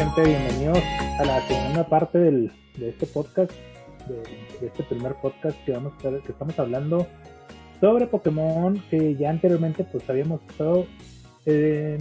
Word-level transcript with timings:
gente? 0.00 0.22
Bienvenidos 0.22 0.78
a 1.18 1.24
la 1.26 1.46
segunda 1.46 1.86
parte 1.86 2.18
del, 2.18 2.50
de 2.78 2.88
este 2.88 3.04
podcast, 3.04 3.52
de, 4.08 4.66
este 4.66 4.82
primer 4.84 5.14
podcast 5.16 5.62
que, 5.66 5.72
vamos 5.72 5.92
a, 5.98 6.22
que 6.24 6.32
estamos 6.32 6.58
hablando 6.58 7.06
sobre 7.82 8.06
Pokémon, 8.06 8.82
que 8.88 9.14
ya 9.16 9.28
anteriormente 9.28 9.84
pues 9.84 10.08
habíamos 10.08 10.40
estado 10.48 10.86
eh, 11.44 11.98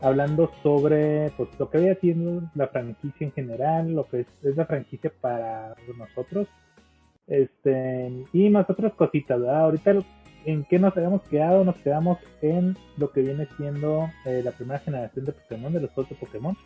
hablando 0.00 0.50
sobre 0.62 1.30
pues 1.36 1.50
lo 1.58 1.68
que 1.68 1.76
había 1.76 1.96
sido 1.96 2.44
la 2.54 2.68
franquicia 2.68 3.26
en 3.26 3.32
general, 3.32 3.92
lo 3.92 4.08
que 4.08 4.20
es, 4.20 4.26
es 4.42 4.56
la 4.56 4.64
franquicia 4.64 5.12
para 5.20 5.74
nosotros, 5.98 6.48
este 7.26 8.10
y 8.32 8.48
más 8.48 8.70
otras 8.70 8.94
cositas, 8.94 9.38
¿verdad? 9.38 9.64
Ahorita 9.64 9.92
en 10.46 10.64
qué 10.64 10.78
nos 10.78 10.96
habíamos 10.96 11.20
quedado, 11.24 11.62
nos 11.62 11.76
quedamos 11.76 12.16
en 12.40 12.74
lo 12.96 13.12
que 13.12 13.20
viene 13.20 13.46
siendo 13.58 14.08
eh, 14.24 14.40
la 14.42 14.52
primera 14.52 14.78
generación 14.78 15.26
de 15.26 15.32
Pokémon, 15.32 15.74
de 15.74 15.80
los 15.82 15.94
de 15.94 16.14
Pokémon. 16.14 16.56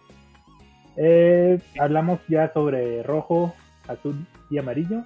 Eh, 0.96 1.58
hablamos 1.78 2.20
ya 2.28 2.52
sobre 2.52 3.02
rojo, 3.02 3.54
azul 3.88 4.26
y 4.50 4.58
amarillo. 4.58 5.04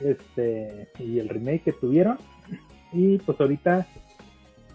Este, 0.00 0.88
y 0.98 1.18
el 1.18 1.28
remake 1.28 1.64
que 1.64 1.72
tuvieron. 1.72 2.18
Y 2.92 3.18
pues 3.18 3.40
ahorita, 3.40 3.86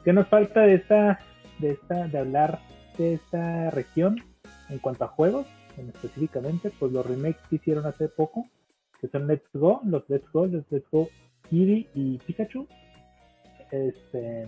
¿qué 0.03 0.13
nos 0.13 0.27
falta 0.27 0.61
de 0.61 0.75
esta, 0.75 1.19
de 1.59 1.71
esta, 1.71 2.07
de 2.07 2.17
hablar 2.17 2.59
de 2.97 3.15
esta 3.15 3.69
región 3.71 4.23
en 4.69 4.79
cuanto 4.79 5.05
a 5.05 5.09
juegos? 5.09 5.47
En 5.77 5.89
específicamente, 5.89 6.71
pues 6.79 6.91
los 6.91 7.05
remakes 7.05 7.41
que 7.49 7.57
hicieron 7.57 7.85
hace 7.85 8.09
poco, 8.09 8.47
que 8.99 9.07
son 9.07 9.27
Let's 9.27 9.49
Go, 9.53 9.81
los 9.85 10.09
Let's 10.09 10.31
Go, 10.31 10.47
los 10.47 10.63
Let's 10.71 10.89
Go 10.91 11.09
Eevee 11.51 11.87
y 11.93 12.17
Pikachu. 12.19 12.67
Este, 13.71 14.47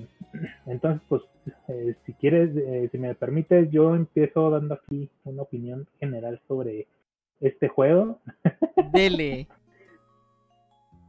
entonces, 0.65 1.01
pues, 1.09 1.21
eh, 1.67 1.95
si 2.05 2.13
quieres, 2.13 2.55
eh, 2.55 2.89
si 2.91 2.97
me 2.97 3.15
permites, 3.15 3.69
yo 3.71 3.95
empiezo 3.95 4.49
dando 4.49 4.75
aquí 4.75 5.09
una 5.23 5.41
opinión 5.41 5.87
general 5.99 6.39
sobre 6.47 6.87
este 7.39 7.67
juego. 7.67 8.19
Dele. 8.93 9.47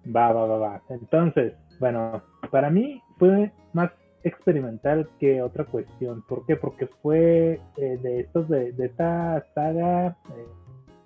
va, 0.04 0.32
va, 0.32 0.46
va, 0.46 0.58
va. 0.58 0.82
Entonces, 0.88 1.54
bueno, 1.78 2.22
para 2.50 2.70
mí 2.70 3.00
fue 3.18 3.52
más 3.72 3.90
experimental 4.22 5.08
que 5.18 5.42
otra 5.42 5.64
cuestión. 5.64 6.22
¿Por 6.28 6.44
qué? 6.46 6.56
Porque 6.56 6.86
fue 7.02 7.60
eh, 7.76 7.98
de 8.02 8.20
estos, 8.20 8.48
de, 8.48 8.72
de 8.72 8.86
esta 8.86 9.44
saga, 9.54 10.16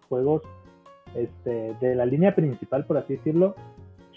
juegos 0.08 0.42
este, 1.14 1.75
de 1.80 1.94
la 1.94 2.06
línea 2.06 2.34
principal, 2.34 2.86
por 2.86 2.98
así 2.98 3.16
decirlo, 3.16 3.55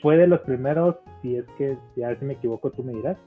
fue 0.02 0.17
de 0.17 0.28
los 0.28 0.42
primeros, 0.42 0.95
si 1.22 1.38
es 1.38 1.45
que, 1.58 1.78
ya 1.95 2.16
si 2.17 2.26
me 2.26 2.34
equivoco 2.34 2.72
tú 2.72 2.84
me 2.84 2.94
dirás, 2.94 3.17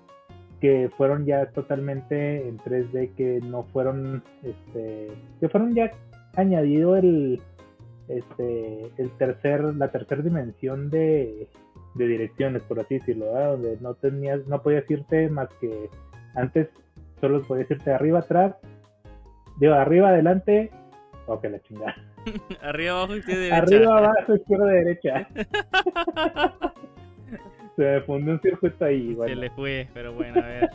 que 0.60 0.90
fueron 0.96 1.24
ya 1.24 1.46
totalmente 1.52 2.46
en 2.46 2.58
3D, 2.58 3.14
que 3.14 3.40
no 3.42 3.64
fueron, 3.72 4.22
este, 4.42 5.08
que 5.40 5.48
fueron 5.48 5.74
ya 5.74 5.90
añadido 6.36 6.96
el, 6.96 7.40
este, 8.08 8.90
el 8.98 9.10
tercer, 9.18 9.74
la 9.74 9.90
tercera 9.90 10.22
dimensión 10.22 10.90
de, 10.90 11.48
de 11.94 12.06
direcciones, 12.06 12.62
por 12.62 12.80
así 12.80 12.98
decirlo, 12.98 13.26
donde 13.26 13.78
no 13.80 13.94
tenías, 13.94 14.46
no 14.46 14.62
podías 14.62 14.88
irte 14.90 15.28
más 15.28 15.48
que 15.60 15.88
antes 16.34 16.68
solo 17.20 17.42
podías 17.42 17.70
irte 17.70 17.92
arriba 17.92 18.20
atrás, 18.20 18.54
digo, 19.58 19.74
arriba 19.74 20.08
adelante, 20.08 20.70
o 21.26 21.40
que 21.40 21.48
la 21.50 21.60
chingada. 21.60 21.94
Arriba, 22.62 22.92
abajo, 22.92 23.16
izquierda, 23.16 23.42
derecha. 23.42 23.62
Arriba, 23.62 23.98
abajo, 23.98 24.34
izquierda, 24.34 24.66
derecha. 24.66 25.28
Se 27.76 27.82
me 27.82 28.00
fundió 28.02 28.34
un 28.34 28.40
circuito 28.40 28.84
ahí. 28.84 29.16
Se 29.24 29.34
le 29.36 29.50
fue, 29.50 29.88
pero 29.94 30.12
bueno, 30.12 30.40
a 30.40 30.46
ver. 30.46 30.70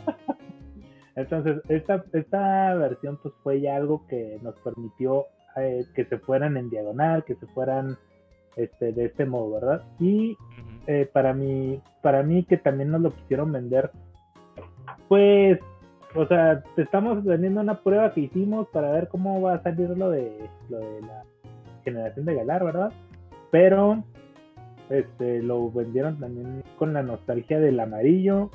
Entonces, 1.16 1.62
esta, 1.68 2.04
esta 2.12 2.74
versión 2.74 3.18
pues 3.22 3.34
fue 3.42 3.60
ya 3.60 3.76
algo 3.76 4.06
que 4.06 4.38
nos 4.42 4.54
permitió 4.60 5.26
eh, 5.56 5.86
que 5.94 6.04
se 6.04 6.18
fueran 6.18 6.56
en 6.58 6.68
diagonal, 6.68 7.24
que 7.24 7.34
se 7.36 7.46
fueran 7.46 7.96
este, 8.56 8.92
de 8.92 9.06
este 9.06 9.24
modo, 9.24 9.52
¿verdad? 9.52 9.82
Y 9.98 10.36
eh, 10.86 11.08
para 11.10 11.32
mí, 11.32 11.80
para 12.02 12.22
mí 12.22 12.44
que 12.44 12.58
también 12.58 12.90
nos 12.90 13.00
lo 13.00 13.14
quisieron 13.14 13.50
vender, 13.52 13.90
pues, 15.08 15.58
o 16.14 16.26
sea, 16.26 16.62
te 16.74 16.82
estamos 16.82 17.24
vendiendo 17.24 17.60
una 17.60 17.80
prueba 17.82 18.12
que 18.12 18.20
hicimos 18.20 18.68
para 18.68 18.90
ver 18.92 19.08
cómo 19.08 19.40
va 19.40 19.54
a 19.54 19.62
salir 19.62 19.88
lo 19.90 20.10
de, 20.10 20.50
lo 20.68 20.78
de 20.78 21.00
la 21.02 21.24
generación 21.86 22.26
de 22.26 22.34
Galar, 22.34 22.64
¿verdad? 22.64 22.92
Pero 23.50 24.04
este 24.90 25.42
lo 25.42 25.70
vendieron 25.70 26.18
también 26.18 26.62
con 26.78 26.92
la 26.92 27.02
nostalgia 27.02 27.58
del 27.58 27.80
amarillo 27.80 28.50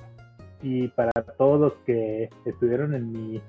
y 0.62 0.90
para 0.90 1.12
todos 1.38 1.59
los 1.59 1.74
que 1.86 2.30
estuvieron 2.46 2.94
en 2.94 3.12
mi 3.12 3.41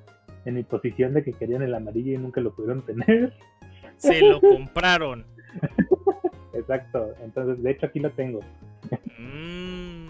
en 0.44 0.54
mi 0.54 0.62
posición 0.62 1.14
de 1.14 1.22
que 1.22 1.32
querían 1.32 1.62
el 1.62 1.74
amarillo 1.74 2.12
y 2.12 2.18
nunca 2.18 2.40
lo 2.40 2.54
pudieron 2.54 2.82
tener. 2.86 3.32
Se 3.96 4.20
lo 4.20 4.40
compraron. 4.40 5.24
Exacto, 6.54 7.14
entonces 7.22 7.62
de 7.62 7.70
hecho 7.70 7.86
aquí 7.86 8.00
lo 8.00 8.10
tengo. 8.10 8.40
Mm. 9.18 10.08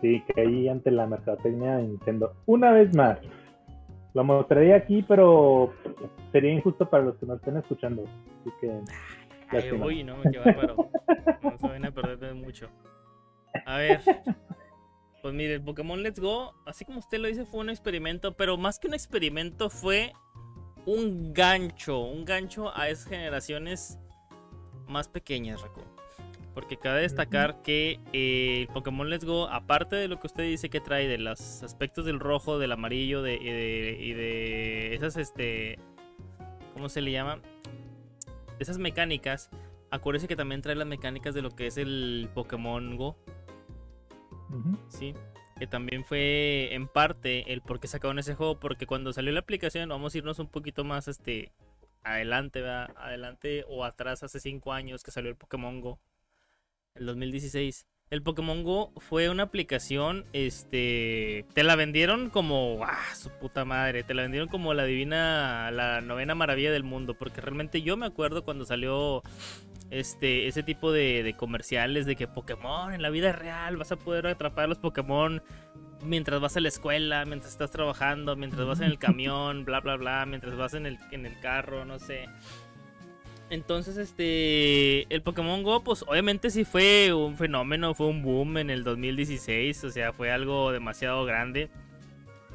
Sí, 0.00 0.22
que 0.26 0.40
ahí 0.40 0.68
ante 0.68 0.90
la 0.90 1.06
mercadotecnia 1.06 1.76
de 1.76 1.84
Nintendo. 1.84 2.34
Una 2.46 2.72
vez 2.72 2.94
más, 2.96 3.18
lo 4.14 4.24
mostraría 4.24 4.76
aquí, 4.76 5.02
pero 5.02 5.72
sería 6.32 6.52
injusto 6.52 6.88
para 6.88 7.04
los 7.04 7.16
que 7.16 7.26
nos 7.26 7.38
estén 7.38 7.56
escuchando. 7.56 8.04
Así 8.40 8.50
que. 8.60 8.80
Ay, 9.48 9.72
uy, 9.72 10.04
no, 10.04 10.16
qué 10.22 10.38
bárbaro. 10.38 10.88
No 11.42 11.58
se 11.58 11.68
van 11.68 11.84
a 11.84 11.90
perder 11.90 12.34
mucho. 12.34 12.68
A 13.66 13.78
ver. 13.78 14.00
Pues 15.22 15.34
mire, 15.34 15.54
el 15.54 15.62
Pokémon 15.62 16.02
Let's 16.02 16.18
Go, 16.18 16.52
así 16.66 16.84
como 16.84 16.98
usted 16.98 17.18
lo 17.20 17.28
dice, 17.28 17.44
fue 17.44 17.60
un 17.60 17.70
experimento, 17.70 18.36
pero 18.36 18.56
más 18.56 18.80
que 18.80 18.88
un 18.88 18.94
experimento 18.94 19.70
fue 19.70 20.12
un 20.84 21.32
gancho, 21.32 22.00
un 22.00 22.24
gancho 22.24 22.76
a 22.76 22.88
esas 22.88 23.06
generaciones 23.06 24.00
más 24.88 25.08
pequeñas, 25.08 25.62
Raco. 25.62 25.91
Porque 26.54 26.76
cabe 26.76 27.00
destacar 27.00 27.62
que 27.62 27.98
eh, 28.12 28.60
el 28.62 28.68
Pokémon 28.68 29.08
Let's 29.08 29.24
Go, 29.24 29.48
aparte 29.48 29.96
de 29.96 30.08
lo 30.08 30.20
que 30.20 30.26
usted 30.26 30.44
dice 30.44 30.68
que 30.68 30.80
trae 30.80 31.08
de 31.08 31.16
los 31.18 31.62
aspectos 31.62 32.04
del 32.04 32.20
rojo, 32.20 32.58
del 32.58 32.72
amarillo 32.72 33.22
de, 33.22 33.36
y, 33.36 34.12
de, 34.12 34.94
esas, 34.94 35.16
este, 35.16 35.78
¿cómo 36.74 36.90
se 36.90 37.00
le 37.00 37.10
llama? 37.10 37.40
Esas 38.58 38.76
mecánicas, 38.76 39.48
acuérdese 39.90 40.28
que 40.28 40.36
también 40.36 40.60
trae 40.60 40.76
las 40.76 40.86
mecánicas 40.86 41.34
de 41.34 41.40
lo 41.40 41.50
que 41.50 41.68
es 41.68 41.78
el 41.78 42.28
Pokémon 42.34 42.96
Go. 42.96 43.16
Sí, 44.88 45.14
que 45.58 45.66
también 45.66 46.04
fue 46.04 46.74
en 46.74 46.86
parte 46.86 47.50
el 47.54 47.62
por 47.62 47.80
qué 47.80 47.88
sacaron 47.88 48.18
ese 48.18 48.34
juego, 48.34 48.60
porque 48.60 48.86
cuando 48.86 49.14
salió 49.14 49.32
la 49.32 49.40
aplicación, 49.40 49.88
vamos 49.88 50.14
a 50.14 50.18
irnos 50.18 50.38
un 50.38 50.48
poquito 50.48 50.84
más, 50.84 51.08
este, 51.08 51.50
adelante, 52.04 52.60
¿verdad? 52.60 52.90
Adelante 52.98 53.64
o 53.68 53.84
atrás 53.84 54.22
hace 54.22 54.38
5 54.38 54.74
años 54.74 55.02
que 55.02 55.10
salió 55.10 55.30
el 55.30 55.36
Pokémon 55.36 55.80
Go 55.80 55.98
el 56.94 57.06
2016. 57.06 57.86
El 58.10 58.22
Pokémon 58.22 58.62
Go 58.62 58.92
fue 58.98 59.30
una 59.30 59.44
aplicación, 59.44 60.26
este, 60.34 61.46
te 61.54 61.62
la 61.62 61.76
vendieron 61.76 62.28
como, 62.28 62.84
ah, 62.84 63.14
su 63.14 63.30
puta 63.30 63.64
madre, 63.64 64.02
te 64.02 64.12
la 64.12 64.22
vendieron 64.22 64.48
como 64.48 64.74
la 64.74 64.84
divina, 64.84 65.70
la 65.70 66.02
novena 66.02 66.34
maravilla 66.34 66.70
del 66.72 66.84
mundo, 66.84 67.14
porque 67.14 67.40
realmente 67.40 67.80
yo 67.80 67.96
me 67.96 68.04
acuerdo 68.04 68.44
cuando 68.44 68.66
salió 68.66 69.22
este, 69.90 70.46
ese 70.46 70.62
tipo 70.62 70.92
de, 70.92 71.22
de 71.22 71.34
comerciales 71.34 72.04
de 72.04 72.14
que 72.16 72.28
Pokémon 72.28 72.92
en 72.92 73.00
la 73.00 73.08
vida 73.08 73.32
real 73.32 73.78
vas 73.78 73.92
a 73.92 73.96
poder 73.96 74.26
atrapar 74.26 74.66
a 74.66 74.68
los 74.68 74.78
Pokémon 74.78 75.42
mientras 76.02 76.40
vas 76.40 76.56
a 76.56 76.60
la 76.60 76.68
escuela, 76.68 77.24
mientras 77.24 77.52
estás 77.52 77.70
trabajando, 77.70 78.36
mientras 78.36 78.66
vas 78.66 78.80
en 78.80 78.86
el 78.86 78.98
camión, 78.98 79.64
bla, 79.64 79.80
bla, 79.80 79.96
bla, 79.96 80.26
mientras 80.26 80.54
vas 80.56 80.74
en 80.74 80.84
el, 80.84 80.98
en 81.12 81.24
el 81.24 81.38
carro, 81.40 81.86
no 81.86 81.98
sé. 81.98 82.28
Entonces, 83.52 83.98
este, 83.98 85.14
el 85.14 85.20
Pokémon 85.20 85.62
Go, 85.62 85.84
pues 85.84 86.06
obviamente 86.08 86.48
sí 86.48 86.64
fue 86.64 87.12
un 87.12 87.36
fenómeno, 87.36 87.92
fue 87.92 88.06
un 88.06 88.22
boom 88.22 88.56
en 88.56 88.70
el 88.70 88.82
2016, 88.82 89.84
o 89.84 89.90
sea, 89.90 90.14
fue 90.14 90.32
algo 90.32 90.72
demasiado 90.72 91.26
grande. 91.26 91.68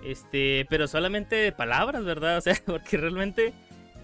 Este, 0.04 0.66
pero 0.72 0.88
solamente 0.88 1.36
de 1.36 1.52
palabras, 1.52 2.04
¿verdad? 2.04 2.38
O 2.40 2.42
sea, 2.42 2.56
porque 2.66 2.98
realmente 2.98 3.54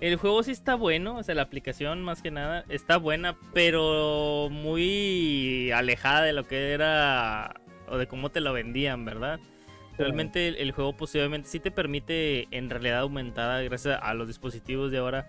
el 0.01 0.17
juego 0.17 0.43
sí 0.43 0.51
está 0.51 0.75
bueno, 0.75 1.17
o 1.17 1.23
sea, 1.23 1.33
la 1.33 1.41
aplicación 1.41 2.03
más 2.03 2.21
que 2.21 2.29
nada 2.29 2.63
está 2.69 2.97
buena, 2.97 3.37
pero 3.55 4.49
muy 4.51 5.71
alejada 5.71 6.21
de 6.21 6.33
lo 6.33 6.43
que 6.43 6.73
era 6.73 7.55
o 7.87 7.97
de 7.97 8.05
cómo 8.05 8.29
te 8.29 8.39
lo 8.39 8.53
vendían, 8.53 9.03
¿verdad? 9.03 9.39
Realmente 9.97 10.61
el, 10.61 10.71
juego 10.71 10.93
posiblemente 10.93 11.49
sí 11.49 11.59
te 11.59 11.69
permite 11.69 12.47
en 12.51 12.69
realidad 12.69 12.99
aumentada 12.99 13.61
gracias 13.61 13.99
a 14.01 14.13
los 14.13 14.27
dispositivos 14.27 14.91
de 14.91 14.97
ahora 14.97 15.27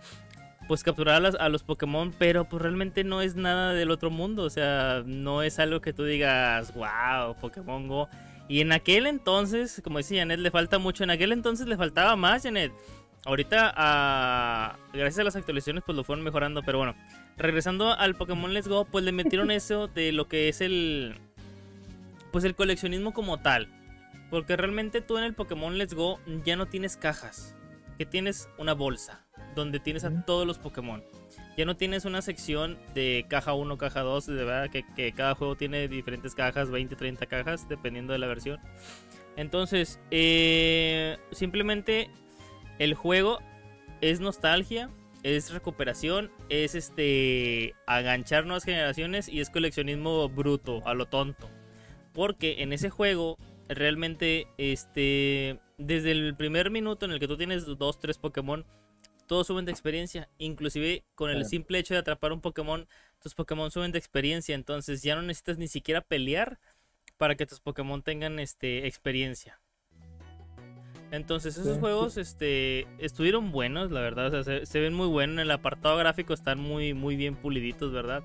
pues 0.67 0.83
capturar 0.83 1.25
a, 1.39 1.49
los 1.49 1.63
Pokémon, 1.63 2.13
pero 2.19 2.45
pues 2.45 2.63
realmente 2.63 3.05
no 3.05 3.21
es 3.21 3.37
nada 3.37 3.73
del 3.73 3.91
otro 3.91 4.11
mundo, 4.11 4.45
o 4.45 4.51
sea, 4.51 5.03
no 5.07 5.43
es 5.43 5.59
algo 5.59 5.81
que 5.81 5.93
tú 5.93 6.05
digas, 6.05 6.73
wow, 6.75 7.37
Pokémon 7.41 7.89
Go. 7.89 8.09
Y 8.49 8.61
en 8.61 8.73
aquel 8.73 9.07
entonces, 9.07 9.81
como 9.83 9.99
decía 9.99 10.23
Janet, 10.23 10.41
le 10.41 10.51
falta 10.51 10.79
mucho, 10.79 11.05
en 11.05 11.11
aquel 11.11 11.33
entonces 11.33 11.67
le 11.67 11.77
faltaba 11.77 12.17
más, 12.17 12.43
Janet. 12.43 12.73
Ahorita, 13.25 14.77
gracias 14.93 15.19
a 15.19 15.25
las 15.25 15.37
actualizaciones, 15.37 15.83
pues 15.85 15.97
lo 15.97 16.05
fueron 16.05 16.25
mejorando, 16.25 16.63
pero 16.63 16.79
bueno, 16.79 16.95
regresando 17.39 17.93
al 17.93 18.15
Pokémon 18.15 18.53
Let's 18.53 18.69
Go, 18.69 18.85
pues 18.85 19.05
le 19.05 19.13
metieron 19.13 19.51
eso 19.51 19.89
de 19.89 20.13
lo 20.13 20.29
que 20.29 20.49
es 20.49 20.61
el, 20.61 21.17
pues 22.33 22.45
el 22.45 22.55
coleccionismo 22.55 23.13
como 23.13 23.41
tal. 23.41 23.69
Porque 24.31 24.57
realmente 24.57 25.01
tú 25.01 25.17
en 25.17 25.25
el 25.25 25.35
Pokémon 25.35 25.79
Let's 25.79 25.95
Go 25.95 26.21
ya 26.45 26.57
no 26.57 26.67
tienes 26.67 26.97
cajas, 26.97 27.55
que 27.97 28.05
tienes 28.05 28.49
una 28.59 28.75
bolsa 28.75 29.24
donde 29.55 29.81
tienes 29.81 30.05
a 30.05 30.25
todos 30.25 30.47
los 30.47 30.59
Pokémon. 30.59 31.03
Ya 31.57 31.65
no 31.65 31.77
tienes 31.77 32.05
una 32.05 32.21
sección 32.21 32.79
de 32.95 33.27
caja 33.29 33.55
1, 33.55 33.79
caja 33.79 34.01
2, 34.01 34.27
de 34.27 34.35
verdad 34.45 34.71
que, 34.71 34.85
que, 34.95 35.13
cada 35.13 35.35
juego 35.35 35.57
tiene 35.57 35.87
diferentes 35.89 36.35
cajas, 36.35 36.71
20, 36.71 36.97
30 36.97 37.27
cajas, 37.27 37.69
dependiendo 37.69 38.13
de 38.13 38.19
la 38.19 38.27
versión. 38.27 38.61
Entonces, 39.37 40.01
eh, 40.11 41.17
simplemente 41.33 42.11
el 42.79 42.95
juego 42.95 43.39
es 44.01 44.21
nostalgia, 44.21 44.91
es 45.23 45.53
recuperación, 45.53 46.31
es 46.49 46.75
este 46.75 47.75
aganchar 47.87 48.45
nuevas 48.45 48.65
generaciones 48.65 49.29
y 49.29 49.41
es 49.41 49.51
coleccionismo 49.51 50.29
bruto, 50.29 50.87
a 50.87 50.95
lo 50.95 51.07
tonto. 51.07 51.51
Porque 52.13 52.63
en 52.63 52.73
ese 52.73 52.91
juego 52.91 53.39
realmente 53.69 54.47
este 54.59 55.59
desde 55.79 56.13
el 56.13 56.37
primer 56.37 56.71
minuto 56.71 57.07
en 57.07 57.13
el 57.13 57.19
que 57.19 57.27
tú 57.27 57.37
tienes 57.37 57.65
dos, 57.65 57.99
tres 57.99 58.19
Pokémon, 58.19 58.65
todos 59.27 59.47
suben 59.47 59.65
de 59.65 59.73
experiencia. 59.73 60.29
Inclusive 60.39 61.05
con 61.15 61.31
el 61.31 61.45
simple 61.45 61.79
hecho 61.79 61.95
de 61.95 62.01
atrapar 62.01 62.33
un 62.33 62.41
Pokémon, 62.41 62.87
tus 63.21 63.35
Pokémon 63.35 63.71
suben 63.71 63.93
de 63.93 63.99
experiencia. 63.99 64.55
Entonces 64.55 65.03
ya 65.03 65.17
no 65.17 65.23
necesitas 65.23 65.59
ni 65.59 65.69
siquiera 65.69 66.01
pelear 66.01 66.59
para 67.17 67.35
que 67.35 67.47
tus 67.47 67.61
Pokémon 67.61 68.03
tengan 68.03 68.39
este 68.39 68.87
experiencia. 68.87 69.61
Entonces 71.11 71.57
esos 71.57 71.79
juegos 71.79 72.17
este, 72.17 72.89
estuvieron 72.99 73.53
buenos, 73.53 73.93
la 73.93 74.01
verdad. 74.01 74.65
se, 74.65 74.81
ven 74.81 74.95
muy 74.95 75.07
buenos. 75.07 75.35
En 75.35 75.41
el 75.41 75.51
apartado 75.53 75.97
gráfico 75.97 76.35
están 76.35 76.59
muy, 76.59 76.93
muy 76.93 77.15
bien 77.15 77.37
puliditos, 77.37 77.93
¿verdad? 77.93 78.25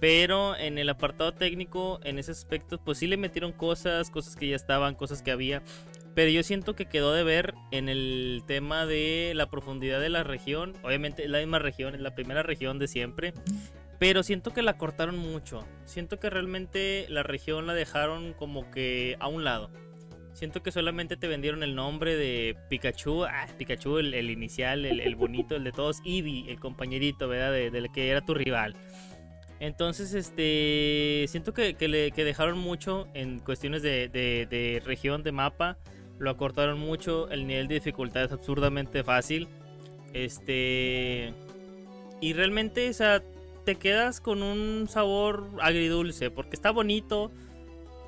Pero 0.00 0.56
en 0.56 0.78
el 0.78 0.88
apartado 0.88 1.32
técnico, 1.32 2.00
en 2.02 2.18
ese 2.18 2.32
aspecto, 2.32 2.78
pues 2.78 2.98
sí 2.98 3.06
le 3.06 3.16
metieron 3.16 3.52
cosas, 3.52 4.10
cosas 4.10 4.34
que 4.34 4.48
ya 4.48 4.56
estaban, 4.56 4.94
cosas 4.94 5.22
que 5.22 5.30
había. 5.30 5.62
Pero 6.18 6.32
yo 6.32 6.42
siento 6.42 6.74
que 6.74 6.86
quedó 6.86 7.12
de 7.12 7.22
ver 7.22 7.54
en 7.70 7.88
el 7.88 8.42
tema 8.44 8.86
de 8.86 9.34
la 9.36 9.48
profundidad 9.50 10.00
de 10.00 10.08
la 10.08 10.24
región. 10.24 10.72
Obviamente 10.82 11.22
es 11.22 11.30
la 11.30 11.38
misma 11.38 11.60
región, 11.60 11.94
es 11.94 12.00
la 12.00 12.16
primera 12.16 12.42
región 12.42 12.80
de 12.80 12.88
siempre. 12.88 13.34
Pero 14.00 14.24
siento 14.24 14.52
que 14.52 14.62
la 14.62 14.76
cortaron 14.76 15.16
mucho. 15.16 15.64
Siento 15.84 16.18
que 16.18 16.28
realmente 16.28 17.06
la 17.08 17.22
región 17.22 17.68
la 17.68 17.74
dejaron 17.74 18.32
como 18.32 18.68
que 18.72 19.16
a 19.20 19.28
un 19.28 19.44
lado. 19.44 19.70
Siento 20.32 20.60
que 20.60 20.72
solamente 20.72 21.16
te 21.16 21.28
vendieron 21.28 21.62
el 21.62 21.76
nombre 21.76 22.16
de 22.16 22.56
Pikachu. 22.68 23.22
Ah, 23.22 23.46
Pikachu, 23.56 23.98
el, 23.98 24.28
inicial, 24.28 24.86
el, 24.86 25.14
bonito, 25.14 25.54
el 25.54 25.62
de 25.62 25.70
todos. 25.70 26.00
Eevee, 26.04 26.50
el 26.50 26.58
compañerito, 26.58 27.28
¿verdad? 27.28 27.52
Del 27.52 27.92
que 27.92 28.10
era 28.10 28.22
tu 28.22 28.34
rival. 28.34 28.74
Entonces, 29.60 30.14
este. 30.14 31.26
Siento 31.28 31.52
que, 31.52 31.76
le, 31.86 32.10
dejaron 32.10 32.58
mucho 32.58 33.06
en 33.14 33.38
cuestiones 33.38 33.82
de, 33.82 34.08
de, 34.08 34.82
región, 34.84 35.22
de 35.22 35.30
mapa. 35.30 35.78
Lo 36.18 36.30
acortaron 36.30 36.78
mucho. 36.78 37.28
El 37.30 37.46
nivel 37.46 37.68
de 37.68 37.76
dificultad 37.76 38.24
es 38.24 38.32
absurdamente 38.32 39.04
fácil. 39.04 39.48
Este. 40.12 41.32
Y 42.20 42.32
realmente, 42.32 42.88
o 42.88 42.92
sea, 42.92 43.22
te 43.64 43.76
quedas 43.76 44.20
con 44.20 44.42
un 44.42 44.88
sabor 44.88 45.48
agridulce. 45.60 46.30
Porque 46.30 46.56
está 46.56 46.70
bonito. 46.70 47.30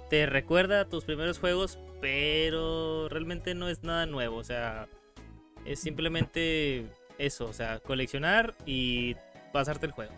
Te 0.08 0.26
recuerda 0.26 0.80
a 0.80 0.84
tus 0.86 1.04
primeros 1.04 1.38
juegos 1.38 1.78
pero 2.00 3.08
realmente 3.08 3.54
no 3.54 3.68
es 3.68 3.84
nada 3.84 4.06
nuevo, 4.06 4.36
o 4.36 4.44
sea, 4.44 4.88
es 5.64 5.78
simplemente 5.80 6.86
eso, 7.18 7.46
o 7.46 7.52
sea, 7.52 7.78
coleccionar 7.80 8.54
y 8.64 9.16
pasarte 9.52 9.86
el 9.86 9.92
juego. 9.92 10.12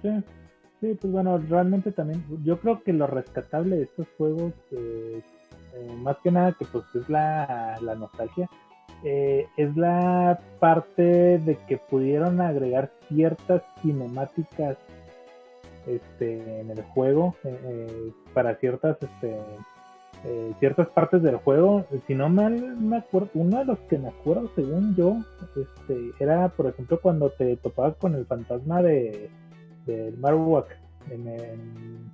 Sí, 0.00 0.10
sí, 0.80 0.96
pues 1.00 1.12
bueno, 1.12 1.38
realmente 1.38 1.92
también, 1.92 2.24
yo 2.44 2.58
creo 2.58 2.82
que 2.82 2.92
lo 2.92 3.06
rescatable 3.06 3.76
de 3.76 3.82
estos 3.82 4.06
juegos, 4.16 4.52
eh, 4.70 5.20
eh, 5.74 5.96
más 6.02 6.16
que 6.18 6.30
nada 6.30 6.52
que 6.52 6.64
pues 6.64 6.84
es 6.94 7.08
la, 7.08 7.78
nostalgia, 7.98 8.48
eh, 9.04 9.46
es 9.56 9.76
la 9.76 10.38
parte 10.60 11.38
de 11.38 11.58
que 11.66 11.78
pudieron 11.78 12.40
agregar 12.40 12.92
ciertas 13.08 13.62
cinemáticas 13.80 14.76
este, 15.86 16.60
en 16.60 16.70
el 16.70 16.82
juego 16.82 17.34
para 18.32 18.54
ciertas 18.56 18.96
este, 19.02 19.36
eh, 20.24 20.52
ciertas 20.60 20.88
partes 20.88 21.22
del 21.22 21.36
juego. 21.36 21.84
Si 22.06 22.14
no 22.14 22.28
mal 22.28 22.76
me 22.78 22.98
acuerdo, 22.98 23.30
uno 23.34 23.58
de 23.58 23.64
los 23.64 23.78
que 23.80 23.98
me 23.98 24.08
acuerdo, 24.08 24.48
según 24.54 24.94
yo, 24.94 25.16
este, 25.56 26.12
era, 26.20 26.48
por 26.50 26.68
ejemplo, 26.68 27.00
cuando 27.00 27.30
te 27.30 27.56
topabas 27.56 27.96
con 27.96 28.14
el 28.14 28.26
fantasma 28.26 28.82
de 28.82 29.30
del 29.86 30.16
Marowak 30.18 30.68
en, 31.10 31.26
en, 31.26 32.12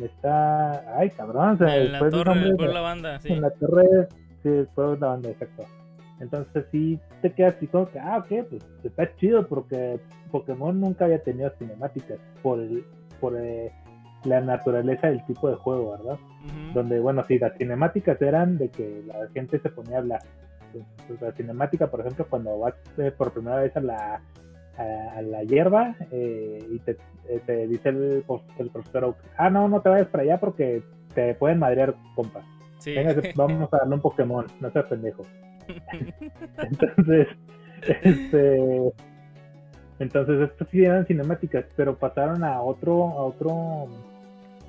esta. 0.00 0.98
Ay, 0.98 1.10
cabrón, 1.10 1.58
en 1.60 1.92
la 1.92 1.98
torre, 2.10 2.54
de, 2.56 2.72
la 2.72 2.80
banda, 2.80 3.20
sí. 3.20 3.32
En 3.32 3.42
la 3.42 3.50
torre, 3.50 4.08
sí, 4.42 4.48
después 4.48 4.92
de 4.92 4.98
la 5.00 5.08
banda, 5.08 5.30
exacto. 5.30 5.66
Entonces 6.20 6.66
sí 6.70 7.00
te 7.20 7.32
quedas 7.32 7.56
así 7.56 7.66
como 7.66 7.90
que, 7.90 7.98
ah, 7.98 8.18
ok, 8.18 8.48
pues 8.48 8.62
está 8.84 9.12
chido 9.16 9.46
porque 9.48 9.98
Pokémon 10.30 10.80
nunca 10.80 11.06
había 11.06 11.22
tenido 11.22 11.50
cinemáticas 11.58 12.18
por 12.42 12.60
el, 12.60 12.84
por 13.20 13.36
eh, 13.36 13.72
la 14.24 14.40
naturaleza 14.40 15.08
del 15.08 15.24
tipo 15.26 15.50
de 15.50 15.56
juego, 15.56 15.92
¿verdad? 15.92 16.18
Donde, 16.74 17.00
bueno, 17.00 17.24
sí, 17.26 17.38
las 17.38 17.56
cinemáticas 17.58 18.22
eran 18.22 18.56
de 18.56 18.68
que 18.70 19.02
la 19.04 19.28
gente 19.34 19.58
se 19.58 19.68
ponía 19.70 19.96
a 19.96 20.00
hablar. 20.00 20.20
Pues, 21.06 21.20
la 21.20 21.32
cinemática, 21.32 21.90
por 21.90 22.00
ejemplo, 22.00 22.26
cuando 22.30 22.58
vas 22.58 22.74
eh, 22.98 23.10
por 23.10 23.32
primera 23.32 23.56
vez 23.56 23.76
a 23.76 23.80
la, 23.80 24.20
a, 24.76 25.22
la 25.22 25.42
hierba 25.44 25.94
eh, 26.10 26.64
y 26.70 26.78
te, 26.80 26.96
eh, 27.28 27.40
te 27.44 27.66
dice 27.66 27.90
el, 27.90 28.24
el, 28.58 28.70
profesor 28.70 29.16
ah, 29.36 29.50
no, 29.50 29.68
no 29.68 29.80
te 29.80 29.88
vayas 29.88 30.08
para 30.08 30.24
allá 30.24 30.40
porque 30.40 30.82
te 31.14 31.34
pueden 31.34 31.58
madrear, 31.58 31.94
compa. 32.14 32.42
Sí. 32.78 32.94
vamos 33.36 33.72
a 33.72 33.78
darle 33.78 33.94
un 33.94 34.00
Pokémon, 34.00 34.46
no 34.60 34.70
seas 34.70 34.86
pendejo. 34.86 35.24
entonces, 36.58 37.28
este... 38.02 38.92
Entonces, 39.98 40.50
estos 40.50 40.68
sí 40.70 40.84
eran 40.84 41.06
cinemáticas, 41.06 41.66
pero 41.76 41.96
pasaron 41.96 42.42
a 42.42 42.60
otro, 42.60 43.10
a 43.10 43.22
otro 43.22 43.88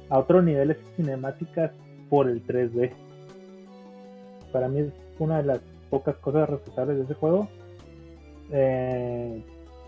a 0.10 0.20
otro 0.20 0.42
nivel 0.44 0.78
cinemáticas 0.96 1.72
por 2.10 2.30
el 2.30 2.46
3D. 2.46 2.92
Para 4.52 4.68
mí 4.68 4.82
es 4.82 4.94
una 5.18 5.38
de 5.38 5.44
las 5.44 5.60
pocas 5.90 6.16
cosas 6.18 6.50
respetables 6.50 6.98
de 6.98 7.04
ese 7.04 7.14
juego. 7.16 7.48
Eh, 8.52 9.44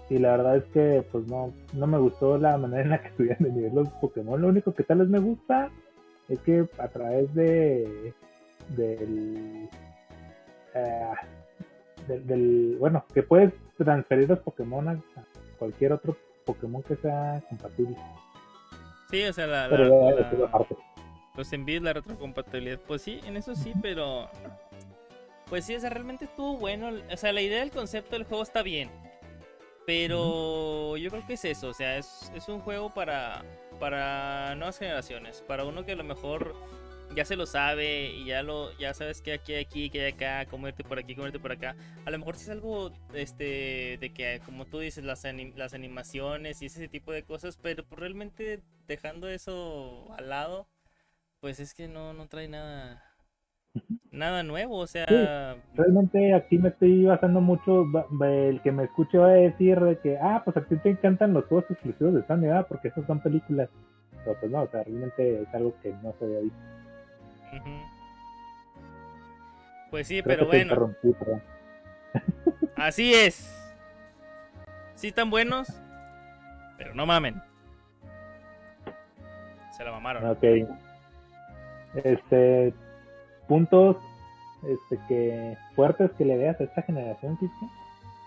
y 0.10 0.20
la 0.20 0.32
verdad 0.38 0.58
es 0.58 0.64
que 0.66 1.04
pues 1.12 1.26
no, 1.28 1.54
no 1.74 1.88
me 1.88 1.98
gustó 1.98 2.38
la 2.38 2.58
manera 2.58 2.84
en 2.84 2.90
la 2.90 3.02
que 3.02 3.10
subían 3.18 3.38
de 3.40 3.52
nivel 3.52 3.76
los 3.76 3.90
Pokémon. 3.90 4.42
Lo 4.42 4.48
único 4.48 4.74
que 4.74 4.84
tal 4.84 5.00
vez 5.00 5.10
me 5.10 5.20
gusta 5.20 5.70
es 6.30 6.40
que 6.40 6.68
a 6.78 6.88
través 6.88 7.34
de 7.34 8.14
del, 8.70 9.70
eh, 10.74 11.14
del, 12.08 12.78
bueno, 12.80 13.06
que 13.14 13.24
puedes 13.24 13.54
transferir 13.78 14.30
los 14.30 14.40
Pokémon 14.40 14.88
a 14.90 15.00
cualquier 15.60 15.94
otro 15.94 16.18
Pokémon 16.46 16.82
que 16.84 16.96
sea 16.96 17.42
compatible. 17.50 17.98
Sí, 19.10 19.24
o 19.24 19.34
sea, 19.34 19.48
la, 19.48 19.68
los 21.36 21.54
envíos, 21.54 21.84
la 21.84 21.94
retrocompatibilidad, 21.94 22.80
pues 22.80 23.02
sí, 23.02 23.20
en 23.26 23.38
eso 23.38 23.56
sí, 23.56 23.74
pero 23.82 24.30
pues 25.48 25.66
sí, 25.66 25.76
o 25.76 25.80
sea, 25.80 25.90
realmente 25.90 26.26
estuvo 26.26 26.58
bueno, 26.58 26.90
o 27.12 27.18
sea, 27.18 27.32
la 27.34 27.42
idea 27.42 27.60
del 27.60 27.72
concepto 27.72 28.16
del 28.16 28.24
juego 28.24 28.42
está 28.42 28.64
bien, 28.64 28.90
pero 29.86 30.98
yo 30.98 31.10
creo 31.10 31.26
que 31.26 31.34
es 31.34 31.46
eso, 31.46 31.70
o 31.70 31.74
sea, 31.74 31.98
es, 31.98 32.32
es 32.36 32.48
un 32.50 32.60
juego 32.60 32.94
para, 32.94 33.44
para 33.80 34.56
nuevas 34.56 34.78
generaciones, 34.80 35.44
para 35.48 35.66
uno 35.66 35.86
que 35.86 35.94
a 35.94 35.96
lo 35.96 36.04
mejor 36.04 36.56
ya 37.14 37.26
se 37.26 37.36
lo 37.36 37.46
sabe 37.46 38.12
y 38.12 38.26
ya 38.26 38.44
lo 38.44 38.78
ya 38.78 38.94
sabes 38.94 39.22
que 39.22 39.34
aquí 39.34 39.56
aquí, 39.56 39.90
que 39.90 40.06
hay 40.06 40.14
acá, 40.14 40.46
comerte 40.48 40.84
por 40.84 41.00
aquí, 41.00 41.16
comerte 41.16 41.40
por 41.40 41.52
acá. 41.52 41.76
A 42.06 42.12
lo 42.12 42.18
mejor 42.18 42.36
si 42.36 42.44
es 42.44 42.50
algo 42.50 42.92
este 43.14 43.98
de 44.00 44.12
que 44.14 44.42
como 44.46 44.66
tú 44.66 44.80
dices 44.80 45.04
las, 45.04 45.24
las 45.56 45.74
animaciones 45.74 46.62
y 46.62 46.66
ese 46.66 46.88
tipo 46.88 47.12
de 47.12 47.24
cosas, 47.24 47.58
pero 47.62 47.86
realmente 47.92 48.62
dejando 48.88 49.30
eso 49.30 50.14
al 50.18 50.30
lado, 50.30 50.68
pues 51.40 51.60
es 51.60 51.74
que 51.74 51.88
no 51.88 52.14
no 52.14 52.28
trae 52.28 52.48
nada 52.48 53.05
nada 54.12 54.44
nuevo, 54.44 54.78
o 54.78 54.88
sea, 54.88 55.56
realmente 55.76 56.34
aquí 56.34 56.58
me 56.58 56.70
estoy 56.70 57.06
basando 57.06 57.42
mucho 57.42 57.86
el 58.22 58.62
que 58.62 58.72
me 58.72 58.86
escuche 58.86 59.18
va 59.18 59.28
a 59.28 59.34
decir 59.34 59.80
de 59.80 60.00
que 60.00 60.18
ah, 60.18 60.42
pues 60.44 60.58
a 60.58 60.62
ti 60.62 60.76
te 60.78 60.90
encantan 60.90 61.34
los 61.34 61.46
juegos 61.46 61.70
exclusivos 61.70 62.14
de 62.14 62.26
Sony, 62.26 62.64
porque 62.68 62.88
esas 62.90 63.06
son 63.06 63.20
películas. 63.20 63.70
Pero 64.24 64.40
pues 64.40 64.52
no, 64.52 64.64
o 64.64 64.68
sea, 64.70 64.84
realmente 64.84 65.42
es 65.44 65.54
algo 65.54 65.76
que 65.82 65.94
no 66.02 66.14
se 66.18 66.26
había 66.26 66.40
visto. 66.40 66.58
Pues 69.92 70.08
sí, 70.08 70.22
pero 70.24 70.46
bueno. 70.48 70.94
Así 72.76 73.14
es. 73.14 73.52
Sí 74.96 75.08
están 75.10 75.30
buenos, 75.30 75.68
pero 76.78 76.96
no 76.96 77.06
mamen. 77.06 77.42
Se 79.78 79.84
la 79.84 79.92
mamaron. 79.92 80.26
Ok. 80.26 80.44
Este 82.04 82.74
puntos 83.48 83.98
este 84.64 85.00
que 85.08 85.58
fuertes 85.76 86.12
que 86.18 86.26
le 86.26 86.38
veas 86.38 86.60
a 86.60 86.64
esta 86.64 86.82
generación, 86.82 87.38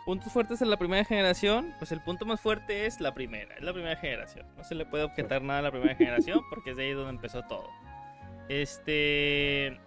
Puntos 0.05 0.33
fuertes 0.33 0.63
en 0.63 0.71
la 0.71 0.79
primera 0.79 1.05
generación, 1.05 1.75
pues 1.79 1.93
el 1.93 2.01
punto 2.01 2.25
más 2.25 2.41
fuerte 2.41 2.87
es 2.87 2.99
la 2.99 3.13
primera, 3.13 3.55
es 3.57 3.63
la 3.63 3.75
primera 3.75 3.95
generación. 3.97 4.47
No 4.57 4.65
se 4.65 4.75
le 4.75 4.87
puede 4.87 5.05
objetar 5.05 5.43
nada 5.43 5.59
a 5.59 5.63
la 5.63 5.71
primera 5.71 5.95
generación 5.95 6.41
porque 6.49 6.71
es 6.71 6.79
de 6.79 6.85
ahí 6.85 6.93
donde 6.93 7.11
empezó 7.11 7.43
todo. 7.43 7.69
Este. 8.49 9.79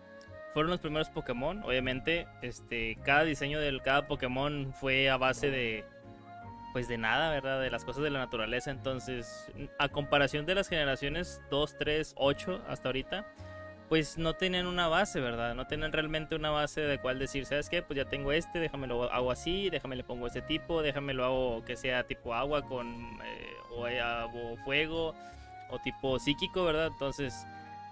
fueron 0.53 0.69
los 0.69 0.79
primeros 0.79 1.09
Pokémon, 1.09 1.63
obviamente, 1.63 2.27
este, 2.43 2.97
cada 3.03 3.23
diseño 3.23 3.59
de 3.59 3.79
cada 3.79 4.07
Pokémon 4.07 4.71
fue 4.73 5.09
a 5.09 5.17
base 5.17 5.49
de, 5.49 5.85
pues 6.71 6.87
de 6.87 6.99
nada, 6.99 7.31
¿verdad? 7.31 7.59
De 7.59 7.71
las 7.71 7.83
cosas 7.83 8.03
de 8.03 8.11
la 8.11 8.19
naturaleza, 8.19 8.69
entonces, 8.69 9.51
a 9.79 9.89
comparación 9.89 10.45
de 10.45 10.53
las 10.53 10.67
generaciones 10.67 11.41
2, 11.49 11.77
3, 11.79 12.13
8 12.15 12.61
hasta 12.67 12.89
ahorita, 12.89 13.25
pues 13.91 14.17
no 14.17 14.35
tenían 14.35 14.67
una 14.67 14.87
base, 14.87 15.19
¿verdad? 15.19 15.53
No 15.53 15.67
tenían 15.67 15.91
realmente 15.91 16.33
una 16.33 16.49
base 16.49 16.79
de 16.79 16.97
cual 16.97 17.19
decir, 17.19 17.45
¿sabes 17.45 17.67
qué? 17.67 17.81
Pues 17.81 17.97
ya 17.97 18.05
tengo 18.05 18.31
este, 18.31 18.57
déjame 18.57 18.87
lo 18.87 19.11
hago 19.11 19.31
así, 19.31 19.69
déjame 19.69 19.97
le 19.97 20.05
pongo 20.05 20.27
este 20.27 20.41
tipo, 20.41 20.81
déjame 20.81 21.13
lo 21.13 21.25
hago 21.25 21.65
que 21.65 21.75
sea 21.75 22.07
tipo 22.07 22.33
agua 22.33 22.65
con 22.65 22.87
eh, 22.87 23.49
eh, 23.89 24.01
o, 24.01 24.55
fuego 24.63 25.13
o 25.69 25.79
tipo 25.79 26.19
psíquico, 26.19 26.63
¿verdad? 26.63 26.87
Entonces, 26.87 27.45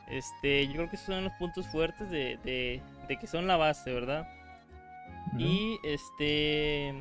este, 0.07 0.67
yo 0.67 0.75
creo 0.75 0.89
que 0.89 0.95
esos 0.95 1.07
son 1.07 1.25
los 1.25 1.33
puntos 1.33 1.67
fuertes 1.67 2.09
de, 2.09 2.39
de, 2.45 3.17
que 3.17 3.27
son 3.27 3.45
la 3.45 3.57
base, 3.57 3.91
¿verdad? 3.91 4.25
Y 5.37 5.79
este, 5.83 6.93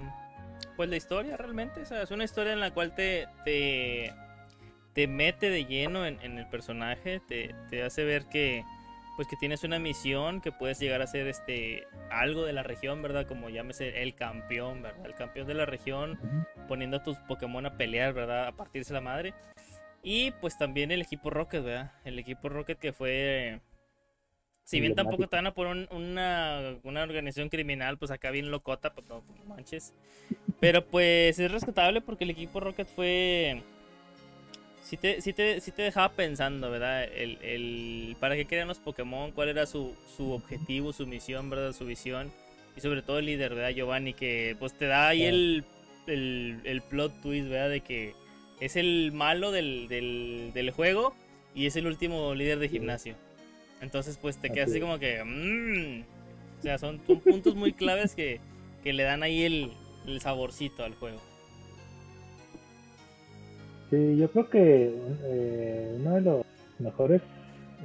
pues 0.75 0.89
la 0.89 0.97
historia 0.97 1.37
realmente, 1.37 1.83
o 1.83 1.87
sea, 1.87 2.03
es 2.03 2.11
una 2.11 2.25
historia 2.25 2.53
en 2.53 2.59
la 2.59 2.73
cual 2.73 2.97
te, 2.97 3.29
te, 3.45 4.13
te 4.93 5.07
mete 5.07 5.51
de 5.51 5.67
lleno 5.67 6.05
en, 6.05 6.19
en 6.21 6.37
el 6.37 6.49
personaje, 6.49 7.21
te, 7.29 7.55
te 7.71 7.85
hace 7.85 8.03
ver 8.03 8.27
que 8.27 8.65
pues 9.19 9.27
que 9.27 9.35
tienes 9.35 9.65
una 9.65 9.81
misión 9.81 10.41
que 10.41 10.53
puedes 10.53 10.79
llegar 10.79 11.03
a 11.03 11.07
ser 11.09 11.27
este 11.27 11.89
algo 12.09 12.45
de 12.45 12.53
la 12.53 12.63
región, 12.63 13.03
¿verdad? 13.03 13.27
Como 13.27 13.51
llámese 13.51 14.01
el 14.01 14.15
campeón, 14.15 14.81
¿verdad? 14.81 15.05
El 15.05 15.17
campeón 15.17 15.49
de 15.49 15.55
la 15.55 15.67
región, 15.67 16.21
poniendo 16.69 16.99
a 16.99 17.03
tus 17.03 17.19
Pokémon 17.27 17.67
a 17.67 17.77
pelear, 17.77 18.13
¿verdad? 18.13 18.47
A 18.47 18.53
partirse 18.53 18.93
la 18.93 19.01
madre. 19.01 19.35
Y 20.05 20.31
pues 20.41 20.57
también 20.57 20.93
el 20.93 21.03
equipo 21.03 21.31
Rocket, 21.31 21.65
¿verdad? 21.65 21.91
El 22.05 22.17
equipo 22.21 22.49
Rocket 22.49 22.79
que 22.79 22.93
fue... 22.93 23.61
Si 24.63 24.79
bien 24.79 24.95
tampoco 24.95 25.27
te 25.27 25.35
van 25.35 25.49
a 25.49 25.55
poner 25.55 25.89
una, 25.91 26.77
una, 26.85 27.03
organización 27.03 27.49
criminal, 27.49 27.99
pues 27.99 28.13
acá 28.13 28.31
bien 28.31 28.53
locota, 28.53 28.95
pues 28.95 29.09
no, 29.09 29.25
manches. 29.49 29.95
Pero 30.61 30.87
pues 30.87 31.41
es 31.41 31.51
rescatable 31.51 32.03
porque 32.03 32.23
el 32.23 32.31
equipo 32.31 32.61
Rocket 32.61 32.87
fue 32.87 33.65
sí 34.89 34.97
te, 34.97 35.21
sí 35.21 35.35
te, 35.35 35.61
te 35.61 35.83
dejaba 35.83 36.13
pensando, 36.13 36.71
¿verdad? 36.71 37.05
El, 37.05 37.39
el, 37.43 38.17
¿Para 38.19 38.37
qué 38.37 38.47
querían 38.47 38.69
los 38.69 38.79
Pokémon? 38.79 39.33
¿Cuál 39.33 39.51
era 39.51 39.67
su, 39.67 39.95
su 40.17 40.33
objetivo, 40.33 40.95
su 40.95 41.07
misión, 41.07 41.51
¿verdad? 41.51 41.73
Su 41.73 41.85
visión. 41.85 42.33
Y 42.75 42.81
sobre 42.81 43.03
todo 43.03 43.19
el 43.19 43.27
líder, 43.27 43.55
¿verdad? 43.55 43.71
Giovanni, 43.71 44.15
que 44.15 44.57
pues 44.59 44.73
te 44.73 44.87
da 44.87 45.09
ahí 45.09 45.25
el, 45.25 45.65
el, 46.07 46.61
el, 46.65 46.81
plot 46.81 47.21
twist, 47.21 47.49
¿verdad? 47.49 47.69
De 47.69 47.81
que 47.83 48.15
es 48.61 48.77
el 48.77 49.13
malo 49.13 49.51
del, 49.51 49.89
del, 49.89 50.53
del, 50.55 50.71
juego 50.71 51.15
y 51.55 51.67
es 51.67 51.77
el 51.77 51.87
último 51.87 52.35
líder 52.35 52.59
de 52.59 52.69
gimnasio. 52.71 53.15
Entonces 53.83 54.17
pues 54.17 54.39
te 54.39 54.51
quedas 54.51 54.71
así 54.71 54.81
como 54.81 54.99
que... 54.99 55.23
Mmm, 55.23 56.03
o 56.59 56.63
sea, 56.63 56.79
son, 56.79 57.01
son 57.07 57.21
puntos 57.21 57.55
muy 57.55 57.73
claves 57.73 58.15
que, 58.15 58.41
que 58.83 58.93
le 58.93 59.03
dan 59.03 59.23
ahí 59.23 59.43
el, 59.43 59.71
el 60.07 60.21
saborcito 60.21 60.83
al 60.83 60.95
juego. 60.95 61.21
Sí, 63.91 64.17
yo 64.17 64.31
creo 64.31 64.51
que 64.51 64.95
eh, 65.25 65.97
uno 65.99 66.15
de 66.17 66.21
los 66.21 66.47
mejores 66.79 67.23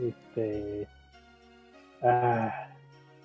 este, 0.01 0.87
ah, 2.01 2.67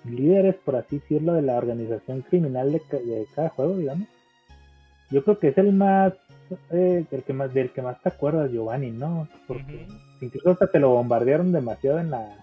líderes, 0.05 0.55
por 0.55 0.77
así 0.77 0.99
decirlo, 0.99 1.33
de 1.33 1.41
la 1.41 1.57
organización 1.57 2.21
criminal 2.21 2.71
de, 2.71 2.81
cada 3.35 3.49
juego, 3.49 3.77
digamos. 3.77 4.07
Yo 5.11 5.23
creo 5.23 5.39
que 5.39 5.49
es 5.49 5.57
el 5.57 5.73
más, 5.73 6.13
eh, 6.71 7.05
el 7.09 7.23
que 7.23 7.33
más, 7.33 7.53
del 7.53 7.71
que 7.71 7.81
más 7.81 8.01
te 8.01 8.09
acuerdas, 8.09 8.51
Giovanni, 8.51 8.91
¿no? 8.91 9.27
Porque 9.47 9.87
incluso 10.21 10.51
hasta 10.51 10.67
te 10.67 10.79
lo 10.79 10.91
bombardearon 10.91 11.51
demasiado 11.51 11.99
en 11.99 12.11
la, 12.11 12.37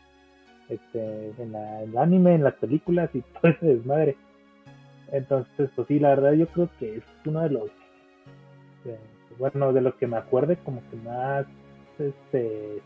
este, 0.69 1.31
en 1.39 1.53
la, 1.53 1.83
el 1.83 1.97
anime, 1.97 2.35
en 2.35 2.45
las 2.45 2.55
películas 2.55 3.09
y 3.15 3.23
todo 3.41 3.53
ese 3.53 3.67
desmadre. 3.67 4.17
Entonces, 5.13 5.71
pues 5.75 5.87
sí, 5.89 5.99
la 6.01 6.11
verdad 6.11 6.33
yo 6.33 6.49
creo 6.49 6.69
que 6.79 6.97
es 6.97 7.05
uno 7.25 7.41
de 7.43 7.51
los 7.51 7.71
eh, 8.85 8.99
bueno, 9.39 9.73
de 9.73 9.81
los 9.81 9.95
que 9.95 10.07
me 10.07 10.17
acuerde, 10.17 10.57
como 10.65 10.83
que 10.91 10.97
más, 10.97 11.47
este, 11.99 12.81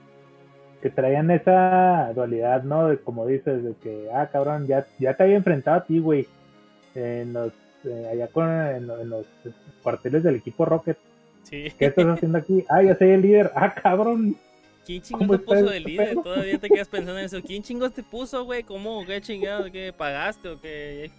que 0.82 0.90
traían 0.90 1.30
esa 1.30 2.12
dualidad, 2.14 2.62
¿no? 2.62 2.88
De 2.88 2.98
como 2.98 3.26
dices, 3.26 3.62
de 3.62 3.74
que, 3.82 4.08
ah, 4.12 4.28
cabrón, 4.32 4.66
ya, 4.66 4.86
ya 4.98 5.14
te 5.14 5.24
había 5.24 5.36
enfrentado 5.36 5.78
a 5.78 5.84
ti, 5.84 5.98
güey, 5.98 6.26
en 6.94 7.32
los, 7.32 7.52
eh, 7.84 8.08
allá 8.12 8.28
con, 8.28 8.48
en, 8.48 8.86
los 8.86 9.26
cuarteles 9.82 10.22
del 10.22 10.36
equipo 10.36 10.64
Rocket. 10.64 10.98
Sí. 11.44 11.72
¿Qué 11.78 11.86
estás 11.86 12.06
haciendo 12.06 12.38
aquí? 12.38 12.64
Ah, 12.68 12.82
ya 12.82 12.96
soy 12.96 13.10
el 13.10 13.22
líder. 13.22 13.50
Ah, 13.54 13.74
cabrón. 13.74 14.36
¿Quién 14.84 15.02
chingos 15.02 15.28
te 15.28 15.38
puso 15.38 15.64
de 15.66 15.78
este 15.78 15.88
líder? 15.88 16.14
Todavía 16.22 16.58
te 16.58 16.68
quedas 16.68 16.88
pensando 16.88 17.18
en 17.18 17.26
eso. 17.26 17.40
¿Quién 17.42 17.62
chingos 17.62 17.92
te 17.92 18.02
puso, 18.02 18.44
güey? 18.44 18.62
¿Cómo? 18.62 19.04
¿Qué 19.06 19.20
chingado? 19.20 19.70
¿Qué 19.70 19.92
pagaste 19.96 20.48
o 20.48 20.60
qué? 20.60 21.10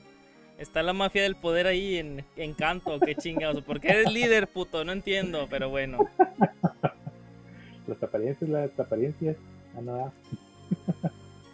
Está 0.62 0.84
la 0.84 0.94
mafia 0.94 1.24
del 1.24 1.36
poder 1.36 1.66
ahí 1.66 1.98
en, 1.98 2.24
en 2.36 2.54
canto, 2.54 3.00
qué 3.00 3.16
chingados. 3.16 3.64
¿Por 3.64 3.80
qué 3.80 3.88
eres 3.88 4.14
líder, 4.14 4.48
puto? 4.48 4.86
No 4.86 4.92
entiendo, 4.92 5.48
pero 5.50 5.70
bueno. 5.70 5.98
Las 7.88 8.04
apariencias, 8.04 8.48
las 8.48 8.80
apariencias. 8.80 9.36
Ah, 9.76 9.82
no. 9.82 10.14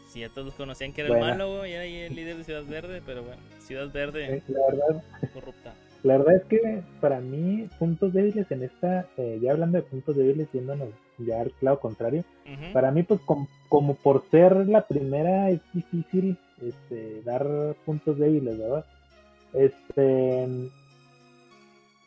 Sí, 0.09 0.21
ya 0.21 0.29
todos 0.29 0.53
conocían 0.53 0.93
que 0.93 1.01
era 1.01 1.13
el 1.13 1.19
malo 1.19 1.65
y 1.65 1.71
era 1.73 1.83
el 1.83 2.15
líder 2.15 2.37
de 2.37 2.43
Ciudad 2.45 2.63
Verde, 2.63 3.01
pero 3.05 3.23
bueno, 3.23 3.41
Ciudad 3.59 3.91
Verde 3.91 4.41
la 4.47 4.59
verdad, 4.69 5.03
corrupta. 5.33 5.73
La 6.03 6.17
verdad 6.17 6.35
es 6.37 6.45
que 6.45 6.81
para 7.01 7.19
mí, 7.19 7.67
puntos 7.77 8.13
débiles 8.13 8.49
en 8.51 8.63
esta, 8.63 9.05
eh, 9.17 9.39
ya 9.41 9.51
hablando 9.51 9.79
de 9.79 9.83
puntos 9.83 10.15
débiles, 10.15 10.47
yéndonos 10.53 10.89
ya 11.17 11.41
al 11.41 11.51
lado 11.59 11.81
contrario, 11.81 12.23
para 12.71 12.91
mí, 12.91 13.03
pues 13.03 13.19
como 13.67 13.95
por 13.95 14.23
ser 14.31 14.55
la 14.67 14.87
primera, 14.87 15.49
es 15.49 15.59
difícil 15.73 16.37
este, 16.61 17.21
dar 17.23 17.75
puntos 17.85 18.17
débiles, 18.17 18.57
¿verdad? 18.57 18.85
Este, 19.57 20.69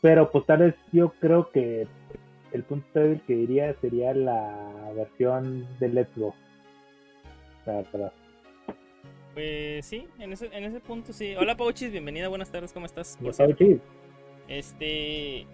pero 0.00 0.30
pues 0.30 0.46
tal 0.46 0.58
vez 0.58 0.74
yo 0.92 1.12
creo 1.20 1.50
que 1.50 1.88
el 2.52 2.62
punto 2.62 2.86
débil 2.94 3.20
que 3.26 3.34
diría 3.34 3.74
sería 3.80 4.14
la 4.14 4.92
versión 4.94 5.66
de 5.80 5.88
Let's 5.88 6.16
Go. 6.16 6.32
Pues 9.34 9.84
sí, 9.84 10.06
en 10.20 10.32
ese, 10.32 10.46
en 10.52 10.64
ese 10.64 10.78
punto 10.78 11.12
sí. 11.12 11.34
Hola 11.36 11.56
Pauchis, 11.56 11.90
bienvenida, 11.90 12.28
buenas 12.28 12.52
tardes, 12.52 12.72
¿cómo 12.72 12.86
estás? 12.86 13.18
Este, 14.46 15.44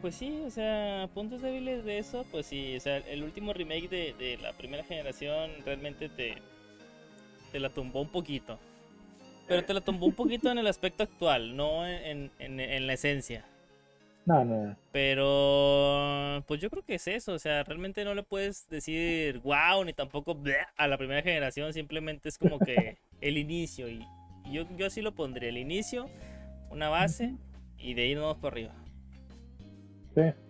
pues 0.00 0.14
sí, 0.14 0.42
o 0.46 0.50
sea, 0.50 1.10
puntos 1.12 1.42
débiles 1.42 1.84
de 1.84 1.98
eso, 1.98 2.24
pues 2.30 2.46
sí, 2.46 2.74
o 2.76 2.80
sea, 2.80 2.98
el 2.98 3.22
último 3.22 3.52
remake 3.52 3.88
de, 3.90 4.14
de 4.18 4.38
la 4.38 4.54
primera 4.54 4.82
generación 4.84 5.50
realmente 5.64 6.08
te, 6.08 6.36
te 7.52 7.60
la 7.60 7.68
tumbó 7.68 8.00
un 8.00 8.08
poquito. 8.08 8.58
Pero 9.46 9.64
te 9.64 9.74
la 9.74 9.80
tumbó 9.80 10.06
un 10.06 10.14
poquito 10.14 10.50
en 10.50 10.58
el 10.58 10.66
aspecto 10.66 11.02
actual, 11.02 11.56
no 11.56 11.86
en, 11.86 12.30
en, 12.38 12.86
la 12.86 12.92
esencia. 12.92 13.44
No, 14.24 14.44
no. 14.44 14.74
Pero, 14.90 16.42
pues 16.46 16.60
yo 16.60 16.70
creo 16.70 16.82
que 16.82 16.94
es 16.94 17.06
eso. 17.08 17.34
O 17.34 17.38
sea, 17.38 17.62
realmente 17.62 18.04
no 18.04 18.14
le 18.14 18.22
puedes 18.22 18.68
decir 18.70 19.40
wow 19.40 19.84
ni 19.84 19.92
tampoco 19.92 20.38
a 20.76 20.88
la 20.88 20.96
primera 20.96 21.22
generación. 21.22 21.72
Simplemente 21.74 22.28
es 22.28 22.38
como 22.38 22.58
que 22.58 22.96
el 23.20 23.36
inicio. 23.36 23.88
Y 23.88 24.06
yo, 24.50 24.64
yo 24.76 24.86
así 24.86 25.02
lo 25.02 25.12
pondría: 25.12 25.50
el 25.50 25.58
inicio, 25.58 26.08
una 26.70 26.88
base 26.88 27.34
y 27.78 27.92
de 27.92 28.02
ahí 28.02 28.14
nos 28.14 28.22
vamos 28.24 28.38
por 28.38 28.52
arriba. 28.52 28.72
Sí. 30.14 30.43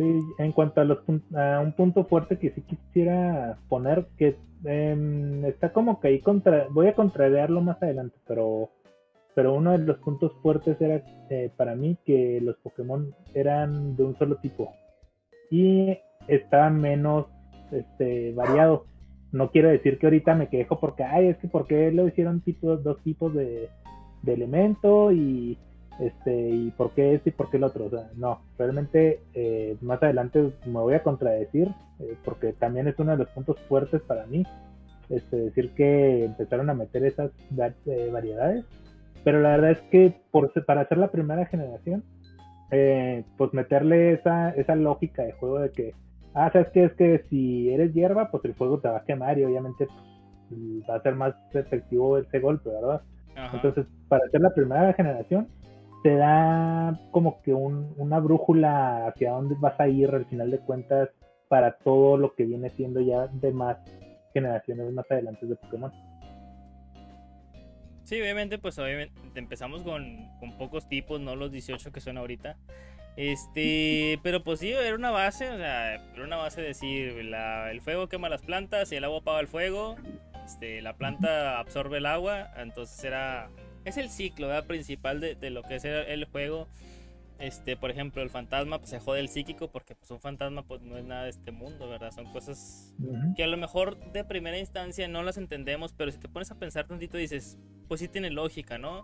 Sí, 0.00 0.20
en 0.38 0.52
cuanto 0.52 0.80
a, 0.80 0.84
los, 0.84 0.98
a 1.34 1.60
un 1.60 1.72
punto 1.72 2.04
fuerte 2.04 2.38
que 2.38 2.50
sí 2.52 2.62
quisiera 2.62 3.58
poner, 3.68 4.06
que 4.16 4.36
Em, 4.64 5.44
está 5.46 5.72
como 5.72 6.00
que 6.00 6.08
ahí 6.08 6.20
contra, 6.20 6.66
voy 6.70 6.88
a 6.88 6.94
contrariarlo 6.94 7.62
más 7.62 7.82
adelante, 7.82 8.16
pero, 8.26 8.70
pero 9.34 9.54
uno 9.54 9.72
de 9.72 9.78
los 9.78 9.98
puntos 9.98 10.32
fuertes 10.42 10.78
era 10.80 11.02
eh, 11.30 11.50
para 11.56 11.74
mí 11.74 11.96
que 12.04 12.40
los 12.42 12.56
Pokémon 12.58 13.14
eran 13.32 13.96
de 13.96 14.04
un 14.04 14.18
solo 14.18 14.36
tipo 14.36 14.74
y 15.50 15.96
está 16.28 16.68
menos 16.70 17.26
este, 17.72 18.32
variado. 18.34 18.84
No 19.32 19.50
quiero 19.50 19.70
decir 19.70 19.98
que 19.98 20.06
ahorita 20.06 20.34
me 20.34 20.48
quejo 20.48 20.78
porque, 20.78 21.04
ay, 21.04 21.28
es 21.28 21.38
que 21.38 21.48
porque 21.48 21.90
lo 21.92 22.06
hicieron 22.06 22.40
tipo, 22.42 22.76
dos 22.76 23.00
tipos 23.02 23.32
de, 23.32 23.68
de 24.22 24.34
elemento 24.34 25.10
y 25.12 25.56
este 26.00 26.50
y 26.50 26.70
por 26.70 26.92
qué 26.92 27.14
este 27.14 27.30
y 27.30 27.32
por 27.32 27.50
qué 27.50 27.58
el 27.58 27.64
otro. 27.64 27.86
O 27.86 27.90
sea, 27.90 28.10
no, 28.16 28.40
realmente 28.58 29.20
eh, 29.34 29.76
más 29.80 30.02
adelante 30.02 30.52
me 30.66 30.80
voy 30.80 30.94
a 30.94 31.02
contradecir 31.02 31.68
eh, 31.98 32.16
porque 32.24 32.52
también 32.52 32.88
es 32.88 32.98
uno 32.98 33.12
de 33.12 33.18
los 33.18 33.28
puntos 33.28 33.58
fuertes 33.68 34.00
para 34.02 34.26
mí, 34.26 34.44
este, 35.08 35.36
decir 35.36 35.72
que 35.74 36.24
empezaron 36.24 36.70
a 36.70 36.74
meter 36.74 37.04
esas 37.04 37.30
eh, 37.86 38.10
variedades, 38.12 38.64
pero 39.24 39.40
la 39.40 39.50
verdad 39.50 39.72
es 39.72 39.80
que 39.90 40.20
por, 40.30 40.52
para 40.64 40.82
hacer 40.82 40.98
la 40.98 41.10
primera 41.10 41.46
generación, 41.46 42.02
pues 43.36 43.52
meterle 43.52 44.12
esa, 44.12 44.50
esa 44.50 44.76
lógica 44.76 45.24
de 45.24 45.32
juego 45.32 45.58
de 45.58 45.72
que, 45.72 45.92
ah, 46.34 46.50
sabes 46.52 46.68
que 46.68 46.84
es 46.84 46.92
que 46.92 47.24
si 47.28 47.68
eres 47.68 47.92
hierba, 47.92 48.30
pues 48.30 48.44
el 48.44 48.54
fuego 48.54 48.78
te 48.78 48.88
va 48.88 48.98
a 48.98 49.04
quemar 49.04 49.36
y 49.38 49.44
obviamente 49.44 49.88
pues, 50.48 50.60
va 50.88 50.94
a 50.94 51.02
ser 51.02 51.16
más 51.16 51.34
efectivo 51.52 52.16
ese 52.16 52.38
golpe, 52.38 52.70
¿verdad? 52.70 53.02
Entonces, 53.52 53.86
para 54.08 54.24
hacer 54.26 54.40
la 54.40 54.54
primera 54.54 54.92
generación, 54.92 55.48
te 56.02 56.16
da 56.16 56.98
como 57.10 57.42
que 57.42 57.52
una 57.52 58.18
brújula 58.20 59.08
hacia 59.08 59.32
dónde 59.32 59.56
vas 59.58 59.78
a 59.78 59.88
ir 59.88 60.10
al 60.10 60.26
final 60.26 60.50
de 60.50 60.58
cuentas 60.58 61.10
para 61.48 61.76
todo 61.78 62.16
lo 62.16 62.34
que 62.34 62.44
viene 62.44 62.70
siendo 62.70 63.00
ya 63.00 63.26
de 63.26 63.52
más 63.52 63.78
generaciones 64.32 64.92
más 64.92 65.10
adelante 65.10 65.46
de 65.46 65.56
Pokémon. 65.56 65.92
Sí, 68.04 68.20
obviamente, 68.20 68.58
pues 68.58 68.78
obviamente 68.78 69.20
empezamos 69.34 69.82
con, 69.82 70.28
con 70.40 70.56
pocos 70.56 70.88
tipos, 70.88 71.20
no 71.20 71.36
los 71.36 71.52
18 71.52 71.92
que 71.92 72.00
son 72.00 72.18
ahorita. 72.18 72.56
Este, 73.16 74.18
pero 74.22 74.42
pues 74.42 74.60
sí, 74.60 74.70
era 74.72 74.94
una 74.94 75.10
base, 75.10 75.48
o 75.50 75.56
sea, 75.56 75.94
era 75.94 76.24
una 76.24 76.36
base 76.36 76.60
de 76.60 76.68
decir, 76.68 77.24
la, 77.24 77.70
el 77.70 77.80
fuego 77.80 78.08
quema 78.08 78.28
las 78.28 78.42
plantas 78.42 78.90
y 78.92 78.96
el 78.96 79.04
agua 79.04 79.18
apaga 79.18 79.40
el 79.40 79.48
fuego, 79.48 79.96
este, 80.44 80.80
la 80.82 80.96
planta 80.96 81.58
absorbe 81.58 81.98
el 81.98 82.06
agua, 82.06 82.50
entonces 82.56 83.04
era, 83.04 83.50
es 83.84 83.96
el 83.96 84.10
ciclo 84.10 84.48
principal 84.66 85.20
de, 85.20 85.34
de, 85.34 85.50
lo 85.50 85.62
que 85.62 85.76
es 85.76 85.84
el, 85.84 86.24
juego. 86.26 86.68
Este, 87.38 87.74
por 87.76 87.90
ejemplo, 87.90 88.22
el 88.22 88.28
fantasma 88.28 88.78
pues, 88.78 88.90
se 88.90 89.00
jode 89.00 89.20
el 89.20 89.28
psíquico 89.28 89.68
porque 89.70 89.94
pues 89.94 90.10
un 90.10 90.20
fantasma 90.20 90.62
pues 90.62 90.82
no 90.82 90.98
es 90.98 91.04
nada 91.04 91.24
de 91.24 91.30
este 91.30 91.52
mundo, 91.52 91.88
¿verdad? 91.88 92.12
Son 92.12 92.30
cosas 92.32 92.94
que 93.34 93.42
a 93.42 93.46
lo 93.46 93.56
mejor 93.56 94.12
de 94.12 94.24
primera 94.24 94.58
instancia 94.58 95.08
no 95.08 95.22
las 95.22 95.38
entendemos, 95.38 95.94
pero 95.94 96.10
si 96.10 96.18
te 96.18 96.28
pones 96.28 96.50
a 96.50 96.58
pensar 96.58 96.86
tantito 96.86 97.16
dices, 97.16 97.58
pues 97.88 98.00
sí 98.00 98.08
tiene 98.08 98.30
lógica, 98.30 98.76
¿no? 98.76 98.98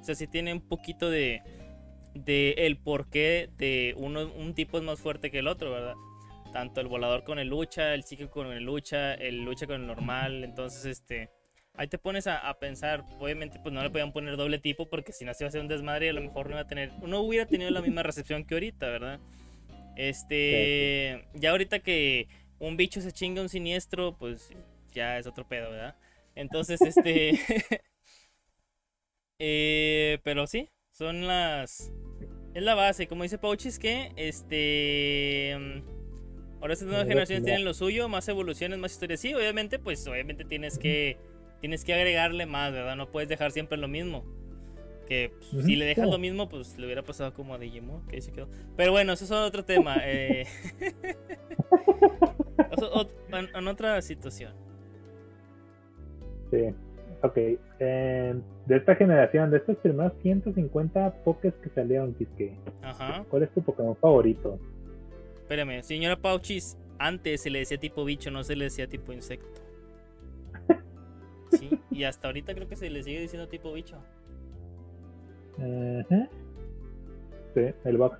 O 0.00 0.04
sea, 0.04 0.14
sí 0.14 0.26
tiene 0.26 0.54
un 0.54 0.62
poquito 0.62 1.10
de, 1.10 1.42
de 2.14 2.54
el 2.58 2.78
porqué 2.78 3.50
de 3.58 3.94
uno, 3.98 4.32
un 4.32 4.54
tipo 4.54 4.78
es 4.78 4.84
más 4.84 4.98
fuerte 4.98 5.30
que 5.30 5.40
el 5.40 5.46
otro, 5.46 5.70
¿verdad? 5.70 5.94
Tanto 6.50 6.80
el 6.80 6.88
volador 6.88 7.24
con 7.24 7.38
el 7.38 7.48
lucha, 7.48 7.92
el 7.92 8.04
psíquico 8.04 8.30
con 8.30 8.52
el 8.52 8.64
lucha, 8.64 9.12
el 9.14 9.44
lucha 9.44 9.66
con 9.66 9.82
el 9.82 9.86
normal, 9.86 10.44
entonces 10.44 10.86
este 10.86 11.30
ahí 11.74 11.88
te 11.88 11.98
pones 11.98 12.26
a, 12.26 12.52
pensar, 12.58 13.04
obviamente 13.18 13.58
pues 13.58 13.72
no 13.74 13.82
le 13.82 13.90
podían 13.90 14.12
poner 14.12 14.36
doble 14.36 14.58
tipo 14.58 14.88
porque 14.88 15.12
si 15.12 15.24
no 15.24 15.32
se 15.34 15.44
iba 15.44 15.48
a 15.48 15.50
hacer 15.50 15.60
un 15.60 15.68
desmadre 15.68 16.06
y 16.06 16.08
a 16.10 16.12
lo 16.12 16.20
mejor 16.20 16.46
no 16.46 16.52
iba 16.52 16.60
a 16.60 16.66
tener, 16.66 16.92
no 17.02 17.20
hubiera 17.20 17.46
tenido 17.46 17.70
la 17.70 17.80
misma 17.80 18.02
recepción 18.02 18.44
que 18.44 18.54
ahorita, 18.54 18.88
¿verdad? 18.88 19.20
Este, 19.96 21.26
ya 21.34 21.50
ahorita 21.50 21.80
que 21.80 22.28
un 22.58 22.76
bicho 22.76 23.00
se 23.00 23.12
chinga 23.12 23.42
un 23.42 23.48
siniestro, 23.48 24.16
pues 24.18 24.50
ya 24.92 25.18
es 25.18 25.26
otro 25.26 25.46
pedo, 25.46 25.70
¿verdad? 25.70 25.96
Entonces, 26.34 26.80
este, 26.80 27.38
eh, 29.38 30.18
pero 30.22 30.46
sí, 30.46 30.70
son 30.90 31.26
las, 31.26 31.92
es 32.54 32.62
la 32.62 32.74
base, 32.74 33.06
como 33.06 33.22
dice 33.22 33.38
Pauchis 33.38 33.78
que, 33.78 34.12
este, 34.16 35.54
ahora 36.60 36.74
estas 36.74 36.88
nuevas 36.88 37.06
generaciones 37.06 37.44
tienen 37.44 37.64
lo 37.64 37.74
suyo, 37.74 38.08
más 38.08 38.28
evoluciones, 38.28 38.78
más 38.78 38.92
historias, 38.92 39.20
sí, 39.20 39.34
obviamente, 39.34 39.78
pues 39.78 40.06
obviamente 40.06 40.44
tienes 40.44 40.78
que 40.78 41.18
tienes 41.62 41.84
que 41.84 41.94
agregarle 41.94 42.44
más, 42.44 42.72
¿verdad? 42.72 42.96
No 42.96 43.08
puedes 43.08 43.28
dejar 43.28 43.52
siempre 43.52 43.78
lo 43.78 43.86
mismo. 43.86 44.24
Que 45.06 45.32
pues, 45.52 45.64
si 45.64 45.76
le 45.76 45.84
dejas 45.84 46.08
lo 46.08 46.18
mismo, 46.18 46.48
pues 46.48 46.76
le 46.76 46.86
hubiera 46.86 47.02
pasado 47.02 47.32
como 47.32 47.54
a 47.54 47.58
Digimon, 47.58 48.04
que 48.08 48.16
ahí 48.16 48.20
se 48.20 48.32
quedó. 48.32 48.48
Pero 48.76 48.90
bueno, 48.90 49.12
eso 49.12 49.24
es 49.24 49.30
otro 49.30 49.64
tema. 49.64 49.96
Eh... 50.02 50.44
en, 53.54 53.68
otra 53.68 54.02
situación. 54.02 54.52
Sí, 56.50 56.74
ok. 57.22 57.34
de 57.78 58.42
esta 58.68 58.96
generación, 58.96 59.52
de 59.52 59.58
estos 59.58 59.76
primeros 59.76 60.14
150 60.20 61.22
Pokés 61.22 61.54
que 61.62 61.70
salieron, 61.70 62.12
Kiske, 62.14 62.56
Ajá. 62.82 63.24
¿cuál 63.30 63.44
es 63.44 63.54
tu 63.54 63.62
Pokémon 63.62 63.96
favorito? 63.96 64.58
Espérame, 65.36 65.80
señora 65.84 66.16
Pauchis, 66.16 66.76
antes 66.98 67.42
se 67.42 67.50
le 67.50 67.60
decía 67.60 67.78
tipo 67.78 68.04
bicho, 68.04 68.32
no 68.32 68.42
se 68.42 68.56
le 68.56 68.64
decía 68.64 68.88
tipo 68.88 69.12
insecto. 69.12 69.61
Sí, 71.52 71.70
y 71.90 72.04
hasta 72.04 72.28
ahorita 72.28 72.54
creo 72.54 72.68
que 72.68 72.76
se 72.76 72.90
le 72.90 73.02
sigue 73.02 73.20
diciendo 73.20 73.48
tipo 73.48 73.72
bicho. 73.72 73.96
Sí, 77.54 77.60
el 77.84 77.96
bug. 77.98 78.12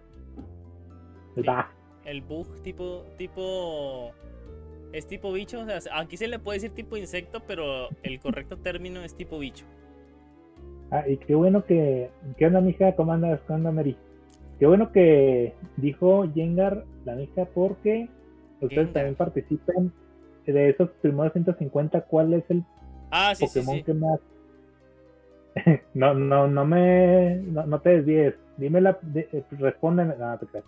El 1.37 1.45
bug. 1.45 1.65
El 2.05 2.23
bug 2.23 2.63
tipo, 2.63 3.05
tipo... 3.17 4.13
Es 4.93 5.07
tipo 5.07 5.33
bicho, 5.33 5.61
o 5.61 5.65
sea, 5.65 5.81
aquí 5.99 6.19
se 6.19 6.29
le 6.29 6.39
puede 6.39 6.57
decir 6.59 6.73
tipo 6.73 6.97
insecto, 6.99 7.41
pero 7.47 7.89
el 8.03 8.21
correcto 8.21 8.59
término 8.59 9.01
es 9.01 9.15
tipo 9.15 9.39
bicho. 9.39 9.65
Ah, 10.91 11.09
y 11.09 11.17
qué 11.17 11.35
bueno 11.35 11.65
que... 11.65 12.11
¿Qué 12.37 12.47
onda, 12.47 12.61
mija? 12.61 12.95
¿Cómo 12.95 13.13
andas? 13.13 13.41
¿Cómo 13.47 13.57
anda, 13.57 13.73
Mary? 13.73 13.97
Qué 14.59 14.67
bueno 14.67 14.93
que 14.93 15.55
dijo 15.79 16.31
Jengar, 16.35 16.85
la 17.07 17.15
mija, 17.15 17.47
porque 17.47 18.11
ustedes 18.61 18.93
también 18.93 19.15
participan 19.15 19.91
de 20.47 20.69
esos 20.69 20.91
primeros 21.01 21.33
150. 21.33 22.03
¿Cuál 22.03 22.35
es 22.35 22.45
el 22.51 22.63
Ah, 23.13 23.35
sí, 23.35 23.45
Pokémon 23.45 23.77
sí, 23.77 23.83
que 23.83 23.95
más. 23.95 24.21
no, 25.95 26.15
no, 26.15 26.49
no 26.49 26.65
me. 26.65 27.37
No, 27.37 27.79
te 27.81 27.91
desvíes. 27.91 28.35
Dime 28.57 28.81
la. 28.81 28.99
Eh, 29.15 29.45
respóndeme. 29.51 30.15
No, 30.19 30.39
te 30.39 30.47
creas. 30.47 30.65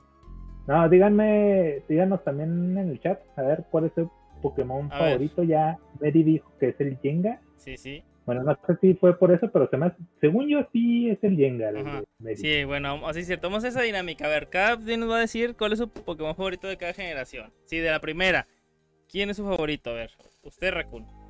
No, 0.67 0.87
díganme. 0.91 1.83
Díganos 1.89 2.23
también 2.23 2.77
en 2.77 2.91
el 2.91 3.01
chat. 3.01 3.19
A 3.37 3.43
ver 3.43 3.65
cuál 3.71 3.87
es 3.87 3.93
el 3.97 4.09
Pokémon 4.43 4.91
favorito. 4.91 5.43
Ya 5.43 5.79
Mary 6.01 6.23
dijo 6.23 6.53
que 6.61 6.69
es 6.69 6.81
el 6.81 6.99
Jenga. 6.99 7.41
Sí, 7.57 7.79
sí. 7.79 8.05
Bueno, 8.27 8.43
no 8.43 8.59
sé 8.67 8.77
si 8.81 8.95
fue 8.95 9.19
por 9.19 9.33
eso, 9.33 9.51
pero 9.51 9.69
se 9.69 9.77
me 9.79 9.93
según 10.21 10.49
yo 10.49 10.67
sí 10.71 11.09
es 11.11 11.23
el 11.25 11.37
Jenga. 11.37 11.73
sí, 12.35 12.65
bueno, 12.65 13.07
así 13.07 13.21
es 13.21 13.27
cierto. 13.27 13.49
Vamos 13.49 13.65
a 13.65 13.69
esa 13.69 13.81
dinámica. 13.81 14.27
A 14.27 14.29
ver, 14.29 14.51
cada 14.51 14.77
nos 14.77 15.11
va 15.11 15.17
a 15.17 15.21
decir 15.21 15.57
cuál 15.57 15.73
es 15.73 15.79
su 15.79 15.89
Pokémon 15.89 16.37
favorito 16.37 16.69
de 16.69 16.77
cada 16.77 16.93
generación. 16.93 17.53
Sí, 17.65 17.79
de 17.79 17.91
la 17.91 18.01
primera. 18.01 18.47
¿Quién 19.11 19.31
es 19.31 19.39
su 19.39 19.45
favorito? 19.45 19.91
A 19.91 19.95
ver, 19.95 20.11
usted, 20.43 20.73
Raccoon. 20.73 21.24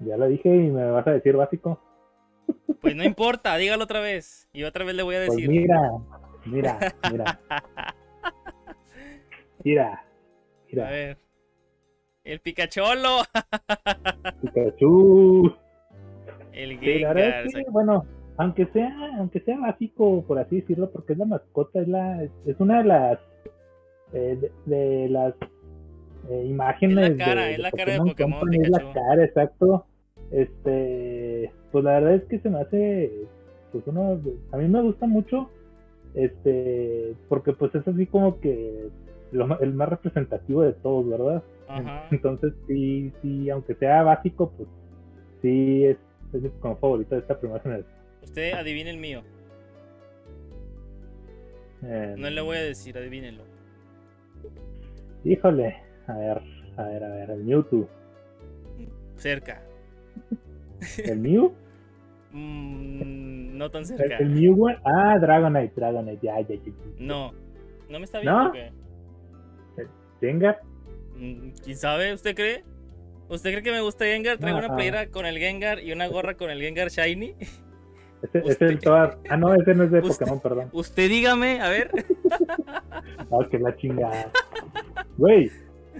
Ya 0.00 0.16
lo 0.16 0.28
dije 0.28 0.48
y 0.48 0.70
me 0.70 0.90
vas 0.90 1.06
a 1.06 1.12
decir 1.12 1.36
básico. 1.36 1.80
Pues 2.80 2.94
no 2.94 3.04
importa, 3.04 3.56
dígalo 3.56 3.84
otra 3.84 4.00
vez. 4.00 4.48
Y 4.52 4.64
otra 4.64 4.84
vez 4.84 4.94
le 4.94 5.02
voy 5.02 5.16
a 5.16 5.26
pues 5.26 5.36
decir. 5.36 5.48
mira, 5.48 5.80
mira, 6.44 6.78
mira. 7.10 7.40
Mira, 9.64 10.04
mira. 10.70 10.86
A 10.86 10.90
ver. 10.92 11.18
El 12.22 12.38
Picacholo. 12.38 13.22
Pikachu. 14.42 15.52
El 16.52 16.78
Gengar. 16.78 17.16
bueno, 17.70 18.06
aunque 18.36 18.66
sea, 18.66 18.94
aunque 19.18 19.40
sea 19.40 19.58
básico, 19.58 20.24
por 20.24 20.38
así 20.38 20.60
decirlo, 20.60 20.90
porque 20.90 21.14
es 21.14 21.18
la 21.18 21.24
mascota, 21.24 21.80
es 21.80 21.88
la, 21.88 22.22
es 22.22 22.60
una 22.60 22.78
de 22.78 22.84
las 22.84 23.18
eh, 24.12 24.50
de, 24.66 25.08
las 25.08 25.34
eh, 26.30 26.46
imágenes. 26.46 27.10
Es 27.10 27.16
la 27.16 27.24
cara, 27.24 27.50
es 27.50 27.58
la 27.58 27.70
cara 27.70 27.92
de 27.92 27.98
Pokémon. 27.98 28.54
es 28.54 28.68
la 28.68 28.92
cara, 28.92 29.24
exacto. 29.24 29.86
Este, 30.30 31.52
pues 31.70 31.84
la 31.84 31.92
verdad 31.92 32.14
es 32.14 32.24
que 32.24 32.38
se 32.40 32.50
me 32.50 32.60
hace, 32.60 33.12
pues 33.72 33.84
uno, 33.86 34.20
a 34.52 34.56
mí 34.56 34.68
me 34.68 34.82
gusta 34.82 35.06
mucho, 35.06 35.50
este, 36.14 37.14
porque 37.28 37.52
pues 37.52 37.74
es 37.74 37.86
así 37.86 38.06
como 38.06 38.40
que 38.40 38.88
el 39.32 39.74
más 39.74 39.88
representativo 39.88 40.62
de 40.62 40.72
todos, 40.72 41.08
¿verdad? 41.08 41.42
Entonces 42.10 42.52
sí, 42.66 43.12
sí, 43.22 43.50
aunque 43.50 43.74
sea 43.74 44.02
básico, 44.02 44.52
pues 44.56 44.68
sí 45.42 45.84
es, 45.84 45.96
es 46.32 46.50
como 46.60 46.76
favorito 46.76 47.14
de 47.14 47.20
esta 47.20 47.38
primera 47.38 47.60
generación. 47.60 47.94
Usted 48.22 48.52
adivine 48.54 48.90
el 48.90 48.98
mío. 48.98 49.22
Em, 51.82 52.18
no 52.20 52.30
le 52.30 52.40
voy 52.40 52.56
a 52.56 52.62
decir, 52.62 52.96
adivínelo. 52.96 53.44
Híjole, 55.24 55.76
a 56.08 56.16
ver, 56.16 56.42
a 56.76 56.82
ver, 56.84 57.04
a 57.04 57.08
ver, 57.08 57.30
el 57.30 57.44
Mewtwo. 57.44 57.88
Cerca. 59.16 59.62
¿El 60.98 61.18
Mew? 61.18 61.52
Mm, 62.32 63.56
no 63.56 63.70
tan 63.70 63.86
cerca. 63.86 64.18
¿El, 64.18 64.28
Mew, 64.28 64.68
Ah, 64.84 65.16
Dragonite, 65.18 65.72
Dragonite, 65.74 66.18
ya, 66.20 66.38
ya, 66.40 66.54
ya. 66.54 66.72
No, 66.98 67.32
no 67.88 67.98
me 67.98 68.04
está 68.04 68.18
viendo. 68.20 68.44
¿No? 68.44 68.52
¿qué? 68.52 68.72
¿Gengar? 70.20 70.60
Mm, 71.14 71.50
¿Quién 71.64 71.76
sabe? 71.78 72.12
¿Usted 72.12 72.34
cree? 72.34 72.62
¿Usted 73.30 73.52
cree 73.52 73.62
que 73.62 73.72
me 73.72 73.80
gusta 73.80 74.04
Gengar? 74.04 74.36
Traigo 74.36 74.58
una 74.58 74.74
playera 74.74 75.06
con 75.06 75.24
el 75.24 75.38
Gengar 75.38 75.80
y 75.80 75.92
una 75.92 76.08
gorra 76.08 76.36
con 76.36 76.50
el 76.50 76.60
Gengar 76.60 76.88
Shiny. 76.88 77.36
Ese, 78.22 78.38
es 78.44 78.60
el 78.60 78.80
Toad. 78.80 79.18
Ah, 79.30 79.36
no, 79.36 79.54
ese 79.54 79.74
no 79.74 79.84
es 79.84 79.90
de 79.90 80.02
Pokémon, 80.02 80.40
perdón. 80.40 80.68
Usted 80.72 81.08
dígame, 81.08 81.60
a 81.60 81.68
ver. 81.70 81.90
Ah, 83.30 83.44
que 83.50 83.58
la 83.58 83.74
chingada. 83.76 84.30
Güey, 85.16 85.50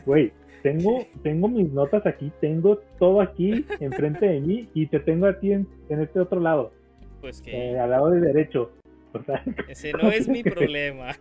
güey, 0.06 0.32
tengo, 0.62 1.06
tengo 1.22 1.48
mis 1.48 1.70
notas 1.72 2.06
aquí, 2.06 2.32
tengo 2.40 2.78
todo 2.98 3.20
aquí 3.20 3.66
enfrente 3.80 4.26
de 4.26 4.40
mí 4.40 4.68
y 4.74 4.86
te 4.86 5.00
tengo 5.00 5.26
a 5.26 5.38
ti 5.38 5.52
en, 5.52 5.68
este 5.88 6.20
otro 6.20 6.40
lado. 6.40 6.72
Pues 7.20 7.42
que. 7.42 7.72
Eh, 7.72 7.78
al 7.78 7.90
lado 7.90 8.10
de 8.10 8.20
derecho. 8.20 8.72
Ese 9.68 9.92
no 9.92 10.10
es 10.10 10.28
mi 10.28 10.42
problema. 10.42 11.10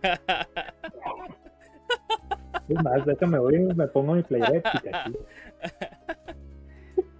Es 2.68 2.82
más, 2.82 3.06
déjame 3.06 3.38
voy 3.38 3.54
y 3.54 3.58
me 3.60 3.86
pongo 3.86 4.14
mi 4.14 4.24
playera 4.24 4.60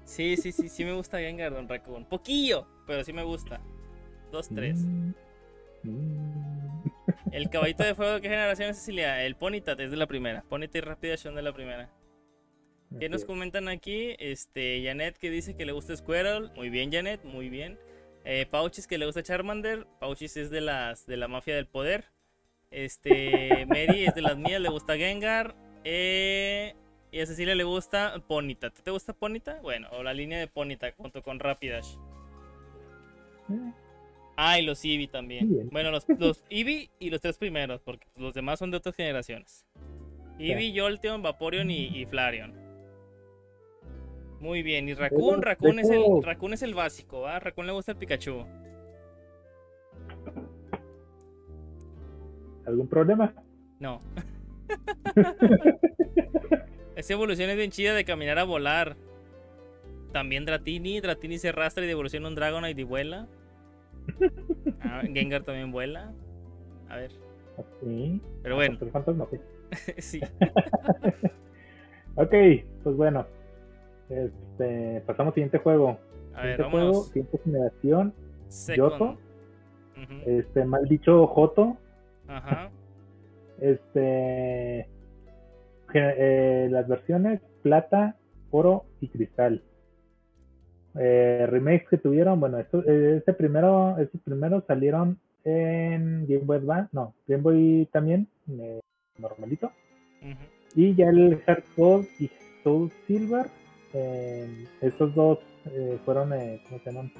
Sí, 0.03 0.37
sí, 0.37 0.51
sí, 0.51 0.69
sí 0.69 0.85
me 0.85 0.93
gusta 0.93 1.19
Gengar, 1.19 1.53
Don 1.53 1.69
Raccoon. 1.69 2.05
Poquillo, 2.05 2.67
pero 2.85 3.05
sí 3.05 3.13
me 3.13 3.23
gusta. 3.23 3.61
Dos, 4.33 4.49
tres. 4.49 4.85
Mm, 4.85 5.09
mm. 5.09 5.15
El 7.33 7.51
caballito 7.51 7.85
de 7.85 7.95
fuego, 7.95 8.21
¿qué 8.21 8.29
generación 8.29 8.71
es 8.71 8.79
Cecilia? 8.79 9.25
El 9.25 9.37
Ponyta 9.37 9.73
es 9.73 9.91
de 9.91 9.97
la 9.97 10.07
primera. 10.07 10.43
Ponyta 10.49 10.79
y 10.79 10.81
Rápida 10.81 11.17
son 11.17 11.35
de 11.35 11.43
la 11.43 11.53
primera. 11.53 11.91
¿Qué 12.99 13.09
nos 13.09 13.25
comentan 13.25 13.69
aquí? 13.69 14.15
Este, 14.19 14.83
Janet 14.85 15.19
que 15.19 15.31
dice 15.31 15.57
que 15.57 15.67
le 15.67 15.73
gusta 15.73 15.97
Squirrel. 15.97 16.51
Muy 16.55 16.71
bien, 16.71 16.91
Janet, 16.93 17.25
muy 17.25 17.49
bien. 17.49 17.79
Eh, 18.25 18.47
Pauchis 18.47 18.87
que 18.87 18.99
le 18.99 19.07
gusta 19.07 19.23
Charmander. 19.23 19.87
Pauchis 20.01 20.37
es 20.37 20.51
de 20.51 20.61
las 20.61 21.07
de 21.07 21.17
la 21.17 21.29
mafia 21.29 21.55
del 21.55 21.67
poder. 21.67 22.07
Este, 22.71 23.67
Mary 23.69 24.07
es 24.07 24.15
de 24.15 24.23
las 24.23 24.37
mías, 24.37 24.61
le 24.61 24.69
gusta 24.69 24.97
Gengar. 24.97 25.55
Eh, 25.85 26.75
y 27.13 27.21
a 27.21 27.27
Cecilia 27.27 27.55
le 27.55 27.65
gusta 27.65 28.21
Ponita. 28.27 28.71
¿Te 28.71 28.91
gusta 28.91 29.13
Ponita? 29.13 29.61
Bueno, 29.63 29.89
o 29.93 30.03
la 30.03 30.15
línea 30.15 30.39
de 30.39 30.47
Ponita 30.47 30.93
junto 30.97 31.23
con 31.23 31.39
Rapidash. 31.39 31.97
Ah, 34.37 34.59
y 34.59 34.65
los 34.65 34.85
Eevee 34.85 35.09
también. 35.09 35.49
Bien. 35.49 35.69
Bueno, 35.71 35.91
los, 35.91 36.07
los 36.19 36.45
Eevee 36.51 36.91
y 36.99 37.11
los 37.11 37.21
tres 37.21 37.39
primeros, 37.39 37.81
porque 37.81 38.07
los 38.17 38.35
demás 38.35 38.59
son 38.59 38.71
de 38.71 38.77
otras 38.77 38.95
generaciones. 38.95 39.67
Eevee, 40.39 40.79
Jolteon, 40.79 41.23
Vaporeon 41.23 41.71
y, 41.71 41.87
y 41.87 42.07
Flareon. 42.07 42.55
Muy 44.41 44.63
bien, 44.63 44.89
y 44.89 44.95
Raccoon, 44.95 45.41
Raccoon 45.41 45.79
es, 45.79 45.89
el, 45.89 46.03
Raccoon 46.23 46.53
es 46.53 46.63
el 46.63 46.75
básico, 46.75 47.23
¿va? 47.23 47.39
Raccoon 47.39 47.67
le 47.67 47.73
gusta 47.73 47.93
el 47.93 47.99
Pikachu. 47.99 48.45
¿Algún 52.67 52.89
problema? 52.89 53.33
No. 53.81 54.03
Esa 56.97 57.13
evolución 57.13 57.51
es 57.51 57.57
bien 57.57 57.71
chida 57.71 57.95
de 57.95 58.05
caminar 58.05 58.39
a 58.39 58.45
volar. 58.45 58.97
También 60.13 60.47
Dratini, 60.47 61.01
Dratini 61.01 61.39
se 61.39 61.51
arrastra 61.51 61.85
y 61.85 61.89
devoluciona 61.89 62.29
un 62.29 62.35
Dragonite 62.35 62.81
y 62.81 62.85
vuela. 62.85 63.29
Ah, 64.81 65.03
Gengar 65.13 65.43
también 65.43 65.73
vuela. 65.73 66.13
A 66.89 66.97
ver, 66.97 67.11
Sí. 67.81 68.21
pero 68.43 68.55
bueno, 68.57 68.79
Contra 68.79 68.87
el 68.87 68.93
fantasma, 68.93 69.25
ok. 69.25 69.35
sí. 69.99 70.21
Ok, 72.19 72.33
pues 72.83 72.97
bueno. 72.97 73.27
Este, 74.09 75.03
pasamos 75.07 75.33
al 75.33 75.35
siguiente 75.35 75.59
juego. 75.59 75.99
A 76.35 76.43
ver, 76.43 76.57
siguiente 76.57 76.65
juego, 76.71 77.03
siguiente 77.05 77.39
generación. 77.45 78.15
Second. 78.49 78.91
Yoto. 78.93 79.19
Este, 80.25 80.65
mal 80.65 80.89
dicho, 80.89 81.27
Joto. 81.27 81.77
Ajá. 82.29 82.71
Este, 83.61 84.89
eh, 85.95 86.69
las 86.71 86.89
versiones 86.89 87.41
plata, 87.63 88.17
oro 88.51 88.85
y 89.01 89.09
cristal. 89.09 89.63
Eh, 90.99 91.47
remakes 91.49 91.89
que 91.89 91.99
tuvieron, 91.99 92.41
bueno, 92.41 92.59
esto, 92.59 92.83
este 92.85 93.33
primero, 93.33 93.99
estos 93.99 94.21
primeros 94.23 94.65
salieron 94.67 95.19
en 95.45 96.27
Game 96.27 96.45
Boy 96.45 96.59
Advance, 96.59 96.91
no, 96.93 97.15
Game 97.27 97.43
Boy 97.43 97.89
también, 97.93 98.27
eh, 98.49 98.81
normalito. 99.19 99.71
Y 100.75 100.95
ya 100.95 101.09
el 101.09 101.41
Heart 101.47 101.65
Gold 101.77 102.07
y 102.19 102.31
Soul 102.63 102.91
Silver, 103.07 103.47
eh, 103.95 104.67
estos 104.81 105.15
dos 105.15 105.39
eh, 105.67 105.99
fueron, 106.05 106.33
eh, 106.33 106.61
¿cómo 106.69 106.81
se 106.81 106.91
llaman? 106.91 107.13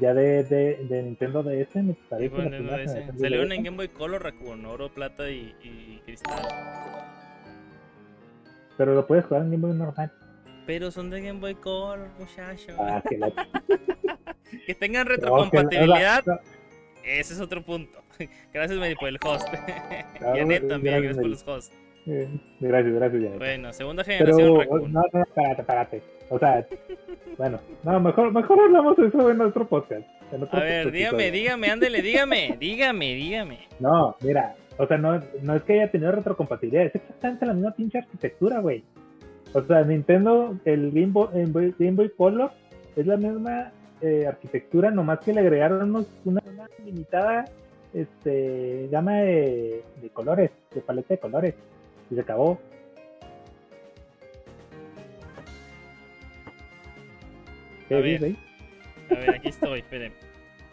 Ya 0.00 0.12
de, 0.12 0.44
de, 0.44 0.86
de 0.88 1.02
Nintendo 1.02 1.42
DS, 1.42 1.76
me 1.76 1.96
parece. 2.08 3.06
Salieron 3.18 3.52
en 3.52 3.62
Game 3.62 3.76
Boy 3.76 3.88
Color 3.88 4.22
Raccoon, 4.22 4.64
oro, 4.66 4.88
plata 4.88 5.30
y, 5.30 5.54
y 5.62 6.00
cristal. 6.04 6.42
Pero 8.76 8.94
lo 8.94 9.06
puedes 9.06 9.24
jugar 9.24 9.42
en 9.42 9.52
Game 9.52 9.66
Boy 9.66 9.76
normal. 9.76 10.12
Pero 10.66 10.90
son 10.90 11.10
de 11.10 11.20
Game 11.20 11.40
Boy 11.40 11.54
Color, 11.54 12.08
muchacho. 12.18 12.72
Ah, 12.78 13.02
que 13.08 13.16
la 13.16 13.30
Que 14.66 14.74
tengan 14.74 15.06
No, 15.06 15.10
retrocompatibilidad, 15.10 16.24
ese 17.04 17.34
es 17.34 17.40
otro 17.40 17.62
punto. 17.64 18.02
Gracias, 18.52 18.78
Mary, 18.78 18.94
por 18.96 19.08
el 19.08 19.18
host. 19.24 19.48
Y 20.20 20.24
Anet 20.40 20.68
también, 20.68 21.02
gracias, 21.02 21.18
por 21.18 21.26
los 21.26 21.46
hosts. 21.46 21.76
Gracias, 22.60 22.94
gracias, 22.94 23.22
ya. 23.22 23.30
Bueno, 23.36 23.72
segunda 23.72 24.04
generación 24.04 24.58
Pero, 24.58 24.88
no, 24.88 25.02
no, 25.12 25.22
espérate, 25.22 25.60
espérate. 25.62 26.02
O 26.30 26.38
sea, 26.38 26.66
bueno, 27.36 27.60
no, 27.82 28.00
mejor, 28.00 28.32
mejor 28.32 28.60
hablamos 28.60 28.96
de 28.96 29.08
eso 29.08 29.30
en 29.30 29.40
otro 29.40 29.66
podcast. 29.66 30.06
en 30.32 30.42
otro 30.42 30.58
A 30.58 30.62
ver, 30.62 30.92
dígame, 30.92 31.30
dígame, 31.30 31.70
ándele, 31.70 32.02
dígame, 32.02 32.56
dígame, 32.58 33.14
dígame. 33.14 33.58
No, 33.80 34.16
mira, 34.20 34.54
o 34.78 34.86
sea, 34.86 34.98
no, 34.98 35.20
no 35.42 35.56
es 35.56 35.62
que 35.64 35.74
haya 35.74 35.90
tenido 35.90 36.12
retrocompatibilidad, 36.12 36.86
es 36.86 36.94
exactamente 36.94 37.46
la 37.46 37.54
misma 37.54 37.72
pinche 37.72 37.98
arquitectura, 37.98 38.60
güey. 38.60 38.84
O 39.56 39.62
sea, 39.66 39.82
Nintendo, 39.84 40.54
el 40.66 40.90
Game 40.92 41.12
Boy, 41.12 41.28
Game 41.78 41.92
Boy, 41.92 42.10
Color 42.10 42.50
es 42.94 43.06
la 43.06 43.16
misma 43.16 43.72
eh, 44.02 44.26
arquitectura, 44.26 44.90
nomás 44.90 45.20
que 45.20 45.32
le 45.32 45.40
agregaron 45.40 45.88
unos- 45.90 46.06
una, 46.26 46.42
una 46.46 46.68
limitada 46.84 47.46
este, 47.94 48.88
gama 48.90 49.14
de, 49.14 49.82
de 50.02 50.08
colores, 50.10 50.50
de 50.74 50.80
paleta 50.82 51.14
de 51.14 51.18
colores. 51.20 51.54
Y 52.10 52.14
se 52.16 52.20
acabó. 52.20 52.60
¿Qué 57.88 57.94
A 57.94 58.00
ver. 58.00 58.24
ahí? 58.24 58.36
A 59.10 59.14
ver, 59.14 59.30
aquí 59.36 59.48
estoy, 59.48 59.78
espérenme. 59.80 60.16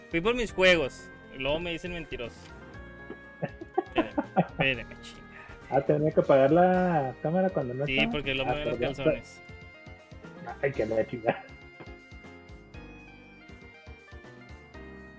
Fui 0.10 0.19
por 0.19 0.36
mis 0.36 0.52
juegos. 0.52 1.10
y 1.36 1.39
Luego 1.39 1.60
me 1.60 1.72
dicen 1.72 1.93
mentiroso. 1.93 2.36
Espérenme, 3.96 4.82
espérenme. 4.82 4.96
Ah, 5.69 5.82
tenía 5.82 6.12
que 6.12 6.19
apagar 6.21 6.52
la 6.52 7.15
cámara 7.23 7.49
cuando 7.49 7.73
no 7.73 7.86
Sí, 7.86 7.97
estaba. 7.97 8.12
porque 8.12 8.36
lo 8.36 8.43
Ah, 8.43 8.45
mueven 8.47 8.69
los 8.69 8.78
calzones. 8.80 9.41
Ay, 10.62 10.71
que 10.71 10.86
la 10.86 11.08
chingada. 11.08 11.43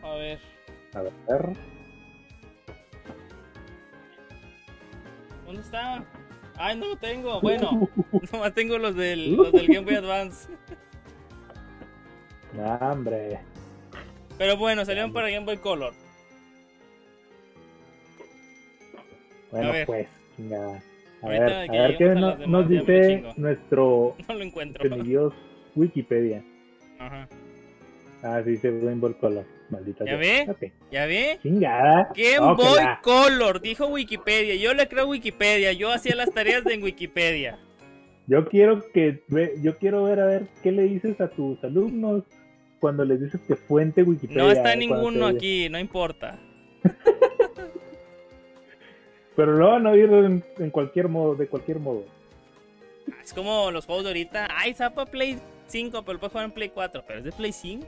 A 0.02 0.14
ver. 0.14 0.38
A 0.94 1.00
ver. 1.02 1.12
¿Dónde 5.46 5.62
está? 5.62 6.04
Ay, 6.56 6.76
no 6.78 6.86
lo 6.86 6.96
tengo. 6.96 7.40
Bueno, 7.40 7.88
nomás 8.32 8.54
tengo 8.54 8.78
los 8.78 8.94
del, 8.94 9.34
los 9.36 9.52
del 9.52 9.66
Game 9.66 9.80
Boy 9.84 9.94
Advance. 9.96 10.48
No, 12.52 12.72
hombre. 12.76 13.40
Pero 14.38 14.56
bueno, 14.56 14.84
salieron 14.84 15.12
para 15.12 15.28
Game 15.28 15.44
Boy 15.44 15.56
Color. 15.56 15.92
Bueno, 19.50 19.72
pues, 19.86 20.06
chingada. 20.36 20.82
A 21.22 21.26
Ahorita 21.26 21.44
ver, 21.44 21.70
a 21.70 21.72
ver 21.88 21.96
qué 21.96 22.04
no- 22.10 22.36
nos 22.46 22.68
dice 22.68 23.24
nuestro 23.36 24.16
No 24.28 24.34
lo 24.34 24.42
encuentro. 24.42 24.82
semidios 24.88 25.32
Wikipedia. 25.74 26.42
Ajá. 26.98 27.28
Ah, 28.22 28.40
sí, 28.44 28.50
dice 28.52 28.70
Game 28.70 28.96
Boy 28.96 29.14
Color. 29.14 29.44
Maldita 29.70 30.04
¿Ya 30.04 30.16
ve? 30.16 30.46
Ok. 30.48 30.62
¿Ya 30.92 31.06
ve? 31.06 31.38
Chingada. 31.42 32.08
Game 32.14 32.14
que 32.16 32.38
Boy 32.38 32.76
la- 32.76 33.00
Color, 33.02 33.60
dijo 33.60 33.86
Wikipedia. 33.86 34.54
Yo 34.56 34.74
le 34.74 34.86
creo 34.88 35.06
Wikipedia. 35.08 35.72
Yo 35.72 35.90
hacía 35.92 36.14
las 36.14 36.32
tareas 36.32 36.64
de 36.64 36.76
Wikipedia. 36.78 37.58
Yo 38.26 38.46
quiero 38.48 38.82
que 38.92 39.22
yo 39.62 39.76
quiero 39.78 40.04
ver 40.04 40.20
a 40.20 40.26
ver 40.26 40.46
qué 40.62 40.72
le 40.72 40.84
dices 40.84 41.20
a 41.20 41.28
tus 41.28 41.62
alumnos 41.64 42.22
cuando 42.80 43.04
les 43.04 43.20
dices 43.20 43.40
que 43.46 43.56
fuente 43.56 44.02
Wikipedia. 44.02 44.42
No 44.42 44.50
está 44.50 44.76
ninguno 44.76 45.30
te- 45.30 45.36
aquí, 45.36 45.68
no 45.70 45.78
importa. 45.78 46.38
Pero 49.36 49.52
lo 49.52 49.70
van 49.70 49.86
a 49.86 49.90
oír 49.90 50.12
en, 50.12 50.44
en 50.58 50.70
cualquier 50.70 51.08
modo, 51.08 51.34
de 51.34 51.48
cualquier 51.48 51.78
modo. 51.78 52.04
Es 53.22 53.32
como 53.32 53.70
los 53.70 53.86
juegos 53.86 54.04
de 54.04 54.10
ahorita. 54.10 54.48
Ay, 54.50 54.74
para 54.74 55.06
Play 55.06 55.38
5, 55.66 56.02
pero 56.04 56.18
puedes 56.18 56.32
jugar 56.32 56.46
en 56.46 56.52
Play 56.52 56.68
4. 56.70 57.04
Pero 57.06 57.18
es 57.18 57.24
de 57.24 57.32
Play 57.32 57.52
5. 57.52 57.86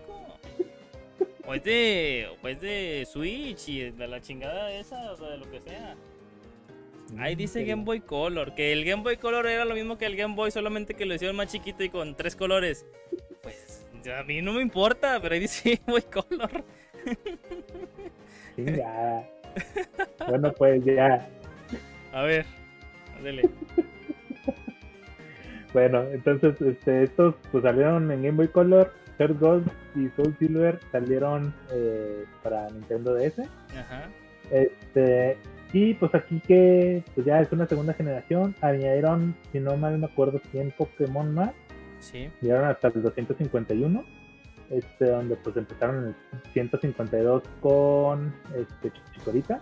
O 1.46 1.54
es 1.54 1.62
de, 1.62 2.26
o 2.42 2.48
es 2.48 2.60
de 2.60 3.06
Switch 3.10 3.68
y 3.68 3.90
de 3.90 4.08
la 4.08 4.20
chingada 4.20 4.72
esa, 4.72 5.12
o 5.12 5.16
sea, 5.16 5.28
de 5.28 5.38
lo 5.38 5.48
que 5.48 5.60
sea. 5.60 5.94
Ahí 7.18 7.36
dice 7.36 7.64
Game 7.64 7.84
Boy 7.84 8.00
Color, 8.00 8.54
que 8.56 8.72
el 8.72 8.84
Game 8.84 9.04
Boy 9.04 9.16
Color 9.16 9.46
era 9.46 9.64
lo 9.64 9.74
mismo 9.74 9.96
que 9.96 10.06
el 10.06 10.16
Game 10.16 10.34
Boy, 10.34 10.50
solamente 10.50 10.94
que 10.94 11.06
lo 11.06 11.14
hicieron 11.14 11.36
más 11.36 11.52
chiquito 11.52 11.84
y 11.84 11.88
con 11.88 12.16
tres 12.16 12.34
colores. 12.34 12.84
Pues 13.42 13.86
ya 14.02 14.18
a 14.18 14.24
mí 14.24 14.42
no 14.42 14.54
me 14.54 14.62
importa, 14.62 15.20
pero 15.22 15.34
ahí 15.34 15.40
dice 15.40 15.80
Game 15.86 16.00
Boy 16.00 16.02
Color. 16.02 16.64
Chingada. 18.56 19.30
bueno, 20.26 20.52
pues 20.52 20.84
ya. 20.84 21.28
A 22.12 22.22
ver, 22.22 22.46
dale. 23.22 23.42
Bueno, 25.72 26.04
entonces 26.10 26.58
este, 26.62 27.02
estos 27.02 27.34
pues 27.52 27.62
salieron 27.62 28.10
en 28.10 28.22
Game 28.22 28.36
Boy 28.36 28.48
Color, 28.48 28.94
Heart 29.18 29.38
Gold 29.38 29.70
y 29.94 30.08
Soul 30.16 30.34
Silver 30.38 30.80
salieron 30.90 31.52
eh, 31.70 32.24
para 32.42 32.70
Nintendo 32.70 33.14
DS. 33.14 33.40
Ajá. 33.76 34.08
Este, 34.50 35.36
y 35.74 35.92
pues 35.94 36.14
aquí 36.14 36.40
que 36.40 37.02
pues 37.14 37.26
ya 37.26 37.40
es 37.42 37.52
una 37.52 37.66
segunda 37.66 37.92
generación, 37.92 38.54
añadieron, 38.62 39.36
si 39.52 39.60
no 39.60 39.76
mal 39.76 39.98
me 39.98 40.06
acuerdo, 40.06 40.40
100 40.50 40.70
Pokémon 40.78 41.34
más, 41.34 41.52
Sí. 41.98 42.30
llegaron 42.40 42.68
hasta 42.68 42.88
el 42.88 43.02
251, 43.02 44.04
este, 44.70 45.04
donde 45.06 45.36
pues 45.36 45.56
empezaron 45.58 45.96
en 45.96 46.04
el 46.08 46.52
152 46.52 47.42
con 47.60 48.34
este, 48.56 48.92
Chikorita. 49.12 49.60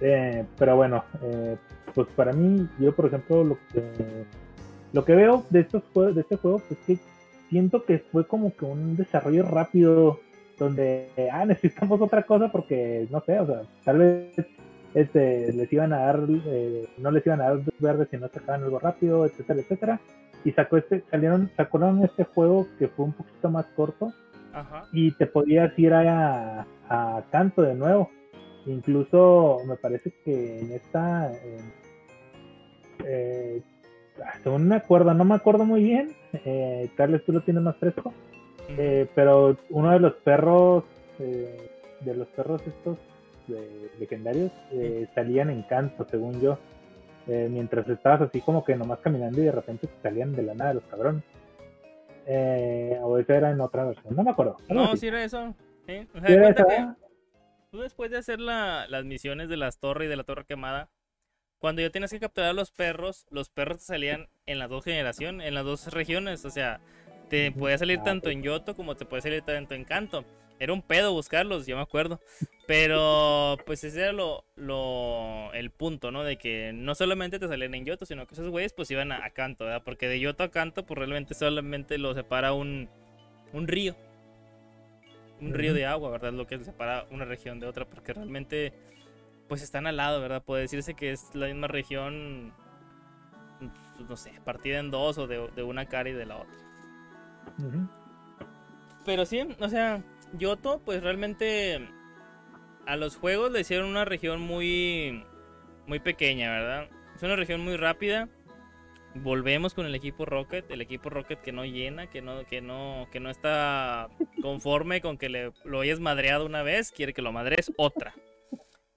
Eh, 0.00 0.44
pero 0.58 0.76
bueno, 0.76 1.04
eh, 1.22 1.56
pues 1.94 2.08
para 2.16 2.32
mí, 2.32 2.68
yo 2.78 2.94
por 2.94 3.06
ejemplo, 3.06 3.44
lo 3.44 3.58
que, 3.72 3.82
lo 4.92 5.04
que 5.04 5.14
veo 5.14 5.44
de 5.50 5.60
estos 5.60 5.82
juegos, 5.92 6.14
de 6.14 6.20
este 6.22 6.36
juego, 6.36 6.62
es 6.70 6.78
que 6.86 6.98
siento 7.48 7.84
que 7.84 7.98
fue 7.98 8.26
como 8.26 8.54
que 8.54 8.64
un 8.64 8.96
desarrollo 8.96 9.44
rápido, 9.44 10.20
donde, 10.58 11.08
ah, 11.32 11.44
necesitamos 11.44 12.00
otra 12.00 12.22
cosa 12.24 12.50
porque, 12.50 13.06
no 13.10 13.22
sé, 13.24 13.38
o 13.38 13.46
sea, 13.46 13.62
tal 13.84 13.98
vez 13.98 14.34
este, 14.94 15.52
les 15.52 15.72
iban 15.72 15.92
a 15.92 15.98
dar, 15.98 16.20
eh, 16.46 16.88
no 16.98 17.10
les 17.10 17.26
iban 17.26 17.40
a 17.40 17.44
dar 17.44 17.56
luz 17.56 17.74
verde 17.78 18.06
si 18.10 18.16
no 18.16 18.28
sacaban 18.28 18.62
algo 18.62 18.78
rápido, 18.78 19.26
etcétera, 19.26 19.60
etcétera. 19.60 20.00
Y 20.44 20.52
sacó 20.52 20.76
este, 20.76 21.02
salieron, 21.10 21.50
sacaron 21.56 22.04
este 22.04 22.24
juego 22.24 22.66
que 22.78 22.88
fue 22.88 23.06
un 23.06 23.12
poquito 23.12 23.50
más 23.50 23.66
corto, 23.74 24.12
Ajá. 24.52 24.84
y 24.92 25.10
te 25.12 25.26
podías 25.26 25.76
ir 25.78 25.94
a, 25.94 26.66
a 26.88 27.22
canto 27.30 27.62
de 27.62 27.74
nuevo. 27.74 28.10
Incluso 28.66 29.58
me 29.66 29.76
parece 29.76 30.12
que 30.24 30.60
en 30.60 30.72
esta, 30.72 31.30
en- 31.32 31.72
eh, 33.04 33.62
según 34.42 34.68
me 34.68 34.76
acuerdo, 34.76 35.12
no 35.14 35.24
me 35.24 35.34
acuerdo 35.34 35.64
muy 35.64 35.82
bien, 35.82 36.12
eh, 36.32 36.88
Carles, 36.96 37.24
tú 37.24 37.32
lo 37.32 37.40
tienes 37.42 37.62
más 37.62 37.76
fresco, 37.76 38.12
Eh, 38.78 39.06
pero 39.14 39.58
uno 39.68 39.90
de 39.90 40.00
los 40.00 40.14
perros, 40.14 40.84
eh, 41.18 41.70
de 42.00 42.14
los 42.14 42.26
perros 42.28 42.62
estos 42.66 42.96
legendarios, 44.00 44.50
eh, 44.72 45.06
salían 45.14 45.50
en 45.50 45.62
canto, 45.62 46.06
según 46.10 46.40
yo. 46.40 46.58
mientras 47.26 47.88
estabas 47.88 48.20
así 48.22 48.40
como 48.42 48.64
que 48.64 48.76
nomás 48.76 48.98
caminando 49.00 49.40
y 49.40 49.44
de 49.44 49.52
repente 49.52 49.88
salían 50.02 50.34
de 50.36 50.42
la 50.42 50.54
nada 50.54 50.74
los 50.74 50.84
cabrones. 50.84 51.22
o 53.02 53.18
eso 53.18 53.32
era 53.34 53.50
en 53.50 53.60
otra 53.60 53.84
versión, 53.84 54.14
no 54.16 54.22
me 54.24 54.30
acuerdo. 54.30 54.56
No, 54.68 54.86
si 56.26 56.32
era 56.32 56.48
eso. 56.50 56.66
Tú 57.74 57.80
después 57.80 58.08
de 58.08 58.18
hacer 58.18 58.38
las 58.38 59.04
misiones 59.04 59.48
de 59.48 59.56
las 59.56 59.80
torres 59.80 60.06
y 60.06 60.08
de 60.08 60.14
la 60.14 60.22
torre 60.22 60.44
quemada, 60.44 60.90
cuando 61.58 61.82
ya 61.82 61.90
tienes 61.90 62.12
que 62.12 62.20
capturar 62.20 62.50
a 62.50 62.52
los 62.52 62.70
perros, 62.70 63.26
los 63.30 63.48
perros 63.48 63.78
te 63.78 63.84
salían 63.86 64.28
en 64.46 64.60
las 64.60 64.70
dos 64.70 64.84
generaciones, 64.84 65.48
en 65.48 65.54
las 65.54 65.64
dos 65.64 65.92
regiones. 65.92 66.44
O 66.44 66.50
sea, 66.50 66.80
te 67.28 67.50
puede 67.50 67.76
salir 67.76 67.98
ah, 68.02 68.04
tanto 68.04 68.30
en 68.30 68.44
Yoto 68.44 68.76
como 68.76 68.94
te 68.94 69.06
puede 69.06 69.22
salir 69.22 69.42
tanto 69.42 69.74
en 69.74 69.84
Kanto. 69.84 70.24
Era 70.60 70.72
un 70.72 70.82
pedo 70.82 71.12
buscarlos, 71.14 71.66
yo 71.66 71.74
me 71.74 71.82
acuerdo. 71.82 72.20
Pero 72.68 73.56
pues 73.66 73.82
ese 73.82 74.02
era 74.02 74.12
lo, 74.12 74.44
lo, 74.54 75.52
el 75.52 75.72
punto, 75.72 76.12
¿no? 76.12 76.22
De 76.22 76.36
que 76.36 76.70
no 76.72 76.94
solamente 76.94 77.40
te 77.40 77.48
salían 77.48 77.74
en 77.74 77.86
Yoto, 77.86 78.06
sino 78.06 78.24
que 78.28 78.34
esos 78.34 78.50
güeyes 78.50 78.72
pues 78.72 78.88
iban 78.92 79.10
a, 79.10 79.28
Kanto, 79.30 79.64
¿verdad? 79.64 79.82
Porque 79.84 80.06
de 80.06 80.20
Yoto 80.20 80.44
a 80.44 80.50
Kanto 80.52 80.86
pues 80.86 80.96
realmente 80.96 81.34
solamente 81.34 81.98
lo 81.98 82.14
separa 82.14 82.52
un, 82.52 82.88
un 83.52 83.66
río. 83.66 83.96
Un 85.40 85.52
río 85.52 85.74
de 85.74 85.86
agua, 85.86 86.10
¿verdad? 86.10 86.32
Lo 86.32 86.46
que 86.46 86.58
separa 86.64 87.06
una 87.10 87.24
región 87.24 87.60
de 87.60 87.66
otra, 87.66 87.84
porque 87.84 88.12
realmente 88.12 88.72
pues 89.48 89.62
están 89.62 89.86
al 89.86 89.96
lado, 89.96 90.20
¿verdad? 90.20 90.42
Puede 90.42 90.62
decirse 90.62 90.94
que 90.94 91.12
es 91.12 91.34
la 91.34 91.46
misma 91.46 91.66
región, 91.66 92.52
pues, 93.96 94.08
no 94.08 94.16
sé, 94.16 94.32
partida 94.44 94.78
en 94.78 94.90
dos 94.90 95.18
o 95.18 95.26
de, 95.26 95.48
de 95.54 95.62
una 95.62 95.86
cara 95.86 96.08
y 96.08 96.12
de 96.12 96.26
la 96.26 96.36
otra. 96.38 96.58
Pero 99.04 99.26
sí, 99.26 99.46
o 99.60 99.68
sea, 99.68 100.02
Yoto, 100.32 100.80
pues 100.84 101.02
realmente 101.02 101.88
a 102.86 102.96
los 102.96 103.16
juegos 103.16 103.52
le 103.52 103.60
hicieron 103.60 103.88
una 103.88 104.04
región 104.04 104.40
muy, 104.40 105.24
muy 105.86 106.00
pequeña, 106.00 106.50
¿verdad? 106.50 106.88
Es 107.14 107.22
una 107.22 107.36
región 107.36 107.60
muy 107.60 107.76
rápida. 107.76 108.28
Volvemos 109.14 109.74
con 109.74 109.86
el 109.86 109.94
equipo 109.94 110.24
Rocket, 110.24 110.70
el 110.70 110.80
equipo 110.80 111.08
Rocket 111.08 111.40
que 111.40 111.52
no 111.52 111.64
llena, 111.64 112.10
que 112.10 112.20
no, 112.20 112.44
que 112.46 112.60
no, 112.60 113.06
que 113.12 113.20
no 113.20 113.30
está 113.30 114.08
conforme 114.42 115.00
con 115.00 115.18
que 115.18 115.28
le, 115.28 115.52
lo 115.64 115.80
hayas 115.80 116.00
madreado 116.00 116.46
una 116.46 116.62
vez, 116.62 116.90
quiere 116.90 117.14
que 117.14 117.22
lo 117.22 117.32
madres 117.32 117.72
otra. 117.76 118.14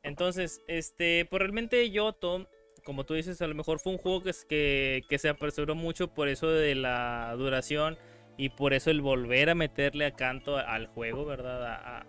Entonces, 0.08 0.62
este, 0.68 1.26
pues 1.30 1.42
realmente 1.42 1.90
Yoto, 1.92 2.48
como 2.86 3.04
tú 3.04 3.16
dices, 3.16 3.42
a 3.42 3.48
lo 3.48 3.56
mejor 3.56 3.80
fue 3.80 3.92
un 3.92 3.98
juego 3.98 4.24
que, 4.24 5.04
se 5.18 5.28
apresuró 5.28 5.76
mucho 5.76 6.14
por 6.14 6.30
eso 6.30 6.50
de 6.50 6.76
la 6.76 7.36
duración 7.38 7.98
y 8.38 8.48
por 8.48 8.74
eso 8.74 8.90
el 8.90 9.02
volver 9.02 9.50
a 9.50 9.56
meterle 9.56 10.06
a 10.06 10.12
canto 10.12 10.56
al 10.56 10.88
juego, 10.88 11.26
¿verdad? 11.26 12.06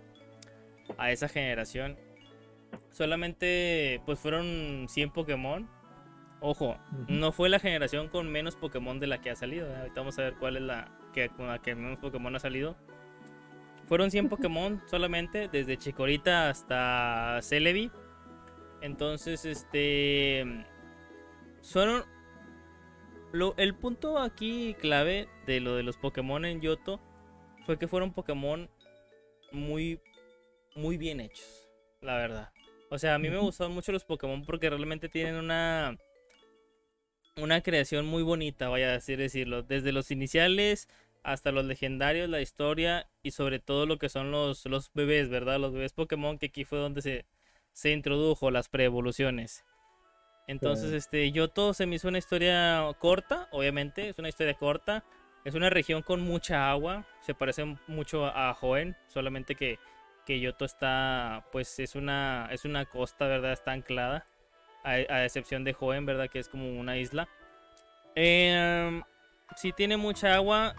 A, 0.96 1.10
esa 1.10 1.28
generación. 1.28 1.98
Solamente 2.90 4.00
pues 4.06 4.20
fueron 4.20 4.86
100 4.88 5.10
Pokémon. 5.10 5.68
Ojo, 6.40 6.78
no 7.08 7.32
fue 7.32 7.48
la 7.48 7.58
generación 7.58 8.08
con 8.08 8.30
menos 8.30 8.54
Pokémon 8.54 9.00
de 9.00 9.08
la 9.08 9.20
que 9.20 9.30
ha 9.30 9.36
salido. 9.36 9.74
Ahorita 9.74 10.00
vamos 10.00 10.18
a 10.18 10.22
ver 10.22 10.34
cuál 10.34 10.56
es 10.56 10.62
la 10.62 10.88
que 11.12 11.28
con 11.30 11.48
la 11.48 11.58
que 11.60 11.74
menos 11.74 11.98
Pokémon 11.98 12.34
ha 12.36 12.38
salido. 12.38 12.76
Fueron 13.86 14.10
100 14.10 14.28
Pokémon 14.28 14.82
solamente, 14.86 15.48
desde 15.48 15.78
Chikorita 15.78 16.50
hasta 16.50 17.40
Celebi. 17.42 17.90
Entonces, 18.82 19.44
este. 19.44 20.44
Son 21.60 22.04
el 23.56 23.74
punto 23.74 24.18
aquí 24.18 24.74
clave 24.80 25.28
de 25.46 25.60
lo 25.60 25.74
de 25.74 25.82
los 25.82 25.96
Pokémon 25.96 26.44
en 26.44 26.60
Yoto 26.60 27.00
fue 27.66 27.78
que 27.78 27.88
fueron 27.88 28.12
Pokémon 28.12 28.70
muy, 29.52 30.00
muy 30.74 30.96
bien 30.96 31.20
hechos, 31.20 31.68
la 32.00 32.16
verdad. 32.16 32.50
O 32.90 32.98
sea, 32.98 33.14
a 33.14 33.18
mí 33.18 33.28
me 33.28 33.36
gustaron 33.36 33.74
mucho 33.74 33.92
los 33.92 34.04
Pokémon 34.04 34.42
porque 34.42 34.70
realmente 34.70 35.08
tienen 35.10 35.34
una, 35.34 35.96
una 37.38 37.62
creación 37.62 38.06
muy 38.06 38.22
bonita, 38.22 38.68
vaya 38.68 38.88
a 38.88 38.92
decir 38.92 39.18
decirlo. 39.18 39.62
Desde 39.62 39.92
los 39.92 40.10
iniciales 40.10 40.88
hasta 41.22 41.52
los 41.52 41.64
legendarios, 41.64 42.28
la 42.28 42.40
historia 42.40 43.08
y 43.22 43.32
sobre 43.32 43.58
todo 43.58 43.86
lo 43.86 43.98
que 43.98 44.08
son 44.08 44.30
los, 44.30 44.64
los 44.66 44.90
bebés, 44.94 45.28
¿verdad? 45.28 45.58
Los 45.58 45.72
bebés 45.72 45.92
Pokémon 45.92 46.38
que 46.38 46.46
aquí 46.46 46.64
fue 46.64 46.78
donde 46.78 47.02
se, 47.02 47.26
se 47.72 47.92
introdujo 47.92 48.50
las 48.50 48.68
preevoluciones. 48.68 49.64
Entonces, 50.46 50.92
este, 50.92 51.30
Yoto 51.30 51.74
se 51.74 51.86
me 51.86 51.96
hizo 51.96 52.08
una 52.08 52.18
historia 52.18 52.84
corta, 52.98 53.48
obviamente, 53.52 54.08
es 54.08 54.18
una 54.18 54.30
historia 54.30 54.54
corta. 54.54 55.04
Es 55.44 55.54
una 55.54 55.70
región 55.70 56.02
con 56.02 56.20
mucha 56.20 56.70
agua, 56.70 57.06
se 57.20 57.34
parece 57.34 57.64
mucho 57.86 58.26
a 58.26 58.52
Joen, 58.54 58.96
solamente 59.06 59.54
que, 59.54 59.78
que 60.26 60.40
Yoto 60.40 60.64
está, 60.64 61.46
pues 61.52 61.78
es 61.78 61.94
una, 61.94 62.48
es 62.50 62.64
una 62.64 62.84
costa, 62.84 63.26
¿verdad? 63.26 63.52
Está 63.52 63.72
anclada, 63.72 64.26
a, 64.84 65.24
excepción 65.24 65.64
de 65.64 65.72
Joen, 65.72 66.06
¿verdad? 66.06 66.28
Que 66.28 66.38
es 66.38 66.48
como 66.48 66.78
una 66.78 66.96
isla. 66.96 67.28
Eh, 68.14 69.00
sí 69.56 69.72
tiene 69.72 69.96
mucha 69.96 70.34
agua, 70.34 70.74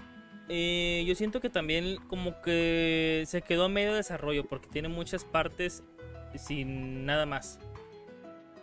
eh, 0.49 1.03
yo 1.05 1.13
siento 1.13 1.39
que 1.39 1.49
también 1.49 1.97
como 2.07 2.41
que 2.41 3.23
se 3.27 3.43
quedó 3.43 3.65
a 3.65 3.69
medio 3.69 3.93
desarrollo 3.93 4.45
porque 4.45 4.67
tiene 4.67 4.87
muchas 4.87 5.23
partes 5.23 5.83
sin 6.35 7.05
nada 7.05 7.25
más. 7.25 7.59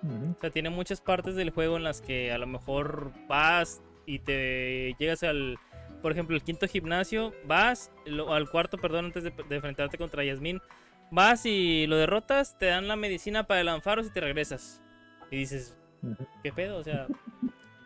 O 0.04 0.40
sea, 0.40 0.50
tiene 0.50 0.70
muchas 0.70 1.00
partes 1.00 1.34
del 1.34 1.50
juego 1.50 1.76
en 1.76 1.82
las 1.82 2.00
que 2.00 2.30
a 2.30 2.38
lo 2.38 2.46
mejor 2.46 3.12
vas 3.26 3.82
y 4.04 4.20
te 4.20 4.94
llegas 5.00 5.24
al, 5.24 5.58
por 6.00 6.12
ejemplo, 6.12 6.36
el 6.36 6.42
quinto 6.42 6.68
gimnasio, 6.68 7.32
vas, 7.44 7.90
al 8.06 8.48
cuarto, 8.48 8.78
perdón, 8.78 9.06
antes 9.06 9.24
de, 9.24 9.32
enfrentarte 9.50 9.98
contra 9.98 10.22
Yasmin, 10.22 10.60
vas 11.10 11.44
y 11.44 11.86
lo 11.88 11.96
derrotas, 11.96 12.56
te 12.56 12.66
dan 12.66 12.86
la 12.86 12.94
medicina 12.94 13.48
para 13.48 13.62
el 13.62 13.68
anfaros 13.68 14.06
y 14.06 14.10
te 14.10 14.20
regresas. 14.20 14.80
Y 15.30 15.38
dices, 15.38 15.76
¿qué 16.42 16.52
pedo? 16.52 16.78
O 16.78 16.84
sea, 16.84 17.06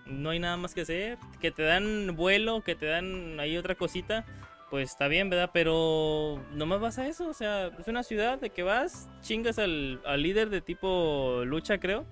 no 0.06 0.30
hay 0.30 0.38
nada 0.38 0.56
más 0.56 0.74
que 0.74 0.82
hacer. 0.82 1.18
Que 1.40 1.50
te 1.50 1.62
dan 1.62 2.16
vuelo, 2.16 2.62
que 2.62 2.74
te 2.74 2.86
dan 2.86 3.38
ahí 3.40 3.56
otra 3.56 3.74
cosita 3.74 4.24
pues 4.70 4.90
está 4.90 5.08
bien, 5.08 5.28
¿verdad? 5.28 5.50
Pero 5.52 6.40
nomás 6.52 6.80
vas 6.80 6.98
a 6.98 7.08
eso, 7.08 7.28
o 7.28 7.34
sea, 7.34 7.66
es 7.78 7.88
una 7.88 8.04
ciudad 8.04 8.38
de 8.38 8.50
que 8.50 8.62
vas, 8.62 9.10
chingas 9.20 9.58
al, 9.58 10.00
líder 10.22 10.48
de 10.48 10.60
tipo 10.60 11.42
lucha, 11.44 11.78
creo. 11.78 12.06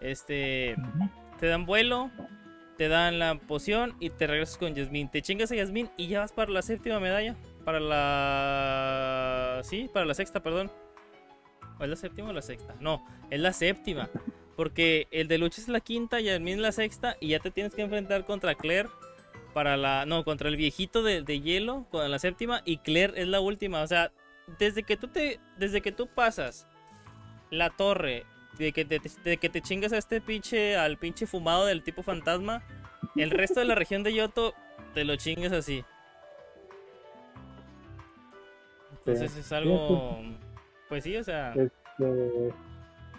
Este, 0.00 0.74
te 1.38 1.46
dan 1.46 1.64
vuelo, 1.64 2.10
te 2.76 2.88
dan 2.88 3.20
la 3.20 3.36
poción 3.36 3.94
y 4.00 4.10
te 4.10 4.26
regresas 4.26 4.58
con 4.58 4.74
Yasmin. 4.74 5.08
Te 5.08 5.22
chingas 5.22 5.52
a 5.52 5.54
Yasmin 5.54 5.88
y 5.96 6.08
ya 6.08 6.18
vas 6.18 6.32
para 6.32 6.50
la 6.50 6.62
séptima 6.62 6.98
medalla. 6.98 7.36
Para 7.64 7.78
la... 7.78 9.60
Sí, 9.62 9.88
para 9.92 10.04
la 10.04 10.14
sexta, 10.14 10.42
perdón. 10.42 10.70
¿O 11.78 11.84
es 11.84 11.88
la 11.88 11.96
séptima 11.96 12.30
o 12.30 12.32
la 12.32 12.42
sexta? 12.42 12.74
No, 12.80 13.06
es 13.30 13.38
la 13.38 13.52
séptima. 13.52 14.10
Porque 14.56 15.08
el 15.10 15.28
de 15.28 15.38
lucha 15.38 15.60
es 15.60 15.68
la 15.68 15.80
quinta, 15.80 16.20
Yasmin 16.20 16.54
es 16.54 16.60
la 16.60 16.72
sexta 16.72 17.16
y 17.20 17.28
ya 17.28 17.40
te 17.40 17.50
tienes 17.50 17.74
que 17.74 17.82
enfrentar 17.82 18.24
contra 18.24 18.54
Claire 18.54 18.88
para 19.54 19.76
la. 19.76 20.04
No, 20.04 20.24
contra 20.24 20.48
el 20.48 20.56
viejito 20.56 21.02
de, 21.02 21.22
hielo, 21.40 21.86
con 21.90 22.10
la 22.10 22.18
séptima, 22.18 22.60
y 22.64 22.78
Claire 22.78 23.14
es 23.16 23.28
la 23.28 23.40
última. 23.40 23.82
O 23.82 23.86
sea, 23.86 24.12
desde 24.58 24.82
que 24.82 24.98
tú 24.98 25.08
te. 25.08 25.40
Desde 25.56 25.80
que 25.80 25.92
tú 25.92 26.06
pasas 26.06 26.66
la 27.50 27.70
torre, 27.70 28.26
de 28.58 28.72
que 28.72 28.84
te, 28.84 29.00
de 29.24 29.36
que 29.38 29.48
te 29.48 29.62
chingas 29.62 29.92
a 29.92 29.98
este 29.98 30.20
pinche. 30.20 30.76
al 30.76 30.98
pinche 30.98 31.26
fumado 31.26 31.64
del 31.64 31.82
tipo 31.82 32.02
fantasma. 32.02 32.62
El 33.16 33.30
resto 33.30 33.60
de 33.60 33.66
la 33.66 33.74
región 33.74 34.02
de 34.02 34.12
Yoto 34.12 34.54
te 34.92 35.04
lo 35.04 35.16
chingas 35.16 35.52
así. 35.52 35.84
Entonces 38.98 39.36
es 39.36 39.52
algo. 39.52 40.18
Pues 40.88 41.04
sí, 41.04 41.16
o 41.16 41.24
sea. 41.24 41.54
Este, 41.54 42.52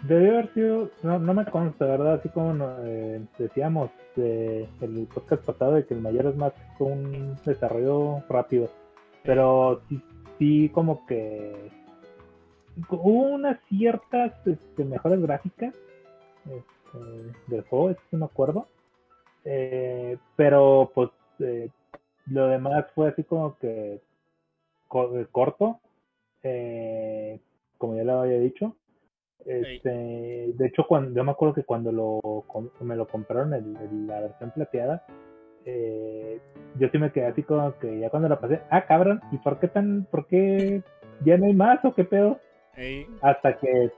Debió 0.02 0.32
haber 0.32 0.52
sido, 0.52 0.90
no, 1.02 1.18
no 1.18 1.34
me 1.34 1.44
consta, 1.46 1.86
¿verdad? 1.86 2.14
Así 2.14 2.28
como 2.28 2.54
eh, 2.84 3.20
decíamos 3.38 3.90
eh, 4.16 4.68
el 4.80 5.08
podcast 5.12 5.44
pasado 5.44 5.72
de 5.74 5.86
que 5.86 5.94
el 5.94 6.00
mayor 6.00 6.26
es 6.26 6.36
más 6.36 6.52
un 6.78 7.36
desarrollo 7.44 8.22
rápido. 8.28 8.68
Pero 9.24 9.80
sí, 9.88 10.00
sí 10.38 10.68
como 10.68 11.06
que 11.06 11.70
hubo 12.90 13.22
unas 13.22 13.58
ciertas 13.68 14.32
este, 14.46 14.84
mejores 14.84 15.20
gráficas 15.22 15.74
este, 16.44 17.32
del 17.48 17.62
juego, 17.62 17.90
eso 17.90 18.00
sí 18.10 18.16
me 18.16 18.26
acuerdo. 18.26 18.68
Eh, 19.44 20.18
pero 20.36 20.90
pues 20.94 21.10
eh, 21.40 21.70
lo 22.26 22.48
demás 22.48 22.84
fue 22.94 23.08
así 23.08 23.24
como 23.24 23.56
que 23.58 24.00
corto, 24.88 25.80
como 27.78 27.96
ya 27.96 28.04
lo 28.04 28.20
había 28.20 28.38
dicho. 28.38 28.76
Este, 29.46 30.52
de 30.54 30.66
hecho, 30.66 30.86
cuando 30.88 31.14
yo 31.14 31.22
me 31.22 31.30
acuerdo 31.30 31.54
que 31.54 31.64
cuando 31.64 31.92
lo, 31.92 32.44
me 32.80 32.96
lo 32.96 33.06
compraron 33.06 33.54
el, 33.54 34.06
la 34.06 34.20
versión 34.20 34.50
plateada, 34.50 35.06
eh, 35.64 36.40
yo 36.78 36.88
sí 36.90 36.98
me 36.98 37.12
quedé 37.12 37.26
así 37.26 37.42
como 37.42 37.76
que 37.78 38.00
ya 38.00 38.10
cuando 38.10 38.28
la 38.28 38.40
pasé, 38.40 38.60
ah, 38.70 38.86
cabrón, 38.86 39.20
¿y 39.30 39.38
por 39.38 39.58
qué 39.58 39.68
tan, 39.68 40.06
por 40.10 40.26
qué 40.26 40.82
ya 41.24 41.36
no 41.38 41.46
hay 41.46 41.54
más 41.54 41.84
o 41.84 41.94
qué 41.94 42.04
pedo? 42.04 42.40
Hasta 43.22 43.56
que 43.58 43.90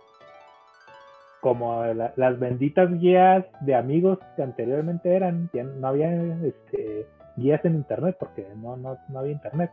como 1.41 1.85
las 1.85 2.39
benditas 2.39 2.91
guías 2.99 3.45
de 3.61 3.75
amigos 3.75 4.19
que 4.37 4.43
anteriormente 4.43 5.15
eran, 5.15 5.49
ya 5.53 5.63
no 5.63 5.89
había 5.89 6.11
este, 6.45 7.07
guías 7.37 7.65
en 7.65 7.77
internet 7.77 8.17
porque 8.19 8.47
no, 8.57 8.77
no, 8.77 8.99
no 9.09 9.19
había 9.19 9.33
internet. 9.33 9.71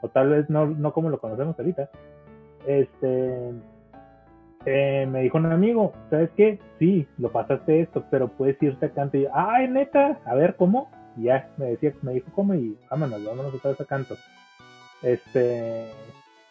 o 0.00 0.08
tal 0.08 0.30
vez 0.30 0.50
no, 0.50 0.66
no 0.66 0.92
como 0.92 1.10
lo 1.10 1.20
conocemos 1.20 1.58
ahorita, 1.58 1.90
este, 2.66 3.52
eh, 4.66 5.06
me 5.10 5.22
dijo 5.22 5.38
un 5.38 5.46
amigo, 5.46 5.92
¿sabes 6.10 6.30
qué? 6.36 6.58
Sí, 6.78 7.06
lo 7.18 7.30
pasaste 7.32 7.80
esto, 7.80 8.04
pero 8.10 8.28
puedes 8.28 8.62
irte 8.62 8.86
a 8.86 8.90
canto. 8.90 9.16
Y 9.16 9.22
yo, 9.22 9.30
ay, 9.34 9.68
neta, 9.68 10.20
a 10.24 10.34
ver, 10.34 10.56
¿cómo? 10.56 10.90
Y 11.16 11.24
ya, 11.24 11.48
me 11.56 11.66
decía, 11.66 11.92
me 12.02 12.14
dijo 12.14 12.30
cómo 12.34 12.54
y 12.54 12.76
vámonos, 12.90 13.24
vámonos 13.24 13.54
otra 13.54 13.72
vez 13.72 13.80
a 13.80 13.84
canto. 13.84 14.16
Este, 15.02 15.88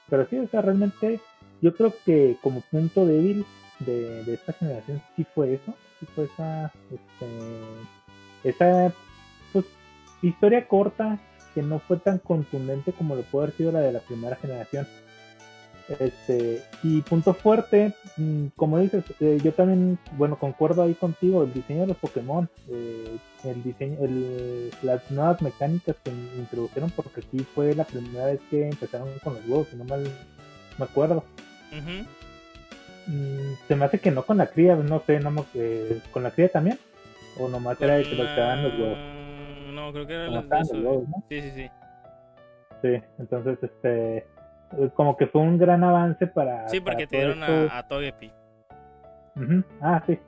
pero 0.09 0.27
sí, 0.27 0.37
o 0.37 0.47
sea, 0.47 0.61
realmente 0.61 1.19
yo 1.61 1.75
creo 1.75 1.93
que 2.05 2.37
como 2.41 2.61
punto 2.69 3.05
débil 3.05 3.45
de, 3.79 4.23
de 4.25 4.33
esta 4.33 4.53
generación 4.53 5.01
sí 5.15 5.25
fue 5.33 5.53
eso, 5.53 5.73
sí 5.99 6.05
fue 6.13 6.25
esa, 6.25 6.71
este, 6.91 8.49
esa, 8.49 8.93
pues, 9.53 9.65
historia 10.21 10.67
corta 10.67 11.17
que 11.53 11.61
no 11.61 11.79
fue 11.79 11.97
tan 11.97 12.19
contundente 12.19 12.93
como 12.93 13.15
lo 13.15 13.23
puede 13.23 13.45
haber 13.45 13.57
sido 13.57 13.71
la 13.71 13.79
de 13.79 13.91
la 13.91 13.99
primera 13.99 14.35
generación. 14.35 14.87
Este, 15.99 16.61
y 16.83 17.01
punto 17.01 17.33
fuerte, 17.33 17.93
mm, 18.17 18.47
como 18.55 18.79
dices, 18.79 19.03
eh, 19.19 19.39
yo 19.43 19.53
también, 19.53 19.97
bueno, 20.17 20.37
concuerdo 20.37 20.83
ahí 20.83 20.93
contigo, 20.93 21.43
el 21.43 21.53
diseño 21.53 21.81
de 21.81 21.87
los 21.87 21.97
Pokémon, 21.97 22.47
eh, 22.69 23.17
el 23.43 23.63
diseño, 23.63 23.97
el, 24.01 24.71
las 24.83 25.09
nuevas 25.11 25.41
mecánicas 25.41 25.95
que 26.03 26.11
introdujeron, 26.37 26.89
porque 26.91 27.21
aquí 27.21 27.39
fue 27.39 27.75
la 27.75 27.83
primera 27.83 28.25
vez 28.25 28.39
que 28.49 28.67
empezaron 28.67 29.09
con 29.23 29.33
los 29.33 29.47
huevos, 29.47 29.67
si 29.69 29.75
no 29.75 29.83
mal 29.85 30.03
me 30.77 30.85
acuerdo. 30.85 31.23
Mm, 33.07 33.53
se 33.67 33.75
me 33.75 33.85
hace 33.85 33.99
que 33.99 34.11
no 34.11 34.23
con 34.23 34.37
la 34.37 34.47
cría, 34.47 34.75
no 34.75 35.01
sé, 35.05 35.19
no 35.19 35.45
eh, 35.55 35.99
con 36.11 36.23
la 36.23 36.31
cría 36.31 36.49
también, 36.49 36.77
o 37.39 37.49
nomás 37.49 37.81
era 37.81 37.95
de 37.95 38.03
que 38.03 38.15
los 38.15 38.27
daban 38.35 38.63
los 38.63 38.73
huevos. 38.79 38.97
No, 39.73 39.91
creo 39.93 40.07
que 40.07 40.13
era 40.13 40.27
los, 40.27 40.45
huevos, 40.71 41.07
¿no? 41.07 41.23
Sí, 41.29 41.41
sí, 41.41 41.51
sí. 41.51 41.69
Sí, 42.81 43.01
entonces, 43.19 43.57
este 43.61 44.25
como 44.95 45.17
que 45.17 45.27
fue 45.27 45.41
un 45.41 45.57
gran 45.57 45.83
avance 45.83 46.27
para. 46.27 46.67
Sí, 46.69 46.79
porque 46.79 47.07
te 47.07 47.17
dieron 47.17 47.43
a, 47.43 47.77
a, 47.77 47.87
Togepi. 47.87 48.31
Ah, 49.81 50.03
sí. 50.05 50.19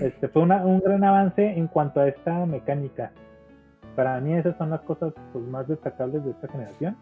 Este 0.00 0.28
fue 0.28 0.42
un 0.42 0.80
gran 0.80 1.04
avance 1.04 1.44
en 1.44 1.66
cuanto 1.68 2.00
a 2.00 2.08
esta 2.08 2.46
mecánica. 2.46 3.12
Para 3.96 4.20
mí 4.20 4.34
esas 4.34 4.56
son 4.56 4.70
las 4.70 4.80
cosas 4.82 5.12
pues, 5.32 5.44
más 5.44 5.68
destacables 5.68 6.24
de 6.24 6.30
esta 6.30 6.48
generación. 6.48 6.96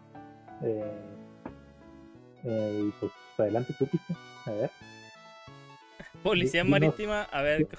Eh, 0.61 0.91
eh, 2.43 2.83
y 2.87 2.91
pues 2.99 3.11
adelante 3.37 3.73
tú, 3.79 3.87
Piste. 3.87 4.13
A 4.45 4.51
ver. 4.51 4.71
Policía 6.21 6.63
Marítima, 6.63 7.23
a 7.23 7.41
ver. 7.41 7.67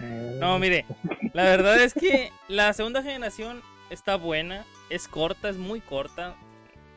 Eh, 0.00 0.36
no, 0.38 0.60
mire, 0.60 0.86
la 1.32 1.42
verdad 1.42 1.82
es 1.82 1.92
que 1.92 2.30
la 2.46 2.72
segunda 2.72 3.02
generación 3.02 3.62
está 3.90 4.14
buena, 4.14 4.64
es 4.90 5.08
corta, 5.08 5.48
es 5.48 5.56
muy 5.56 5.80
corta. 5.80 6.36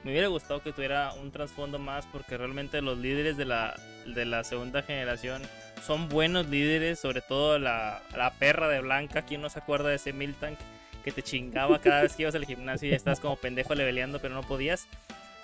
Me 0.03 0.11
hubiera 0.11 0.27
gustado 0.27 0.63
que 0.63 0.71
tuviera 0.71 1.13
un 1.13 1.31
trasfondo 1.31 1.77
más 1.77 2.07
porque 2.07 2.37
realmente 2.37 2.81
los 2.81 2.97
líderes 2.97 3.37
de 3.37 3.45
la, 3.45 3.79
de 4.05 4.25
la 4.25 4.43
segunda 4.43 4.81
generación 4.81 5.43
son 5.85 6.09
buenos 6.09 6.47
líderes, 6.47 6.99
sobre 6.99 7.21
todo 7.21 7.59
la, 7.59 8.01
la 8.15 8.33
perra 8.33 8.67
de 8.67 8.81
Blanca, 8.81 9.23
¿quién 9.23 9.41
no 9.41 9.49
se 9.49 9.59
acuerda 9.59 9.89
de 9.89 9.95
ese 9.95 10.13
Miltank 10.13 10.57
que 11.03 11.11
te 11.11 11.21
chingaba 11.21 11.79
cada 11.79 12.01
vez 12.01 12.15
que 12.15 12.23
ibas 12.23 12.35
al 12.35 12.45
gimnasio 12.45 12.89
y 12.89 12.93
estás 12.93 13.19
como 13.19 13.35
pendejo 13.35 13.75
leveleando 13.75 14.19
pero 14.19 14.33
no 14.33 14.43
podías? 14.43 14.87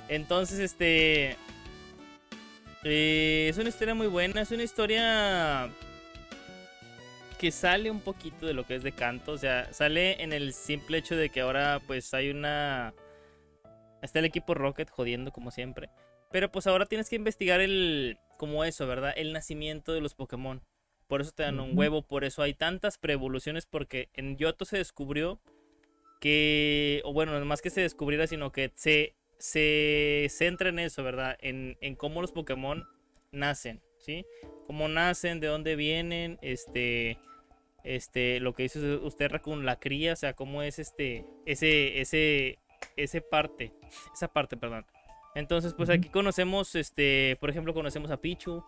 Entonces, 0.08 0.60
este... 0.60 1.36
Eh, 2.84 3.48
es 3.50 3.58
una 3.58 3.70
historia 3.70 3.96
muy 3.96 4.08
buena, 4.08 4.42
es 4.42 4.52
una 4.52 4.64
historia 4.64 5.70
que 7.38 7.52
sale 7.52 7.92
un 7.92 8.00
poquito 8.00 8.46
de 8.46 8.54
lo 8.54 8.66
que 8.66 8.76
es 8.76 8.84
de 8.84 8.92
canto, 8.92 9.34
o 9.34 9.38
sea, 9.38 9.72
sale 9.74 10.22
en 10.24 10.34
el 10.34 10.54
simple 10.54 10.98
hecho 11.00 11.16
de 11.16 11.30
que 11.30 11.42
ahora 11.42 11.82
pues 11.86 12.14
hay 12.14 12.30
una 12.30 12.94
Está 14.02 14.20
el 14.20 14.26
equipo 14.26 14.54
Rocket 14.54 14.90
jodiendo 14.90 15.32
como 15.32 15.52
siempre. 15.52 15.90
Pero 16.32 16.52
pues 16.52 16.68
ahora 16.68 16.86
tienes 16.86 17.10
que 17.10 17.16
investigar 17.16 17.62
el. 17.62 18.18
como 18.38 18.64
eso, 18.64 18.86
¿verdad? 18.88 19.14
El 19.16 19.34
nacimiento 19.34 19.94
de 19.94 20.02
los 20.02 20.14
Pokémon. 20.14 20.62
Por 21.08 21.22
eso 21.22 21.32
te 21.32 21.44
dan 21.44 21.60
un 21.62 21.78
huevo, 21.78 22.02
por 22.02 22.26
eso 22.26 22.42
hay 22.42 22.54
tantas 22.54 22.98
preevoluciones, 22.98 23.66
porque 23.66 24.10
en 24.14 24.36
Yoto 24.38 24.66
se 24.66 24.78
descubrió 24.78 25.40
que. 26.20 27.02
O 27.06 27.14
bueno, 27.14 27.38
no 27.38 27.46
más 27.46 27.62
que 27.62 27.70
se 27.70 27.82
descubriera, 27.82 28.28
sino 28.28 28.52
que 28.52 28.72
se, 28.76 29.16
se 29.38 30.28
centra 30.30 30.70
en 30.70 30.80
eso, 30.80 31.04
¿verdad? 31.04 31.38
En, 31.42 31.78
en 31.82 31.96
cómo 31.96 32.22
los 32.22 32.34
Pokémon 32.34 32.86
nacen, 33.32 33.82
¿sí? 34.00 34.26
Cómo 34.66 34.90
nacen, 34.90 35.40
de 35.40 35.48
dónde 35.48 35.76
vienen, 35.76 36.38
este. 36.42 37.18
Este, 37.84 38.42
lo 38.42 38.54
que 38.54 38.64
dice 38.64 38.96
usted, 38.98 39.30
Raccoon, 39.30 39.66
la 39.66 39.80
cría, 39.80 40.12
o 40.12 40.16
sea, 40.18 40.34
cómo 40.34 40.62
es 40.62 40.78
este, 40.78 41.24
ese, 41.46 42.02
ese, 42.02 42.60
ese 42.96 43.22
parte, 43.22 43.74
esa 44.14 44.28
parte, 44.28 44.58
perdón. 44.58 44.86
Entonces, 45.36 45.74
pues 45.74 45.90
aquí 45.90 46.10
conocemos, 46.10 46.76
este, 46.76 47.38
por 47.40 47.50
ejemplo, 47.50 47.74
conocemos 47.74 48.10
a 48.10 48.18
Pichu, 48.18 48.64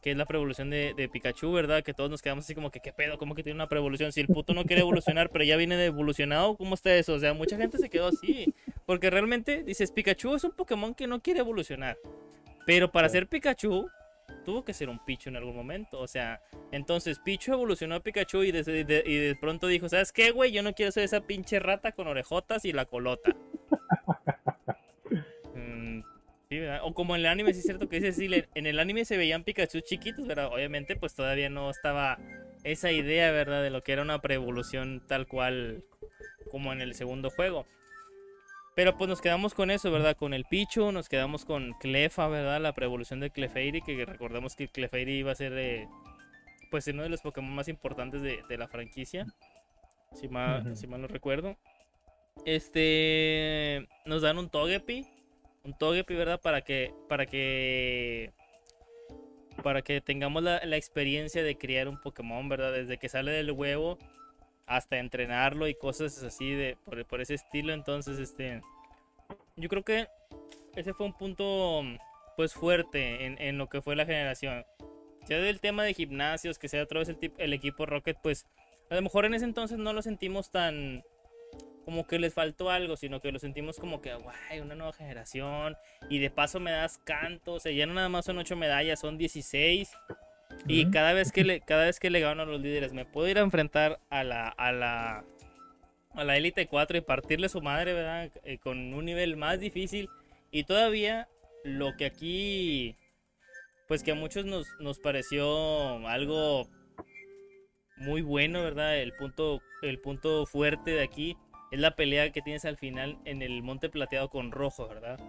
que 0.00 0.12
es 0.12 0.16
la 0.16 0.24
preevolución 0.24 0.70
de, 0.70 0.94
de, 0.96 1.08
Pikachu, 1.08 1.50
¿verdad? 1.50 1.82
Que 1.82 1.92
todos 1.92 2.08
nos 2.08 2.22
quedamos 2.22 2.44
así 2.44 2.54
como 2.54 2.70
que, 2.70 2.78
¿qué 2.78 2.92
pedo? 2.92 3.18
¿Cómo 3.18 3.34
que 3.34 3.42
tiene 3.42 3.56
una 3.56 3.66
preevolución? 3.66 4.12
Si 4.12 4.20
el 4.20 4.28
puto 4.28 4.54
no 4.54 4.64
quiere 4.64 4.82
evolucionar, 4.82 5.30
pero 5.30 5.42
ya 5.42 5.56
viene 5.56 5.76
de 5.76 5.86
evolucionado, 5.86 6.56
¿cómo 6.56 6.76
está 6.76 6.94
eso? 6.94 7.14
O 7.14 7.18
sea, 7.18 7.34
mucha 7.34 7.56
gente 7.56 7.78
se 7.78 7.90
quedó 7.90 8.06
así. 8.06 8.54
Porque 8.84 9.10
realmente, 9.10 9.64
dices, 9.64 9.90
Pikachu 9.90 10.36
es 10.36 10.44
un 10.44 10.52
Pokémon 10.52 10.94
que 10.94 11.08
no 11.08 11.20
quiere 11.20 11.40
evolucionar. 11.40 11.98
Pero 12.66 12.92
para 12.92 13.08
ser 13.08 13.26
Pikachu, 13.26 13.88
tuvo 14.44 14.64
que 14.64 14.72
ser 14.72 14.88
un 14.88 15.04
Pichu 15.04 15.28
en 15.28 15.36
algún 15.36 15.56
momento. 15.56 15.98
O 16.00 16.06
sea, 16.06 16.40
entonces 16.72 17.18
Pichu 17.18 17.52
evolucionó 17.52 17.96
a 17.96 18.00
Pikachu 18.00 18.42
y 18.42 18.52
de, 18.52 19.04
y 19.06 19.16
de 19.16 19.36
pronto 19.36 19.66
dijo, 19.66 19.88
¿sabes 19.88 20.12
qué, 20.12 20.30
güey? 20.30 20.52
Yo 20.52 20.62
no 20.62 20.72
quiero 20.72 20.92
ser 20.92 21.04
esa 21.04 21.20
pinche 21.20 21.58
rata 21.58 21.92
con 21.92 22.06
orejotas 22.06 22.64
y 22.64 22.72
la 22.72 22.86
colota. 22.86 23.34
Mm, 25.56 26.02
o 26.82 26.92
como 26.92 27.14
en 27.14 27.22
el 27.22 27.26
anime, 27.26 27.52
sí 27.54 27.60
es 27.60 27.64
cierto 27.64 27.88
que 27.88 27.98
dice, 27.98 28.12
sí, 28.12 28.44
en 28.54 28.66
el 28.66 28.78
anime 28.78 29.04
se 29.04 29.16
veían 29.16 29.42
Pikachu 29.42 29.80
chiquitos, 29.80 30.26
¿verdad? 30.26 30.52
Obviamente, 30.52 30.94
pues 30.94 31.14
todavía 31.14 31.48
no 31.48 31.70
estaba 31.70 32.18
esa 32.62 32.92
idea, 32.92 33.30
¿verdad? 33.32 33.62
De 33.62 33.70
lo 33.70 33.82
que 33.82 33.92
era 33.92 34.02
una 34.02 34.20
preevolución 34.20 35.02
tal 35.06 35.26
cual 35.26 35.82
como 36.50 36.72
en 36.72 36.82
el 36.82 36.94
segundo 36.94 37.30
juego. 37.30 37.66
Pero 38.76 38.94
pues 38.98 39.08
nos 39.08 39.22
quedamos 39.22 39.54
con 39.54 39.70
eso, 39.70 39.90
¿verdad? 39.90 40.18
Con 40.18 40.34
el 40.34 40.44
Pichu, 40.44 40.92
nos 40.92 41.08
quedamos 41.08 41.46
con 41.46 41.72
Clefa, 41.80 42.28
¿verdad? 42.28 42.60
La 42.60 42.74
preevolución 42.74 43.20
de 43.20 43.30
Clefairy, 43.30 43.80
que 43.80 44.04
recordemos 44.04 44.54
que 44.54 44.68
Clefairy 44.68 45.14
iba 45.14 45.32
a 45.32 45.34
ser 45.34 45.54
eh, 45.56 45.88
pues 46.70 46.86
uno 46.88 47.02
de 47.02 47.08
los 47.08 47.22
Pokémon 47.22 47.54
más 47.54 47.68
importantes 47.68 48.20
de, 48.20 48.58
la 48.58 48.68
franquicia. 48.68 49.26
Si 50.12 50.28
mal, 50.28 50.76
si 50.76 50.86
mal 50.86 51.00
no 51.00 51.08
recuerdo. 51.08 51.56
Este 52.44 53.88
nos 54.04 54.20
dan 54.20 54.36
un 54.36 54.50
Togepi. 54.50 55.06
Un 55.64 55.72
Togepi, 55.78 56.14
¿verdad? 56.14 56.38
Para 56.42 56.60
que. 56.60 56.92
Para 57.08 57.24
que. 57.24 58.34
Para 59.62 59.80
que 59.80 60.02
tengamos 60.02 60.42
la, 60.42 60.76
experiencia 60.76 61.42
de 61.42 61.56
criar 61.56 61.88
un 61.88 61.98
Pokémon, 61.98 62.46
¿verdad? 62.46 62.72
Desde 62.72 62.98
que 62.98 63.08
sale 63.08 63.32
del 63.32 63.52
huevo 63.52 63.96
hasta 64.66 64.98
entrenarlo 64.98 65.68
y 65.68 65.74
cosas 65.74 66.22
así 66.22 66.52
de 66.52 66.76
por, 66.84 67.04
por, 67.06 67.20
ese 67.20 67.34
estilo. 67.34 67.72
Entonces, 67.72 68.18
este, 68.18 68.62
yo 69.56 69.68
creo 69.68 69.84
que 69.84 70.08
ese 70.74 70.92
fue 70.92 71.06
un 71.06 71.12
punto 71.14 71.82
pues 72.36 72.52
fuerte 72.52 73.24
en, 73.24 73.58
lo 73.58 73.68
que 73.68 73.80
fue 73.80 73.96
la 73.96 74.04
generación. 74.04 74.64
Sea 75.24 75.38
del 75.38 75.60
tema 75.60 75.84
de 75.84 75.94
gimnasios, 75.94 76.58
que 76.58 76.68
sea 76.68 76.82
otra 76.82 77.00
vez 77.00 77.08
el, 77.08 77.32
el 77.38 77.52
equipo 77.52 77.86
Rocket, 77.86 78.18
pues 78.22 78.46
a 78.90 78.94
lo 78.94 79.02
mejor 79.02 79.24
en 79.24 79.34
ese 79.34 79.44
entonces 79.44 79.78
no 79.78 79.92
lo 79.92 80.02
sentimos 80.02 80.50
tan 80.50 81.02
como 81.86 82.04
que 82.04 82.18
les 82.18 82.34
faltó 82.34 82.68
algo, 82.68 82.96
sino 82.96 83.20
que 83.20 83.30
lo 83.30 83.38
sentimos 83.38 83.78
como 83.78 84.00
que, 84.00 84.12
guay, 84.12 84.58
una 84.60 84.74
nueva 84.74 84.92
generación. 84.92 85.76
Y 86.10 86.18
de 86.18 86.30
paso 86.30 86.58
me 86.58 86.72
das 86.72 86.98
canto, 86.98 87.54
o 87.54 87.60
sea, 87.60 87.70
ya 87.70 87.86
no 87.86 87.94
nada 87.94 88.08
más 88.08 88.24
son 88.24 88.38
8 88.38 88.56
medallas, 88.56 88.98
son 88.98 89.16
16. 89.16 89.92
Y 90.66 90.90
cada 90.90 91.12
vez 91.12 91.32
que 91.32 91.44
le, 91.44 91.60
cada 91.60 91.84
vez 91.84 92.00
que 92.00 92.10
le 92.10 92.20
gano 92.20 92.42
a 92.42 92.46
los 92.46 92.60
líderes, 92.60 92.92
me 92.92 93.04
puedo 93.04 93.28
ir 93.28 93.38
a 93.38 93.42
enfrentar 93.42 94.00
a 94.10 94.24
la, 94.24 94.48
a 94.48 94.72
la, 94.72 95.24
a 96.14 96.24
la 96.24 96.36
Elite 96.36 96.66
4 96.66 96.98
y 96.98 97.00
partirle 97.02 97.48
su 97.48 97.60
madre, 97.62 97.92
¿verdad? 97.92 98.30
Eh, 98.44 98.58
con 98.58 98.94
un 98.94 99.04
nivel 99.04 99.36
más 99.36 99.60
difícil. 99.60 100.08
Y 100.50 100.64
todavía 100.64 101.28
lo 101.64 101.96
que 101.96 102.06
aquí, 102.06 102.96
pues 103.88 104.02
que 104.02 104.12
a 104.12 104.14
muchos 104.14 104.44
nos, 104.44 104.66
nos 104.80 104.98
pareció 104.98 106.06
algo 106.08 106.68
muy 107.96 108.22
bueno, 108.22 108.62
¿verdad? 108.62 108.98
El 108.98 109.12
punto, 109.12 109.62
el 109.82 109.98
punto 109.98 110.46
fuerte 110.46 110.92
de 110.92 111.02
aquí 111.02 111.36
es 111.70 111.80
la 111.80 111.96
pelea 111.96 112.30
que 112.30 112.42
tienes 112.42 112.64
al 112.64 112.76
final 112.76 113.18
en 113.24 113.42
el 113.42 113.62
Monte 113.62 113.88
Plateado 113.88 114.28
con 114.28 114.52
Rojo, 114.52 114.88
¿verdad? 114.88 115.20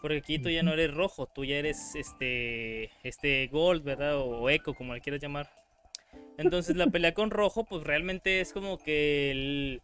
Porque 0.00 0.18
aquí 0.18 0.38
tú 0.38 0.48
ya 0.48 0.62
no 0.62 0.72
eres 0.72 0.94
rojo, 0.94 1.26
tú 1.26 1.44
ya 1.44 1.56
eres 1.56 1.94
este, 1.94 2.90
este 3.02 3.48
gold, 3.48 3.82
¿verdad? 3.82 4.18
O, 4.18 4.48
eco, 4.48 4.74
como 4.74 4.94
le 4.94 5.00
quieras 5.00 5.20
llamar. 5.20 5.50
Entonces 6.36 6.76
la 6.76 6.86
pelea 6.86 7.14
con 7.14 7.30
rojo, 7.30 7.64
pues 7.64 7.82
realmente 7.82 8.40
es 8.40 8.52
como 8.52 8.78
que 8.78 9.30
el, 9.30 9.82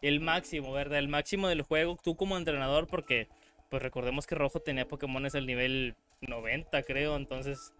el 0.00 0.20
máximo, 0.20 0.72
¿verdad? 0.72 1.00
El 1.00 1.08
máximo 1.08 1.48
del 1.48 1.62
juego, 1.62 1.98
tú 2.02 2.16
como 2.16 2.36
entrenador, 2.36 2.86
porque 2.86 3.28
pues 3.68 3.82
recordemos 3.82 4.26
que 4.26 4.36
rojo 4.36 4.60
tenía 4.60 4.86
Pokémones 4.86 5.34
al 5.34 5.46
nivel 5.46 5.96
90, 6.20 6.82
creo. 6.84 7.16
Entonces, 7.16 7.72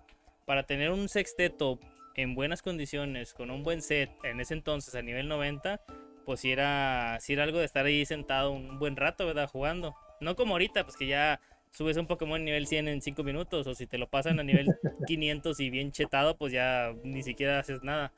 para 0.47 0.65
tener 0.65 0.91
un 0.91 1.09
sexteto 1.09 1.79
en 2.15 2.35
buenas 2.35 2.63
condiciones, 2.63 3.35
con 3.35 3.51
un 3.51 3.63
buen 3.63 3.83
set, 3.83 4.11
en 4.25 4.41
ese 4.41 4.55
entonces 4.55 4.95
a 4.97 5.03
nivel 5.03 5.29
90, 5.29 5.81
pues 6.25 6.45
era, 6.45 7.19
si 7.21 7.33
era 7.33 7.45
algo 7.45 7.59
de 7.59 7.65
estar 7.65 7.87
ahí 7.87 8.05
sentado 8.05 8.51
un 8.51 8.79
buen 8.79 8.97
rato, 8.97 9.25
¿verdad? 9.25 9.49
Jugando. 9.49 9.95
No 10.21 10.35
como 10.35 10.55
ahorita, 10.55 10.85
pues 10.85 10.97
que 10.97 11.07
ya 11.07 11.41
subes 11.73 11.97
un 11.97 12.07
Pokémon 12.07 12.45
nivel 12.45 12.67
100 12.67 12.89
en 12.89 13.03
5 13.03 13.23
minutos, 13.23 13.67
o 13.67 13.75
si 13.75 13.87
te 13.87 13.99
lo 13.99 14.09
pasan 14.09 14.41
a 14.41 14.45
nivel 14.45 14.67
500 15.07 15.61
y 15.61 15.71
bien 15.71 15.93
chetado, 15.93 16.37
pues 16.37 16.53
ya 16.53 16.95
ni 17.05 17.23
siquiera 17.23 17.59
haces 17.59 17.83
nada. 17.83 18.13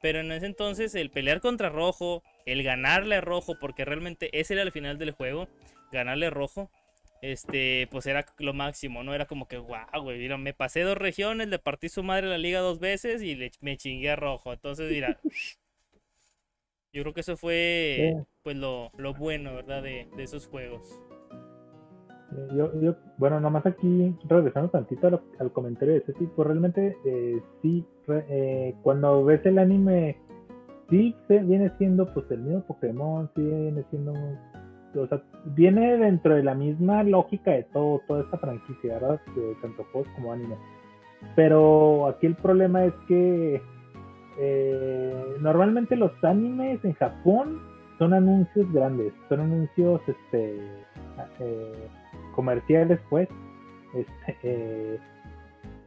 Pero 0.00 0.20
en 0.20 0.32
ese 0.32 0.46
entonces 0.46 0.94
el 0.94 1.10
pelear 1.10 1.40
contra 1.40 1.68
Rojo, 1.68 2.22
el 2.44 2.62
ganarle 2.62 3.16
a 3.16 3.20
Rojo, 3.20 3.58
porque 3.60 3.84
realmente 3.84 4.30
ese 4.38 4.54
era 4.54 4.62
el 4.62 4.72
final 4.72 4.98
del 4.98 5.12
juego, 5.12 5.48
ganarle 5.92 6.26
a 6.26 6.30
Rojo, 6.30 6.70
este, 7.22 7.86
pues 7.90 8.06
era 8.06 8.26
lo 8.38 8.52
máximo, 8.52 9.04
¿no? 9.04 9.14
Era 9.14 9.26
como 9.26 9.46
que, 9.46 9.58
guau, 9.58 10.02
güey, 10.02 10.18
mira, 10.18 10.36
me 10.38 10.54
pasé 10.54 10.80
dos 10.80 10.98
regiones, 10.98 11.48
le 11.48 11.60
partí 11.60 11.88
su 11.88 12.02
madre 12.02 12.26
la 12.26 12.38
liga 12.38 12.58
dos 12.58 12.80
veces 12.80 13.22
y 13.22 13.36
le, 13.36 13.52
me 13.60 13.76
chingué 13.76 14.10
a 14.10 14.16
Rojo. 14.16 14.52
Entonces, 14.52 14.90
mira, 14.90 15.20
yo 16.92 17.02
creo 17.02 17.14
que 17.14 17.20
eso 17.20 17.36
fue, 17.36 18.24
pues, 18.42 18.56
lo, 18.56 18.90
lo 18.98 19.14
bueno, 19.14 19.54
¿verdad? 19.54 19.84
De, 19.84 20.08
de 20.16 20.22
esos 20.24 20.48
juegos. 20.48 20.98
Yo, 22.54 22.80
yo, 22.80 22.94
bueno, 23.18 23.40
nomás 23.40 23.66
aquí, 23.66 24.16
regresando 24.28 24.70
tantito 24.70 25.20
al, 25.38 25.52
comentario 25.52 25.94
de 25.94 26.00
ese 26.00 26.12
tipo, 26.14 26.44
realmente 26.44 26.96
eh, 27.04 27.40
sí, 27.60 27.84
eh, 28.08 28.74
cuando 28.82 29.24
ves 29.24 29.44
el 29.44 29.58
anime, 29.58 30.16
sí 30.88 31.14
viene 31.28 31.70
siendo 31.78 32.12
pues 32.12 32.30
el 32.30 32.40
mismo 32.40 32.62
Pokémon, 32.62 33.30
sí 33.34 33.42
viene 33.42 33.84
siendo, 33.90 34.12
o 34.94 35.06
sea, 35.06 35.22
viene 35.56 35.96
dentro 35.98 36.34
de 36.34 36.42
la 36.42 36.54
misma 36.54 37.02
lógica 37.02 37.50
de 37.50 37.64
todo, 37.64 38.00
toda 38.06 38.22
esta 38.22 38.38
franquicia, 38.38 38.94
¿verdad? 38.94 39.20
De 39.34 39.54
tanto 39.60 39.84
juegos 39.92 40.08
como 40.14 40.32
anime. 40.32 40.56
Pero 41.36 42.08
aquí 42.08 42.26
el 42.26 42.34
problema 42.36 42.84
es 42.84 42.94
que 43.08 43.62
eh, 44.38 45.36
normalmente 45.40 45.96
los 45.96 46.12
animes 46.24 46.84
en 46.84 46.94
Japón 46.94 47.60
son 47.98 48.14
anuncios 48.14 48.70
grandes, 48.72 49.12
son 49.28 49.40
anuncios, 49.40 50.00
este, 50.06 50.58
eh, 51.40 51.88
comerciales, 52.34 53.00
pues, 53.08 53.28
este, 53.94 54.36
eh, 54.42 54.98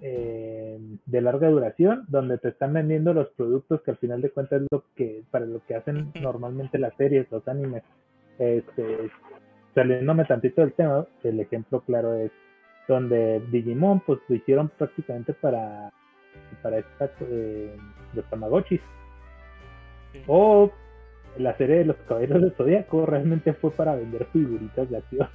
eh, 0.01 0.79
de 1.05 1.21
larga 1.21 1.49
duración, 1.49 2.05
donde 2.07 2.37
te 2.37 2.49
están 2.49 2.73
vendiendo 2.73 3.13
los 3.13 3.29
productos 3.29 3.81
que 3.81 3.91
al 3.91 3.97
final 3.97 4.21
de 4.21 4.29
cuentas 4.29 4.61
es 4.61 4.67
lo 4.71 4.83
que, 4.95 5.23
para 5.31 5.45
lo 5.45 5.61
que 5.65 5.75
hacen 5.75 6.11
normalmente 6.21 6.77
las 6.77 6.95
series, 6.95 7.29
los 7.31 7.47
animes. 7.47 7.83
Este, 8.37 9.09
saliéndome 9.73 10.25
tantito 10.25 10.61
del 10.61 10.73
tema, 10.73 11.05
el 11.23 11.39
ejemplo 11.39 11.81
claro 11.81 12.13
es 12.13 12.31
donde 12.87 13.41
Digimon, 13.51 14.01
pues 14.01 14.19
lo 14.27 14.35
hicieron 14.35 14.69
prácticamente 14.69 15.33
para, 15.33 15.91
para 16.61 16.79
esta, 16.79 17.09
eh, 17.21 17.75
los 18.13 18.25
Tamagotchis. 18.29 18.81
O 20.27 20.71
la 21.37 21.57
serie 21.57 21.77
de 21.77 21.85
los 21.85 21.97
caballeros 22.07 22.41
del 22.41 22.53
Zodíaco 22.53 23.05
realmente 23.05 23.53
fue 23.53 23.71
para 23.71 23.95
vender 23.95 24.25
figuritas 24.31 24.89
de 24.89 24.97
acción. 24.97 25.29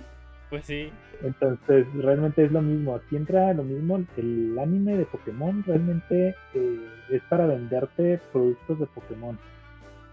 Pues 0.50 0.64
sí. 0.64 0.90
Entonces, 1.22 1.86
realmente 1.94 2.44
es 2.44 2.52
lo 2.52 2.60
mismo. 2.60 2.96
Aquí 2.96 3.16
entra 3.16 3.54
lo 3.54 3.62
mismo. 3.62 4.02
El 4.16 4.58
anime 4.58 4.96
de 4.96 5.04
Pokémon 5.06 5.62
realmente 5.64 6.34
eh, 6.54 6.80
es 7.10 7.22
para 7.28 7.46
venderte 7.46 8.20
productos 8.32 8.80
de 8.80 8.86
Pokémon. 8.86 9.38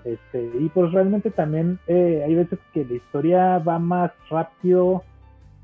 Este, 0.04 0.50
y 0.60 0.70
pues 0.70 0.92
realmente 0.92 1.32
también 1.32 1.80
eh, 1.88 2.24
hay 2.26 2.36
veces 2.36 2.60
que 2.74 2.86
la 2.86 2.94
historia 2.94 3.58
va 3.60 3.80
más 3.80 4.12
rápido 4.30 5.04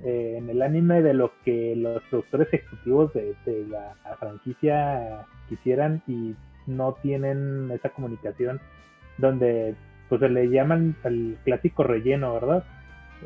eh, 0.04 0.36
en 0.38 0.50
el 0.50 0.62
anime 0.62 1.02
de 1.02 1.14
lo 1.14 1.32
que 1.46 1.76
los 1.78 2.04
productores 2.10 2.54
ejecutivos 2.54 3.14
de, 3.14 3.36
la, 3.70 3.96
franquicia 4.20 5.26
quisieran 5.48 6.02
y 6.08 6.36
no 6.68 6.98
tienen 7.02 7.72
esa 7.72 7.90
comunicación 7.90 8.60
donde 9.18 9.76
pues 10.10 10.20
se 10.20 10.30
le 10.30 10.50
llaman 10.50 10.96
el 11.06 11.38
clásico 11.46 11.84
relleno, 11.84 12.34
¿verdad? 12.34 12.66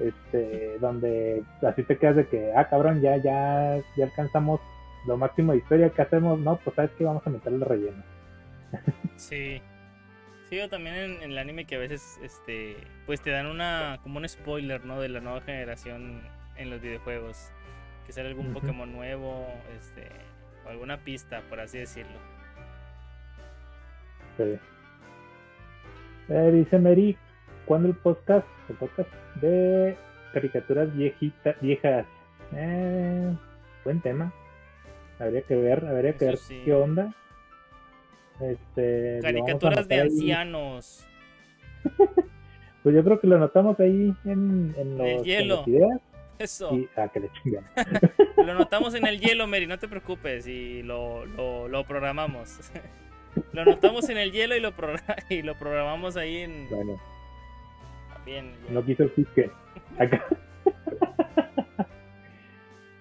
Este, 0.01 0.77
donde 0.79 1.43
así 1.61 1.83
te 1.83 1.97
quedas 1.97 2.17
de 2.17 2.27
que, 2.27 2.53
ah, 2.55 2.67
cabrón, 2.69 3.01
ya, 3.01 3.17
ya, 3.17 3.79
ya 3.95 4.05
alcanzamos 4.05 4.59
lo 5.05 5.17
máximo 5.17 5.53
de 5.53 5.59
historia 5.59 5.89
que 5.89 6.01
hacemos, 6.01 6.39
no, 6.39 6.57
pues 6.57 6.75
sabes 6.75 6.91
que 6.91 7.03
vamos 7.03 7.25
a 7.25 7.29
meterle 7.29 7.65
relleno. 7.65 8.03
Sí. 9.15 9.61
Sí, 10.49 10.55
yo 10.55 10.69
también 10.69 10.95
en, 10.95 11.23
el 11.23 11.37
anime 11.37 11.65
que 11.65 11.75
a 11.75 11.79
veces, 11.79 12.19
este, 12.23 12.77
pues 13.05 13.21
te 13.21 13.31
dan 13.31 13.47
una, 13.47 13.99
como 14.01 14.19
un 14.19 14.27
spoiler, 14.29 14.85
¿no? 14.85 15.01
De 15.01 15.09
la 15.09 15.19
nueva 15.19 15.41
generación 15.41 16.21
en 16.55 16.69
los 16.69 16.81
videojuegos. 16.81 17.51
Que 18.05 18.13
sale 18.13 18.29
algún 18.29 18.53
Pokémon 18.53 18.89
nuevo, 18.89 19.45
este, 19.77 20.07
o 20.65 20.69
alguna 20.69 20.97
pista, 21.03 21.41
por 21.49 21.59
así 21.59 21.79
decirlo. 21.79 22.17
Sí. 24.37 24.57
Eh, 26.29 26.51
dice 26.53 26.79
Mary, 26.79 27.17
¿cuándo 27.67 27.89
el 27.89 27.95
podcast? 27.95 28.47
El 28.69 28.75
podcast 28.77 29.09
de 29.35 29.95
caricaturas 30.33 30.95
viejitas, 30.95 31.55
viejas. 31.61 32.07
Eh, 32.55 33.35
buen 33.83 34.01
tema. 34.01 34.33
Habría 35.19 35.41
que 35.41 35.55
ver, 35.55 35.85
habría 35.85 36.13
que 36.13 36.25
ver 36.25 36.39
qué 36.65 36.73
onda. 36.73 37.13
Este, 38.39 39.19
caricaturas 39.21 39.87
de 39.87 40.01
ancianos. 40.01 41.05
pues 42.83 42.95
yo 42.95 43.03
creo 43.03 43.19
que 43.19 43.27
lo 43.27 43.37
notamos 43.37 43.79
ahí 43.79 44.13
en, 44.25 44.73
en, 44.77 44.97
los, 44.97 45.07
el 45.07 45.23
hielo. 45.23 45.63
ideas. 45.67 45.99
Eso. 46.39 46.69
ah, 46.95 47.07
que 47.07 47.19
le 47.19 47.31
lo 48.45 48.53
notamos 48.53 48.93
en 48.93 49.07
el 49.07 49.19
hielo, 49.19 49.47
Mary, 49.47 49.65
no 49.65 49.79
te 49.79 49.87
preocupes. 49.87 50.47
Y 50.47 50.83
lo, 50.83 51.25
lo, 51.25 51.67
lo 51.67 51.83
programamos. 51.83 52.59
lo 53.53 53.65
notamos 53.65 54.07
en 54.09 54.19
el 54.19 54.31
hielo 54.31 54.55
y 54.55 54.59
lo, 54.59 54.71
y 55.29 55.41
lo 55.41 55.55
programamos 55.57 56.15
ahí 56.15 56.37
en. 56.37 56.69
Bueno 56.69 57.16
no 58.69 58.85
quiso 58.85 59.03
el 59.03 59.11
fisque. 59.11 59.51
Acá. 59.99 60.23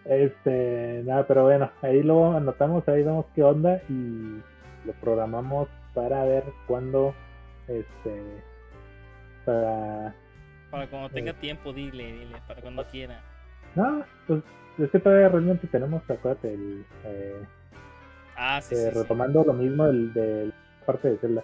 este, 0.04 1.02
nada, 1.04 1.26
pero 1.26 1.44
bueno, 1.44 1.70
ahí 1.82 2.02
lo 2.02 2.36
anotamos, 2.36 2.88
ahí 2.88 3.02
vemos 3.02 3.26
qué 3.34 3.42
onda 3.42 3.82
y 3.88 4.40
lo 4.84 4.92
programamos 5.00 5.68
para 5.94 6.24
ver 6.24 6.44
cuándo, 6.66 7.14
este, 7.68 8.42
para... 9.44 10.14
Para 10.70 10.86
cuando 10.88 11.10
tenga 11.10 11.30
eh, 11.30 11.36
tiempo, 11.40 11.72
dile, 11.72 12.12
dile, 12.12 12.36
para 12.46 12.60
cuando 12.60 12.84
quiera. 12.86 13.20
No, 13.74 14.04
pues 14.26 14.42
es 14.78 14.90
que 14.90 14.98
todavía 14.98 15.28
realmente 15.28 15.66
tenemos, 15.66 16.02
acuérdate, 16.08 16.54
el... 16.54 16.84
Eh, 17.04 17.42
ah, 18.36 18.60
sí, 18.60 18.74
eh, 18.74 18.90
retomando 18.90 19.44
lo 19.44 19.52
mismo 19.54 19.84
del, 19.86 20.12
del 20.12 20.54
parte 20.84 21.10
de 21.10 21.18
Zelda. 21.18 21.42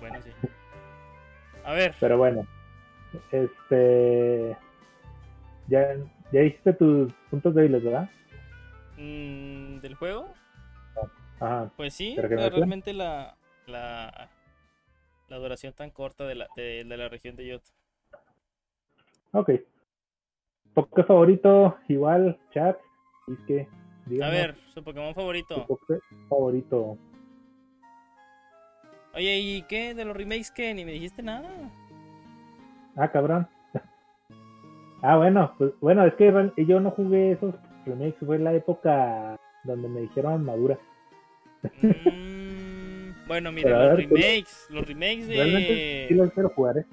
bueno, 0.00 0.20
sí. 0.22 0.30
A 1.64 1.72
ver. 1.72 1.94
Pero 2.00 2.18
bueno, 2.18 2.46
este. 3.30 4.56
Ya, 5.68 5.96
ya 6.32 6.42
hiciste 6.42 6.72
tus 6.72 7.12
puntos 7.30 7.54
débiles, 7.54 7.84
¿verdad? 7.84 8.10
Mm, 8.96 9.78
¿Del 9.80 9.94
juego? 9.94 10.26
Ajá. 11.40 11.70
Pues 11.76 11.94
sí, 11.94 12.16
realmente 12.16 12.92
la, 12.92 13.36
la, 13.66 14.28
la 15.28 15.36
duración 15.38 15.72
tan 15.72 15.90
corta 15.90 16.24
de 16.24 16.34
la, 16.36 16.48
de, 16.56 16.84
la 16.84 17.08
región 17.08 17.34
de 17.36 17.46
Yoto. 17.48 17.70
Ok. 19.32 19.50
Pokémon 20.74 21.06
favorito, 21.06 21.76
igual, 21.88 22.38
chat. 22.52 22.78
Y 23.26 23.36
que, 23.46 23.68
A 24.22 24.30
ver, 24.30 24.56
su 24.74 24.82
Pokémon 24.82 25.14
favorito. 25.14 25.66
Su 25.66 26.00
favorito. 26.28 26.98
Oye, 29.14 29.38
¿y 29.38 29.62
qué? 29.62 29.94
¿De 29.94 30.04
los 30.04 30.16
remakes 30.16 30.50
que 30.50 30.72
Ni 30.74 30.84
me 30.84 30.92
dijiste 30.92 31.22
nada. 31.22 31.48
Ah, 32.96 33.10
cabrón. 33.10 33.46
ah, 35.02 35.16
bueno, 35.16 35.54
pues 35.58 35.72
bueno, 35.80 36.06
es 36.06 36.14
que 36.14 36.32
yo 36.66 36.80
no 36.80 36.90
jugué 36.90 37.32
esos 37.32 37.54
remakes, 37.86 38.16
fue 38.24 38.38
la 38.38 38.52
época 38.54 39.38
donde 39.64 39.88
me 39.88 40.02
dijeron 40.02 40.44
madura. 40.44 40.78
Mm, 41.62 43.26
bueno, 43.26 43.52
mira, 43.52 43.86
los 43.86 43.96
remakes, 43.96 44.66
los 44.70 44.86
remakes 44.86 45.28
de... 45.28 46.06
sí 46.08 46.14
los 46.14 46.32
quiero 46.32 46.50
jugar, 46.50 46.78
¿eh? 46.78 46.86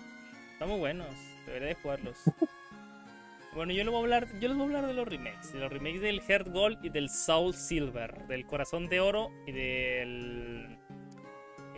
Están 0.54 0.70
muy 0.70 0.80
buenos, 0.80 1.08
debería 1.46 1.70
de 1.70 1.76
jugarlos. 1.76 2.24
bueno, 3.56 3.74
yo 3.74 3.84
les 3.84 3.92
voy 3.92 3.96
a 3.96 4.04
hablar, 4.04 4.28
yo 4.40 4.48
les 4.48 4.58
voy 4.58 4.62
a 4.62 4.66
hablar 4.68 4.88
de 4.88 4.94
los 4.94 5.08
remakes, 5.08 5.54
de 5.54 5.60
los 5.60 5.72
remakes 5.72 6.02
del 6.02 6.22
Heart 6.22 6.48
Gold 6.50 6.86
y 6.86 6.90
del 6.90 7.10
Soul 7.10 7.54
Silver, 7.54 8.28
del 8.28 8.46
Corazón 8.46 8.88
de 8.88 9.00
Oro 9.00 9.32
y 9.48 9.52
del 9.52 10.78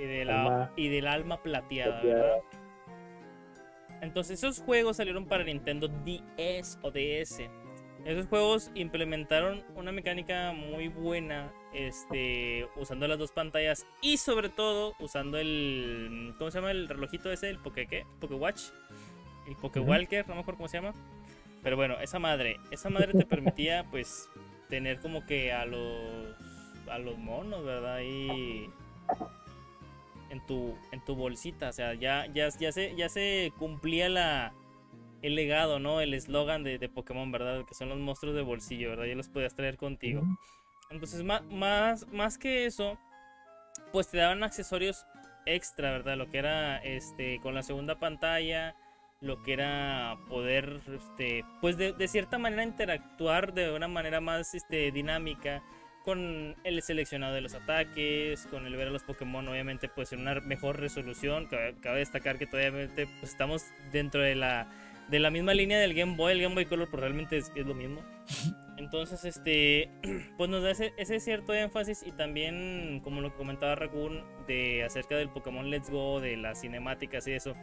y, 0.01 0.07
de 0.07 0.25
la, 0.25 0.41
alma, 0.41 0.71
y 0.75 0.87
del 0.89 1.07
alma 1.07 1.41
plateada, 1.41 2.01
¿verdad? 2.01 2.37
Entonces 4.01 4.39
esos 4.39 4.59
juegos 4.61 4.97
salieron 4.97 5.25
para 5.27 5.43
Nintendo 5.43 5.87
DS 5.87 6.79
o 6.81 6.91
DS. 6.91 7.41
Esos 8.03 8.25
juegos 8.25 8.71
implementaron 8.73 9.63
una 9.75 9.91
mecánica 9.91 10.53
muy 10.53 10.87
buena, 10.87 11.53
este, 11.71 12.67
usando 12.75 13.07
las 13.07 13.19
dos 13.19 13.31
pantallas 13.31 13.85
y 14.01 14.17
sobre 14.17 14.49
todo 14.49 14.95
usando 14.99 15.37
el, 15.37 16.33
¿cómo 16.39 16.49
se 16.49 16.57
llama 16.57 16.71
el 16.71 16.89
relojito 16.89 17.31
ese? 17.31 17.49
El 17.49 17.59
Poké 17.59 17.85
qué? 17.85 18.05
Watch, 18.27 18.69
el 19.47 19.55
Poké 19.55 19.79
Walker, 19.79 20.27
no 20.27 20.33
me 20.33 20.41
acuerdo 20.41 20.57
cómo 20.57 20.67
se 20.67 20.77
llama. 20.77 20.93
Pero 21.61 21.75
bueno, 21.75 21.99
esa 22.01 22.17
madre, 22.17 22.59
esa 22.71 22.89
madre 22.89 23.13
te 23.13 23.25
permitía, 23.27 23.85
pues, 23.91 24.27
tener 24.67 24.99
como 24.99 25.23
que 25.27 25.53
a 25.53 25.67
los, 25.67 26.35
a 26.89 26.97
los 26.97 27.19
monos, 27.19 27.63
¿verdad? 27.63 27.99
Y 27.99 28.67
tu, 30.39 30.73
en 30.91 31.03
tu 31.03 31.15
bolsita. 31.15 31.69
O 31.69 31.73
sea, 31.73 31.93
ya, 31.93 32.25
ya, 32.33 32.49
ya, 32.49 32.71
se, 32.71 32.95
ya 32.95 33.09
se 33.09 33.51
cumplía 33.57 34.07
la, 34.07 34.53
el 35.21 35.35
legado, 35.35 35.79
¿no? 35.79 36.01
El 36.01 36.13
eslogan 36.13 36.63
de, 36.63 36.77
de, 36.77 36.89
Pokémon, 36.89 37.31
¿verdad? 37.31 37.65
Que 37.65 37.75
son 37.75 37.89
los 37.89 37.99
monstruos 37.99 38.35
de 38.35 38.41
bolsillo, 38.41 38.89
¿verdad? 38.89 39.05
Ya 39.05 39.15
los 39.15 39.29
podías 39.29 39.55
traer 39.55 39.77
contigo. 39.77 40.23
Entonces, 40.89 41.23
más, 41.23 41.43
más, 41.43 42.07
más 42.07 42.37
que 42.37 42.65
eso, 42.65 42.97
pues 43.91 44.09
te 44.09 44.17
daban 44.17 44.43
accesorios 44.43 45.05
extra, 45.45 45.91
¿verdad? 45.91 46.17
Lo 46.17 46.29
que 46.29 46.37
era 46.37 46.77
este 46.77 47.39
con 47.41 47.55
la 47.55 47.63
segunda 47.63 47.99
pantalla, 47.99 48.75
lo 49.21 49.41
que 49.43 49.53
era 49.53 50.17
poder, 50.27 50.81
este, 50.87 51.45
pues 51.61 51.77
de, 51.77 51.93
de, 51.93 52.07
cierta 52.07 52.37
manera 52.37 52.63
interactuar 52.63 53.53
de 53.53 53.71
una 53.71 53.87
manera 53.87 54.19
más 54.19 54.53
este, 54.53 54.91
dinámica 54.91 55.63
con 56.03 56.55
el 56.63 56.81
seleccionado 56.81 57.33
de 57.33 57.41
los 57.41 57.53
ataques, 57.53 58.47
con 58.47 58.65
el 58.65 58.75
ver 58.75 58.87
a 58.87 58.91
los 58.91 59.03
Pokémon, 59.03 59.47
obviamente, 59.47 59.89
pues 59.89 60.13
en 60.13 60.21
una 60.21 60.35
mejor 60.41 60.79
resolución. 60.79 61.47
Cabe, 61.47 61.75
cabe 61.81 61.99
destacar 61.99 62.37
que 62.37 62.47
todavía 62.47 62.89
pues, 62.95 63.09
estamos 63.23 63.65
dentro 63.91 64.21
de 64.21 64.35
la, 64.35 64.69
de 65.09 65.19
la 65.19 65.29
misma 65.29 65.53
línea 65.53 65.79
del 65.79 65.93
Game 65.93 66.15
Boy. 66.15 66.33
El 66.33 66.41
Game 66.41 66.55
Boy 66.55 66.65
Color, 66.65 66.89
pues 66.89 67.01
realmente 67.01 67.37
es, 67.37 67.51
es 67.55 67.65
lo 67.65 67.73
mismo. 67.73 68.01
Entonces, 68.77 69.23
este, 69.25 69.91
pues 70.37 70.49
nos 70.49 70.63
da 70.63 70.71
ese, 70.71 70.93
ese, 70.97 71.19
cierto 71.19 71.53
énfasis 71.53 72.03
y 72.05 72.11
también, 72.11 72.99
como 73.03 73.21
lo 73.21 73.35
comentaba 73.35 73.75
Raccoon, 73.75 74.23
de 74.47 74.83
acerca 74.83 75.15
del 75.15 75.29
Pokémon 75.29 75.69
Let's 75.69 75.89
Go, 75.89 76.19
de 76.19 76.35
las 76.37 76.61
cinemáticas 76.61 77.27
y 77.27 77.33
eso, 77.33 77.55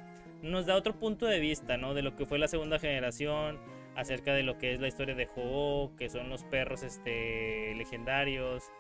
nos 0.43 0.67
da 0.67 0.77
otro 0.77 0.99
punto 0.99 1.27
de 1.27 1.41
vista, 1.41 1.77
¿no? 1.77 1.95
De 1.95 2.03
lo 2.03 2.15
que 2.15 2.25
fue 2.25 2.39
la 2.39 2.47
segunda 2.47 2.79
generación, 2.79 3.59
acerca 3.99 4.33
de 4.33 4.45
lo 4.45 4.59
que 4.59 4.73
es 4.73 4.81
la 4.81 4.87
historia 4.87 5.17
de 5.17 5.29
Ho, 5.37 5.91
que 5.99 6.09
son 6.09 6.29
los 6.31 6.45
perros, 6.45 6.85
este, 6.85 7.75
legendarios, 7.75 8.71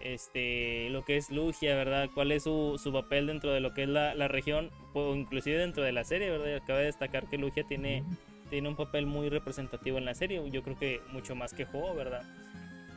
este, 0.00 0.88
lo 0.90 1.04
que 1.04 1.16
es 1.16 1.30
Lugia, 1.30 1.74
¿verdad? 1.74 2.08
¿Cuál 2.14 2.30
es 2.30 2.44
su, 2.44 2.80
su 2.82 2.92
papel 2.92 3.26
dentro 3.26 3.52
de 3.52 3.58
lo 3.58 3.74
que 3.74 3.82
es 3.82 3.88
la, 3.88 4.14
la 4.14 4.28
región, 4.28 4.70
o 4.94 5.16
inclusive 5.16 5.58
dentro 5.58 5.82
de 5.82 5.90
la 5.90 6.04
serie, 6.04 6.30
¿verdad? 6.30 6.54
Acaba 6.54 6.78
de 6.78 6.86
destacar 6.86 7.28
que 7.28 7.38
Lugia 7.38 7.64
tiene 7.64 8.04
tiene 8.48 8.68
un 8.68 8.76
papel 8.76 9.04
muy 9.04 9.28
representativo 9.28 9.98
en 9.98 10.06
la 10.06 10.14
serie. 10.14 10.42
Yo 10.50 10.62
creo 10.62 10.78
que 10.78 11.02
mucho 11.12 11.34
más 11.34 11.52
que 11.52 11.66
Ho, 11.72 11.94
¿verdad? 11.94 12.22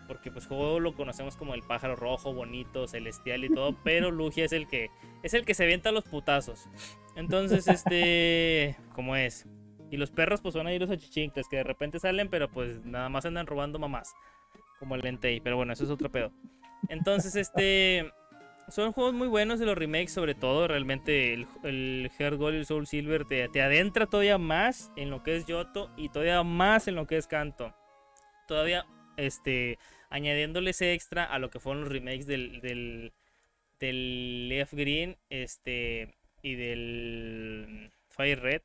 Porque 0.08 0.32
pues 0.32 0.48
Ho 0.50 0.80
lo 0.80 0.96
conocemos 0.96 1.36
como 1.36 1.56
el 1.56 1.64
pájaro 1.64 1.96
rojo, 1.96 2.34
bonito, 2.34 2.88
celestial 2.88 3.44
y 3.44 3.54
todo, 3.54 3.76
pero 3.84 4.12
Lugia 4.12 4.46
es 4.46 4.54
el 4.54 4.68
que 4.68 4.90
es 5.24 5.34
el 5.34 5.46
que 5.46 5.54
se 5.54 5.64
avienta 5.64 5.92
los 5.92 6.04
putazos. 6.06 6.70
Entonces, 7.16 7.68
este, 7.68 8.78
¿cómo 8.94 9.16
es? 9.16 9.46
Y 9.92 9.98
los 9.98 10.10
perros 10.10 10.42
pues 10.42 10.54
son 10.54 10.66
ahí 10.66 10.80
los 10.80 10.90
achichincles 10.90 11.48
que 11.48 11.58
de 11.58 11.64
repente 11.64 12.00
salen, 12.00 12.30
pero 12.30 12.50
pues 12.50 12.84
nada 12.86 13.10
más 13.10 13.26
andan 13.26 13.46
robando 13.46 13.78
mamás, 13.78 14.14
como 14.80 14.96
el 14.96 15.02
Lentei, 15.02 15.40
pero 15.42 15.58
bueno, 15.58 15.74
eso 15.74 15.84
es 15.84 15.90
otro 15.92 16.10
pedo. 16.10 16.32
Entonces, 16.90 17.36
este 17.36 18.12
son 18.72 18.94
juegos 18.94 19.14
muy 19.14 19.28
buenos 19.28 19.60
de 19.60 19.66
los 19.66 19.78
remakes, 19.78 20.14
sobre 20.14 20.34
todo. 20.34 20.68
Realmente 20.68 21.34
el, 21.34 21.48
el 21.64 22.10
Heart 22.18 22.38
Gold 22.38 22.56
y 22.56 22.60
el 22.60 22.66
Soul 22.66 22.88
Silver 22.88 23.26
te, 23.26 23.48
te, 23.50 23.62
adentra 23.62 24.06
todavía 24.06 24.38
más 24.38 24.92
en 24.96 25.10
lo 25.10 25.24
que 25.24 25.36
es 25.36 25.46
Yoto 25.46 25.92
y 25.98 26.10
todavía 26.10 26.42
más 26.44 26.88
en 26.88 26.96
lo 26.96 27.06
que 27.06 27.18
es 27.18 27.28
Canto. 27.28 27.76
Todavía 28.48 28.86
este, 29.18 29.78
añadiéndole 30.10 30.72
extra 30.72 31.26
a 31.26 31.40
lo 31.40 31.50
que 31.50 31.60
fueron 31.60 31.84
los 31.84 31.92
remakes 31.92 32.28
del, 32.28 32.62
del, 32.62 33.14
del 33.80 34.50
Leaf 34.50 34.74
Green 34.74 35.18
este, 35.30 36.16
y 36.42 36.56
del 36.56 37.92
Fire 38.10 38.40
Red. 38.40 38.62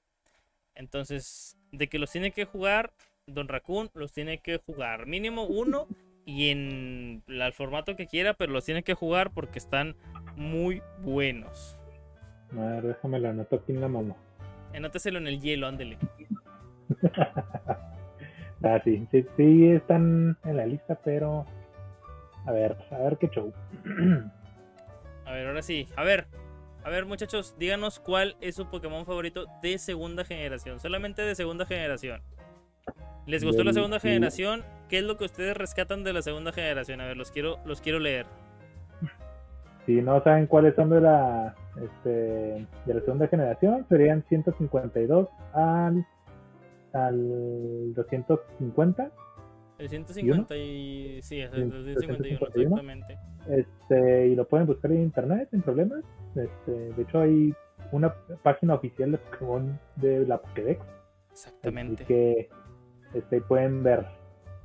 Entonces, 0.76 1.56
de 1.72 1.88
que 1.88 1.98
los 1.98 2.10
tiene 2.10 2.30
que 2.30 2.44
jugar, 2.44 2.92
Don 3.26 3.48
Raccoon 3.48 3.90
los 3.94 4.12
tiene 4.12 4.38
que 4.38 4.58
jugar. 4.58 5.06
Mínimo 5.06 5.44
uno 5.44 5.88
y 6.24 6.50
en 6.50 7.22
el 7.26 7.52
formato 7.52 7.96
que 7.96 8.06
quiera, 8.06 8.34
pero 8.34 8.52
los 8.52 8.64
tiene 8.64 8.82
que 8.82 8.94
jugar 8.94 9.32
porque 9.32 9.58
están 9.58 9.96
muy 10.36 10.82
buenos. 11.00 11.78
A 12.52 12.60
ver, 12.60 12.82
déjame 12.84 13.18
la 13.18 13.30
anoto 13.30 13.56
aquí 13.56 13.72
en 13.72 13.80
la 13.80 13.88
mano. 13.88 14.16
Anóteselo 14.74 15.18
en 15.18 15.26
el 15.26 15.40
hielo, 15.40 15.66
ándele. 15.66 15.98
ah, 18.62 18.80
sí, 18.84 19.06
sí, 19.10 19.26
sí, 19.36 19.68
están 19.68 20.36
en 20.44 20.56
la 20.56 20.66
lista, 20.66 21.00
pero 21.02 21.46
a 22.44 22.52
ver, 22.52 22.76
a 22.90 22.98
ver 22.98 23.18
qué 23.18 23.28
show. 23.28 23.52
a 25.24 25.32
ver, 25.32 25.46
ahora 25.48 25.62
sí, 25.62 25.88
a 25.96 26.04
ver, 26.04 26.26
a 26.86 26.88
ver 26.88 27.04
muchachos, 27.04 27.56
díganos 27.58 27.98
cuál 27.98 28.36
es 28.40 28.54
su 28.54 28.70
Pokémon 28.70 29.04
favorito 29.04 29.46
de 29.60 29.76
segunda 29.76 30.24
generación, 30.24 30.78
solamente 30.78 31.20
de 31.20 31.34
segunda 31.34 31.66
generación. 31.66 32.22
¿Les 33.26 33.42
gustó 33.42 33.64
la 33.64 33.72
segunda 33.72 33.98
generación? 33.98 34.62
¿Qué 34.88 34.98
es 34.98 35.04
lo 35.04 35.16
que 35.16 35.24
ustedes 35.24 35.56
rescatan 35.56 36.04
de 36.04 36.12
la 36.12 36.22
segunda 36.22 36.52
generación? 36.52 37.00
A 37.00 37.06
ver, 37.06 37.16
los 37.16 37.32
quiero, 37.32 37.58
los 37.64 37.80
quiero 37.80 37.98
leer. 37.98 38.26
Si 39.84 40.00
no 40.00 40.22
saben 40.22 40.46
cuáles 40.46 40.76
son 40.76 40.90
de 40.90 41.00
la, 41.00 41.56
este, 41.82 42.08
de 42.86 42.94
la 42.94 43.00
segunda 43.00 43.26
generación, 43.26 43.84
serían 43.88 44.22
152 44.28 45.28
al, 45.54 46.06
al 46.92 47.94
250. 47.94 49.10
El 49.78 49.88
150 49.88 50.56
y... 50.56 51.20
Sí, 51.22 51.40
el 51.40 51.70
251, 51.70 52.46
exactamente. 52.54 53.18
Este, 53.48 54.28
y 54.28 54.34
lo 54.34 54.46
pueden 54.48 54.66
buscar 54.66 54.90
en 54.90 55.02
internet 55.02 55.48
sin 55.50 55.62
problemas. 55.62 56.02
Este, 56.34 56.72
de 56.94 57.02
hecho, 57.02 57.20
hay 57.20 57.54
una 57.92 58.14
página 58.42 58.74
oficial 58.74 59.12
de 59.12 59.18
Pokémon 59.18 59.78
de 59.96 60.26
la 60.26 60.40
Pokédex. 60.40 60.80
Exactamente. 61.30 62.04
que 62.04 62.48
este, 63.14 63.40
pueden 63.42 63.82
ver. 63.82 64.06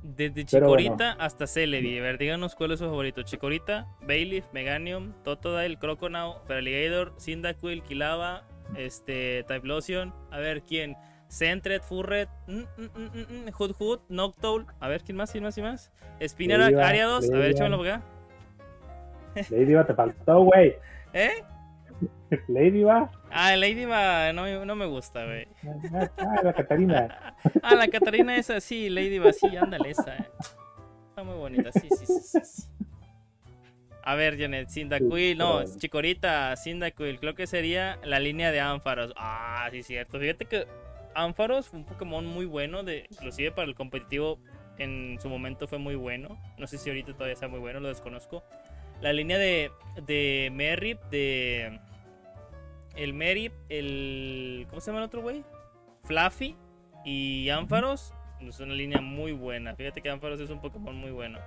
Desde 0.02 0.44
Chikorita 0.44 1.12
hasta 1.12 1.46
Celebi. 1.46 1.98
A 1.98 2.02
ver, 2.02 2.18
díganos 2.18 2.54
cuál 2.56 2.72
es 2.72 2.80
su 2.80 2.86
favorito. 2.86 3.22
Chikorita, 3.22 3.86
Bayleaf, 4.06 4.52
Meganium, 4.52 5.12
Totodile, 5.22 5.78
Croconaw, 5.78 6.42
Feraligatr, 6.46 7.12
Cyndaquil, 7.20 7.82
Kilava, 7.82 8.48
este, 8.76 9.44
Typhlosion. 9.44 10.12
A 10.30 10.38
ver, 10.38 10.62
¿quién? 10.62 10.96
Sentret, 11.32 11.82
Furret, 11.82 12.28
mm, 12.46 12.60
mm, 12.76 13.46
mm, 13.46 13.52
Hood 13.52 13.72
Hood, 13.78 14.00
Noctowl. 14.10 14.66
A 14.80 14.88
ver, 14.88 15.02
¿quién 15.02 15.16
más? 15.16 15.32
¿Quién 15.32 15.42
más? 15.42 15.54
¿Quién 15.54 15.66
más? 15.66 15.90
Spinarak, 16.22 16.74
Ariados. 16.74 17.30
A 17.30 17.38
ver, 17.38 17.52
échamelo 17.52 17.78
por 17.78 17.88
acá. 17.88 18.02
Ladybug 19.48 19.86
te 19.86 19.94
faltó, 19.94 20.42
güey. 20.42 20.76
¿Eh? 21.14 21.42
Ladybug. 22.48 23.08
Ah, 23.30 23.56
Ladybug 23.56 24.34
no, 24.34 24.66
no 24.66 24.76
me 24.76 24.84
gusta, 24.84 25.24
güey. 25.24 25.48
Ah, 26.18 26.42
la 26.44 26.52
Catarina. 26.52 27.34
ah, 27.62 27.74
la 27.76 27.88
Catarina 27.88 28.36
esa, 28.36 28.60
sí, 28.60 28.90
Ladybug, 28.90 29.32
sí, 29.32 29.56
ándale, 29.56 29.88
esa. 29.88 30.14
Está 31.08 31.24
muy 31.24 31.36
bonita, 31.36 31.72
sí, 31.72 31.88
sí, 31.98 32.04
sí, 32.04 32.40
sí. 32.44 32.62
A 34.02 34.14
ver, 34.16 34.38
Janet, 34.38 34.68
Cyndaquil, 34.68 35.38
no, 35.38 35.64
Chikorita, 35.78 36.54
Cyndaquil, 36.62 37.18
creo 37.20 37.34
que 37.34 37.46
sería 37.46 37.98
la 38.04 38.18
línea 38.18 38.50
de 38.50 38.60
Ampharos. 38.60 39.14
Ah, 39.16 39.66
sí, 39.70 39.82
cierto. 39.82 40.18
Fíjate 40.18 40.44
que 40.44 40.66
Ampharos 41.14 41.68
fue 41.68 41.80
un 41.80 41.84
Pokémon 41.84 42.26
muy 42.26 42.46
bueno, 42.46 42.82
de, 42.82 43.06
inclusive 43.10 43.52
para 43.52 43.68
el 43.68 43.74
competitivo 43.74 44.38
en 44.78 45.18
su 45.20 45.28
momento 45.28 45.68
fue 45.68 45.78
muy 45.78 45.94
bueno. 45.94 46.38
No 46.58 46.66
sé 46.66 46.78
si 46.78 46.90
ahorita 46.90 47.12
todavía 47.12 47.36
sea 47.36 47.48
muy 47.48 47.60
bueno, 47.60 47.80
lo 47.80 47.88
desconozco. 47.88 48.42
La 49.00 49.12
línea 49.12 49.38
de, 49.38 49.70
de 50.06 50.50
Merrip, 50.52 51.00
de 51.10 51.80
el 52.96 53.14
Merip, 53.14 53.52
el. 53.68 54.66
¿Cómo 54.68 54.80
se 54.80 54.90
llama 54.90 55.00
el 55.00 55.06
otro 55.06 55.22
güey? 55.22 55.44
Fluffy 56.04 56.56
y 57.04 57.48
Ampharos. 57.50 58.14
Es 58.40 58.60
una 58.60 58.74
línea 58.74 59.00
muy 59.00 59.32
buena. 59.32 59.74
Fíjate 59.76 60.02
que 60.02 60.10
Ampharos 60.10 60.40
es 60.40 60.50
un 60.50 60.60
Pokémon 60.60 60.94
muy 60.96 61.10
bueno. 61.10 61.38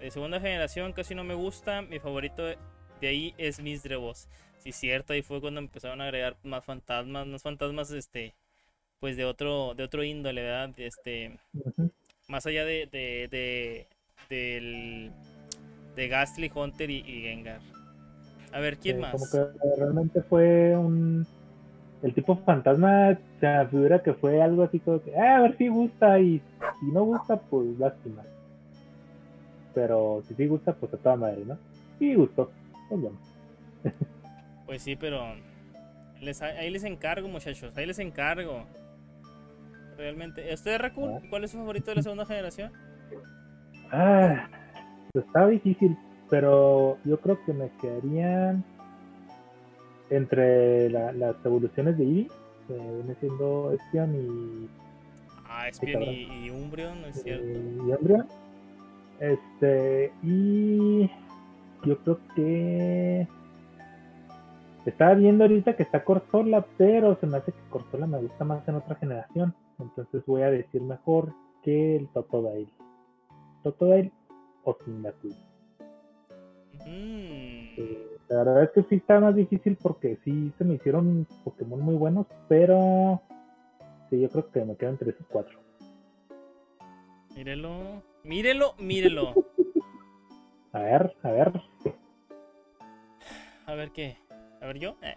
De 0.00 0.10
segunda 0.10 0.40
generación 0.40 0.92
casi 0.92 1.14
no 1.14 1.24
me 1.24 1.34
gusta. 1.34 1.82
Mi 1.82 1.98
favorito 1.98 2.44
de 2.44 2.56
ahí 3.02 3.34
es 3.38 3.60
Misdreavos. 3.60 4.28
Sí, 4.68 4.72
cierto, 4.72 5.14
ahí 5.14 5.22
fue 5.22 5.40
cuando 5.40 5.60
empezaron 5.60 6.02
a 6.02 6.04
agregar 6.04 6.36
más 6.42 6.62
fantasmas, 6.62 7.26
más 7.26 7.42
fantasmas, 7.42 7.90
este, 7.90 8.34
pues 9.00 9.16
de 9.16 9.24
otro, 9.24 9.72
de 9.74 9.82
otro 9.82 10.04
índole, 10.04 10.42
¿verdad? 10.42 10.74
Este, 10.76 11.38
más 12.28 12.44
allá 12.44 12.66
de, 12.66 12.86
de, 12.86 13.28
de, 13.30 13.86
del, 14.28 15.10
de 15.96 16.08
Gastly, 16.08 16.52
Hunter 16.54 16.90
y 16.90 17.02
Gengar. 17.02 17.60
A 18.52 18.60
ver, 18.60 18.76
¿quién 18.76 19.00
más? 19.00 19.12
Como 19.12 19.30
que 19.30 19.58
realmente 19.78 20.20
fue 20.20 20.76
un. 20.76 21.26
El 22.02 22.12
tipo 22.12 22.36
fantasma 22.36 23.18
se 23.40 23.66
figura 23.70 24.02
que 24.02 24.12
fue 24.12 24.42
algo 24.42 24.64
así 24.64 24.80
como 24.80 25.02
que, 25.02 25.16
ah, 25.16 25.36
a 25.38 25.40
ver 25.40 25.56
si 25.56 25.68
gusta 25.68 26.20
y 26.20 26.42
si 26.80 26.86
no 26.92 27.04
gusta, 27.04 27.40
pues 27.40 27.66
lástima. 27.78 28.22
Pero 29.74 30.22
si 30.28 30.34
sí 30.34 30.46
gusta, 30.46 30.74
pues 30.74 30.92
a 30.92 30.98
toda 30.98 31.16
madre, 31.16 31.42
¿no? 31.46 31.56
Sí 31.98 32.14
gustó. 32.14 32.50
Pues 32.90 33.00
sí, 34.76 34.96
pero 34.96 35.34
les, 36.20 36.42
ahí 36.42 36.70
les 36.70 36.84
encargo, 36.84 37.28
muchachos. 37.28 37.76
Ahí 37.76 37.86
les 37.86 37.98
encargo. 37.98 38.66
Realmente. 39.96 40.52
¿Usted, 40.52 40.78
Raccoon? 40.78 41.16
Ah. 41.16 41.26
¿Cuál 41.30 41.44
es 41.44 41.50
su 41.50 41.58
favorito 41.58 41.90
de 41.90 41.96
la 41.96 42.02
segunda 42.02 42.26
generación? 42.26 42.72
Ah, 43.90 44.48
está 45.14 45.46
difícil 45.48 45.96
pero 46.30 46.98
yo 47.04 47.20
creo 47.20 47.42
que 47.44 47.52
me 47.52 47.70
quedarían 47.80 48.64
entre 50.10 50.90
las 50.90 51.36
evoluciones 51.44 51.98
de 51.98 52.04
Eevee, 52.04 52.28
que 52.66 52.74
viene 52.74 53.14
siendo 53.20 53.72
Espion 53.72 54.14
y. 54.14 54.68
Ah, 55.46 55.68
Espion 55.68 56.02
y, 56.02 56.50
Umbreon, 56.50 57.02
¿no 57.02 57.08
es 57.08 57.22
cierto? 57.22 57.46
Y 57.46 57.92
Umbreon. 57.92 58.26
Este, 59.20 60.12
y. 60.22 61.10
Yo 61.84 61.98
creo 61.98 62.18
que. 62.34 63.26
Estaba 64.88 65.12
viendo 65.12 65.44
ahorita 65.44 65.76
que 65.76 65.82
está 65.82 66.02
Corsola, 66.02 66.64
pero 66.78 67.14
se 67.20 67.26
me 67.26 67.36
hace 67.36 67.52
que 67.52 67.60
Corsola 67.68 68.06
me 68.06 68.18
gusta 68.20 68.42
más 68.44 68.66
en 68.66 68.76
otra 68.76 68.94
generación. 68.94 69.54
Entonces 69.78 70.24
voy 70.24 70.40
a 70.40 70.50
decir 70.50 70.80
mejor 70.80 71.34
que 71.62 71.96
el 71.96 72.08
Totodile. 72.08 72.72
Totodile 73.62 74.10
o 74.64 74.74
Cyndaquil. 74.82 75.36
Mm. 76.86 77.76
Eh, 77.76 78.16
la 78.30 78.38
verdad 78.38 78.62
es 78.62 78.70
que 78.70 78.82
sí 78.84 78.94
está 78.94 79.20
más 79.20 79.36
difícil 79.36 79.76
porque 79.76 80.18
sí 80.24 80.54
se 80.56 80.64
me 80.64 80.76
hicieron 80.76 81.26
Pokémon 81.44 81.80
muy 81.80 81.96
buenos, 81.96 82.26
pero 82.48 83.20
sí, 84.08 84.18
yo 84.18 84.30
creo 84.30 84.50
que 84.50 84.64
me 84.64 84.74
quedan 84.74 84.92
entre 84.92 85.10
esos 85.10 85.26
cuatro. 85.28 85.58
Mírelo, 87.36 88.02
mírelo, 88.24 88.74
mírelo. 88.78 89.34
A 90.72 90.80
ver, 90.80 91.16
a 91.22 91.30
ver, 91.30 91.52
A 93.66 93.74
ver 93.74 93.90
qué. 93.90 94.16
A 94.60 94.66
ver 94.66 94.78
yo. 94.78 94.96
Eh. 95.02 95.16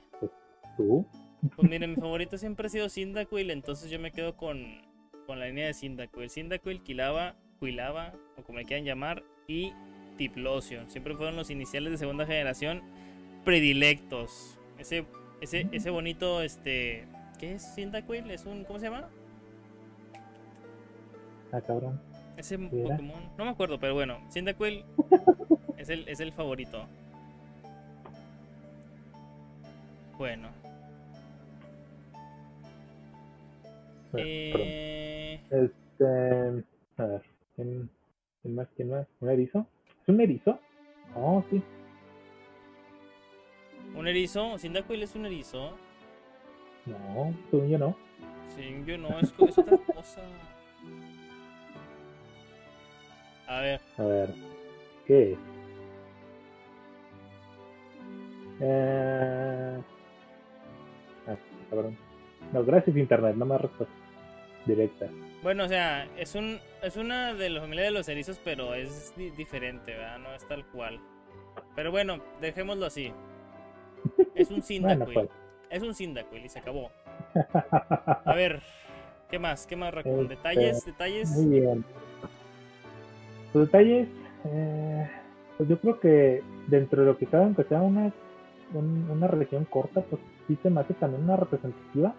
tú. 0.77 1.05
Pues 1.55 1.69
miren, 1.69 1.91
mi 1.91 1.95
favorito 1.95 2.37
siempre 2.37 2.67
ha 2.67 2.69
sido 2.69 2.89
Cyndaquil, 2.89 3.49
entonces 3.49 3.89
yo 3.89 3.99
me 3.99 4.11
quedo 4.11 4.37
con, 4.37 4.81
con 5.25 5.39
la 5.39 5.47
línea 5.47 5.65
de 5.65 5.73
Cyndaquil. 5.73 6.29
Cyndaquil, 6.29 6.83
Quilava, 6.83 7.35
Quilava, 7.59 8.13
o 8.37 8.43
como 8.43 8.59
le 8.59 8.65
quieran 8.65 8.85
llamar, 8.85 9.23
y 9.47 9.73
Tiplosion. 10.17 10.89
Siempre 10.89 11.15
fueron 11.15 11.35
los 11.35 11.49
iniciales 11.49 11.91
de 11.91 11.97
segunda 11.97 12.25
generación 12.25 12.83
predilectos. 13.43 14.59
Ese, 14.77 15.05
ese, 15.41 15.67
ese 15.71 15.89
bonito, 15.89 16.41
este... 16.41 17.07
¿Qué 17.39 17.55
es 17.55 17.73
Cyndaquil? 17.73 18.29
¿Es 18.29 18.45
un... 18.45 18.63
¿Cómo 18.65 18.77
se 18.77 18.85
llama? 18.85 19.09
Ah, 21.51 21.61
cabrón. 21.61 21.99
Ese? 22.37 22.57
Pokémon. 22.59 23.31
No 23.37 23.45
me 23.45 23.51
acuerdo, 23.51 23.79
pero 23.79 23.95
bueno, 23.95 24.19
Cyndaquil 24.31 24.85
es 25.77 25.89
el, 25.89 26.07
es 26.07 26.19
el 26.19 26.31
favorito. 26.33 26.87
Bueno. 30.21 30.49
Bueno, 34.11 34.27
Eh. 34.29 35.41
Este, 35.49 36.63
a 36.97 37.05
ver, 37.07 37.21
¿quién, 37.55 37.89
quién 38.43 38.53
más? 38.53 38.67
¿Quién 38.75 38.91
más? 38.91 39.07
¿Un 39.19 39.31
erizo? 39.31 39.65
¿Es 40.03 40.09
un 40.09 40.21
erizo? 40.21 40.59
Oh, 41.15 41.43
sí. 41.49 41.63
un 43.95 44.07
erizo. 44.07 44.59
Cyndaquil 44.59 45.01
es 45.01 45.15
un 45.15 45.25
erizo. 45.25 45.75
No, 46.85 47.33
según 47.49 47.69
yo 47.69 47.79
no. 47.79 47.97
Sí, 48.55 48.83
yo 48.85 48.99
no, 48.99 49.19
es, 49.19 49.33
es 49.39 49.57
otra 49.57 49.77
cosa. 49.95 50.21
A 53.47 53.59
ver, 53.61 53.81
A 53.97 54.03
ver, 54.03 54.35
¿qué 55.07 55.31
es? 55.31 55.39
Eh... 58.59 59.81
Cabrón. 61.71 61.97
No, 62.53 62.63
gracias 62.63 62.95
internet, 62.95 63.35
no 63.35 63.45
me 63.47 63.57
respuesta 63.57 63.95
directa. 64.67 65.07
bueno, 65.41 65.63
o 65.63 65.67
sea, 65.67 66.05
es 66.17 66.35
un 66.35 66.59
es 66.83 66.97
una 66.97 67.33
de 67.33 67.49
la 67.49 67.61
familia 67.61 67.85
de 67.85 67.91
los 67.91 68.07
erizos, 68.09 68.39
pero 68.43 68.75
es 68.75 69.11
di- 69.17 69.31
diferente, 69.31 69.93
¿verdad? 69.93 70.19
No 70.19 70.31
es 70.35 70.47
tal 70.47 70.63
cual. 70.67 70.99
Pero 71.75 71.89
bueno, 71.91 72.19
dejémoslo 72.41 72.85
así. 72.85 73.11
Es 74.35 74.51
un 74.51 74.57
Bueno, 74.61 74.63
Cyndaquil. 74.65 75.13
pues. 75.13 75.29
Es 75.71 75.81
un 75.83 75.95
Cyndaquil 75.95 76.45
y 76.45 76.49
se 76.49 76.59
acabó. 76.59 76.91
A 78.25 78.33
ver, 78.35 78.61
¿qué 79.29 79.39
más? 79.39 79.65
¿Qué 79.65 79.75
más, 79.75 79.93
Raccoon? 79.93 80.23
Este, 80.23 80.35
¿Detalles? 80.35 80.85
¿Detalles? 80.85 81.29
Muy 81.31 81.59
bien. 81.59 81.85
Los 83.53 83.65
detalles, 83.67 84.07
eh, 84.45 85.09
pues 85.57 85.69
yo 85.69 85.79
creo 85.79 85.99
que 85.99 86.43
dentro 86.67 87.01
de 87.01 87.07
lo 87.07 87.17
que 87.17 87.25
cabe, 87.27 87.45
aunque 87.45 87.63
sea 87.65 87.81
una, 87.81 88.11
un- 88.73 89.09
una 89.09 89.27
región 89.27 89.65
corta, 89.65 90.01
pues 90.01 90.21
sí 90.47 90.57
se 90.61 90.69
me 90.69 90.81
hace 90.81 90.93
también 90.95 91.23
una 91.23 91.35
representativa, 91.37 92.13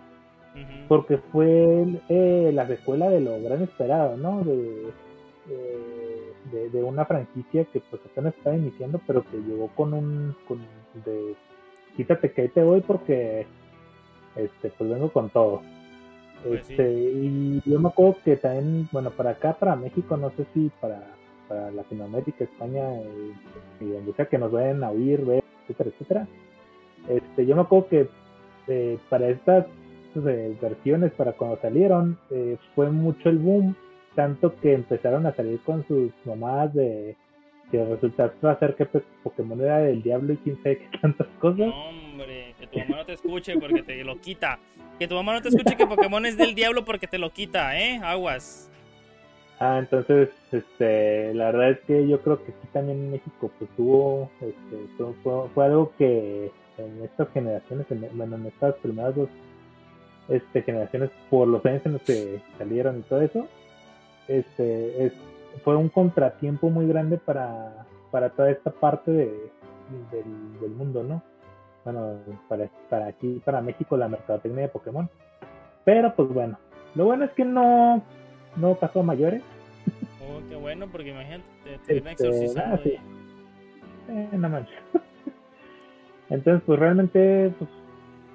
porque 0.88 1.18
fue 1.32 1.86
eh, 2.08 2.50
la 2.54 2.66
secuela 2.66 3.08
de 3.08 3.20
lo 3.20 3.40
gran 3.42 3.62
esperado, 3.62 4.16
¿no? 4.16 4.42
De, 4.44 4.92
de, 5.46 6.32
de- 6.52 6.70
de 6.70 6.82
una 6.82 7.04
franquicia 7.06 7.64
que 7.66 7.80
pues 7.90 8.02
apenas 8.04 8.34
estaba 8.36 8.56
iniciando, 8.56 9.00
pero 9.06 9.22
que 9.24 9.38
llegó 9.38 9.68
con 9.68 9.94
un, 9.94 10.34
con 10.46 10.58
de, 11.04 11.34
quítate 11.96 12.32
que 12.32 12.42
ahí 12.42 12.48
te 12.48 12.62
voy 12.62 12.80
porque, 12.82 13.46
este, 14.36 14.70
pues 14.76 14.90
vengo 14.90 15.10
con 15.12 15.30
todo. 15.30 15.62
Pues 16.44 16.66
sí. 16.66 16.72
Este, 16.74 16.92
y 16.92 17.62
yo 17.64 17.78
me 17.80 17.88
acuerdo 17.88 18.16
que 18.24 18.36
también, 18.36 18.88
bueno, 18.92 19.10
para 19.12 19.30
acá, 19.30 19.54
para 19.58 19.76
México, 19.76 20.16
no 20.16 20.30
sé 20.30 20.44
si 20.52 20.70
para, 20.80 21.00
para 21.48 21.70
Latinoamérica, 21.70 22.44
España, 22.44 22.92
eh, 23.00 23.32
y 23.80 23.84
donde 23.86 24.12
sea 24.14 24.26
que 24.26 24.38
nos 24.38 24.50
vayan 24.52 24.82
a 24.84 24.90
oír, 24.90 25.24
ver, 25.24 25.44
etcétera, 25.62 25.90
etcétera. 25.90 26.28
Este, 27.08 27.46
yo 27.46 27.56
me 27.56 27.62
acuerdo 27.62 27.88
que 27.88 28.08
eh, 28.68 28.98
para 29.08 29.28
estas 29.28 29.66
eh, 30.14 30.56
versiones, 30.60 31.12
para 31.12 31.32
cuando 31.32 31.58
salieron, 31.60 32.18
eh, 32.30 32.56
fue 32.74 32.90
mucho 32.90 33.28
el 33.28 33.38
boom, 33.38 33.74
tanto 34.14 34.54
que 34.56 34.74
empezaron 34.74 35.26
a 35.26 35.34
salir 35.34 35.60
con 35.60 35.86
sus 35.86 36.12
mamás 36.24 36.72
de 36.74 37.16
que 37.70 37.82
resultaba 37.84 38.58
ser 38.58 38.74
que 38.74 38.84
pues, 38.84 39.02
Pokémon 39.22 39.58
era 39.60 39.78
del 39.78 40.02
diablo 40.02 40.34
y 40.34 40.36
quién 40.38 40.62
sabe 40.62 40.78
qué 40.78 40.98
tantas 40.98 41.26
cosas. 41.40 41.68
No, 41.68 41.88
hombre, 41.88 42.54
que 42.60 42.66
tu 42.66 42.78
mamá 42.78 42.96
no 42.98 43.06
te 43.06 43.14
escuche 43.14 43.58
porque 43.58 43.82
te 43.82 44.04
lo 44.04 44.20
quita. 44.20 44.58
Que 44.98 45.08
tu 45.08 45.14
mamá 45.14 45.32
no 45.32 45.40
te 45.40 45.48
escuche 45.48 45.74
que 45.76 45.86
Pokémon 45.86 46.26
es 46.26 46.36
del 46.36 46.54
diablo 46.54 46.84
porque 46.84 47.06
te 47.06 47.18
lo 47.18 47.30
quita, 47.30 47.78
¿eh? 47.80 47.98
Aguas. 48.02 48.70
Ah, 49.58 49.78
entonces, 49.78 50.28
este, 50.50 51.32
la 51.34 51.46
verdad 51.46 51.70
es 51.70 51.80
que 51.86 52.06
yo 52.06 52.20
creo 52.20 52.44
que 52.44 52.52
sí 52.52 52.68
también 52.72 52.98
en 52.98 53.10
México 53.12 53.50
pues 53.58 53.70
tuvo, 53.76 54.30
este, 54.40 54.76
fue 55.54 55.64
algo 55.64 55.92
que 55.96 56.50
en 56.78 57.02
estas 57.04 57.28
generaciones, 57.30 57.90
en, 57.90 58.08
bueno, 58.16 58.36
en 58.36 58.46
estas 58.46 58.74
primeras 58.76 59.14
dos 59.16 59.28
este, 60.28 60.62
generaciones, 60.62 61.10
por 61.30 61.48
los 61.48 61.64
años 61.66 61.82
en 61.84 61.92
los 61.94 62.02
que 62.02 62.40
salieron 62.58 62.98
y 62.98 63.02
todo 63.02 63.22
eso, 63.22 63.46
este, 64.28 65.06
es, 65.06 65.12
fue 65.64 65.76
un 65.76 65.88
contratiempo 65.88 66.70
muy 66.70 66.86
grande 66.86 67.18
para, 67.18 67.86
para 68.10 68.30
toda 68.30 68.50
esta 68.50 68.70
parte 68.70 69.10
de, 69.10 69.50
del, 70.10 70.60
del 70.60 70.70
mundo, 70.70 71.02
¿no? 71.02 71.22
Bueno, 71.84 72.18
para, 72.48 72.68
para 72.88 73.06
aquí, 73.08 73.42
para 73.44 73.60
México, 73.60 73.96
la 73.96 74.08
mercadotecnia 74.08 74.62
de 74.62 74.68
Pokémon. 74.68 75.10
Pero 75.84 76.14
pues 76.14 76.28
bueno, 76.28 76.56
lo 76.94 77.06
bueno 77.06 77.24
es 77.24 77.32
que 77.32 77.44
no, 77.44 78.02
no 78.56 78.74
pasó 78.76 79.00
a 79.00 79.02
mayores. 79.02 79.42
Oh, 80.22 80.40
qué 80.48 80.54
bueno, 80.54 80.86
porque 80.92 81.10
imagínate, 81.10 81.42
te 81.64 81.96
Este, 81.96 82.12
exorcizando. 82.12 82.76
ah, 82.76 82.80
sí. 82.84 82.94
Eh, 84.08 84.28
no 84.32 84.48
manches. 84.48 84.78
Entonces, 86.32 86.62
pues 86.64 86.78
realmente 86.78 87.52
pues, 87.58 87.70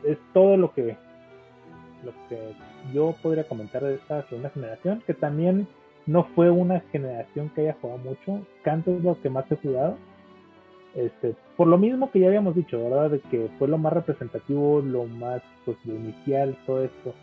es 0.06 0.18
todo 0.32 0.56
lo 0.56 0.72
que 0.72 0.96
lo 2.04 2.12
que 2.30 2.54
yo 2.94 3.16
podría 3.24 3.48
comentar 3.48 3.84
de 3.84 3.96
esta 3.96 4.22
segunda 4.28 4.52
generación, 4.52 5.02
que 5.08 5.16
también 5.16 5.68
no 6.06 6.26
fue 6.36 6.52
una 6.52 6.80
generación 6.92 7.50
que 7.50 7.62
haya 7.62 7.78
jugado 7.82 8.00
mucho. 8.00 8.46
Canto 8.64 8.92
es 8.96 9.04
lo 9.04 9.20
que 9.20 9.32
más 9.32 9.52
he 9.52 9.56
jugado. 9.56 9.98
Este, 10.96 11.36
por 11.58 11.68
lo 11.68 11.78
mismo 11.80 12.12
que 12.12 12.20
ya 12.20 12.28
habíamos 12.28 12.56
dicho, 12.56 12.82
¿verdad? 12.82 13.10
De 13.10 13.20
que 13.20 13.50
fue 13.58 13.68
lo 13.68 13.80
más 13.80 13.94
representativo, 13.94 14.80
lo 14.80 15.06
más, 15.06 15.42
pues, 15.66 15.78
lo 15.84 15.96
inicial, 15.96 16.56
todo 16.68 16.84
esto. 16.84 17.16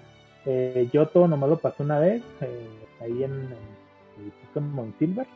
Eh, 0.45 0.89
yo 0.93 1.07
todo 1.07 1.29
nomás 1.29 1.51
lo 1.51 1.59
pasé 1.59 1.85
una 1.85 2.01
vez, 2.01 2.23
eh, 2.41 2.69
ahí 3.01 3.23
en, 3.23 3.33
en 3.33 4.33
Pokémon 4.47 4.93
Silver. 4.99 5.27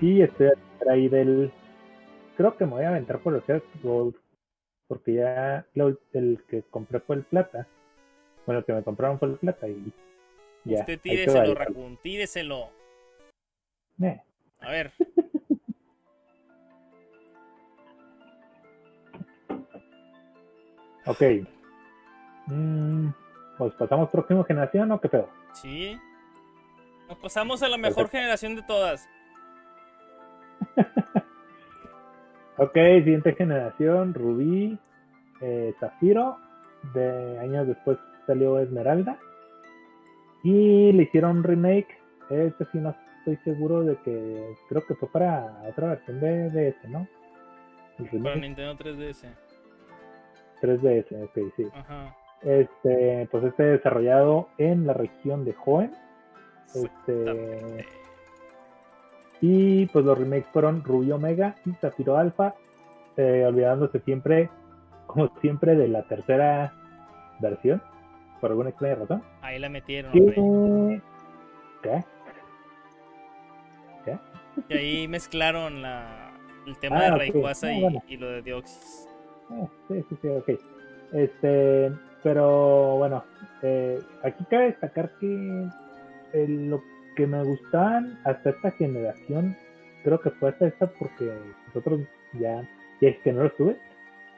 Y 0.00 0.22
estoy 0.22 0.50
ahí 0.88 1.08
del. 1.08 1.50
Creo 2.36 2.56
que 2.56 2.64
me 2.64 2.72
voy 2.72 2.84
a 2.84 2.90
aventar 2.90 3.18
por 3.18 3.34
el 3.34 3.62
Gold. 3.82 4.14
Porque 4.88 5.14
ya 5.14 5.66
lo- 5.74 5.98
el 6.14 6.42
que 6.48 6.62
compré 6.62 7.00
fue 7.00 7.16
el 7.16 7.24
plata. 7.24 7.66
Bueno, 8.46 8.60
el 8.60 8.64
que 8.64 8.72
me 8.72 8.82
compraron 8.82 9.18
fue 9.18 9.28
el 9.28 9.36
plata 9.36 9.68
y 9.68 9.92
ya. 10.64 10.80
Usted 10.80 10.98
tíreselo. 11.00 11.54
Raccoon, 11.54 11.96
tíreselo. 11.98 12.70
Eh, 14.02 14.20
A 14.60 14.70
ver, 14.70 14.92
ok. 21.06 21.22
Mm, 22.46 23.08
pues 23.58 23.74
pasamos 23.74 24.08
próxima 24.10 24.44
generación 24.44 24.90
o 24.92 25.00
qué 25.00 25.08
pedo. 25.08 25.28
sí. 25.52 25.98
Nos 27.08 27.16
pasamos 27.20 27.62
a 27.62 27.68
la 27.70 27.78
mejor 27.78 27.94
Perfecto. 28.10 28.18
generación 28.18 28.54
de 28.56 28.62
todas. 28.64 29.08
Ok, 32.58 32.74
siguiente 32.74 33.34
generación, 33.34 34.14
Rubí, 34.14 34.76
eh, 35.40 35.72
Zafiro. 35.78 36.38
De 36.94 37.38
años 37.38 37.68
después 37.68 37.98
salió 38.26 38.58
Esmeralda. 38.58 39.18
Y 40.42 40.92
le 40.92 41.04
hicieron 41.04 41.38
un 41.38 41.44
remake. 41.44 41.88
Este 42.30 42.64
sí 42.72 42.78
no 42.78 42.94
estoy 43.18 43.36
seguro 43.44 43.82
de 43.82 43.96
que. 43.98 44.54
Creo 44.68 44.84
que 44.86 44.94
fue 44.96 45.08
para 45.10 45.62
otra 45.68 45.88
versión 45.88 46.20
de 46.20 46.50
DS, 46.50 46.88
¿no? 46.88 47.06
Para 48.22 48.36
Nintendo 48.36 48.76
3DS. 48.76 49.28
3DS, 50.60 51.24
ok, 51.24 51.52
sí. 51.56 51.66
Ajá. 51.74 52.16
Este, 52.42 53.28
pues 53.30 53.44
este 53.44 53.62
desarrollado 53.64 54.48
en 54.58 54.86
la 54.86 54.94
región 54.94 55.44
de 55.44 55.54
Hoenn. 55.64 55.92
Este. 56.74 57.84
Y 59.40 59.86
pues 59.86 60.04
los 60.04 60.18
remakes 60.18 60.48
fueron 60.52 60.82
Rubí 60.82 61.12
Omega 61.12 61.54
y 61.64 61.72
Zafiro 61.74 62.16
Alpha, 62.16 62.54
eh, 63.16 63.44
olvidándose 63.46 64.00
siempre 64.00 64.50
como 65.08 65.28
siempre, 65.40 65.74
de 65.74 65.88
la 65.88 66.02
tercera 66.04 66.72
versión, 67.40 67.82
por 68.40 68.50
alguna 68.50 68.70
extraña 68.70 68.94
razón. 68.94 69.22
Ahí 69.42 69.58
la 69.58 69.68
metieron. 69.68 70.12
¿Qué? 70.12 71.02
¿Qué? 71.82 72.04
¿Qué? 74.04 74.18
Y 74.68 74.74
ahí 74.74 75.08
mezclaron 75.08 75.82
la, 75.82 76.30
el 76.66 76.78
tema 76.78 77.00
de 77.00 77.06
ah, 77.06 77.16
Rayquaza 77.16 77.68
ah, 77.68 78.02
y, 78.06 78.16
lo 78.16 78.28
de 78.28 78.42
Dioxis. 78.42 79.08
Ah, 79.50 79.66
sí, 79.88 80.04
sí, 80.08 80.18
sí, 80.20 80.28
ok. 80.28 80.50
Este, 81.14 81.90
pero 82.22 82.96
bueno, 82.98 83.24
eh, 83.62 83.98
aquí 84.22 84.44
cabe 84.50 84.66
destacar 84.66 85.10
que 85.18 85.66
lo 86.34 86.82
que 87.18 87.26
me 87.26 87.42
gustaban 87.42 88.16
hasta 88.24 88.50
esta 88.50 88.70
generación, 88.70 89.56
creo 90.04 90.20
que 90.20 90.30
fue 90.30 90.50
hasta 90.50 90.68
esta 90.68 90.86
porque 90.86 91.28
nosotros 91.66 92.02
ya, 92.34 92.62
ya 93.00 93.08
es 93.08 93.18
que 93.24 93.32
no 93.32 93.42
lo 93.42 93.48
estuve, 93.48 93.76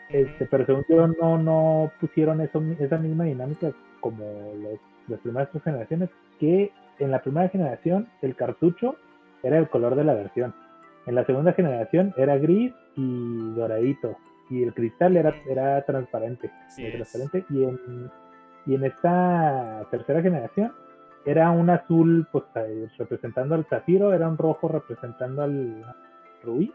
este, 0.08 0.46
pero 0.46 0.64
según 0.64 0.84
yo 0.88 1.06
no, 1.06 1.36
no 1.36 1.92
pusieron 2.00 2.40
eso, 2.40 2.62
esa 2.78 2.96
misma 2.96 3.24
dinámica 3.24 3.70
como 4.00 4.24
los, 4.54 4.80
las 5.08 5.20
primeras 5.20 5.50
tres 5.50 5.62
generaciones, 5.62 6.08
que 6.38 6.72
en 6.98 7.10
la 7.10 7.20
primera 7.20 7.50
generación 7.50 8.08
el 8.22 8.34
cartucho 8.34 8.96
era 9.42 9.58
el 9.58 9.68
color 9.68 9.94
de 9.94 10.04
la 10.04 10.14
versión. 10.14 10.54
En 11.04 11.16
la 11.16 11.26
segunda 11.26 11.52
generación 11.52 12.14
era 12.16 12.38
gris 12.38 12.72
y 12.96 13.52
doradito. 13.56 14.16
Y 14.48 14.62
el 14.62 14.72
cristal 14.72 15.18
era, 15.18 15.34
era 15.48 15.84
transparente. 15.84 16.50
transparente. 16.74 17.44
Y, 17.50 17.62
en, 17.62 18.10
y 18.66 18.74
en 18.74 18.84
esta 18.84 19.86
tercera 19.90 20.22
generación 20.22 20.72
era 21.24 21.50
un 21.50 21.70
azul 21.70 22.26
pues, 22.32 22.44
eh, 22.54 22.88
representando 22.98 23.54
al 23.54 23.66
zafiro, 23.66 24.12
era 24.12 24.28
un 24.28 24.38
rojo 24.38 24.68
representando 24.68 25.42
al 25.42 25.84
rubí 26.42 26.72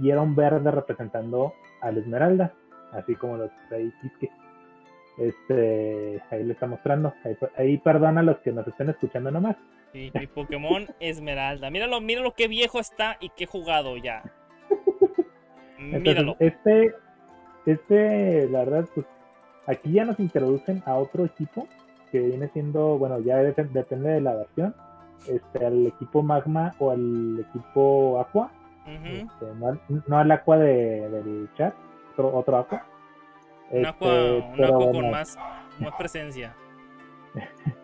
y 0.00 0.10
era 0.10 0.20
un 0.20 0.34
verde 0.34 0.70
representando 0.70 1.54
al 1.80 1.98
esmeralda, 1.98 2.52
así 2.92 3.14
como 3.14 3.36
los 3.36 3.50
ahí 3.70 3.92
Este, 5.18 6.22
ahí 6.30 6.44
le 6.44 6.52
está 6.52 6.66
mostrando. 6.66 7.12
Ahí, 7.56 7.78
perdona 7.78 8.20
a 8.20 8.24
los 8.24 8.38
que 8.38 8.52
nos 8.52 8.66
estén 8.66 8.90
escuchando 8.90 9.30
nomás. 9.30 9.56
Sí, 9.92 10.10
mi 10.14 10.26
Pokémon 10.26 10.86
Esmeralda. 11.00 11.70
Míralo, 11.70 12.00
míralo 12.00 12.34
qué 12.34 12.48
viejo 12.48 12.80
está 12.80 13.16
y 13.20 13.30
qué 13.30 13.46
jugado 13.46 13.96
ya. 13.96 14.22
míralo. 15.78 16.36
este, 16.38 16.94
este, 17.66 18.48
la 18.48 18.60
verdad, 18.60 18.88
pues 18.94 19.06
aquí 19.66 19.92
ya 19.92 20.04
nos 20.04 20.20
introducen 20.20 20.82
a 20.86 20.94
otro 20.94 21.24
equipo 21.24 21.66
que 22.10 22.20
viene 22.20 22.48
siendo, 22.48 22.98
bueno, 22.98 23.18
ya 23.20 23.36
depende 23.38 24.10
de 24.10 24.20
la 24.20 24.34
versión, 24.34 24.74
este, 25.28 25.66
al 25.66 25.86
equipo 25.86 26.22
Magma 26.22 26.72
o 26.78 26.90
al 26.90 27.40
equipo 27.40 28.20
Aqua. 28.20 28.50
Este, 28.86 29.46
no, 30.08 30.18
al, 30.18 30.30
Aqua 30.32 30.58
de, 30.58 31.08
del 31.08 31.48
chat, 31.56 31.74
otro, 32.12 32.36
otro 32.36 32.58
Aqua. 32.58 32.84
Un 33.70 33.86
Aqua, 33.86 34.08
este, 34.08 34.62
un 34.62 34.64
aqua 34.64 34.92
con 34.92 35.10
más, 35.10 35.38
más 35.78 35.94
presencia. 35.96 36.54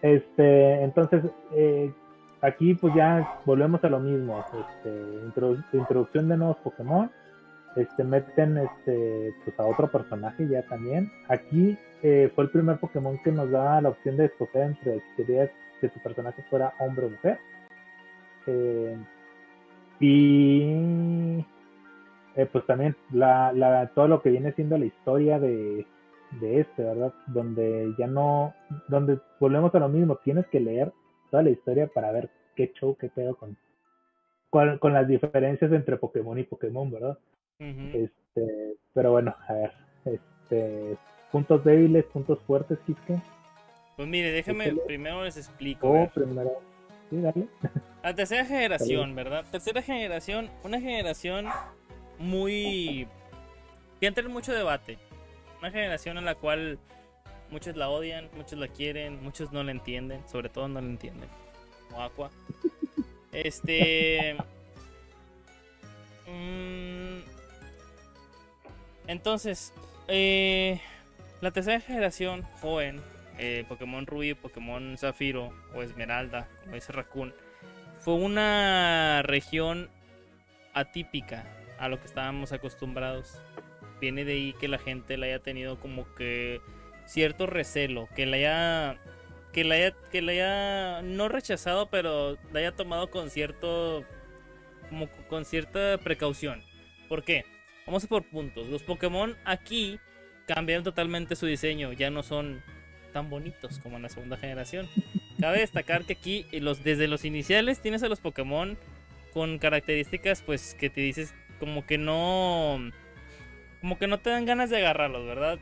Este, 0.00 0.84
entonces, 0.84 1.24
eh, 1.52 1.92
aquí 2.40 2.74
pues 2.74 2.94
ya 2.94 3.40
volvemos 3.44 3.82
a 3.82 3.88
lo 3.88 3.98
mismo. 3.98 4.44
Este, 4.52 5.76
introducción 5.76 6.28
de 6.28 6.36
nuevos 6.36 6.56
Pokémon. 6.58 7.10
Este, 7.76 8.02
meten 8.04 8.58
este, 8.58 9.34
pues 9.44 9.58
a 9.58 9.64
otro 9.64 9.90
personaje 9.90 10.48
ya 10.48 10.62
también. 10.62 11.10
Aquí 11.28 11.78
eh, 12.02 12.30
fue 12.34 12.44
el 12.44 12.50
primer 12.50 12.78
Pokémon 12.78 13.18
que 13.22 13.32
nos 13.32 13.50
da 13.50 13.80
la 13.80 13.90
opción 13.90 14.16
de 14.16 14.26
escoger 14.26 14.62
entre 14.62 15.00
si 15.00 15.16
querías 15.16 15.50
que 15.80 15.88
tu 15.88 16.00
personaje 16.00 16.42
fuera 16.50 16.72
hombre 16.80 17.06
o 17.06 17.10
mujer. 17.10 17.38
Eh, 18.46 18.96
y 20.00 21.44
pues 22.52 22.64
también 22.66 22.94
la, 23.12 23.52
la, 23.52 23.88
todo 23.94 24.06
lo 24.06 24.22
que 24.22 24.30
viene 24.30 24.52
siendo 24.52 24.78
la 24.78 24.86
historia 24.86 25.40
de, 25.40 25.84
de 26.40 26.60
este, 26.60 26.82
¿verdad? 26.82 27.12
Donde 27.26 27.94
ya 27.98 28.06
no, 28.06 28.54
donde 28.88 29.18
volvemos 29.40 29.74
a 29.74 29.80
lo 29.80 29.88
mismo, 29.88 30.16
tienes 30.16 30.46
que 30.46 30.60
leer 30.60 30.92
toda 31.30 31.42
la 31.42 31.50
historia 31.50 31.88
para 31.88 32.12
ver 32.12 32.30
qué 32.54 32.72
show, 32.74 32.96
qué 32.96 33.08
pedo 33.08 33.36
con, 33.36 33.56
con, 34.50 34.92
las 34.92 35.06
diferencias 35.08 35.72
entre 35.72 35.96
Pokémon 35.96 36.38
y 36.38 36.44
Pokémon, 36.44 36.90
¿verdad? 36.90 37.18
Este, 37.58 38.76
pero 38.94 39.12
bueno, 39.12 39.34
a 39.48 39.52
ver, 39.52 39.72
este, 40.04 40.96
puntos 41.32 41.64
débiles, 41.64 42.04
puntos 42.06 42.38
fuertes, 42.46 42.78
Kiske. 42.86 43.20
Pues 43.96 44.08
mire, 44.08 44.30
déjame, 44.30 44.74
primero 44.86 45.24
les 45.24 45.36
explico. 45.36 45.90
Oh, 45.90 46.08
primero, 46.14 46.60
sí, 47.10 47.20
dale. 47.20 47.48
La 48.02 48.14
tercera 48.14 48.44
generación, 48.44 49.14
¿verdad? 49.14 49.44
Tercera 49.50 49.82
generación, 49.82 50.50
una 50.62 50.80
generación 50.80 51.46
muy... 52.18 53.08
que 54.00 54.06
entra 54.06 54.24
en 54.24 54.32
mucho 54.32 54.54
debate 54.54 54.98
una 55.60 55.70
generación 55.70 56.18
en 56.18 56.24
la 56.24 56.34
cual 56.34 56.78
muchos 57.50 57.76
la 57.76 57.88
odian, 57.88 58.28
muchos 58.36 58.58
la 58.58 58.68
quieren, 58.68 59.22
muchos 59.22 59.52
no 59.52 59.62
la 59.62 59.72
entienden, 59.72 60.26
sobre 60.28 60.48
todo 60.48 60.68
no 60.68 60.80
la 60.80 60.86
entienden. 60.86 61.28
Como 61.88 62.02
Aqua. 62.02 62.30
Este. 63.32 64.36
Mm, 66.30 67.07
entonces, 69.08 69.74
eh, 70.06 70.80
la 71.40 71.50
tercera 71.50 71.80
generación 71.80 72.42
joven, 72.60 73.00
eh, 73.38 73.64
Pokémon 73.68 74.06
Rubí, 74.06 74.34
Pokémon 74.34 74.96
Zafiro 74.96 75.52
o 75.74 75.82
Esmeralda, 75.82 76.48
como 76.62 76.76
dice 76.76 76.92
Raccoon, 76.92 77.34
fue 77.98 78.14
una 78.14 79.22
región 79.24 79.90
atípica 80.72 81.44
a 81.80 81.88
lo 81.88 81.98
que 81.98 82.06
estábamos 82.06 82.52
acostumbrados 82.52 83.40
viene 84.00 84.24
de 84.24 84.32
ahí 84.32 84.52
que 84.54 84.68
la 84.68 84.78
gente 84.78 85.16
la 85.16 85.26
haya 85.26 85.38
tenido 85.40 85.78
como 85.78 86.12
que 86.14 86.60
cierto 87.06 87.46
recelo, 87.46 88.08
que 88.14 88.26
la 88.26 88.36
haya 88.36 88.98
que 89.52 89.64
la 89.64 89.74
haya 89.76 89.94
que 90.10 90.22
la 90.22 90.32
haya 90.32 91.02
no 91.02 91.28
rechazado, 91.28 91.88
pero 91.90 92.36
la 92.52 92.60
haya 92.60 92.72
tomado 92.72 93.10
con 93.10 93.30
cierto 93.30 94.04
como 94.88 95.08
con 95.28 95.44
cierta 95.44 95.98
precaución. 95.98 96.62
¿Por 97.08 97.24
qué? 97.24 97.44
Vamos 97.88 98.04
a 98.04 98.06
por 98.06 98.22
puntos. 98.22 98.68
Los 98.68 98.82
Pokémon 98.82 99.34
aquí 99.46 99.98
cambiaron 100.46 100.84
totalmente 100.84 101.36
su 101.36 101.46
diseño, 101.46 101.94
ya 101.94 102.10
no 102.10 102.22
son 102.22 102.62
tan 103.14 103.30
bonitos 103.30 103.78
como 103.78 103.96
en 103.96 104.02
la 104.02 104.10
segunda 104.10 104.36
generación. 104.36 104.86
Cabe 105.40 105.60
destacar 105.60 106.04
que 106.04 106.12
aquí 106.12 106.44
los 106.52 106.84
desde 106.84 107.08
los 107.08 107.24
iniciales 107.24 107.80
tienes 107.80 108.02
a 108.02 108.10
los 108.10 108.20
Pokémon 108.20 108.76
con 109.32 109.58
características 109.58 110.42
pues 110.42 110.74
que 110.74 110.90
te 110.90 111.00
dices 111.00 111.32
como 111.58 111.86
que 111.86 111.96
no 111.96 112.78
como 113.80 113.98
que 113.98 114.06
no 114.06 114.18
te 114.18 114.28
dan 114.28 114.44
ganas 114.44 114.68
de 114.68 114.76
agarrarlos, 114.76 115.24
¿verdad? 115.24 115.58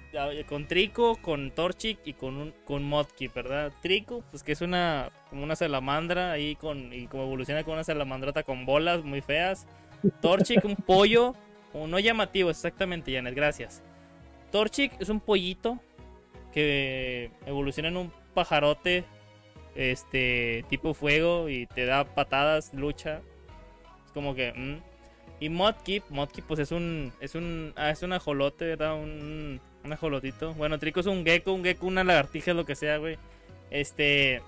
Con 0.48 0.66
Trico, 0.66 1.22
con 1.22 1.52
Torchic 1.52 2.00
y 2.04 2.14
con 2.14 2.38
un, 2.38 2.54
con 2.64 2.82
Modkip, 2.82 3.34
¿verdad? 3.34 3.72
Trico, 3.82 4.24
pues 4.32 4.42
que 4.42 4.50
es 4.50 4.62
una 4.62 5.12
como 5.30 5.44
una 5.44 5.54
salamandra 5.54 6.32
ahí 6.32 6.56
con 6.56 6.92
y 6.92 7.06
como 7.06 7.22
evoluciona 7.22 7.62
con 7.62 7.74
una 7.74 7.84
salamandrata 7.84 8.42
con 8.42 8.66
bolas 8.66 9.04
muy 9.04 9.20
feas. 9.20 9.68
Torchic, 10.20 10.64
un 10.64 10.74
pollo, 10.74 11.36
o 11.76 11.86
no 11.86 11.98
llamativo, 11.98 12.50
exactamente, 12.50 13.14
Janet, 13.14 13.34
gracias. 13.34 13.82
Torchic 14.50 14.92
es 15.00 15.08
un 15.08 15.20
pollito 15.20 15.78
que 16.52 17.30
evoluciona 17.44 17.88
en 17.88 17.96
un 17.96 18.12
pajarote 18.34 19.04
este 19.74 20.64
tipo 20.70 20.94
fuego 20.94 21.48
y 21.48 21.66
te 21.66 21.84
da 21.84 22.04
patadas, 22.04 22.72
lucha. 22.72 23.20
Es 24.06 24.12
como 24.12 24.34
que 24.34 24.52
mm, 24.52 24.78
y 25.38 25.48
Modkip, 25.50 26.04
Modkip 26.08 26.46
pues 26.46 26.60
es 26.60 26.72
un 26.72 27.12
es 27.20 27.34
un 27.34 27.74
ah, 27.76 27.90
es 27.90 28.02
un 28.02 28.12
ajolote, 28.12 28.64
¿verdad? 28.64 28.94
Un, 28.94 29.60
un 29.84 29.92
ajolotito. 29.92 30.54
Bueno, 30.54 30.78
Trico 30.78 31.00
es 31.00 31.06
un 31.06 31.24
gecko, 31.24 31.52
un 31.52 31.62
gecko, 31.62 31.86
una 31.86 32.04
lagartija, 32.04 32.54
lo 32.54 32.64
que 32.64 32.74
sea, 32.74 32.96
güey. 32.96 33.18
Este 33.70 34.40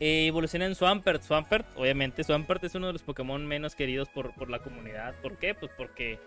eh, 0.00 0.26
evoluciona 0.26 0.66
en 0.66 0.74
Swampert. 0.74 1.22
Swampert, 1.22 1.66
obviamente, 1.76 2.24
Swampert 2.24 2.64
es 2.64 2.74
uno 2.74 2.88
de 2.88 2.94
los 2.94 3.02
Pokémon 3.02 3.46
menos 3.46 3.74
queridos 3.74 4.08
por, 4.08 4.34
por 4.34 4.50
la 4.50 4.60
comunidad. 4.60 5.14
¿Por 5.20 5.36
qué? 5.36 5.54
Pues 5.54 5.70
porque 5.76 6.18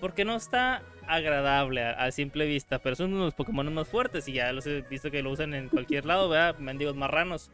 porque 0.00 0.24
no 0.24 0.36
está 0.36 0.82
agradable 1.06 1.82
a, 1.82 2.10
simple 2.10 2.46
vista, 2.46 2.80
pero 2.80 2.96
son 2.96 3.10
uno 3.12 3.20
de 3.20 3.24
los 3.26 3.34
Pokémon 3.34 3.72
más 3.72 3.88
fuertes 3.88 4.26
y 4.28 4.32
ya 4.34 4.52
los 4.52 4.66
he 4.66 4.82
visto 4.82 5.10
que 5.10 5.22
lo 5.22 5.30
usan 5.30 5.54
en 5.54 5.68
cualquier 5.68 6.06
lado, 6.06 6.28
¿verdad? 6.28 6.58
Mendigos 6.58 6.96
marranos. 6.96 7.50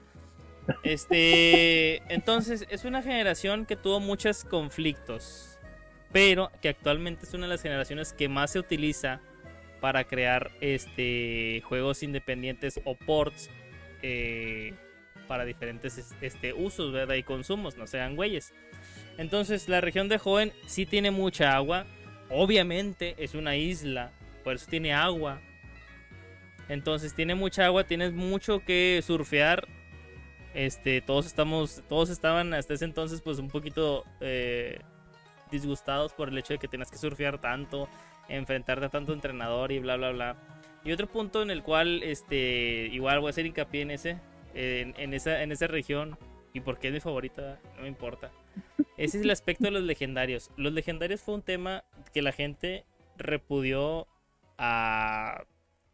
Este, 0.82 1.96
entonces 2.12 2.66
es 2.70 2.84
una 2.84 3.02
generación 3.02 3.66
que 3.66 3.76
tuvo 3.76 4.00
muchos 4.00 4.44
conflictos, 4.44 5.58
pero 6.10 6.50
que 6.62 6.70
actualmente 6.70 7.26
es 7.26 7.34
una 7.34 7.46
de 7.46 7.52
las 7.52 7.62
generaciones 7.62 8.12
que 8.12 8.28
más 8.28 8.52
se 8.52 8.58
utiliza 8.60 9.20
para 9.80 10.04
crear 10.04 10.50
este 10.60 11.62
juegos 11.64 12.02
independientes 12.02 12.80
o 12.84 12.94
ports 12.94 13.50
eh, 14.02 14.74
para 15.28 15.44
diferentes 15.44 16.12
este, 16.20 16.52
usos, 16.52 16.92
¿verdad? 16.92 17.14
Y 17.14 17.22
consumos, 17.22 17.76
no 17.76 17.86
sean 17.86 18.16
güeyes. 18.16 18.52
Entonces 19.18 19.68
la 19.68 19.80
región 19.80 20.08
de 20.08 20.18
Joven 20.18 20.52
sí 20.66 20.86
tiene 20.86 21.10
mucha 21.10 21.54
agua. 21.54 21.86
Obviamente 22.30 23.14
es 23.18 23.34
una 23.34 23.56
isla, 23.56 24.10
por 24.42 24.54
eso 24.54 24.66
tiene 24.68 24.92
agua. 24.92 25.40
Entonces 26.68 27.14
tiene 27.14 27.34
mucha 27.34 27.64
agua, 27.66 27.84
tienes 27.84 28.12
mucho 28.12 28.60
que 28.64 29.00
surfear 29.06 29.68
este, 30.54 31.02
todos 31.02 31.26
estamos, 31.26 31.82
todos 31.88 32.10
estaban 32.10 32.52
hasta 32.54 32.74
ese 32.74 32.84
entonces 32.84 33.20
pues 33.20 33.38
un 33.38 33.48
poquito 33.48 34.04
eh, 34.20 34.80
disgustados 35.50 36.12
por 36.12 36.30
el 36.30 36.38
hecho 36.38 36.54
de 36.54 36.58
que 36.58 36.68
tenías 36.68 36.90
que 36.90 36.98
surfear 36.98 37.38
tanto 37.38 37.88
enfrentarte 38.28 38.86
a 38.86 38.88
tanto 38.88 39.12
entrenador 39.12 39.72
y 39.72 39.78
bla, 39.78 39.96
bla, 39.96 40.10
bla. 40.10 40.36
Y 40.84 40.92
otro 40.92 41.06
punto 41.06 41.42
en 41.42 41.50
el 41.50 41.62
cual, 41.62 42.02
este, 42.02 42.88
igual 42.92 43.20
voy 43.20 43.28
a 43.28 43.30
hacer 43.30 43.46
hincapié 43.46 43.82
en 43.82 43.90
ese, 43.90 44.18
en, 44.58 45.14
esa, 45.14 45.42
en 45.42 45.52
esa 45.52 45.68
región, 45.68 46.18
y 46.52 46.60
porque 46.60 46.88
es 46.88 46.94
mi 46.94 47.00
favorita, 47.00 47.60
no 47.76 47.82
me 47.82 47.88
importa. 47.88 48.32
Ese 48.96 49.18
es 49.18 49.24
el 49.24 49.30
aspecto 49.30 49.64
de 49.64 49.70
los 49.70 49.82
legendarios. 49.84 50.50
Los 50.56 50.72
legendarios 50.72 51.20
fue 51.20 51.34
un 51.34 51.42
tema 51.42 51.84
que 52.12 52.22
la 52.22 52.32
gente 52.32 52.84
repudió 53.16 54.08
a, 54.56 55.44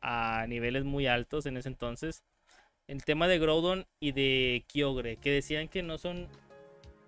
a 0.00 0.46
niveles 0.48 0.84
muy 0.84 1.06
altos 1.06 1.44
en 1.44 1.58
ese 1.58 1.68
entonces. 1.68 2.24
El 2.86 3.04
tema 3.04 3.28
de 3.28 3.38
Groudon 3.38 3.86
y 4.00 4.12
de 4.12 4.64
Kyogre, 4.66 5.16
que 5.16 5.30
decían 5.30 5.68
que 5.68 5.82
no 5.82 5.98
son 5.98 6.28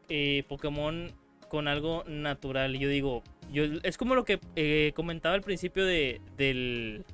eh, 0.08 0.44
Pokémon 0.48 1.12
con 1.48 1.68
algo 1.68 2.04
natural. 2.06 2.78
Yo 2.78 2.88
digo, 2.88 3.22
yo, 3.50 3.64
es 3.82 3.96
como 3.96 4.14
lo 4.14 4.24
que 4.24 4.40
eh, 4.56 4.92
comentaba 4.94 5.34
al 5.34 5.42
principio 5.42 5.84
de, 5.84 6.20
del, 6.36 7.04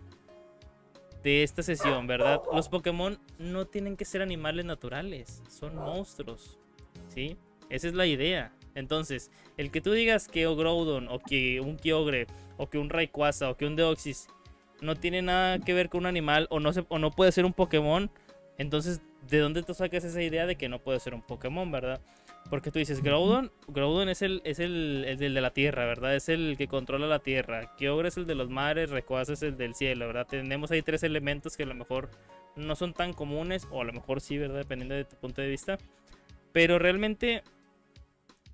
de 1.22 1.42
esta 1.42 1.62
sesión, 1.62 2.06
¿verdad? 2.06 2.42
Los 2.52 2.68
Pokémon 2.68 3.18
no 3.38 3.66
tienen 3.66 3.96
que 3.96 4.04
ser 4.04 4.22
animales 4.22 4.64
naturales, 4.64 5.42
son 5.48 5.76
monstruos, 5.76 6.58
¿sí? 7.08 7.36
Esa 7.70 7.88
es 7.88 7.94
la 7.94 8.06
idea. 8.06 8.52
Entonces, 8.74 9.30
el 9.56 9.70
que 9.70 9.80
tú 9.80 9.92
digas 9.92 10.28
que 10.28 10.42
Groudon, 10.42 11.08
o 11.08 11.18
que 11.18 11.60
un 11.60 11.76
Kyogre, 11.76 12.26
o 12.56 12.68
que 12.68 12.78
un 12.78 12.90
Rayquaza, 12.90 13.50
o 13.50 13.56
que 13.56 13.66
un 13.66 13.76
Deoxys 13.76 14.28
no 14.80 14.96
tiene 14.96 15.22
nada 15.22 15.58
que 15.58 15.74
ver 15.74 15.88
con 15.88 16.00
un 16.00 16.06
animal, 16.06 16.46
o 16.50 16.58
no, 16.58 16.72
se, 16.72 16.84
o 16.88 16.98
no 16.98 17.10
puede 17.10 17.32
ser 17.32 17.44
un 17.44 17.52
Pokémon, 17.52 18.10
entonces, 18.58 19.00
¿de 19.28 19.38
dónde 19.38 19.62
tú 19.62 19.74
sacas 19.74 20.04
esa 20.04 20.22
idea 20.22 20.46
de 20.46 20.56
que 20.56 20.68
no 20.68 20.78
puede 20.78 21.00
ser 21.00 21.14
un 21.14 21.22
Pokémon, 21.22 21.70
verdad? 21.70 22.00
Porque 22.50 22.70
tú 22.70 22.78
dices, 22.78 23.02
Groudon, 23.02 23.50
Groudon 23.68 24.08
es 24.08 24.20
el, 24.20 24.42
es 24.44 24.58
el, 24.58 25.04
el, 25.06 25.18
de 25.18 25.40
la 25.40 25.52
tierra, 25.52 25.86
¿verdad? 25.86 26.14
Es 26.14 26.28
el 26.28 26.56
que 26.58 26.68
controla 26.68 27.06
la 27.06 27.20
tierra. 27.20 27.74
Kyogre 27.76 28.08
es 28.08 28.16
el 28.18 28.26
de 28.26 28.34
los 28.34 28.50
mares, 28.50 28.90
Rayquaza 28.90 29.32
es 29.32 29.42
el 29.42 29.56
del 29.56 29.74
cielo, 29.74 30.06
¿verdad? 30.06 30.26
Tenemos 30.26 30.70
ahí 30.70 30.82
tres 30.82 31.02
elementos 31.02 31.56
que 31.56 31.62
a 31.62 31.66
lo 31.66 31.74
mejor 31.74 32.10
no 32.56 32.76
son 32.76 32.92
tan 32.92 33.14
comunes, 33.14 33.66
o 33.70 33.80
a 33.80 33.84
lo 33.84 33.92
mejor 33.92 34.20
sí, 34.20 34.36
¿verdad? 34.36 34.58
Dependiendo 34.58 34.94
de 34.94 35.04
tu 35.04 35.16
punto 35.16 35.40
de 35.40 35.48
vista. 35.48 35.78
Pero 36.52 36.78
realmente 36.78 37.42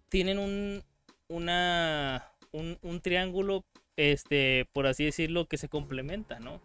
tienen 0.08 0.38
un, 0.38 0.84
una, 1.26 2.24
un, 2.52 2.78
un 2.82 3.00
triángulo, 3.00 3.64
este, 3.96 4.66
por 4.72 4.86
así 4.86 5.04
decirlo, 5.04 5.46
que 5.46 5.56
se 5.56 5.68
complementa, 5.68 6.38
¿no? 6.38 6.60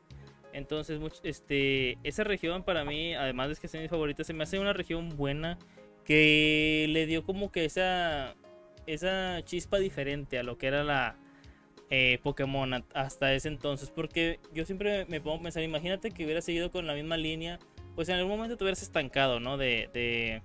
Entonces, 0.54 1.00
este, 1.24 1.98
esa 2.04 2.24
región 2.24 2.64
para 2.64 2.86
mí, 2.86 3.16
además 3.16 3.50
de 3.50 3.56
que 3.56 3.68
es 3.68 3.74
mi 3.74 3.88
favorita, 3.88 4.24
se 4.24 4.34
me 4.34 4.44
hace 4.44 4.60
una 4.60 4.74
región 4.74 5.18
buena 5.18 5.58
que 6.04 6.86
le 6.90 7.06
dio 7.06 7.24
como 7.24 7.52
que 7.52 7.66
esa, 7.66 8.36
esa 8.88 9.42
chispa 9.44 9.80
diferente 9.80 10.38
a 10.38 10.44
lo 10.44 10.58
que 10.58 10.68
era 10.68 10.84
la 10.84 11.18
eh, 11.90 12.20
Pokémon 12.24 12.84
hasta 12.94 13.34
ese 13.34 13.48
entonces. 13.48 13.90
Porque 13.90 14.40
yo 14.54 14.66
siempre 14.66 15.06
me 15.06 15.22
pongo 15.22 15.40
a 15.40 15.44
pensar, 15.44 15.64
imagínate 15.64 16.12
que 16.12 16.26
hubiera 16.26 16.42
seguido 16.42 16.72
con 16.72 16.88
la 16.88 16.94
misma 16.94 17.18
línea, 17.18 17.60
pues 17.96 18.10
en 18.10 18.16
algún 18.16 18.32
momento 18.32 18.58
te 18.58 18.64
hubieras 18.64 18.82
estancado, 18.82 19.40
¿no? 19.40 19.58
De, 19.58 19.90
de, 19.94 20.42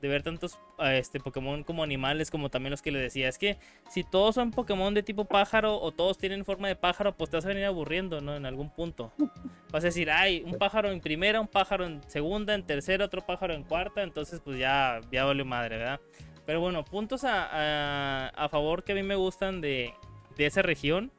de 0.00 0.08
ver 0.08 0.22
tantos 0.22 0.58
este, 0.78 1.20
Pokémon 1.20 1.64
como 1.64 1.82
animales, 1.82 2.30
como 2.30 2.50
también 2.50 2.70
los 2.70 2.82
que 2.82 2.92
le 2.92 2.98
decía. 2.98 3.28
Es 3.28 3.38
que 3.38 3.58
si 3.90 4.04
todos 4.04 4.34
son 4.34 4.50
Pokémon 4.50 4.94
de 4.94 5.02
tipo 5.02 5.24
pájaro 5.24 5.80
o 5.80 5.92
todos 5.92 6.18
tienen 6.18 6.44
forma 6.44 6.68
de 6.68 6.76
pájaro, 6.76 7.16
pues 7.16 7.30
te 7.30 7.36
vas 7.36 7.44
a 7.44 7.48
venir 7.48 7.64
aburriendo, 7.64 8.20
¿no? 8.20 8.36
En 8.36 8.46
algún 8.46 8.70
punto. 8.70 9.12
Vas 9.70 9.84
a 9.84 9.88
decir, 9.88 10.10
hay 10.10 10.42
un 10.46 10.54
pájaro 10.54 10.90
en 10.90 11.00
primera, 11.00 11.42
un 11.42 11.46
pájaro 11.46 11.84
en 11.84 12.00
segunda, 12.08 12.54
en 12.54 12.62
tercera, 12.62 13.04
otro 13.04 13.20
pájaro 13.20 13.52
en 13.52 13.64
cuarta. 13.64 14.02
Entonces, 14.02 14.40
pues 14.42 14.58
ya, 14.58 15.00
ya 15.12 15.24
vale 15.26 15.44
madre, 15.44 15.76
¿verdad? 15.76 16.00
Pero 16.46 16.60
bueno, 16.60 16.86
puntos 16.86 17.24
a, 17.24 18.28
a, 18.28 18.48
favor 18.48 18.82
que 18.82 18.92
a 18.92 18.94
mí 18.94 19.02
me 19.02 19.14
gustan 19.14 19.60
de, 19.60 19.92
de 20.38 20.46
esa 20.46 20.62
región. 20.62 21.12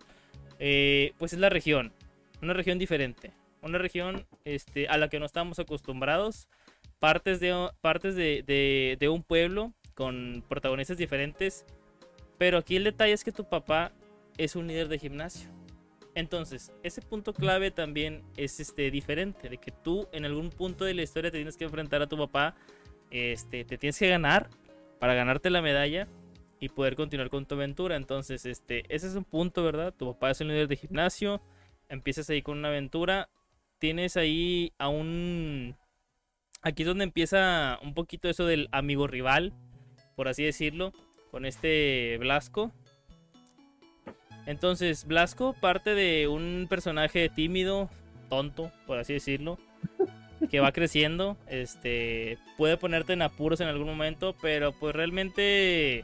Eh, 0.57 1.13
pues 1.19 1.33
es 1.33 1.39
la 1.39 1.49
región. 1.49 1.93
Una 2.41 2.53
región 2.53 2.79
diferente. 2.79 3.33
Una 3.61 3.77
región 3.77 4.25
este, 4.45 4.87
a 4.87 4.97
la 4.97 5.09
que 5.09 5.19
no 5.19 5.27
estamos 5.27 5.59
acostumbrados 5.59 6.47
partes 6.99 7.39
de, 7.39 7.69
partes 7.81 8.15
de, 8.15 8.97
de, 8.99 9.09
un 9.09 9.23
pueblo 9.23 9.73
con 9.95 10.43
protagonistas 10.47 10.97
diferentes. 10.97 11.65
Pero 12.37 12.57
aquí 12.57 12.75
el 12.75 12.83
detalle 12.83 13.13
es 13.13 13.23
que 13.23 13.31
tu 13.31 13.47
papá 13.49 13.91
es 14.37 14.55
un 14.55 14.67
líder 14.67 14.87
de 14.87 14.99
gimnasio. 14.99 15.49
Entonces, 16.15 16.71
ese 16.83 17.01
punto 17.01 17.33
clave 17.33 17.71
también 17.71 18.23
es 18.35 18.59
este, 18.59 18.91
diferente, 18.91 19.49
de 19.49 19.57
que 19.57 19.71
tú 19.71 20.07
en 20.11 20.25
algún 20.25 20.49
punto 20.49 20.85
de 20.85 20.93
la 20.93 21.03
historia 21.03 21.31
te 21.31 21.37
tienes 21.37 21.57
que 21.57 21.65
enfrentar 21.65 22.01
a 22.01 22.07
tu 22.07 22.17
papá, 22.17 22.55
este, 23.11 23.63
te 23.63 23.77
tienes 23.77 23.97
que 23.97 24.09
ganar 24.09 24.49
para 24.99 25.13
ganarte 25.13 25.49
la 25.49 25.61
medalla 25.61 26.07
y 26.59 26.69
poder 26.69 26.95
continuar 26.95 27.29
con 27.29 27.45
tu 27.45 27.55
aventura. 27.55 27.95
Entonces, 27.95 28.45
este, 28.45 28.83
ese 28.93 29.07
es 29.07 29.15
un 29.15 29.23
punto, 29.23 29.63
¿verdad? 29.63 29.93
Tu 29.95 30.05
papá 30.13 30.31
es 30.31 30.41
un 30.41 30.49
líder 30.49 30.67
de 30.67 30.75
gimnasio, 30.75 31.41
empiezas 31.87 32.29
ahí 32.29 32.41
con 32.41 32.57
una 32.57 32.69
aventura, 32.69 33.29
tienes 33.77 34.17
ahí 34.17 34.73
a 34.77 34.89
un 34.89 35.75
aquí 36.61 36.83
es 36.83 36.87
donde 36.87 37.03
empieza 37.03 37.79
un 37.81 37.93
poquito 37.93 38.29
eso 38.29 38.45
del 38.45 38.69
amigo 38.71 39.07
rival, 39.07 39.53
por 40.15 40.27
así 40.27 40.43
decirlo, 40.43 40.93
con 41.31 41.45
este 41.45 42.17
Blasco. 42.19 42.71
Entonces, 44.45 45.05
Blasco 45.05 45.53
parte 45.53 45.93
de 45.93 46.27
un 46.27 46.67
personaje 46.69 47.29
tímido, 47.29 47.89
tonto, 48.29 48.71
por 48.87 48.97
así 48.97 49.13
decirlo, 49.13 49.59
que 50.49 50.59
va 50.59 50.71
creciendo, 50.71 51.37
este, 51.47 52.37
puede 52.57 52.77
ponerte 52.77 53.13
en 53.13 53.21
apuros 53.21 53.61
en 53.61 53.67
algún 53.67 53.87
momento, 53.87 54.35
pero 54.41 54.71
pues 54.71 54.95
realmente 54.95 56.03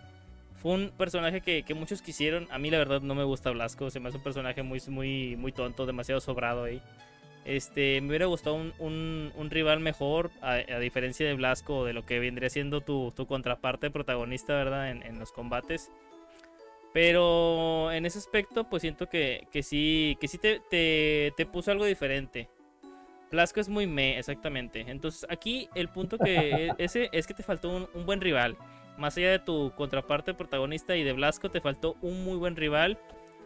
fue 0.61 0.73
un 0.73 0.89
personaje 0.89 1.41
que, 1.41 1.63
que, 1.63 1.73
muchos 1.73 2.01
quisieron. 2.01 2.47
A 2.51 2.59
mí 2.59 2.69
la 2.69 2.77
verdad 2.77 3.01
no 3.01 3.15
me 3.15 3.23
gusta 3.23 3.51
Blasco, 3.51 3.89
se 3.89 3.99
me 3.99 4.09
hace 4.09 4.17
un 4.17 4.23
personaje 4.23 4.63
muy, 4.63 4.81
muy, 4.89 5.35
muy 5.35 5.51
tonto, 5.51 5.85
demasiado 5.85 6.21
sobrado 6.21 6.65
ahí. 6.65 6.81
Este, 7.45 8.01
me 8.01 8.07
hubiera 8.07 8.25
gustado 8.25 8.55
un, 8.55 9.47
rival 9.51 9.79
mejor, 9.79 10.31
a, 10.41 10.79
diferencia 10.79 11.27
de 11.27 11.35
Blasco, 11.35 11.85
de 11.85 11.93
lo 11.93 12.03
que 12.03 12.19
vendría 12.19 12.49
siendo 12.49 12.81
tu, 12.81 13.13
contraparte 13.27 13.91
protagonista, 13.91 14.55
¿verdad? 14.55 14.89
En, 14.89 15.19
los 15.19 15.31
combates. 15.31 15.91
Pero 16.91 17.91
en 17.91 18.05
ese 18.05 18.17
aspecto, 18.17 18.63
pues 18.67 18.81
siento 18.81 19.07
que, 19.07 19.47
sí, 19.61 20.17
que 20.19 20.27
sí 20.27 20.39
te, 20.39 20.59
te, 21.35 21.45
puso 21.45 21.71
algo 21.71 21.85
diferente. 21.85 22.49
Blasco 23.29 23.59
es 23.59 23.69
muy 23.69 23.85
me, 23.85 24.17
exactamente. 24.17 24.85
Entonces 24.87 25.25
aquí 25.29 25.69
el 25.75 25.89
punto 25.89 26.17
que 26.17 26.71
ese 26.79 27.09
es 27.11 27.27
que 27.27 27.33
te 27.35 27.43
faltó 27.43 27.89
un, 27.93 28.05
buen 28.07 28.21
rival. 28.21 28.57
Más 28.97 29.17
allá 29.17 29.29
de 29.29 29.39
tu 29.39 29.71
contraparte 29.75 30.33
protagonista 30.33 30.95
y 30.95 31.03
de 31.03 31.13
Blasco, 31.13 31.51
te 31.51 31.61
faltó 31.61 31.95
un 32.01 32.23
muy 32.23 32.37
buen 32.37 32.55
rival. 32.55 32.97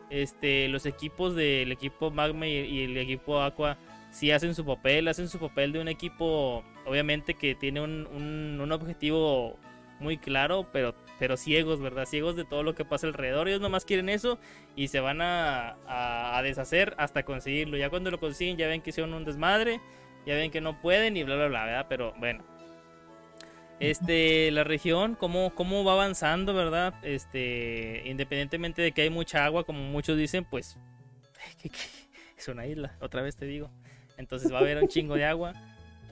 Este, 0.10 0.70
los 0.70 0.86
equipos 0.86 1.36
del 1.36 1.72
equipo 1.72 2.12
Magma 2.12 2.47
y 2.47 2.84
el 2.84 2.97
equipo 2.97 3.41
Aqua 3.41 3.78
si 4.12 4.32
hacen 4.32 4.55
su 4.55 4.66
papel, 4.66 5.07
hacen 5.07 5.28
su 5.28 5.39
papel 5.39 5.72
de 5.72 5.80
un 5.80 5.88
equipo, 5.88 6.64
obviamente 6.86 7.36
que 7.36 7.55
tiene 7.55 7.82
un, 7.82 8.72
objetivo 8.72 9.57
muy 9.99 10.18
claro, 10.18 10.68
pero, 10.72 10.95
pero 11.20 11.38
ciegos, 11.38 11.80
¿verdad? 11.82 12.05
Ciegos 12.05 12.36
de 12.36 12.45
todo 12.45 12.64
lo 12.64 12.74
que 12.74 12.86
pasa 12.86 13.07
alrededor. 13.07 13.47
Ellos 13.47 13.62
nomás 13.62 13.86
quieren 13.86 14.10
eso 14.10 14.39
y 14.76 14.88
se 14.88 14.99
van 14.99 15.20
a, 15.22 16.39
deshacer 16.43 16.95
hasta 16.97 17.24
conseguirlo. 17.24 17.78
Ya 17.78 17.89
cuando 17.89 18.10
lo 18.10 18.20
consiguen, 18.20 18.57
ya 18.57 18.68
ven 18.68 18.82
que 18.82 18.91
son 18.91 19.14
un 19.14 19.26
desmadre, 19.26 19.82
ya 20.26 20.36
ven 20.36 20.51
que 20.51 20.62
no 20.62 20.82
pueden 20.82 21.18
y 21.18 21.24
bla, 21.24 21.36
bla, 21.36 21.47
bla, 21.47 21.66
¿verdad? 21.66 21.86
Pero 21.89 22.14
bueno. 22.18 22.43
Este, 23.80 24.51
la 24.51 24.66
región, 24.66 25.16
cómo, 25.16 25.55
cómo 25.55 25.86
va 25.86 25.93
avanzando, 25.93 26.53
¿verdad? 26.53 26.95
Este, 27.01 28.03
independientemente 28.05 28.82
de 28.82 28.91
que 28.91 29.03
hay 29.03 29.10
mucha 29.10 29.45
agua, 29.45 29.64
como 29.64 29.82
muchos 29.84 30.18
dicen, 30.18 30.43
pues 30.43 30.78
es 32.38 32.47
una 32.49 32.66
isla, 32.66 32.97
otra 32.99 33.22
vez 33.22 33.38
te 33.38 33.45
digo 33.45 33.70
entonces 34.20 34.51
va 34.51 34.57
a 34.57 34.61
haber 34.61 34.78
un 34.78 34.88
chingo 34.88 35.15
de 35.15 35.26
agua. 35.26 35.53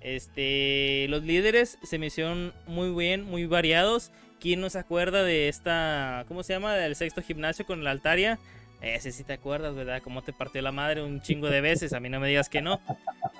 Este, 0.01 1.07
los 1.09 1.23
líderes 1.23 1.77
se 1.83 1.99
me 1.99 2.07
hicieron 2.07 2.53
muy 2.65 2.89
bien, 2.91 3.23
muy 3.23 3.45
variados. 3.45 4.11
¿Quién 4.39 4.61
no 4.61 4.69
se 4.69 4.79
acuerda 4.79 5.23
de 5.23 5.49
esta, 5.49 6.23
cómo 6.27 6.41
se 6.43 6.53
llama, 6.53 6.73
del 6.75 6.95
sexto 6.95 7.21
gimnasio 7.21 7.65
con 7.65 7.83
la 7.83 7.91
Altaria? 7.91 8.39
Ese 8.81 9.11
sí 9.11 9.23
te 9.23 9.33
acuerdas, 9.33 9.75
¿verdad? 9.75 10.01
Cómo 10.03 10.21
te 10.21 10.31
partió 10.31 10.61
la 10.61 10.71
madre 10.71 11.03
un 11.03 11.21
chingo 11.21 11.49
de 11.49 11.61
veces, 11.61 11.93
a 11.93 11.99
mí 11.99 12.09
no 12.09 12.19
me 12.19 12.29
digas 12.29 12.47
que 12.47 12.61
no. 12.61 12.79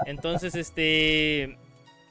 Entonces, 0.06 0.56
este, 0.56 1.58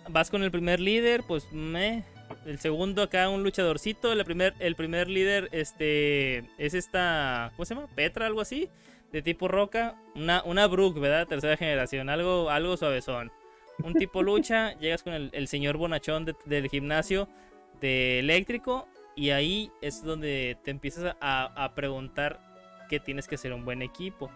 vas 0.09 0.31
con 0.31 0.43
el 0.43 0.51
primer 0.51 0.81
líder, 0.81 1.25
pues 1.27 1.53
me, 1.53 2.05
el 2.47 2.59
segundo 2.59 3.03
acá 3.03 3.29
un 3.29 3.43
luchadorcito, 3.43 4.13
el 4.13 4.25
primer, 4.25 4.55
el 4.61 4.77
primer 4.77 5.09
líder, 5.09 5.49
este, 5.53 6.45
es 6.57 6.73
esta, 6.73 7.51
¿cómo 7.57 7.67
se 7.67 7.75
llama? 7.75 7.89
Petra, 7.95 8.27
algo 8.27 8.41
así 8.41 8.71
de 9.13 9.23
tipo 9.23 9.49
roca, 9.49 9.97
una, 10.15 10.43
una 10.45 10.67
Brook, 10.67 10.99
¿verdad? 10.99 11.27
Tercera 11.27 11.57
generación, 11.57 12.09
algo, 12.09 12.51
algo 12.51 12.77
suavezón. 12.77 13.31
Un 13.83 13.95
tipo 13.95 14.23
lucha, 14.25 14.79
llegas 14.79 15.03
con 15.03 15.13
el, 15.13 15.49
señor 15.49 15.77
bonachón 15.77 16.27
del 16.45 16.69
gimnasio 16.69 17.29
de 17.81 18.19
eléctrico 18.19 18.89
y 19.15 19.31
ahí 19.31 19.71
es 19.81 20.03
donde 20.03 20.59
te 20.63 20.71
empiezas 20.71 21.17
a, 21.21 21.73
preguntar 21.75 22.41
que 22.89 23.01
tienes 23.01 23.29
que 23.29 23.37
ser 23.37 23.53
un 23.53 23.65
buen 23.65 23.83
equipo. 23.83 24.31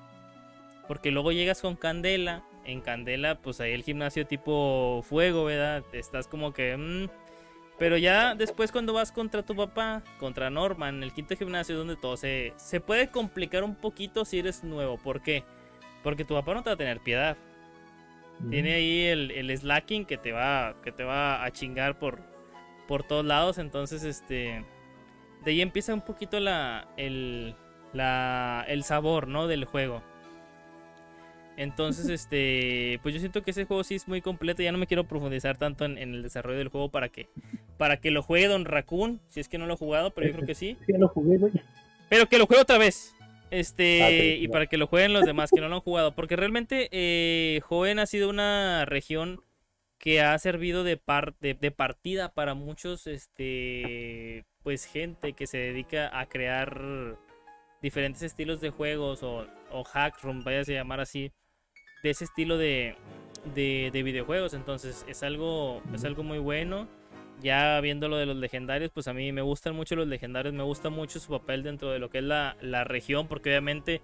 Porque 0.88 1.10
luego 1.10 1.30
llegas 1.30 1.60
con 1.60 1.76
Candela, 1.76 2.44
en 2.64 2.80
Candela 2.80 3.36
pues 3.36 3.60
ahí 3.60 3.72
el 3.72 3.84
gimnasio 3.84 4.26
tipo 4.26 5.02
fuego, 5.08 5.44
¿verdad? 5.44 5.84
Estás 5.92 6.26
como 6.26 6.52
que... 6.52 6.76
Mm, 6.76 7.08
Pero 7.80 7.96
ya 7.96 8.34
después 8.34 8.72
cuando 8.72 8.92
vas 8.92 9.10
contra 9.10 9.42
tu 9.42 9.56
papá, 9.56 10.02
contra 10.18 10.50
Norman, 10.50 10.96
en 10.96 11.02
el 11.02 11.14
quinto 11.14 11.34
gimnasio, 11.34 11.78
donde 11.78 11.96
todo 11.96 12.18
se, 12.18 12.52
se 12.58 12.78
puede 12.78 13.08
complicar 13.08 13.64
un 13.64 13.74
poquito 13.74 14.26
si 14.26 14.38
eres 14.38 14.62
nuevo. 14.62 14.98
¿Por 14.98 15.22
qué? 15.22 15.44
Porque 16.02 16.26
tu 16.26 16.34
papá 16.34 16.52
no 16.52 16.62
te 16.62 16.68
va 16.68 16.74
a 16.74 16.76
tener 16.76 17.00
piedad. 17.00 17.38
Tiene 18.50 18.74
ahí 18.74 19.04
el, 19.04 19.30
el, 19.30 19.56
slacking 19.56 20.04
que 20.04 20.18
te 20.18 20.30
va, 20.30 20.76
que 20.82 20.92
te 20.92 21.04
va 21.04 21.42
a 21.42 21.50
chingar 21.52 21.98
por, 21.98 22.20
por 22.86 23.02
todos 23.02 23.24
lados. 23.24 23.56
Entonces, 23.56 24.02
este. 24.04 24.62
De 25.46 25.50
ahí 25.50 25.62
empieza 25.62 25.94
un 25.94 26.02
poquito 26.02 26.38
la. 26.38 26.86
el. 26.98 27.56
la. 27.94 28.62
el 28.68 28.84
sabor, 28.84 29.26
¿no? 29.26 29.46
del 29.46 29.64
juego. 29.64 30.02
Entonces, 31.56 32.08
este, 32.10 32.98
pues 33.02 33.14
yo 33.14 33.20
siento 33.20 33.42
que 33.42 33.50
ese 33.50 33.66
juego 33.66 33.84
sí 33.84 33.94
es 33.94 34.08
muy 34.08 34.22
completo. 34.22 34.62
Ya 34.62 34.72
no 34.72 34.78
me 34.78 34.86
quiero 34.86 35.04
profundizar 35.04 35.58
tanto 35.58 35.84
en, 35.84 35.98
el 35.98 36.22
desarrollo 36.22 36.58
del 36.58 36.68
juego 36.68 36.90
para 36.90 37.10
que, 37.10 37.28
para 37.80 37.96
que 37.96 38.10
lo 38.10 38.22
juegue 38.22 38.46
Don 38.46 38.66
Raccoon, 38.66 39.22
si 39.30 39.40
es 39.40 39.48
que 39.48 39.56
no 39.56 39.64
lo 39.64 39.72
ha 39.72 39.78
jugado, 39.78 40.10
pero 40.10 40.26
yo 40.26 40.34
creo 40.34 40.46
que 40.46 40.54
sí. 40.54 40.76
Sí, 40.84 40.92
lo 40.92 41.08
jugué, 41.08 41.38
güey. 41.38 41.50
Pero 42.10 42.26
que 42.26 42.36
lo 42.36 42.44
juegue 42.44 42.60
otra 42.60 42.76
vez. 42.76 43.14
Este, 43.50 44.02
ah, 44.02 44.10
y 44.10 44.46
para 44.48 44.66
que 44.66 44.76
lo 44.76 44.86
jueguen 44.86 45.14
los 45.14 45.24
demás 45.24 45.48
que 45.50 45.62
no 45.62 45.68
lo 45.70 45.76
han 45.76 45.80
jugado. 45.80 46.14
Porque 46.14 46.36
realmente, 46.36 46.90
eh, 46.92 47.62
Joven 47.62 47.98
ha 47.98 48.04
sido 48.04 48.28
una 48.28 48.84
región 48.84 49.42
que 49.96 50.20
ha 50.20 50.38
servido 50.38 50.84
de, 50.84 50.98
par, 50.98 51.34
de, 51.40 51.70
partida 51.70 52.34
para 52.34 52.52
muchos, 52.52 53.06
este, 53.06 54.44
pues 54.62 54.84
gente 54.84 55.32
que 55.32 55.46
se 55.46 55.56
dedica 55.56 56.20
a 56.20 56.26
crear 56.26 57.16
diferentes 57.80 58.20
estilos 58.20 58.60
de 58.60 58.68
juegos 58.68 59.22
o, 59.22 59.46
o 59.72 59.84
hack 59.84 60.22
room, 60.22 60.44
vaya 60.44 60.60
a 60.60 60.64
llamar 60.64 61.00
así 61.00 61.32
de 62.02 62.10
ese 62.10 62.24
estilo 62.24 62.58
de, 62.58 62.94
de, 63.54 64.02
videojuegos. 64.02 64.52
Entonces 64.52 65.06
es 65.08 65.22
algo, 65.22 65.82
es 65.94 66.04
algo 66.04 66.22
muy 66.22 66.40
bueno. 66.40 66.99
Ya 67.40 67.80
viendo 67.80 68.08
lo 68.08 68.16
de 68.16 68.26
los 68.26 68.36
legendarios, 68.36 68.90
pues 68.92 69.08
a 69.08 69.14
mí 69.14 69.32
me 69.32 69.42
gustan 69.42 69.74
mucho 69.74 69.96
los 69.96 70.06
legendarios, 70.06 70.54
me 70.54 70.62
gusta 70.62 70.90
mucho 70.90 71.18
su 71.20 71.30
papel 71.30 71.62
dentro 71.62 71.90
de 71.90 71.98
lo 71.98 72.10
que 72.10 72.18
es 72.18 72.24
la, 72.24 72.56
la 72.60 72.84
región, 72.84 73.28
porque 73.28 73.50
obviamente 73.50 74.00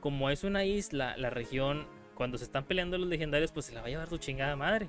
como 0.00 0.30
es 0.30 0.44
una 0.44 0.64
isla, 0.64 1.16
la 1.16 1.30
región, 1.30 1.86
cuando 2.14 2.38
se 2.38 2.44
están 2.44 2.64
peleando 2.64 2.98
los 2.98 3.08
legendarios, 3.08 3.52
pues 3.52 3.66
se 3.66 3.74
la 3.74 3.80
va 3.80 3.86
a 3.86 3.90
llevar 3.90 4.08
tu 4.08 4.18
chingada 4.18 4.56
madre. 4.56 4.88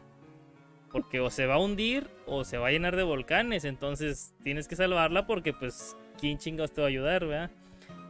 Porque 0.91 1.19
o 1.19 1.29
se 1.29 1.45
va 1.45 1.55
a 1.55 1.59
hundir 1.59 2.09
o 2.25 2.43
se 2.43 2.57
va 2.57 2.67
a 2.67 2.71
llenar 2.71 2.95
de 2.95 3.03
volcanes. 3.03 3.63
Entonces 3.63 4.33
tienes 4.43 4.67
que 4.67 4.75
salvarla 4.75 5.25
porque 5.25 5.53
pues 5.53 5.95
quién 6.19 6.37
chingados 6.37 6.73
te 6.73 6.81
va 6.81 6.87
a 6.87 6.89
ayudar, 6.89 7.25
¿verdad? 7.25 7.51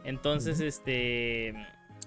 Entonces, 0.04 0.60
este 0.60 1.54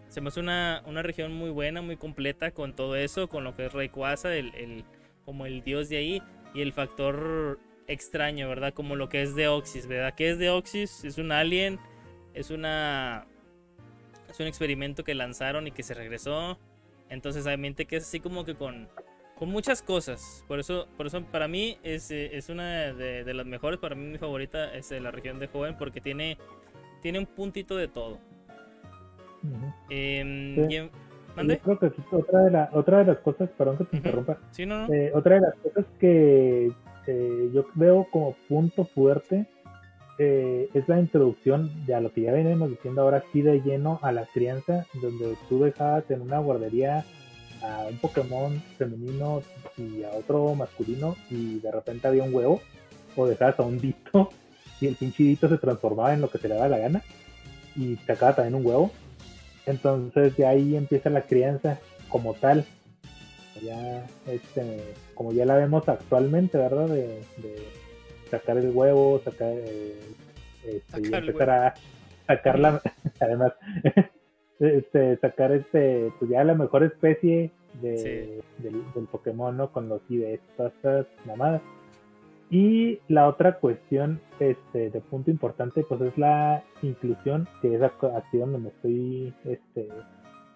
se 0.10 0.22
me 0.22 0.30
hace 0.30 0.40
una, 0.40 0.82
región 1.02 1.34
muy 1.34 1.50
buena, 1.50 1.82
muy 1.82 1.98
completa 1.98 2.52
con 2.52 2.74
todo 2.74 2.96
eso, 2.96 3.28
con 3.28 3.44
lo 3.44 3.56
que 3.56 3.66
es 3.66 3.74
Rayquaza, 3.74 4.34
el, 4.34 4.86
como 5.26 5.46
el 5.46 5.62
dios 5.64 5.90
de 5.90 5.98
ahí, 5.98 6.22
y 6.56 6.62
el 6.62 6.74
factor 6.74 7.60
extraño, 7.88 8.48
¿verdad? 8.50 8.74
Como 8.74 8.96
lo 8.96 9.10
que 9.10 9.22
es 9.22 9.36
Deoxys, 9.36 9.88
¿verdad? 9.88 10.16
¿Qué 10.16 10.32
es 10.32 10.40
Deoxys? 10.40 11.04
Es 11.04 11.18
un 11.18 11.32
alien, 11.32 11.80
es 12.34 12.50
una... 12.50 13.28
Es 14.30 14.40
un 14.40 14.48
experimento 14.48 15.04
que 15.04 15.14
lanzaron 15.14 15.68
y 15.68 15.72
que 15.72 15.84
se 15.84 15.94
regresó. 15.94 16.58
Entonces, 17.10 17.46
obviamente 17.46 17.86
que 17.86 17.98
es 17.98 18.04
así 18.04 18.20
como 18.20 18.44
que 18.44 18.56
con, 18.56 18.90
con 19.38 19.50
muchas 19.50 19.82
cosas. 19.82 20.44
Por 20.48 20.60
eso, 20.60 20.88
por 20.98 21.08
eso 21.08 21.24
para 21.26 21.48
mí 21.48 21.78
es, 21.84 22.10
es 22.12 22.50
una 22.50 22.94
de, 22.94 23.34
las 23.34 23.46
mejores. 23.46 23.80
Para 23.80 23.96
mí 23.96 24.06
mi 24.06 24.18
favorita 24.18 24.74
es 24.74 24.92
la 24.92 25.12
región 25.12 25.40
de 25.40 25.48
Joven 25.48 25.78
porque 25.78 26.02
tiene, 26.02 26.38
tiene 27.02 27.20
un 27.20 27.26
puntito 27.28 27.76
de 27.76 27.88
todo. 27.88 28.18
Eh, 29.90 30.90
creo 31.36 31.80
que 31.80 31.92
otra 32.12 32.44
de, 32.44 32.52
la, 32.52 32.70
otra 32.74 33.00
de 33.00 33.06
las 33.06 33.18
cosas, 33.20 33.50
perdón 33.58 33.78
que 33.78 33.86
te 33.86 33.98
interrumpa, 33.98 34.38
eh, 34.58 35.12
otra 35.14 35.36
de 35.36 35.42
las 35.42 35.56
cosas 35.56 35.86
que 36.00 36.72
eh, 37.08 37.50
yo 37.54 37.66
veo 37.76 38.08
como 38.12 38.36
punto 38.48 38.86
fuerte 38.86 39.46
eh, 40.18 40.70
es 40.74 40.88
la 40.88 41.00
introducción 41.00 41.86
de 41.86 41.94
a 41.94 42.00
lo 42.00 42.12
que 42.14 42.22
ya 42.22 42.32
venimos 42.32 42.70
diciendo 42.70 43.02
ahora 43.02 43.24
sí 43.34 43.42
de 43.42 43.62
lleno 43.62 44.00
a 44.02 44.12
la 44.12 44.26
crianza, 44.34 44.86
donde 45.02 45.36
tú 45.50 45.64
dejabas 45.64 46.10
en 46.10 46.22
una 46.22 46.40
guardería 46.40 47.06
a 47.62 47.88
un 47.90 47.98
Pokémon 47.98 48.62
femenino 48.78 49.42
y 49.78 50.04
a 50.04 50.12
otro 50.12 50.56
masculino 50.56 51.16
y 51.30 51.60
de 51.60 51.72
repente 51.72 52.08
había 52.08 52.24
un 52.24 52.34
huevo, 52.34 52.62
o 53.16 53.28
dejabas 53.28 53.60
a 53.60 53.64
un 53.64 53.80
dito 53.80 54.30
y 54.80 54.88
el 54.88 54.96
pinchidito 54.96 55.50
se 55.50 55.58
transformaba 55.58 56.14
en 56.14 56.22
lo 56.22 56.30
que 56.30 56.38
te 56.38 56.48
le 56.48 56.56
daba 56.56 56.70
la 56.70 56.78
gana 56.78 57.02
y 57.76 57.98
sacaba 58.08 58.36
también 58.36 58.56
un 58.56 58.66
huevo 58.66 58.92
entonces 59.66 60.36
ya 60.38 60.50
ahí 60.50 60.76
empieza 60.76 61.10
la 61.10 61.22
crianza 61.22 61.80
como 62.10 62.34
tal. 62.34 62.66
Ya, 63.62 64.06
este, 64.28 64.84
como 65.14 65.32
ya 65.32 65.46
la 65.46 65.56
vemos 65.56 65.88
actualmente, 65.88 66.58
¿verdad? 66.58 66.88
De, 66.88 67.22
sacar 68.30 68.58
el 68.58 68.72
huevo, 68.72 69.22
sacar, 69.24 69.54
eh, 69.54 70.00
este, 70.66 71.02
y 71.02 71.14
empezar 71.14 71.50
a 71.50 71.74
sacar 72.28 72.82
además, 73.20 73.54
este, 74.60 75.18
sacar 75.18 75.52
este, 75.52 76.12
pues 76.20 76.32
ya 76.32 76.44
la 76.44 76.56
mejor 76.56 76.84
especie 76.84 77.52
de, 77.82 78.42
del, 78.58 79.08
Pokémon, 79.12 79.56
¿no? 79.56 79.72
Con 79.72 79.90
los 79.90 80.02
IDs, 80.10 80.42
todas 80.58 80.74
estas 80.74 81.08
mamadas. 81.26 81.62
Y 82.50 83.00
la 83.08 83.28
otra 83.28 83.60
cuestión 83.60 84.22
este, 84.40 84.92
de 84.92 85.02
punto 85.02 85.32
importante 85.32 85.84
pues 85.84 86.00
es 86.02 86.18
la 86.18 86.64
inclusión, 86.84 87.48
que 87.62 87.76
es 87.76 87.82
aquí 87.82 88.38
donde 88.38 88.60
me 88.60 88.70
estoy, 88.70 89.34
este, 89.46 89.90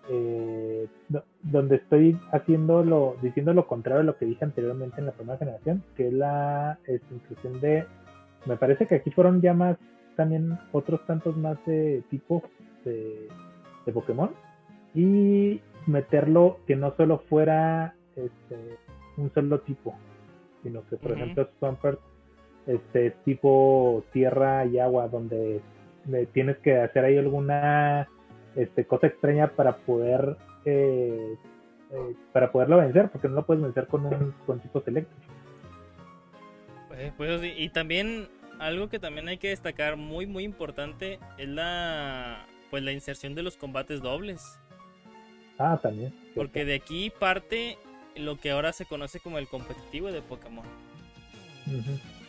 eh, 0.09 0.87
donde 1.41 1.77
estoy 1.77 2.19
haciendo 2.31 2.83
lo, 2.83 3.15
diciendo 3.21 3.53
lo 3.53 3.67
contrario 3.67 4.01
a 4.01 4.05
lo 4.05 4.17
que 4.17 4.25
dije 4.25 4.45
anteriormente 4.45 4.99
en 4.99 5.07
la 5.07 5.13
primera 5.13 5.39
generación, 5.39 5.83
que 5.95 6.07
es 6.07 6.13
la 6.13 6.77
inclusión 7.11 7.59
de, 7.59 7.85
me 8.45 8.55
parece 8.57 8.85
que 8.85 8.95
aquí 8.95 9.09
fueron 9.09 9.41
ya 9.41 9.53
más, 9.53 9.77
también 10.15 10.59
otros 10.71 11.05
tantos 11.07 11.35
más 11.37 11.57
de 11.65 12.03
tipos 12.09 12.43
de, 12.85 13.29
de 13.85 13.91
Pokémon, 13.91 14.29
y 14.93 15.61
meterlo 15.87 16.59
que 16.67 16.75
no 16.75 16.93
solo 16.95 17.19
fuera 17.29 17.95
este, 18.15 18.77
un 19.17 19.31
solo 19.33 19.59
tipo, 19.61 19.95
sino 20.63 20.85
que 20.87 20.97
por 20.97 21.11
ejemplo 21.11 21.49
Swampert 21.59 21.99
este 22.67 23.11
tipo 23.25 24.03
tierra 24.11 24.65
y 24.65 24.79
agua 24.79 25.07
donde 25.07 25.61
tienes 26.33 26.57
que 26.57 26.77
hacer 26.77 27.05
ahí 27.05 27.17
alguna 27.17 28.07
este, 28.55 28.85
cosa 28.85 29.07
extraña 29.07 29.47
para 29.47 29.77
poder 29.77 30.37
eh, 30.65 31.35
eh, 31.91 32.15
para 32.31 32.51
poderlo 32.51 32.77
vencer 32.77 33.09
porque 33.09 33.27
no 33.27 33.35
lo 33.35 33.45
puedes 33.45 33.63
vencer 33.63 33.87
con 33.87 34.05
un 34.05 34.33
con 34.45 34.59
tipos 34.59 34.87
eléctricos. 34.87 35.25
Pues, 36.87 37.13
pues 37.17 37.41
y 37.57 37.69
también 37.69 38.27
algo 38.59 38.89
que 38.89 38.99
también 38.99 39.27
hay 39.27 39.37
que 39.37 39.49
destacar 39.49 39.95
muy 39.95 40.27
muy 40.27 40.43
importante 40.43 41.19
es 41.37 41.47
la 41.47 42.45
pues 42.69 42.83
la 42.83 42.91
inserción 42.91 43.33
de 43.35 43.43
los 43.43 43.57
combates 43.57 44.01
dobles. 44.01 44.59
Ah 45.57 45.79
también 45.81 46.13
porque 46.35 46.65
de 46.65 46.75
aquí 46.75 47.11
parte 47.19 47.77
lo 48.19 48.39
que 48.39 48.51
ahora 48.51 48.73
se 48.73 48.85
conoce 48.85 49.19
como 49.19 49.37
el 49.37 49.47
competitivo 49.47 50.11
de 50.11 50.21
Pokémon. 50.21 50.65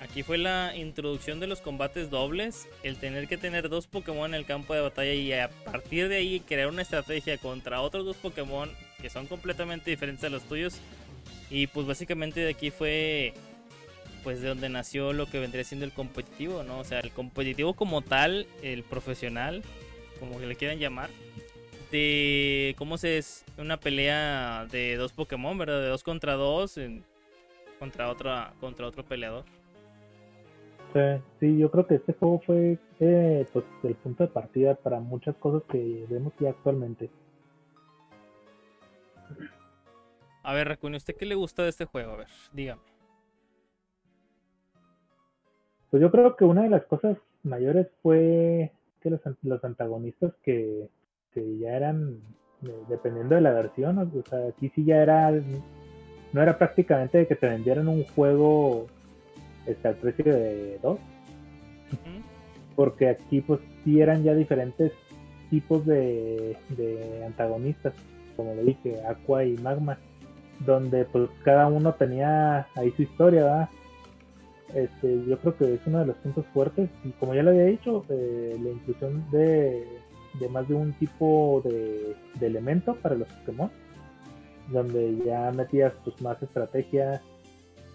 Aquí 0.01 0.23
fue 0.23 0.39
la 0.39 0.75
introducción 0.77 1.41
de 1.41 1.47
los 1.47 1.61
combates 1.61 2.11
dobles, 2.11 2.69
el 2.83 2.97
tener 2.97 3.29
que 3.29 3.37
tener 3.37 3.69
dos 3.69 3.87
Pokémon 3.87 4.31
en 4.31 4.35
el 4.35 4.47
campo 4.47 4.75
de 4.75 4.81
batalla 4.81 5.15
y 5.15 5.33
a 5.33 5.51
partir 5.65 6.09
de 6.09 6.17
ahí 6.17 6.41
crear 6.41 6.69
una 6.69 6.83
estrategia 6.83 7.39
contra 7.39 7.81
otros 7.81 8.05
dos 8.05 8.17
Pokémon 8.17 8.71
que 9.01 9.11
son 9.11 9.27
completamente 9.27 9.91
diferentes 9.91 10.25
a 10.25 10.31
los 10.31 10.43
tuyos. 10.43 10.79
Y 11.51 11.67
pues 11.67 11.87
básicamente 11.87 12.41
de 12.41 12.51
aquí 12.51 12.71
fue 12.71 13.35
pues 14.23 14.41
de 14.41 14.49
donde 14.49 14.69
nació 14.69 15.13
lo 15.13 15.27
que 15.27 15.39
vendría 15.39 15.65
siendo 15.65 15.87
el 15.87 15.93
competitivo, 15.93 16.63
¿no? 16.63 16.79
O 16.79 16.85
sea, 16.85 17.01
el 17.01 17.11
competitivo 17.11 17.75
como 17.75 18.03
tal, 18.03 18.47
el 18.63 18.83
profesional, 18.83 19.63
como 20.19 20.39
que 20.39 20.47
le 20.47 20.57
quieran 20.57 20.79
llamar, 20.79 21.09
de 21.91 22.75
cómo 22.79 22.99
se 22.99 23.19
es 23.19 23.45
una 23.59 23.79
pelea 23.79 24.67
de 24.71 24.97
dos 24.97 25.13
Pokémon, 25.13 25.57
¿verdad? 25.59 25.81
De 25.81 25.89
dos 25.89 26.03
contra 26.03 26.35
dos 26.35 26.79
contra 27.79 28.11
otra 28.11 28.53
contra 28.61 28.87
otro 28.87 29.05
peleador. 29.05 29.45
Sí, 30.93 31.01
sí, 31.39 31.59
yo 31.59 31.71
creo 31.71 31.87
que 31.87 31.95
este 31.97 32.13
juego 32.15 32.41
fue 32.45 32.79
eh, 32.99 33.47
pues, 33.53 33.65
el 33.85 33.95
punto 33.95 34.25
de 34.25 34.29
partida 34.29 34.75
para 34.75 34.99
muchas 34.99 35.37
cosas 35.37 35.63
que 35.71 36.05
vemos 36.09 36.33
ya 36.41 36.51
actualmente. 36.51 37.11
A 40.43 40.55
ver, 40.55 40.69
Raccoon, 40.69 40.95
¿usted 40.95 41.15
qué 41.17 41.27
le 41.27 41.37
gusta 41.37 41.63
de 41.63 41.69
este 41.69 41.85
juego? 41.85 42.13
A 42.13 42.17
ver, 42.17 42.29
dígame. 42.53 42.83
Pues 45.91 46.01
yo 46.01 46.11
creo 46.11 46.37
que 46.37 46.45
una 46.45 46.63
de 46.63 46.71
las 46.71 46.85
cosas 46.87 47.19
mayores 47.43 47.89
fue 48.03 48.73
que 49.01 49.11
los, 49.11 49.21
los 49.43 49.65
antagonistas 49.65 50.33
que 50.43 50.89
que 51.35 51.59
ya 51.59 51.73
eran, 51.73 52.19
eh, 52.67 52.75
dependiendo 52.89 53.35
de 53.35 53.41
la 53.41 53.53
versión, 53.53 53.99
o 53.99 54.29
sea, 54.29 54.49
aquí 54.49 54.71
sí 54.75 54.85
ya 54.85 55.03
era, 55.03 55.31
no 56.33 56.43
era 56.43 56.59
prácticamente 56.59 57.19
de 57.19 57.27
que 57.27 57.37
te 57.37 57.49
vendieran 57.49 57.89
un 57.89 58.05
juego 58.05 58.87
este, 59.67 59.89
al 59.89 59.97
precio 59.97 60.25
de 60.25 60.79
dos, 60.83 60.99
porque 62.77 63.09
aquí 63.09 63.41
pues 63.41 63.61
sí 63.85 64.01
eran 64.01 64.23
ya 64.23 64.35
diferentes 64.35 64.93
tipos 65.51 65.85
de, 65.87 66.57
de 66.71 67.25
antagonistas, 67.27 67.95
como 68.37 68.55
le 68.55 68.65
dije, 68.65 69.03
Aqua 69.07 69.45
y 69.45 69.57
Magma, 69.59 69.99
donde 70.61 71.05
pues 71.05 71.29
cada 71.45 71.67
uno 71.67 71.95
tenía 71.95 72.67
ahí 72.77 72.91
su 72.93 73.03
historia, 73.03 73.45
¿verdad? 73.45 73.69
este, 74.75 75.25
yo 75.27 75.39
creo 75.39 75.57
que 75.57 75.75
es 75.75 75.81
uno 75.87 76.01
de 76.01 76.07
los 76.07 76.17
puntos 76.17 76.45
fuertes. 76.53 76.89
Y 77.05 77.11
como 77.13 77.35
ya 77.35 77.43
lo 77.43 77.51
había 77.51 77.65
dicho, 77.65 78.05
eh, 78.09 78.57
la 78.63 78.71
inclusión 78.71 79.25
de, 79.31 79.87
de, 80.35 80.49
más 80.49 80.69
de 80.69 80.75
un 80.75 80.93
tipo 80.95 81.63
de, 81.65 82.15
de, 82.35 82.47
elemento 82.47 82.95
para 82.97 83.15
los 83.15 83.29
Pokémon, 83.29 83.71
donde 84.69 85.17
ya 85.25 85.51
metías 85.53 85.93
pues, 86.05 86.21
más 86.21 86.43
estrategia. 86.43 87.23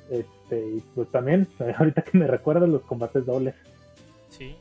Este, 0.09 0.59
y 0.59 0.83
pues 0.93 1.09
también, 1.11 1.47
ahorita 1.77 2.03
que 2.03 2.17
me 2.17 2.27
recuerdo, 2.27 2.67
los 2.67 2.81
combates 2.83 3.25
dobles. 3.25 3.55
Sí. 4.29 4.55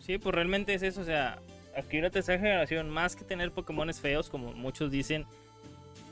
Sí, 0.00 0.18
pues 0.18 0.34
realmente 0.34 0.74
es 0.74 0.82
eso. 0.82 1.00
O 1.00 1.04
sea, 1.04 1.38
aquí 1.76 2.00
la 2.00 2.10
tercera 2.10 2.38
generación, 2.38 2.90
más 2.90 3.16
que 3.16 3.24
tener 3.24 3.52
Pokémones 3.52 4.00
feos, 4.00 4.30
como 4.30 4.52
muchos 4.52 4.90
dicen, 4.90 5.26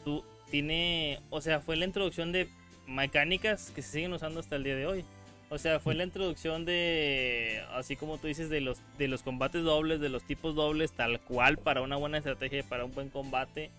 tú 0.04 0.24
tiene. 0.50 1.20
O 1.30 1.40
sea, 1.40 1.60
fue 1.60 1.76
la 1.76 1.84
introducción 1.84 2.32
de 2.32 2.48
mecánicas 2.86 3.70
que 3.70 3.82
se 3.82 3.90
siguen 3.90 4.12
usando 4.12 4.40
hasta 4.40 4.56
el 4.56 4.64
día 4.64 4.76
de 4.76 4.86
hoy. 4.86 5.04
O 5.48 5.58
sea, 5.58 5.78
fue 5.78 5.94
la 5.94 6.02
introducción 6.02 6.64
de, 6.64 7.62
así 7.72 7.94
como 7.94 8.18
tú 8.18 8.26
dices, 8.26 8.50
de 8.50 8.60
los, 8.60 8.82
de 8.98 9.06
los 9.06 9.22
combates 9.22 9.62
dobles, 9.62 10.00
de 10.00 10.08
los 10.08 10.24
tipos 10.24 10.56
dobles, 10.56 10.92
tal 10.92 11.20
cual 11.20 11.56
para 11.56 11.82
una 11.82 11.96
buena 11.96 12.18
estrategia, 12.18 12.64
para 12.64 12.84
un 12.84 12.92
buen 12.92 13.10
combate. 13.10 13.70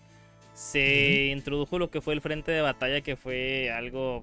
Se 0.54 1.26
introdujo 1.26 1.78
lo 1.78 1.90
que 1.90 2.00
fue 2.00 2.14
el 2.14 2.22
frente 2.22 2.52
de 2.52 2.62
batalla, 2.62 3.02
que 3.02 3.16
fue 3.16 3.70
algo 3.70 4.22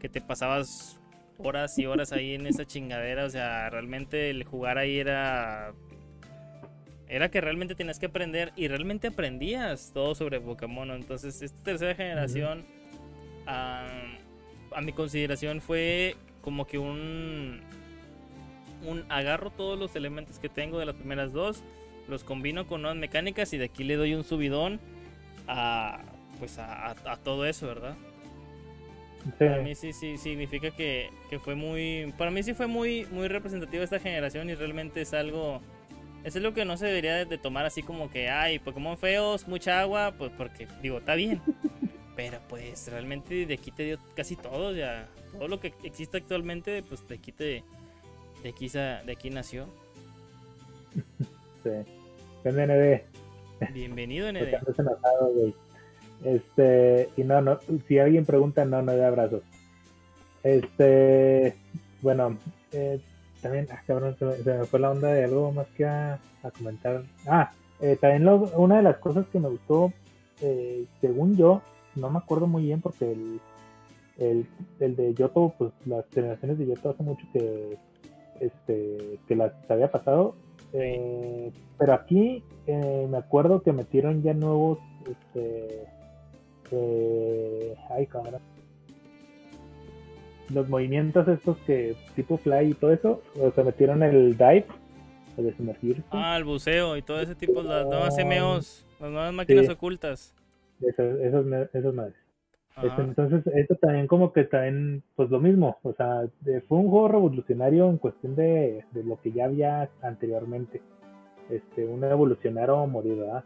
que 0.00 0.08
te 0.08 0.22
pasabas 0.22 0.98
horas 1.36 1.78
y 1.78 1.86
horas 1.86 2.12
ahí 2.12 2.34
en 2.34 2.46
esa 2.46 2.66
chingadera. 2.66 3.26
O 3.26 3.30
sea, 3.30 3.68
realmente 3.68 4.30
el 4.30 4.44
jugar 4.44 4.78
ahí 4.78 4.98
era... 4.98 5.74
Era 7.08 7.28
que 7.28 7.40
realmente 7.40 7.74
tenías 7.74 7.98
que 7.98 8.06
aprender 8.06 8.52
y 8.54 8.68
realmente 8.68 9.08
aprendías 9.08 9.90
todo 9.92 10.14
sobre 10.14 10.40
Pokémon. 10.40 10.92
Entonces, 10.92 11.42
esta 11.42 11.62
tercera 11.62 11.94
generación 11.94 12.64
a, 14.72 14.80
mi 14.80 14.92
consideración 14.92 15.60
fue 15.60 16.16
como 16.42 16.66
que 16.66 16.78
un, 16.78 17.60
un 18.86 19.04
agarro 19.08 19.50
todos 19.50 19.78
los 19.78 19.94
elementos 19.96 20.38
que 20.38 20.48
tengo 20.48 20.78
de 20.78 20.86
las 20.86 20.94
primeras 20.96 21.32
dos, 21.32 21.62
los 22.08 22.24
combino 22.24 22.66
con 22.66 22.82
nuevas 22.82 22.98
mecánicas 22.98 23.52
y 23.52 23.58
de 23.58 23.66
aquí 23.66 23.84
le 23.84 23.96
doy 23.96 24.14
un 24.14 24.24
subidón 24.24 24.80
a 25.46 26.00
pues 26.40 26.58
a, 26.58 26.96
todo 27.22 27.44
eso, 27.44 27.66
¿verdad? 27.66 27.94
Para 29.38 29.58
mí 29.58 29.74
sí, 29.74 29.92
sí 29.92 30.16
significa 30.16 30.70
que, 30.70 31.10
fue 31.44 31.54
muy, 31.54 32.12
para 32.16 32.30
mí 32.30 32.42
sí 32.42 32.54
fue 32.54 32.66
muy, 32.66 33.06
muy 33.12 33.28
representativo 33.28 33.84
esta 33.84 34.00
generación 34.00 34.48
y 34.48 34.54
realmente 34.54 35.02
es 35.02 35.12
algo, 35.12 35.60
es 36.24 36.34
algo 36.34 36.54
que 36.54 36.64
no 36.64 36.78
se 36.78 36.86
debería 36.86 37.26
de 37.26 37.38
tomar 37.38 37.66
así 37.66 37.82
como 37.82 38.10
que, 38.10 38.30
ay, 38.30 38.58
Pokémon 38.58 38.96
feos, 38.96 39.46
mucha 39.46 39.80
agua, 39.80 40.14
pues 40.16 40.32
porque 40.36 40.66
digo, 40.82 40.98
está 40.98 41.14
bien, 41.14 41.42
Pero 42.20 42.38
pues 42.50 42.86
realmente 42.92 43.46
de 43.46 43.54
aquí 43.54 43.70
te 43.70 43.82
dio 43.82 43.98
casi 44.14 44.36
todo, 44.36 44.74
ya. 44.74 45.08
Todo 45.32 45.48
lo 45.48 45.58
que 45.58 45.72
existe 45.84 46.18
actualmente, 46.18 46.82
pues 46.82 47.08
de 47.08 47.14
aquí 47.14 47.32
te. 47.32 47.64
De 48.42 48.50
aquí, 48.50 48.68
de 48.68 49.10
aquí 49.10 49.30
nació. 49.30 49.64
Sí. 51.62 51.70
ND. 52.44 53.00
Bienvenido, 53.72 54.30
ND. 54.30 54.54
Este, 56.22 57.08
y 57.16 57.24
no, 57.24 57.40
no, 57.40 57.58
si 57.88 57.98
alguien 57.98 58.26
pregunta, 58.26 58.66
no, 58.66 58.82
no 58.82 58.92
de 58.92 59.06
abrazos. 59.06 59.42
Este, 60.42 61.56
bueno, 62.02 62.36
eh, 62.72 63.00
también, 63.40 63.66
ah, 63.70 63.82
cabrón, 63.86 64.14
se 64.18 64.26
me, 64.26 64.64
fue 64.66 64.78
la 64.78 64.90
onda 64.90 65.08
de 65.08 65.24
algo 65.24 65.52
más 65.52 65.68
que 65.68 65.86
a, 65.86 66.18
comentar. 66.58 67.02
Ah, 67.26 67.52
eh, 67.80 67.96
también 67.98 68.28
una 68.56 68.76
de 68.76 68.82
las 68.82 68.98
cosas 68.98 69.24
que 69.32 69.38
me 69.38 69.48
gustó, 69.48 69.90
eh, 70.42 70.84
según 71.00 71.38
yo, 71.38 71.62
no 72.00 72.10
me 72.10 72.18
acuerdo 72.18 72.46
muy 72.46 72.64
bien 72.64 72.80
porque 72.80 73.12
el, 73.12 73.40
el, 74.18 74.46
el, 74.80 74.96
de 74.96 75.14
Yoto, 75.14 75.54
pues 75.58 75.72
las 75.86 76.04
generaciones 76.12 76.58
de 76.58 76.66
Yoto 76.66 76.90
hace 76.90 77.02
mucho 77.02 77.26
que 77.32 77.78
este 78.40 79.18
que 79.28 79.36
las 79.36 79.52
había 79.68 79.90
pasado. 79.90 80.34
Eh, 80.72 81.52
pero 81.78 81.94
aquí 81.94 82.44
eh, 82.66 83.06
me 83.10 83.18
acuerdo 83.18 83.62
que 83.62 83.72
metieron 83.72 84.22
ya 84.22 84.34
nuevos 84.34 84.78
este 85.10 85.84
eh, 86.70 87.74
ay 87.90 88.06
cámara 88.06 88.38
los 90.50 90.68
movimientos 90.68 91.26
estos 91.26 91.56
que 91.66 91.96
tipo 92.14 92.36
fly 92.36 92.70
y 92.70 92.74
todo 92.74 92.92
eso 92.92 93.22
o 93.40 93.50
sea 93.50 93.64
metieron 93.64 94.04
el 94.04 94.36
dive 94.36 94.66
el 95.36 95.44
de 95.44 95.56
sumergirse. 95.56 96.04
Ah 96.10 96.36
el 96.36 96.44
buceo 96.44 96.96
y 96.96 97.02
todo 97.02 97.20
ese 97.20 97.34
tipo 97.34 97.62
las 97.62 97.86
nuevas 97.86 98.16
MOs 98.24 98.86
las 99.00 99.10
nuevas 99.10 99.32
máquinas 99.32 99.68
ocultas 99.68 100.34
esas, 100.82 101.20
esas, 101.20 101.94
madres. 101.94 102.16
Este, 102.82 103.02
entonces, 103.02 103.46
esto 103.54 103.76
también 103.76 104.06
como 104.06 104.32
que 104.32 104.44
también, 104.44 105.02
pues 105.16 105.30
lo 105.30 105.40
mismo, 105.40 105.78
o 105.82 105.92
sea, 105.92 106.28
fue 106.68 106.78
un 106.78 106.88
juego 106.88 107.08
revolucionario 107.08 107.90
en 107.90 107.98
cuestión 107.98 108.36
de, 108.36 108.84
lo 109.04 109.20
que 109.20 109.32
ya 109.32 109.46
había 109.46 109.90
anteriormente. 110.02 110.80
Este, 111.50 111.84
un 111.84 112.04
evolucionario 112.04 112.78
o 112.78 112.86
morir, 112.86 113.16
¿verdad? 113.16 113.44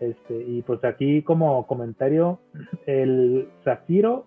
Este, 0.00 0.34
y 0.34 0.62
pues 0.62 0.82
aquí 0.84 1.22
como 1.22 1.66
comentario, 1.66 2.38
el 2.86 3.48
Zafiro, 3.64 4.26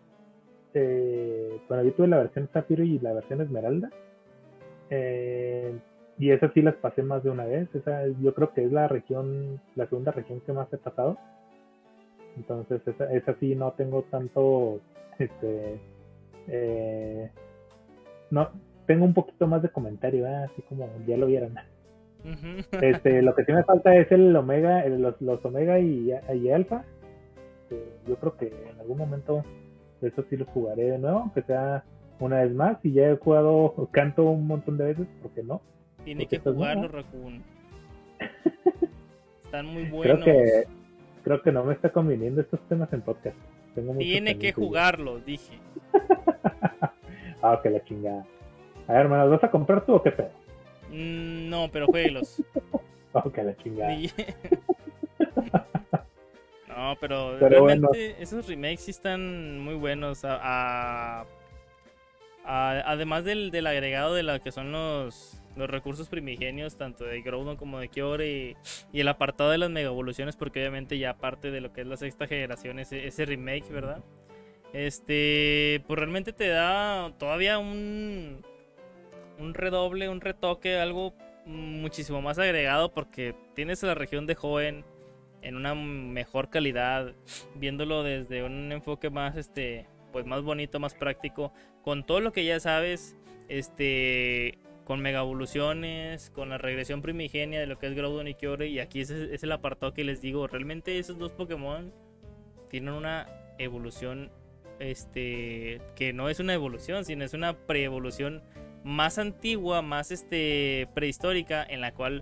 eh, 0.73 1.59
bueno, 1.67 1.83
yo 1.83 1.93
tuve 1.93 2.07
la 2.07 2.17
versión 2.17 2.47
Zafiro 2.53 2.83
y 2.83 2.99
la 2.99 3.13
versión 3.13 3.41
Esmeralda. 3.41 3.89
Eh, 4.89 5.73
y 6.17 6.31
esas 6.31 6.53
sí 6.53 6.61
las 6.61 6.75
pasé 6.75 7.01
más 7.01 7.23
de 7.23 7.29
una 7.29 7.45
vez. 7.45 7.73
Esa 7.73 8.07
yo 8.21 8.33
creo 8.33 8.53
que 8.53 8.63
es 8.63 8.71
la 8.71 8.87
región, 8.87 9.59
la 9.75 9.87
segunda 9.87 10.11
región 10.11 10.41
que 10.41 10.53
más 10.53 10.71
he 10.73 10.77
pasado. 10.77 11.17
Entonces, 12.37 12.81
esa, 12.87 13.11
esa 13.13 13.35
sí 13.39 13.55
no 13.55 13.71
tengo 13.73 14.03
tanto, 14.03 14.79
este, 15.19 15.79
eh, 16.47 17.29
no, 18.29 18.49
tengo 18.85 19.05
un 19.05 19.13
poquito 19.13 19.47
más 19.47 19.61
de 19.61 19.69
comentario, 19.69 20.25
¿eh? 20.27 20.47
así 20.51 20.61
como 20.63 20.89
ya 21.05 21.17
lo 21.17 21.27
vieron. 21.27 21.55
este, 22.81 23.21
lo 23.21 23.35
que 23.35 23.45
sí 23.45 23.51
me 23.51 23.63
falta 23.63 23.95
es 23.95 24.11
el 24.11 24.35
Omega, 24.35 24.85
los, 24.87 25.19
los 25.21 25.43
Omega 25.45 25.79
y, 25.79 26.11
y 26.33 26.49
Alpha. 26.49 26.85
yo 28.07 28.15
creo 28.15 28.37
que 28.37 28.47
en 28.47 28.79
algún 28.79 28.97
momento 28.97 29.43
eso 30.01 30.23
sí 30.29 30.37
los 30.37 30.47
jugaré 30.49 30.91
de 30.91 30.97
nuevo, 30.97 31.19
aunque 31.19 31.43
sea 31.43 31.83
una 32.19 32.41
vez 32.41 32.53
más. 32.53 32.77
Y 32.83 32.93
ya 32.93 33.09
he 33.09 33.17
jugado 33.17 33.89
canto 33.91 34.23
un 34.23 34.47
montón 34.47 34.77
de 34.77 34.85
veces, 34.85 35.07
¿por 35.21 35.31
qué 35.31 35.43
no? 35.43 35.61
Tiene 36.03 36.25
que 36.27 36.39
jugarlo, 36.39 36.87
Raccoon. 36.87 37.43
Están 39.43 39.65
muy 39.67 39.89
buenos. 39.89 40.23
Creo 40.23 40.25
que 40.25 40.80
creo 41.23 41.41
que 41.41 41.51
no 41.51 41.63
me 41.63 41.73
está 41.73 41.91
conviniendo 41.91 42.41
estos 42.41 42.59
temas 42.67 42.91
en 42.93 43.01
podcast. 43.01 43.37
Tiene 43.97 44.37
que 44.37 44.51
jugarlo, 44.51 45.19
dije. 45.19 45.59
ah, 47.41 47.59
que 47.61 47.69
la 47.69 47.83
chingada. 47.83 48.25
A 48.87 48.93
ver, 48.93 49.01
hermano, 49.01 49.29
¿vas 49.29 49.43
a 49.43 49.51
comprar 49.51 49.85
tú 49.85 49.95
o 49.95 50.03
qué 50.03 50.11
pedo? 50.11 50.31
Mm, 50.89 51.49
no, 51.49 51.69
pero 51.71 51.87
jueguelos. 51.87 52.43
oh, 53.13 53.31
que 53.31 53.43
la 53.43 53.55
chingada. 53.55 53.95
no, 56.67 56.95
pero, 56.99 57.37
realmente 57.39 58.21
esos 58.21 58.47
remakes 58.47 58.81
sí 58.81 58.91
están 58.91 59.59
muy 59.59 59.75
buenos. 59.75 60.21
A, 60.23 61.25
además 62.43 63.23
del, 63.23 63.51
del 63.51 63.67
agregado 63.67 64.13
de 64.13 64.23
la 64.23 64.39
que 64.39 64.51
son 64.51 64.71
los 64.71 65.40
los 65.55 65.69
recursos 65.69 66.09
primigenios, 66.09 66.77
tanto 66.77 67.03
de 67.05 67.21
Groudon 67.21 67.57
como 67.57 67.79
de 67.79 67.89
Kyore, 67.89 68.55
y, 68.93 68.99
el 68.99 69.07
apartado 69.07 69.49
de 69.51 69.57
las 69.57 69.69
mega 69.69 69.89
evoluciones, 69.89 70.35
porque 70.35 70.59
obviamente 70.59 70.97
ya 70.97 71.17
parte 71.17 71.51
de 71.51 71.61
lo 71.61 71.73
que 71.73 71.81
es 71.81 71.87
la 71.87 71.97
sexta 71.97 72.27
generación, 72.27 72.79
ese, 72.79 73.07
ese 73.07 73.25
remake, 73.25 73.69
¿verdad? 73.69 74.03
Este, 74.73 75.83
pues 75.87 75.99
realmente 75.99 76.31
te 76.31 76.47
da 76.47 77.11
todavía 77.17 77.59
un, 77.59 78.45
un 79.37 79.53
redoble, 79.53 80.07
un 80.07 80.21
retoque, 80.21 80.77
algo 80.77 81.13
muchísimo 81.45 82.21
más 82.21 82.39
agregado, 82.39 82.93
porque 82.93 83.35
tienes 83.55 83.83
la 83.83 83.95
región 83.95 84.27
de 84.27 84.35
Joven 84.35 84.85
en 85.41 85.55
una 85.55 85.73
mejor 85.75 86.49
calidad, 86.49 87.13
viéndolo 87.55 88.03
desde 88.03 88.43
un 88.43 88.71
enfoque 88.71 89.09
más, 89.09 89.35
este, 89.35 89.87
pues 90.11 90.25
más 90.25 90.43
bonito, 90.43 90.79
más 90.79 90.93
práctico, 90.93 91.51
con 91.83 92.05
todo 92.05 92.21
lo 92.21 92.31
que 92.31 92.45
ya 92.45 92.59
sabes, 92.59 93.17
este, 93.49 94.59
con 94.91 94.99
mega 94.99 95.21
evoluciones, 95.21 96.31
con 96.31 96.49
la 96.49 96.57
regresión 96.57 97.01
primigenia 97.01 97.61
de 97.61 97.65
lo 97.65 97.79
que 97.79 97.87
es 97.87 97.95
Groudon 97.95 98.27
y 98.27 98.33
Kyore. 98.33 98.67
Y 98.67 98.79
aquí 98.79 98.99
es, 98.99 99.09
es 99.09 99.41
el 99.41 99.53
apartado 99.53 99.93
que 99.93 100.03
les 100.03 100.19
digo. 100.19 100.47
Realmente 100.47 100.99
esos 100.99 101.17
dos 101.17 101.31
Pokémon 101.31 101.93
tienen 102.69 102.93
una 102.93 103.25
evolución 103.57 104.29
este 104.79 105.79
que 105.95 106.11
no 106.11 106.27
es 106.27 106.41
una 106.41 106.53
evolución, 106.53 107.05
sino 107.05 107.23
es 107.23 107.33
una 107.33 107.53
preevolución 107.53 108.43
más 108.83 109.17
antigua, 109.17 109.81
más 109.81 110.11
este 110.11 110.89
prehistórica 110.93 111.63
en 111.63 111.79
la 111.79 111.93
cual 111.93 112.21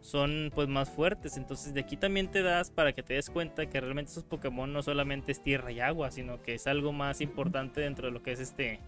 son 0.00 0.50
pues 0.54 0.68
más 0.68 0.88
fuertes. 0.88 1.36
Entonces 1.36 1.74
de 1.74 1.80
aquí 1.80 1.98
también 1.98 2.30
te 2.30 2.40
das 2.40 2.70
para 2.70 2.94
que 2.94 3.02
te 3.02 3.12
des 3.12 3.28
cuenta 3.28 3.66
que 3.66 3.78
realmente 3.78 4.12
esos 4.12 4.24
Pokémon 4.24 4.72
no 4.72 4.82
solamente 4.82 5.32
es 5.32 5.42
tierra 5.42 5.70
y 5.70 5.80
agua, 5.80 6.10
sino 6.10 6.40
que 6.40 6.54
es 6.54 6.66
algo 6.66 6.94
más 6.94 7.20
importante 7.20 7.82
dentro 7.82 8.06
de 8.06 8.14
lo 8.14 8.22
que 8.22 8.32
es 8.32 8.40
este 8.40 8.80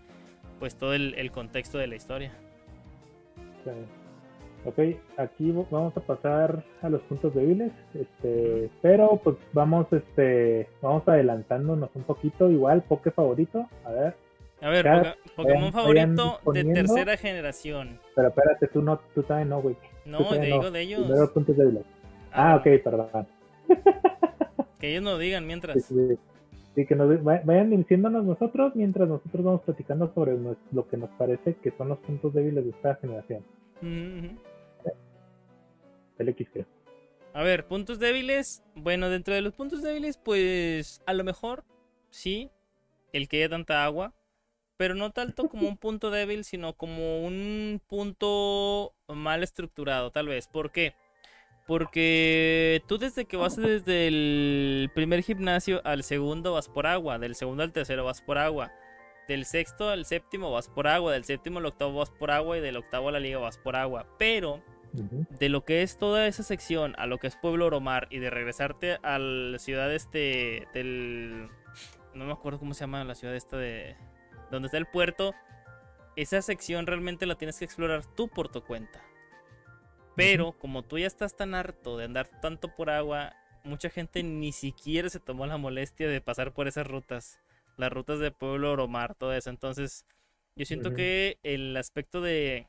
pues 0.58 0.76
todo 0.76 0.94
el 0.94 1.30
contexto 1.30 1.76
de 1.76 1.88
la 1.88 1.96
historia. 1.96 2.32
Ok, 4.64 4.78
aquí 5.16 5.52
vamos 5.70 5.96
a 5.96 6.00
pasar 6.00 6.64
a 6.82 6.88
los 6.88 7.00
puntos 7.02 7.34
débiles, 7.34 7.72
este, 7.94 8.68
pero 8.82 9.20
pues 9.22 9.36
vamos, 9.52 9.86
este, 9.92 10.68
vamos 10.82 11.06
adelantándonos 11.06 11.90
un 11.94 12.02
poquito, 12.02 12.50
igual, 12.50 12.82
Poke 12.82 13.10
favorito, 13.12 13.66
a 13.84 13.90
ver, 13.92 14.14
A 14.60 14.68
ver, 14.68 15.16
Pokémon 15.36 15.72
favorito 15.72 16.40
de 16.52 16.64
tercera 16.64 17.16
generación. 17.16 18.00
Pero 18.16 18.28
espérate, 18.28 18.66
tú 18.68 18.82
no, 18.82 19.00
tú 19.14 19.22
también 19.22 19.48
no, 19.48 19.62
güey. 19.62 19.76
No, 20.04 20.28
te 20.28 20.40
digo 20.40 20.70
de 20.70 20.80
ellos. 20.80 21.02
Primero 21.02 21.32
puntos 21.32 21.56
débiles. 21.56 21.84
Ah, 22.32 22.52
ah 22.52 22.56
ok, 22.56 22.82
perdón. 22.82 23.26
Que 24.78 24.90
ellos 24.90 25.02
nos 25.02 25.18
digan 25.18 25.44
mientras. 25.44 25.92
Sí, 26.74 26.86
que 26.86 26.94
nos 26.94 27.22
vayan 27.24 27.70
diciéndonos 27.70 28.24
nosotros 28.24 28.76
mientras 28.76 29.08
nosotros 29.08 29.44
vamos 29.44 29.62
platicando 29.62 30.12
sobre 30.14 30.36
lo 30.70 30.88
que 30.88 30.96
nos 30.96 31.10
parece 31.10 31.54
que 31.54 31.72
son 31.72 31.88
los 31.88 31.98
puntos 31.98 32.32
débiles 32.32 32.64
de 32.64 32.70
esta 32.70 32.94
generación. 32.96 33.42
El 33.82 34.38
X 36.28 36.48
creo. 36.52 36.66
A 37.32 37.42
ver, 37.42 37.66
puntos 37.66 37.98
débiles. 37.98 38.62
Bueno, 38.74 39.08
dentro 39.10 39.34
de 39.34 39.42
los 39.42 39.54
puntos 39.54 39.82
débiles, 39.82 40.16
pues 40.16 41.02
a 41.06 41.12
lo 41.12 41.24
mejor 41.24 41.64
sí, 42.10 42.50
el 43.12 43.28
que 43.28 43.38
haya 43.38 43.50
tanta 43.50 43.84
agua. 43.84 44.14
Pero 44.76 44.94
no 44.94 45.10
tanto 45.10 45.48
como 45.48 45.68
un 45.68 45.76
punto 45.76 46.10
débil, 46.12 46.44
sino 46.44 46.72
como 46.72 47.24
un 47.24 47.80
punto 47.88 48.94
mal 49.08 49.42
estructurado, 49.42 50.10
tal 50.10 50.28
vez. 50.28 50.48
¿Por 50.48 50.70
qué? 50.72 50.94
Porque 51.66 52.82
tú 52.88 52.96
desde 52.96 53.26
que 53.26 53.36
vas 53.36 53.56
desde 53.56 54.08
el 54.08 54.90
primer 54.94 55.22
gimnasio 55.22 55.82
al 55.84 56.02
segundo 56.02 56.54
vas 56.54 56.66
por 56.68 56.86
agua, 56.86 57.18
del 57.18 57.34
segundo 57.34 57.62
al 57.62 57.72
tercero 57.72 58.06
vas 58.06 58.22
por 58.22 58.38
agua, 58.38 58.72
del 59.28 59.44
sexto 59.44 59.90
al 59.90 60.06
séptimo 60.06 60.50
vas 60.50 60.68
por 60.68 60.88
agua, 60.88 61.12
del 61.12 61.24
séptimo 61.24 61.58
al 61.58 61.66
octavo 61.66 61.98
vas 61.98 62.10
por 62.10 62.30
agua 62.30 62.56
y 62.56 62.60
del 62.60 62.78
octavo 62.78 63.10
a 63.10 63.12
la 63.12 63.20
liga 63.20 63.38
vas 63.38 63.58
por 63.58 63.76
agua. 63.76 64.06
Pero 64.18 64.62
de 64.92 65.48
lo 65.50 65.64
que 65.64 65.82
es 65.82 65.98
toda 65.98 66.26
esa 66.26 66.42
sección 66.42 66.94
a 66.98 67.06
lo 67.06 67.18
que 67.18 67.26
es 67.26 67.36
Pueblo 67.36 67.66
Oromar 67.66 68.08
y 68.10 68.18
de 68.18 68.30
regresarte 68.30 68.98
a 69.02 69.18
la 69.18 69.58
ciudad 69.58 69.92
este 69.94 70.66
del... 70.72 71.48
No 72.14 72.24
me 72.24 72.32
acuerdo 72.32 72.58
cómo 72.58 72.74
se 72.74 72.80
llama 72.80 73.04
la 73.04 73.14
ciudad 73.14 73.36
esta 73.36 73.58
de... 73.58 73.96
Donde 74.50 74.66
está 74.66 74.78
el 74.78 74.86
puerto. 74.86 75.34
Esa 76.16 76.40
sección 76.40 76.86
realmente 76.86 77.26
la 77.26 77.36
tienes 77.36 77.58
que 77.58 77.66
explorar 77.66 78.04
tú 78.16 78.28
por 78.28 78.48
tu 78.48 78.64
cuenta. 78.64 79.02
Pero 80.16 80.52
como 80.58 80.82
tú 80.82 80.98
ya 80.98 81.06
estás 81.06 81.36
tan 81.36 81.54
harto 81.54 81.96
de 81.96 82.06
andar 82.06 82.28
tanto 82.40 82.74
por 82.74 82.90
agua, 82.90 83.34
mucha 83.62 83.90
gente 83.90 84.22
ni 84.22 84.52
siquiera 84.52 85.10
se 85.10 85.20
tomó 85.20 85.46
la 85.46 85.58
molestia 85.58 86.08
de 86.08 86.20
pasar 86.20 86.52
por 86.54 86.66
esas 86.66 86.86
rutas. 86.86 87.38
Las 87.78 87.90
rutas 87.90 88.18
de 88.18 88.30
Pueblo 88.30 88.72
Oromar, 88.72 89.14
todo 89.14 89.32
eso. 89.32 89.48
Entonces, 89.48 90.04
yo 90.56 90.66
siento 90.66 90.92
que 90.92 91.38
el 91.44 91.76
aspecto 91.76 92.20
de, 92.20 92.66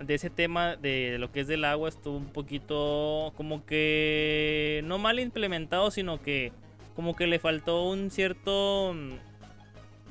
de 0.00 0.14
ese 0.14 0.30
tema 0.30 0.74
de 0.74 1.18
lo 1.18 1.30
que 1.30 1.40
es 1.40 1.46
del 1.46 1.64
agua 1.64 1.90
estuvo 1.90 2.16
un 2.16 2.32
poquito 2.32 3.32
como 3.36 3.64
que 3.66 4.80
no 4.84 4.98
mal 4.98 5.20
implementado, 5.20 5.90
sino 5.90 6.20
que 6.20 6.52
como 6.96 7.14
que 7.14 7.26
le 7.26 7.38
faltó 7.38 7.84
un 7.84 8.10
cierto... 8.10 8.96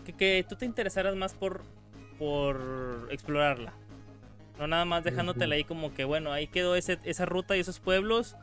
Que, 0.05 0.13
que 0.13 0.45
tú 0.47 0.55
te 0.55 0.65
interesaras 0.67 1.15
más 1.15 1.33
por, 1.33 1.63
por 2.19 3.07
explorarla. 3.09 3.73
No 4.59 4.67
nada 4.67 4.85
más 4.85 5.03
dejándotela 5.03 5.55
ahí 5.55 5.63
como 5.63 5.95
que, 5.95 6.05
bueno, 6.05 6.31
ahí 6.31 6.45
quedó 6.45 6.75
ese, 6.75 6.99
esa 7.03 7.25
ruta 7.25 7.57
y 7.57 7.59
esos 7.59 7.79
pueblos. 7.79 8.35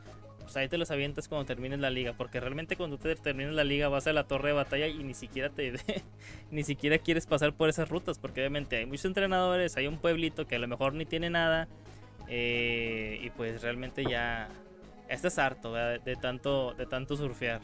Pues 0.52 0.60
ahí 0.64 0.68
te 0.68 0.76
los 0.76 0.90
avientas 0.90 1.28
cuando 1.28 1.46
termines 1.46 1.80
la 1.80 1.88
liga. 1.88 2.12
Porque 2.12 2.38
realmente 2.38 2.76
cuando 2.76 2.98
te 2.98 3.14
termines 3.16 3.54
la 3.54 3.64
liga 3.64 3.88
vas 3.88 4.06
a 4.06 4.12
la 4.12 4.24
torre 4.24 4.48
de 4.48 4.54
batalla 4.54 4.86
y 4.86 5.02
ni 5.02 5.14
siquiera 5.14 5.48
te 5.48 5.72
ni 6.50 6.62
siquiera 6.62 6.98
quieres 6.98 7.24
pasar 7.26 7.54
por 7.54 7.70
esas 7.70 7.88
rutas. 7.88 8.18
Porque 8.18 8.40
obviamente 8.40 8.76
hay 8.76 8.84
muchos 8.84 9.06
entrenadores, 9.06 9.78
hay 9.78 9.86
un 9.86 9.96
pueblito 9.96 10.46
que 10.46 10.56
a 10.56 10.58
lo 10.58 10.68
mejor 10.68 10.92
ni 10.92 11.06
tiene 11.06 11.30
nada. 11.30 11.68
Eh, 12.28 13.18
y 13.22 13.30
pues 13.30 13.62
realmente 13.62 14.04
ya 14.04 14.50
estás 15.08 15.38
harto 15.38 15.72
de 15.72 16.16
tanto 16.20 16.74
de 16.74 16.84
tanto 16.84 17.16
surfear. 17.16 17.62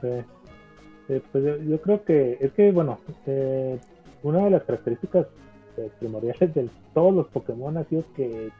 Sí. 0.00 1.20
pues 1.30 1.68
yo, 1.68 1.80
creo 1.82 2.04
que 2.04 2.36
es 2.40 2.52
que 2.52 2.72
bueno, 2.72 2.98
eh, 3.26 3.78
una 4.24 4.44
de 4.44 4.50
las 4.50 4.64
características 4.64 5.28
este, 5.68 5.88
primordiales 6.00 6.52
de 6.52 6.68
todos 6.94 7.14
los 7.14 7.28
Pokémon 7.28 7.76
ha 7.76 7.84
sido 7.84 8.04
que 8.16 8.50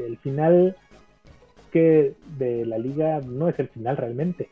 el 0.00 0.16
final 0.18 0.74
de 1.78 2.64
la 2.66 2.78
liga 2.78 3.20
no 3.20 3.48
es 3.48 3.58
el 3.58 3.68
final 3.68 3.96
realmente. 3.96 4.48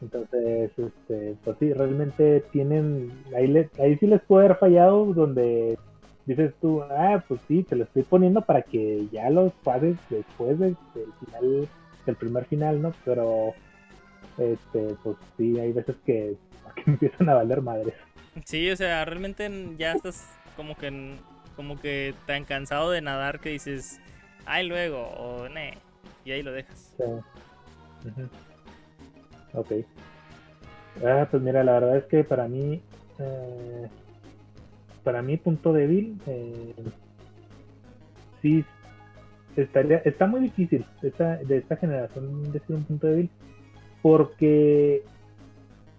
Entonces, 0.00 0.70
este, 0.76 1.36
pues 1.44 1.56
sí, 1.58 1.72
realmente 1.72 2.44
tienen, 2.52 3.10
ahí, 3.36 3.68
ahí 3.78 3.96
sí 3.98 4.06
les 4.06 4.20
puede 4.22 4.46
haber 4.46 4.58
fallado 4.58 5.06
donde 5.06 5.78
dices 6.26 6.52
tú, 6.60 6.82
ah, 6.82 7.22
pues 7.26 7.40
sí, 7.48 7.62
te 7.62 7.76
lo 7.76 7.84
estoy 7.84 8.02
poniendo 8.02 8.42
para 8.42 8.62
que 8.62 9.08
ya 9.10 9.30
los 9.30 9.52
pases 9.64 9.96
después 10.10 10.58
del, 10.58 10.76
final, 11.24 11.68
del 12.06 12.16
primer 12.16 12.44
final, 12.44 12.82
¿no? 12.82 12.92
Pero, 13.04 13.54
este, 14.36 14.94
pues 15.02 15.16
sí, 15.36 15.58
hay 15.58 15.72
veces 15.72 15.96
que, 16.04 16.36
que 16.76 16.90
empiezan 16.90 17.28
a 17.28 17.34
valer 17.34 17.62
madres. 17.62 17.94
Sí, 18.44 18.70
o 18.70 18.76
sea, 18.76 19.04
realmente 19.04 19.50
ya 19.76 19.92
estás 19.92 20.28
como 20.56 20.76
que 20.76 21.16
como 21.58 21.80
que 21.80 22.14
tan 22.24 22.44
cansado 22.44 22.92
de 22.92 23.00
nadar 23.00 23.40
que 23.40 23.48
dices, 23.48 24.00
ay 24.46 24.68
luego, 24.68 25.08
o 25.08 25.48
ne, 25.48 25.76
y 26.28 26.32
ahí 26.32 26.42
lo 26.42 26.52
dejas. 26.52 26.94
Ok. 29.54 29.72
Ah, 31.02 31.26
pues 31.30 31.42
mira, 31.42 31.64
la 31.64 31.72
verdad 31.72 31.96
es 31.96 32.04
que 32.04 32.22
para 32.22 32.46
mí, 32.48 32.82
eh, 33.18 33.88
para 35.04 35.22
mí 35.22 35.38
punto 35.38 35.72
débil, 35.72 36.20
eh, 36.26 36.74
sí, 38.42 38.62
estaría, 39.56 39.98
está 39.98 40.26
muy 40.26 40.40
difícil 40.42 40.84
esta, 41.02 41.36
de 41.36 41.56
esta 41.56 41.76
generación 41.76 42.52
decir 42.52 42.76
un 42.76 42.84
punto 42.84 43.06
débil, 43.06 43.30
porque 44.02 45.04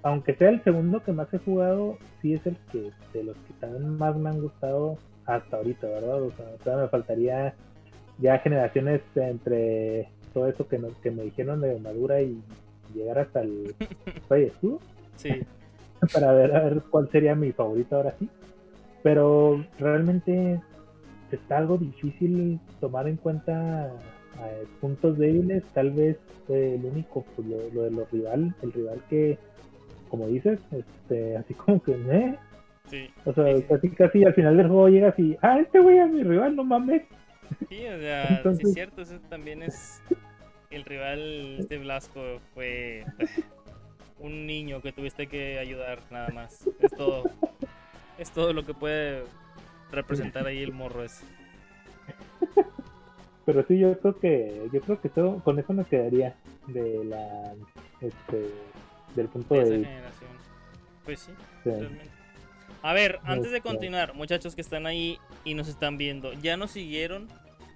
aunque 0.03 0.35
sea 0.35 0.49
el 0.49 0.64
segundo 0.64 1.03
que 1.03 1.11
más 1.11 1.34
he 1.34 1.39
jugado, 1.39 1.97
sí 2.22 2.35
es 2.35 2.45
el 2.45 2.56
que 2.72 2.91
de 3.14 3.23
los 3.23 3.35
que 3.35 3.53
también 3.60 3.97
más 3.97 4.15
me 4.15 4.30
han 4.30 4.41
gustado 4.41 4.99
hasta 5.26 5.57
ahorita, 5.57 5.88
¿verdad? 5.88 6.22
O 6.22 6.31
sea, 6.64 6.77
me 6.77 6.88
faltaría 6.88 7.56
ya 8.19 8.38
generaciones 8.39 9.01
entre 9.15 10.10
todo 10.34 10.47
eso 10.47 10.68
que, 10.68 10.80
que 11.01 11.11
me 11.11 11.23
dijeron 11.23 11.61
de 11.61 11.80
Madura 11.80 12.22
y 12.22 12.41
llegar 12.93 13.19
hasta 13.19 13.41
el 13.41 13.76
Rey 14.30 14.45
Escudo. 14.45 14.80
Sí. 15.15 15.30
Para 16.14 16.31
ver, 16.31 16.56
a 16.56 16.64
ver 16.64 16.81
cuál 16.89 17.10
sería 17.10 17.35
mi 17.35 17.51
favorito 17.51 17.97
ahora 17.97 18.15
sí. 18.19 18.30
Pero 19.03 19.64
realmente 19.77 20.61
está 21.31 21.57
algo 21.57 21.77
difícil 21.77 22.60
tomar 22.80 23.07
en 23.07 23.18
cuenta 23.18 23.88
eh, 23.88 24.65
puntos 24.80 25.18
débiles. 25.18 25.64
Tal 25.73 25.91
vez 25.91 26.18
el 26.47 26.84
único, 26.85 27.26
pues, 27.35 27.47
lo, 27.47 27.84
de 27.84 27.91
los 27.91 28.10
rival, 28.11 28.56
el 28.61 28.73
rival 28.73 29.01
que 29.10 29.38
como 30.10 30.27
dices, 30.27 30.60
este, 30.72 31.38
así 31.38 31.53
como 31.53 31.81
que, 31.81 31.93
¿eh? 31.93 32.35
Sí. 32.88 33.07
O 33.26 33.34
sea, 33.34 33.45
casi, 33.68 33.89
casi 33.89 34.23
al 34.23 34.34
final 34.34 34.57
del 34.57 34.68
juego 34.68 34.89
llegas 34.89 35.18
y, 35.19 35.38
ah, 35.41 35.60
este 35.60 35.80
güey 35.80 35.99
es 35.99 36.10
mi 36.10 36.23
rival, 36.23 36.56
no 36.56 36.64
mames. 36.64 37.03
Sí, 37.69 37.85
o 37.85 37.99
sea, 37.99 38.43
sí 38.55 38.61
es 38.63 38.73
cierto, 38.73 39.01
eso 39.01 39.19
también 39.30 39.63
es. 39.63 40.01
El 40.69 40.85
rival 40.85 41.67
de 41.67 41.77
Blasco 41.80 42.39
fue 42.53 43.05
un 44.19 44.45
niño 44.45 44.81
que 44.81 44.91
tuviste 44.91 45.27
que 45.27 45.57
ayudar, 45.57 45.99
nada 46.11 46.30
más. 46.30 46.67
Es 46.80 46.91
todo. 46.91 47.23
Es 48.17 48.31
todo 48.31 48.53
lo 48.53 48.65
que 48.65 48.73
puede 48.73 49.23
representar 49.91 50.45
ahí 50.45 50.61
el 50.61 50.73
morro 50.73 51.03
ese. 51.03 51.26
Pero 53.45 53.65
sí, 53.67 53.80
yo 53.80 53.97
creo 53.99 54.19
que, 54.19 54.69
yo 54.71 54.81
creo 54.81 55.01
que 55.01 55.09
todo, 55.09 55.43
con 55.43 55.57
eso 55.57 55.73
me 55.73 55.84
quedaría 55.84 56.35
de 56.67 57.03
la, 57.03 57.55
este, 57.99 58.51
del 59.15 59.27
punto 59.27 59.55
de, 59.55 59.65
generación. 59.65 60.30
Pues 61.03 61.19
sí, 61.21 61.31
A 62.81 62.93
ver, 62.93 63.19
antes 63.23 63.51
de 63.51 63.61
continuar, 63.61 64.14
muchachos 64.14 64.56
que 64.56 64.61
están 64.61 64.85
ahí 64.85 65.18
y 65.43 65.53
nos 65.53 65.68
están 65.68 65.97
viendo, 65.97 66.31
ya 66.34 66.56
nos 66.56 66.72
siguieron, 66.72 67.27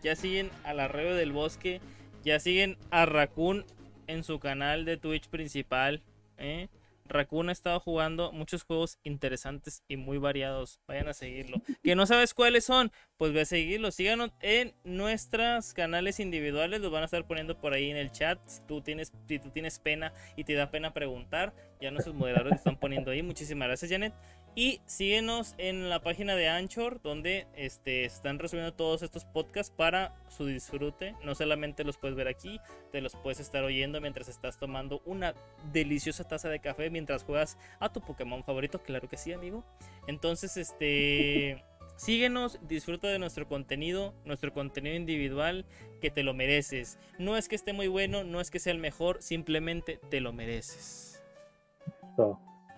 ya 0.01 0.15
siguen 0.15 0.49
a 0.63 0.73
la 0.73 0.87
Rebe 0.87 1.13
del 1.13 1.33
Bosque, 1.33 1.81
ya 2.23 2.39
siguen 2.39 2.77
a 2.89 3.05
Raccoon 3.05 3.65
en 4.07 4.23
su 4.23 4.39
canal 4.39 4.85
de 4.85 4.95
Twitch 4.97 5.27
principal, 5.27 6.01
¿eh? 6.37 6.69
Raccoon 7.05 7.49
ha 7.49 7.51
estado 7.51 7.79
jugando 7.81 8.31
muchos 8.31 8.63
juegos 8.63 8.97
interesantes 9.03 9.83
y 9.87 9.97
muy 9.97 10.17
variados. 10.17 10.79
Vayan 10.87 11.09
a 11.09 11.13
seguirlo. 11.13 11.61
¿Que 11.83 11.95
no 11.95 12.05
sabes 12.05 12.33
cuáles 12.33 12.63
son? 12.63 12.91
Pues 13.17 13.33
ve 13.33 13.41
a 13.41 13.45
seguirlo. 13.45 13.91
Síganos 13.91 14.31
en 14.39 14.73
nuestros 14.83 15.73
canales 15.73 16.19
individuales. 16.19 16.81
Los 16.81 16.91
van 16.91 17.03
a 17.03 17.05
estar 17.05 17.27
poniendo 17.27 17.59
por 17.59 17.73
ahí 17.73 17.91
en 17.91 17.97
el 17.97 18.11
chat. 18.11 18.39
Si 18.45 18.61
tú 18.61 18.81
tienes, 18.81 19.11
si 19.27 19.37
tú 19.37 19.49
tienes 19.49 19.79
pena 19.79 20.13
y 20.37 20.45
te 20.45 20.53
da 20.53 20.71
pena 20.71 20.93
preguntar, 20.93 21.53
ya 21.81 21.91
nuestros 21.91 22.15
moderadores 22.15 22.59
están 22.59 22.77
poniendo 22.77 23.11
ahí. 23.11 23.21
Muchísimas 23.21 23.67
gracias, 23.67 23.91
Janet. 23.91 24.13
Y 24.55 24.81
síguenos 24.85 25.55
en 25.57 25.89
la 25.89 26.01
página 26.01 26.35
de 26.35 26.47
Anchor, 26.47 27.01
donde 27.01 27.47
este, 27.55 28.05
están 28.05 28.37
resumiendo 28.37 28.73
todos 28.73 29.01
estos 29.01 29.25
podcasts 29.25 29.73
para 29.75 30.15
su 30.29 30.45
disfrute. 30.45 31.15
No 31.23 31.33
solamente 31.33 31.83
los 31.83 31.97
puedes 31.97 32.15
ver 32.15 32.27
aquí, 32.27 32.59
te 32.91 33.01
los 33.01 33.15
puedes 33.15 33.39
estar 33.39 33.63
oyendo 33.63 33.99
mientras 33.99 34.27
estás 34.27 34.59
tomando 34.59 35.01
una 35.05 35.33
deliciosa 35.71 36.27
taza 36.27 36.49
de 36.49 36.59
café 36.59 36.91
mientras 36.91 37.23
juegas 37.23 37.57
a 37.79 37.91
tu 37.91 38.01
Pokémon 38.01 38.43
favorito. 38.43 38.83
Claro 38.83 39.09
que 39.09 39.17
sí, 39.17 39.33
amigo. 39.33 39.63
Entonces, 40.07 40.57
este. 40.57 41.63
Síguenos, 41.95 42.59
disfruta 42.67 43.07
de 43.07 43.19
nuestro 43.19 43.47
contenido, 43.47 44.15
nuestro 44.25 44.51
contenido 44.51 44.95
individual, 44.95 45.65
que 46.01 46.09
te 46.09 46.23
lo 46.23 46.33
mereces. 46.33 46.97
No 47.19 47.37
es 47.37 47.47
que 47.47 47.55
esté 47.55 47.71
muy 47.71 47.87
bueno, 47.87 48.23
no 48.23 48.41
es 48.41 48.49
que 48.49 48.57
sea 48.57 48.73
el 48.73 48.79
mejor, 48.79 49.21
simplemente 49.21 49.99
te 50.09 50.19
lo 50.19 50.33
mereces. 50.33 51.23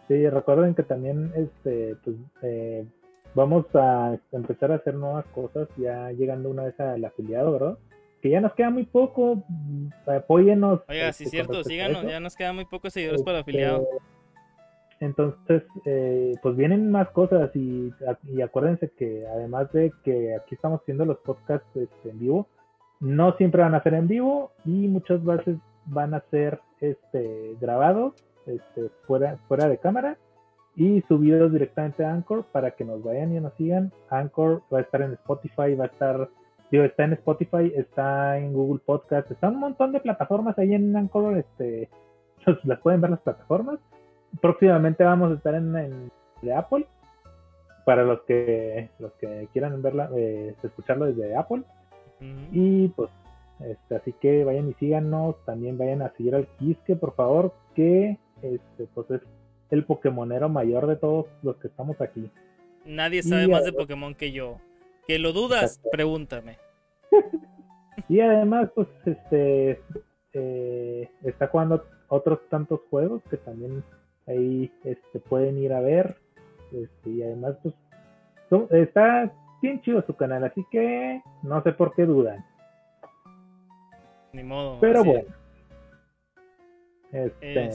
Sí, 0.08 0.30
recuerden 0.30 0.76
que 0.76 0.84
también 0.84 1.32
este, 1.36 1.96
pues, 2.04 2.16
eh, 2.44 2.86
vamos 3.34 3.66
a 3.74 4.18
empezar 4.32 4.72
a 4.72 4.76
hacer 4.76 4.94
nuevas 4.94 5.26
cosas, 5.28 5.68
ya 5.78 6.12
llegando 6.12 6.50
una 6.50 6.64
vez 6.64 6.80
al 6.80 7.04
afiliado, 7.04 7.52
¿verdad? 7.54 7.78
Que 8.22 8.30
ya 8.30 8.42
nos 8.42 8.54
queda 8.54 8.70
muy 8.70 8.86
poco, 8.86 9.44
mm, 9.48 9.88
apóyenos. 10.08 10.82
Oiga, 10.88 11.12
sí, 11.12 11.26
este, 11.26 11.38
cierto, 11.38 11.64
síganos, 11.64 12.04
ya 12.04 12.20
nos 12.20 12.36
quedan 12.36 12.56
muy 12.56 12.66
pocos 12.66 12.94
seguidores 12.94 13.24
para 13.24 13.40
afiliado. 13.40 13.82
Este, 13.82 14.06
entonces, 15.02 15.64
eh, 15.86 16.36
pues 16.42 16.56
vienen 16.56 16.92
más 16.92 17.10
cosas 17.10 17.54
y, 17.56 17.92
y, 18.28 18.42
acuérdense 18.42 18.92
que 18.98 19.28
además 19.28 19.72
de 19.74 19.92
que 20.04 20.36
aquí 20.36 20.56
estamos 20.56 20.82
haciendo 20.82 21.06
los 21.06 21.18
podcasts 21.18 21.68
este, 21.76 22.10
en 22.10 22.20
vivo, 22.20 22.48
no 23.00 23.36
siempre 23.38 23.62
van 23.62 23.76
a 23.76 23.84
ser 23.84 23.96
en 23.96 24.08
vivo 24.08 24.52
y 24.64 24.88
muchas 24.88 25.24
veces 25.24 25.58
van 25.86 26.14
a 26.14 26.24
ser 26.32 26.62
este, 26.80 27.58
grabados 27.60 28.14
este, 28.46 28.90
fuera, 29.06 29.38
fuera 29.48 29.68
de 29.68 29.78
cámara 29.78 30.18
y 30.76 31.02
subidos 31.08 31.52
directamente 31.52 32.04
a 32.04 32.14
Anchor 32.14 32.46
para 32.52 32.72
que 32.72 32.84
nos 32.84 33.04
vayan 33.04 33.36
y 33.36 33.40
nos 33.40 33.54
sigan. 33.54 33.92
Anchor 34.10 34.62
va 34.74 34.80
a 34.80 34.82
estar 34.82 35.02
en 35.02 35.14
Spotify, 35.14 35.76
va 35.76 35.86
a 35.86 35.88
estar, 35.88 36.30
digo, 36.70 36.84
está 36.84 37.06
en 37.06 37.14
Spotify, 37.14 37.72
está 37.76 38.38
en 38.38 38.54
Google 38.54 38.82
Podcast, 38.86 39.32
está 39.32 39.50
un 39.50 39.60
montón 39.60 39.92
de 39.94 40.02
plataformas 40.02 40.58
ahí 40.60 40.74
en 40.74 40.96
Anchor, 40.96 41.38
este, 41.38 41.90
las 42.64 42.80
pueden 42.80 43.02
ver 43.02 43.12
las 43.12 43.22
plataformas. 43.22 43.80
Próximamente 44.42 45.04
vamos 45.04 45.32
a 45.32 45.36
estar 45.36 45.56
en, 45.56 45.76
en 45.76 46.12
de 46.42 46.54
Apple. 46.54 46.86
Para 47.86 48.04
los 48.04 48.22
que 48.22 48.90
los 48.98 49.14
que 49.14 49.48
quieran 49.54 49.80
verla 49.82 50.10
eh, 50.16 50.56
escucharlo 50.64 51.06
desde 51.06 51.36
Apple. 51.36 51.64
Y 52.52 52.88
pues 52.90 53.12
este, 53.60 53.96
así 53.96 54.14
que 54.14 54.44
vayan 54.44 54.70
y 54.70 54.74
síganos 54.74 55.36
también 55.46 55.78
vayan 55.78 56.02
a 56.02 56.12
seguir 56.14 56.34
al 56.34 56.48
Quisque 56.58 56.96
por 56.96 57.14
favor 57.14 57.54
que 57.76 58.18
este 58.46 58.88
pues 58.94 59.10
es 59.12 59.22
el 59.72 59.84
Pokémonero 59.84 60.50
mayor 60.50 60.88
de 60.88 60.96
todos 60.96 61.26
los 61.44 61.58
que 61.58 61.68
estamos 61.68 62.00
aquí 62.02 62.30
nadie 62.86 63.24
sabe 63.24 63.48
más 63.48 63.64
de 63.64 63.74
Pokémon 63.74 64.16
que 64.16 64.32
yo 64.32 64.60
que 65.08 65.20
lo 65.20 65.34
dudas 65.34 65.82
pregúntame 65.92 66.58
y 68.10 68.20
además 68.20 68.70
pues 68.76 68.88
este 69.06 69.82
eh, 70.34 71.10
está 71.24 71.48
jugando 71.48 71.86
otros 72.10 72.40
tantos 72.50 72.82
juegos 72.90 73.22
que 73.30 73.38
también 73.38 73.84
ahí 74.28 74.72
este, 74.84 75.20
pueden 75.20 75.58
ir 75.58 75.74
a 75.74 75.80
ver. 75.80 76.18
Este, 76.72 77.10
y 77.10 77.24
además, 77.24 77.56
pues, 77.64 77.76
está 78.72 79.32
bien 79.62 79.82
chido 79.82 80.04
su 80.06 80.16
canal, 80.16 80.44
así 80.44 80.66
que 80.72 81.22
no 81.44 81.64
sé 81.64 81.72
por 81.72 81.94
qué 81.96 82.06
dudan. 82.06 82.46
Ni 84.34 84.44
modo. 84.44 84.80
Pero 84.82 85.04
bueno. 85.04 85.30
Este, 87.16 87.70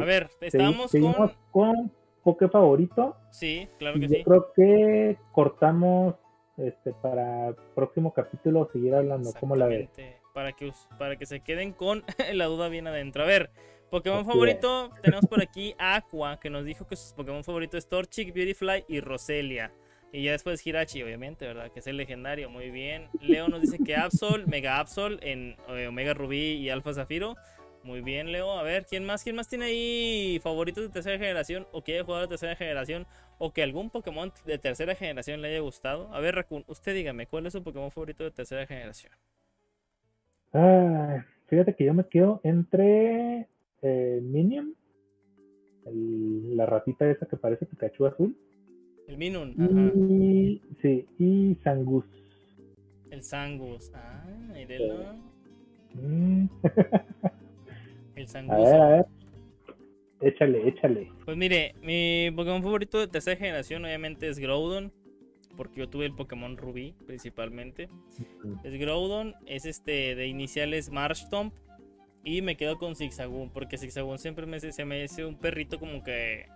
A 0.00 0.04
ver, 0.04 0.30
estamos 0.40 0.90
con... 0.90 1.34
con 1.50 1.92
Poké 2.22 2.48
favorito. 2.48 3.16
Sí, 3.30 3.68
claro 3.78 4.00
que 4.00 4.08
sí. 4.08 4.18
Yo 4.18 4.24
creo 4.24 4.52
que 4.54 5.18
cortamos 5.32 6.14
este 6.56 6.92
para 6.92 7.54
próximo 7.74 8.12
capítulo 8.12 8.68
seguir 8.72 8.94
hablando. 8.94 9.32
¿Cómo 9.38 9.56
la 9.56 9.66
ves? 9.66 9.90
Para 10.34 10.52
que, 10.52 10.72
para 10.98 11.16
que 11.16 11.26
se 11.26 11.40
queden 11.40 11.72
con 11.72 12.04
la 12.32 12.46
duda 12.46 12.68
bien 12.68 12.86
adentro. 12.86 13.22
A 13.22 13.26
ver, 13.26 13.50
Pokémon 13.90 14.24
favorito, 14.24 14.90
tenemos 15.02 15.26
por 15.26 15.42
aquí 15.42 15.74
Aqua, 15.78 16.38
que 16.38 16.48
nos 16.48 16.64
dijo 16.64 16.86
que 16.86 16.96
su 16.96 17.14
Pokémon 17.14 17.44
favorito 17.44 17.76
es 17.76 17.88
Torchic, 17.88 18.32
Beautyfly 18.32 18.84
y 18.88 19.00
Roselia. 19.00 19.72
Y 20.12 20.24
ya 20.24 20.32
después 20.32 20.66
Hirachi, 20.66 21.02
obviamente, 21.02 21.46
¿verdad? 21.46 21.70
Que 21.70 21.80
es 21.80 21.86
el 21.86 21.96
legendario, 21.96 22.50
muy 22.50 22.70
bien. 22.70 23.08
Leo 23.20 23.48
nos 23.48 23.60
dice 23.60 23.78
que 23.78 23.94
Absol, 23.94 24.46
Mega 24.46 24.78
Absol 24.78 25.20
en 25.22 25.56
eh, 25.68 25.86
Omega 25.86 26.14
Rubí 26.14 26.54
y 26.54 26.68
Alpha 26.68 26.92
Zafiro. 26.92 27.36
Muy 27.82 28.02
bien, 28.02 28.30
Leo. 28.30 28.52
A 28.52 28.62
ver, 28.62 28.84
¿quién 28.84 29.04
más? 29.04 29.24
¿Quién 29.24 29.36
más 29.36 29.48
tiene 29.48 29.66
ahí 29.66 30.38
favoritos 30.42 30.84
de 30.84 30.90
tercera 30.90 31.18
generación 31.18 31.66
o 31.72 31.82
quiere 31.82 32.02
jugar 32.02 32.22
de 32.22 32.28
tercera 32.28 32.54
generación 32.54 33.06
o 33.38 33.52
que 33.52 33.62
algún 33.62 33.88
Pokémon 33.88 34.32
de 34.44 34.58
tercera 34.58 34.94
generación 34.94 35.40
le 35.40 35.48
haya 35.48 35.60
gustado? 35.60 36.12
A 36.12 36.20
ver, 36.20 36.34
Raccoon, 36.34 36.64
usted 36.66 36.94
dígame, 36.94 37.26
¿cuál 37.26 37.46
es 37.46 37.54
su 37.54 37.62
Pokémon 37.62 37.90
favorito 37.90 38.22
de 38.22 38.30
tercera 38.30 38.66
generación? 38.66 39.12
Ah, 40.52 41.24
fíjate 41.46 41.74
que 41.74 41.84
yo 41.84 41.94
me 41.94 42.06
quedo 42.06 42.40
entre 42.44 43.48
eh, 43.82 44.20
Minion, 44.22 44.74
la 45.86 46.66
ratita 46.66 47.10
esa 47.10 47.26
que 47.26 47.36
parece 47.36 47.64
Pikachu 47.64 48.06
azul. 48.06 48.36
El 49.08 49.16
Minion, 49.16 49.54
Y, 49.58 50.60
sí, 50.82 51.06
y 51.18 51.54
Sangus. 51.64 52.04
El 53.10 53.22
Sangus, 53.22 53.90
ah, 53.94 54.24
mírelo. 54.52 55.14
Mm. 55.94 56.46
El 58.20 58.28
Sangus. 58.28 58.54
A 58.54 58.58
ver, 58.58 58.80
a 58.80 58.88
ver. 58.88 59.06
Échale, 60.20 60.68
échale. 60.68 61.12
Pues 61.24 61.36
mire, 61.36 61.74
mi 61.82 62.30
Pokémon 62.34 62.62
favorito 62.62 62.98
de 62.98 63.08
tercera 63.08 63.36
generación 63.36 63.84
obviamente 63.84 64.28
es 64.28 64.38
Groudon. 64.38 64.92
Porque 65.56 65.80
yo 65.80 65.88
tuve 65.88 66.06
el 66.06 66.14
Pokémon 66.14 66.56
Rubí 66.56 66.94
principalmente. 67.06 67.88
Es 68.64 68.78
Groudon, 68.78 69.34
es 69.46 69.66
este 69.66 70.14
de 70.14 70.26
iniciales 70.26 70.90
Marshtomp 70.90 71.52
y 72.24 72.42
me 72.42 72.56
quedo 72.56 72.78
con 72.78 72.96
Zigzagoon, 72.96 73.50
porque 73.50 73.78
Zigzagoon 73.78 74.18
siempre 74.18 74.46
me, 74.46 74.60
se 74.60 74.84
me 74.84 75.02
hace 75.02 75.24
un 75.24 75.36
perrito 75.36 75.78
como 75.78 76.02
que. 76.02 76.46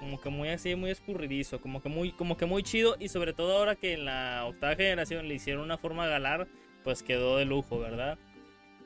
Como 0.00 0.20
que 0.20 0.28
muy 0.28 0.50
así, 0.50 0.74
muy 0.74 0.90
escurridizo, 0.90 1.60
como 1.60 1.80
que 1.80 1.88
muy, 1.88 2.12
como 2.12 2.36
que 2.36 2.44
muy 2.44 2.62
chido. 2.62 2.96
Y 2.98 3.08
sobre 3.08 3.32
todo 3.32 3.56
ahora 3.56 3.74
que 3.74 3.94
en 3.94 4.04
la 4.04 4.44
octava 4.44 4.74
generación 4.74 5.28
le 5.28 5.34
hicieron 5.34 5.62
una 5.62 5.78
forma 5.78 6.06
galar, 6.06 6.46
pues 6.82 7.02
quedó 7.02 7.38
de 7.38 7.46
lujo, 7.46 7.78
¿verdad? 7.78 8.18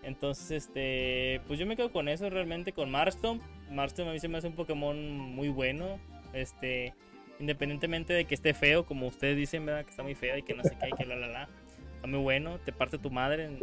Entonces, 0.09 0.51
este. 0.51 1.41
Pues 1.47 1.59
yo 1.59 1.67
me 1.67 1.77
quedo 1.77 1.93
con 1.93 2.09
eso 2.09 2.29
realmente, 2.31 2.73
con 2.73 2.91
Marston. 2.91 3.41
Marston 3.71 4.09
a 4.09 4.13
mí 4.13 4.19
se 4.19 4.29
me 4.29 4.39
hace 4.39 4.47
un 4.47 4.55
Pokémon 4.55 5.19
muy 5.19 5.51
bueno. 5.51 5.99
Este. 6.33 6.95
Independientemente 7.39 8.15
de 8.15 8.25
que 8.25 8.35
esté 8.35 8.55
feo, 8.55 8.85
como 8.85 9.07
ustedes 9.07 9.37
dicen, 9.37 9.67
¿verdad? 9.67 9.85
Que 9.85 9.91
está 9.91 10.03
muy 10.03 10.15
feo 10.15 10.37
y 10.37 10.43
que 10.43 10.55
no 10.55 10.65
sé 10.65 10.77
qué, 10.81 10.89
y 10.89 10.93
que 10.93 11.05
la 11.05 11.15
la 11.15 11.29
la. 11.29 11.49
Está 11.95 12.09
muy 12.09 12.21
bueno, 12.21 12.59
te 12.65 12.73
parte 12.73 12.99
tu 12.99 13.11
madre. 13.11 13.45
En, 13.45 13.59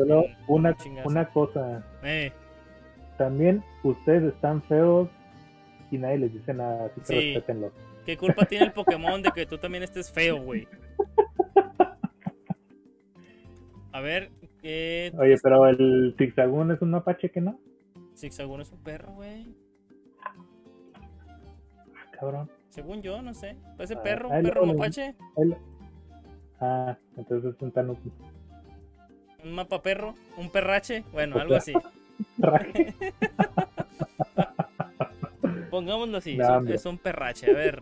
una, 0.47 0.75
una 1.03 1.29
cosa. 1.29 1.83
Eh. 2.03 2.31
También 3.17 3.63
ustedes 3.83 4.33
están 4.33 4.61
feos 4.63 5.09
y 5.89 5.97
nadie 5.97 6.19
les 6.19 6.33
dice 6.33 6.53
nada, 6.53 6.85
así 6.85 7.01
que 7.01 7.43
sí. 7.43 7.53
¿Qué 8.05 8.17
culpa 8.17 8.45
tiene 8.45 8.65
el 8.65 8.71
Pokémon 8.71 9.21
de 9.21 9.31
que 9.31 9.45
tú 9.45 9.57
también 9.57 9.83
estés 9.83 10.11
feo, 10.11 10.37
güey? 10.37 10.67
A 13.91 14.01
ver, 14.01 14.29
¿qué... 14.65 15.13
Oye, 15.19 15.35
pero 15.43 15.67
el 15.67 16.15
Zigzagoon 16.17 16.71
es 16.71 16.81
un 16.81 16.89
mapache 16.89 17.29
que 17.29 17.39
no. 17.39 17.59
Zigzagoon 18.17 18.61
es 18.61 18.71
un 18.71 18.79
perro, 18.79 19.13
güey. 19.13 19.45
Ah, 21.93 22.09
cabrón. 22.11 22.49
Según 22.69 23.03
yo, 23.03 23.21
no 23.21 23.35
sé. 23.35 23.57
Parece 23.77 23.95
perro, 23.97 24.29
un 24.29 24.41
perro 24.41 24.65
mapache. 24.65 25.13
Ah, 26.59 26.97
entonces 27.15 27.53
es 27.53 27.61
un 27.61 27.71
tanuki. 27.71 28.11
Un 29.43 29.53
mapa 29.53 29.83
perro, 29.83 30.15
un 30.37 30.49
perrache, 30.49 31.03
bueno, 31.13 31.37
algo 31.37 31.53
así. 31.55 31.73
Pongámoslo 35.69 36.17
así, 36.17 36.39
es 36.69 36.85
un 36.87 36.97
perrache. 36.97 37.51
A 37.51 37.53
ver, 37.53 37.81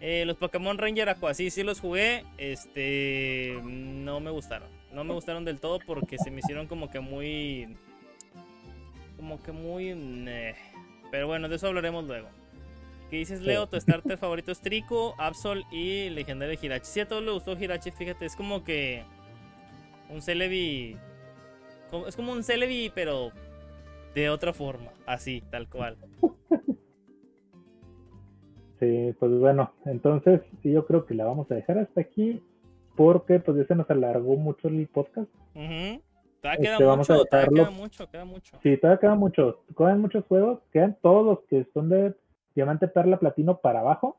eh, 0.00 0.24
los 0.24 0.36
Pokémon 0.36 0.78
Ranger 0.78 1.10
Aqua, 1.10 1.32
sí, 1.34 1.50
sí 1.50 1.62
los 1.62 1.78
jugué. 1.78 2.24
Este, 2.38 3.56
no 3.62 4.18
me 4.18 4.30
gustaron. 4.30 4.77
No 4.98 5.04
me 5.04 5.14
gustaron 5.14 5.44
del 5.44 5.60
todo 5.60 5.78
porque 5.86 6.18
se 6.18 6.28
me 6.28 6.40
hicieron 6.40 6.66
como 6.66 6.90
que 6.90 6.98
muy, 6.98 7.76
como 9.16 9.40
que 9.40 9.52
muy. 9.52 9.94
Pero 11.12 11.28
bueno, 11.28 11.48
de 11.48 11.54
eso 11.54 11.68
hablaremos 11.68 12.04
luego. 12.04 12.26
¿Qué 13.08 13.18
dices, 13.18 13.40
Leo? 13.40 13.68
Tu 13.68 13.80
starter 13.80 14.18
favorito 14.18 14.50
es 14.50 14.60
Trico, 14.60 15.14
Absol 15.16 15.62
y 15.70 16.10
Legendario 16.10 16.58
Hirachi. 16.60 16.86
Si 16.86 16.98
a 16.98 17.06
todos 17.06 17.22
les 17.22 17.32
gustó 17.32 17.52
Hirachi, 17.52 17.92
fíjate, 17.92 18.26
es 18.26 18.34
como 18.34 18.64
que 18.64 19.04
un 20.10 20.20
Celebi. 20.20 20.96
Es 22.08 22.16
como 22.16 22.32
un 22.32 22.42
Celebi, 22.42 22.90
pero 22.92 23.30
de 24.16 24.30
otra 24.30 24.52
forma, 24.52 24.90
así, 25.06 25.44
tal 25.48 25.68
cual. 25.68 25.96
Sí, 28.80 29.12
pues 29.18 29.32
bueno, 29.32 29.72
entonces 29.86 30.40
yo 30.62 30.86
creo 30.86 31.04
que 31.04 31.12
la 31.12 31.24
vamos 31.24 31.50
a 31.50 31.56
dejar 31.56 31.78
hasta 31.78 32.00
aquí 32.00 32.40
porque 32.98 33.38
pues 33.38 33.56
ya 33.56 33.64
se 33.64 33.76
nos 33.76 33.88
alargó 33.90 34.36
mucho 34.36 34.66
el 34.66 34.88
podcast. 34.88 35.30
Todavía 35.54 36.00
queda, 36.42 36.72
este, 36.72 36.84
mucho, 36.84 37.24
todavía 37.26 37.48
queda 37.54 37.70
mucho, 37.70 38.10
queda 38.10 38.24
mucho. 38.24 38.58
Sí, 38.60 38.76
todavía 38.76 38.98
queda 38.98 39.14
mucho. 39.14 39.62
Quedan 39.76 40.00
muchos 40.00 40.24
juegos, 40.24 40.58
quedan 40.72 40.98
todos 41.00 41.24
los 41.24 41.38
que 41.48 41.64
son 41.72 41.90
de 41.90 42.16
diamante, 42.56 42.88
perla, 42.88 43.20
platino 43.20 43.58
para 43.58 43.80
abajo. 43.80 44.18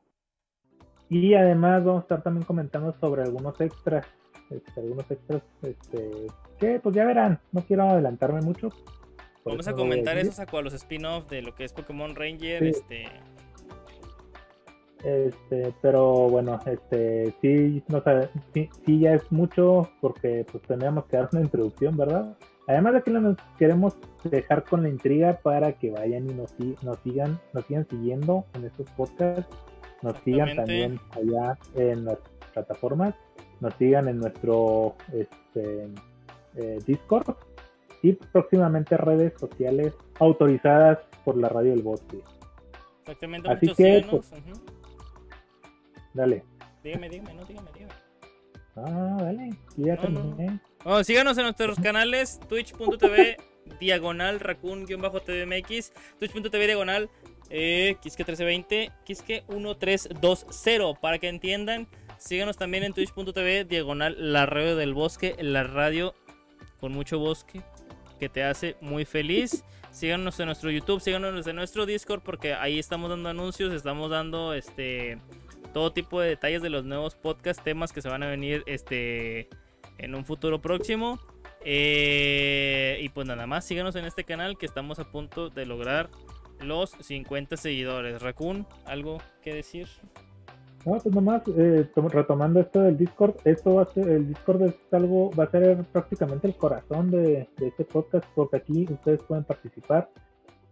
Y 1.09 1.33
además 1.33 1.83
vamos 1.83 1.99
a 1.99 2.03
estar 2.03 2.23
también 2.23 2.45
comentando 2.45 2.95
sobre 3.01 3.23
algunos 3.23 3.59
extras, 3.59 4.07
este, 4.49 4.79
algunos 4.79 5.11
extras, 5.11 5.41
este, 5.61 6.27
que 6.57 6.79
pues 6.79 6.95
ya 6.95 7.03
verán, 7.03 7.41
no 7.51 7.61
quiero 7.63 7.83
adelantarme 7.83 8.39
mucho. 8.39 8.69
Vamos 9.43 9.67
a 9.67 9.73
comentar 9.73 10.17
esos 10.17 10.39
a 10.39 10.61
los 10.61 10.73
spin-off 10.73 11.27
de 11.29 11.41
lo 11.41 11.53
que 11.53 11.65
es 11.65 11.73
Pokémon 11.73 12.15
Ranger, 12.15 12.63
este. 12.63 13.07
Este, 15.03 15.73
pero 15.81 16.29
bueno, 16.29 16.59
este, 16.65 17.33
sí, 17.41 17.81
no 17.87 18.03
sí, 18.53 18.69
sí, 18.85 18.99
ya 18.99 19.13
es 19.13 19.31
mucho 19.31 19.89
porque 20.01 20.45
pues 20.51 20.61
teníamos 20.63 21.05
que 21.05 21.17
dar 21.17 21.29
una 21.31 21.41
introducción, 21.41 21.95
¿verdad? 21.95 22.35
Además 22.67 22.93
de 22.93 23.01
que 23.03 23.11
nos 23.11 23.37
queremos 23.57 23.95
dejar 24.25 24.63
con 24.65 24.83
la 24.83 24.89
intriga 24.89 25.39
para 25.41 25.71
que 25.73 25.89
vayan 25.89 26.29
y 26.29 26.33
nos, 26.33 26.53
nos 26.83 26.99
sigan, 26.99 27.39
nos 27.53 27.65
sigan 27.65 27.87
siguiendo 27.89 28.45
en 28.53 28.65
estos 28.65 28.89
podcasts, 28.91 29.47
nos 30.01 30.17
sigan 30.19 30.55
también 30.55 30.99
allá 31.11 31.57
en 31.75 32.05
las 32.05 32.17
plataformas, 32.53 33.15
nos 33.61 33.73
sigan 33.75 34.07
en 34.09 34.19
nuestro 34.19 34.95
este, 35.13 35.87
eh, 36.55 36.79
Discord 36.85 37.35
y 38.03 38.13
próximamente 38.13 38.97
redes 38.97 39.33
sociales 39.39 39.93
autorizadas 40.19 40.99
por 41.23 41.37
la 41.37 41.49
radio 41.49 41.71
del 41.71 41.83
bosque. 41.83 42.21
Exactamente. 43.01 43.49
Así 43.49 43.73
que, 43.73 44.05
pues, 44.09 44.31
dale. 46.19 46.43
Dígame, 46.83 47.09
dígame, 47.09 47.33
no, 47.33 47.45
dígame, 47.45 47.71
dígame. 47.73 47.93
Ah, 48.75 49.17
dale, 49.19 49.49
ya 49.77 49.97
terminé. 49.97 50.59
Oh, 50.85 51.03
síganos 51.03 51.37
en 51.37 51.43
nuestros 51.43 51.79
canales, 51.79 52.39
twitch.tv, 52.47 53.37
diagonal, 53.79 54.39
raccoon-tvmx, 54.39 55.91
twitch.tv, 56.19 56.67
diagonal, 56.67 57.09
eh, 57.49 57.97
Kiske1320, 58.01 58.91
Kiske1320, 59.05 60.99
para 60.99 61.17
que 61.19 61.27
entiendan. 61.29 61.87
Síganos 62.17 62.57
también 62.57 62.83
en 62.83 62.93
twitch.tv, 62.93 63.65
diagonal, 63.65 64.15
la 64.19 64.45
radio 64.45 64.75
del 64.75 64.93
bosque, 64.93 65.35
la 65.39 65.63
radio 65.63 66.13
con 66.79 66.91
mucho 66.91 67.17
bosque, 67.19 67.61
que 68.19 68.29
te 68.29 68.43
hace 68.43 68.75
muy 68.81 69.05
feliz. 69.05 69.63
Síganos 69.91 70.39
en 70.39 70.45
nuestro 70.47 70.69
YouTube, 70.69 71.01
síganos 71.01 71.47
en 71.47 71.55
nuestro 71.55 71.85
Discord, 71.85 72.21
porque 72.21 72.53
ahí 72.53 72.77
estamos 72.77 73.09
dando 73.09 73.29
anuncios, 73.29 73.73
estamos 73.73 74.11
dando 74.11 74.53
este 74.53 75.17
todo 75.73 75.93
tipo 75.93 76.21
de 76.21 76.29
detalles 76.29 76.61
de 76.61 76.69
los 76.69 76.85
nuevos 76.85 77.15
podcast, 77.15 77.63
temas 77.63 77.93
que 77.93 78.01
se 78.01 78.09
van 78.09 78.23
a 78.23 78.27
venir 78.27 78.63
este 78.65 79.49
en 79.97 80.15
un 80.15 80.25
futuro 80.25 80.61
próximo. 80.61 81.19
Eh, 81.65 82.97
y 83.01 83.09
pues 83.09 83.27
nada 83.27 83.45
más, 83.45 83.65
síganos 83.65 83.95
en 83.95 84.05
este 84.05 84.23
canal 84.23 84.57
que 84.57 84.65
estamos 84.65 84.99
a 84.99 85.11
punto 85.11 85.49
de 85.49 85.65
lograr 85.65 86.09
los 86.61 86.91
50 86.91 87.57
seguidores. 87.57 88.21
Raccoon, 88.21 88.65
¿algo 88.85 89.19
que 89.41 89.53
decir? 89.53 89.87
No, 90.85 90.97
pues 90.97 91.57
eh, 91.57 91.89
retomando 91.95 92.61
esto 92.61 92.81
del 92.81 92.97
Discord, 92.97 93.35
esto 93.43 93.75
va 93.75 93.81
a 93.83 93.85
ser, 93.87 94.07
el 94.07 94.27
Discord 94.29 94.61
es 94.63 94.75
algo, 94.91 95.29
va 95.31 95.43
a 95.43 95.51
ser 95.51 95.83
prácticamente 95.91 96.47
el 96.47 96.55
corazón 96.55 97.11
de, 97.11 97.49
este 97.59 97.83
podcast, 97.83 98.25
porque 98.33 98.57
aquí 98.57 98.87
ustedes 98.89 99.21
pueden 99.23 99.43
participar. 99.43 100.09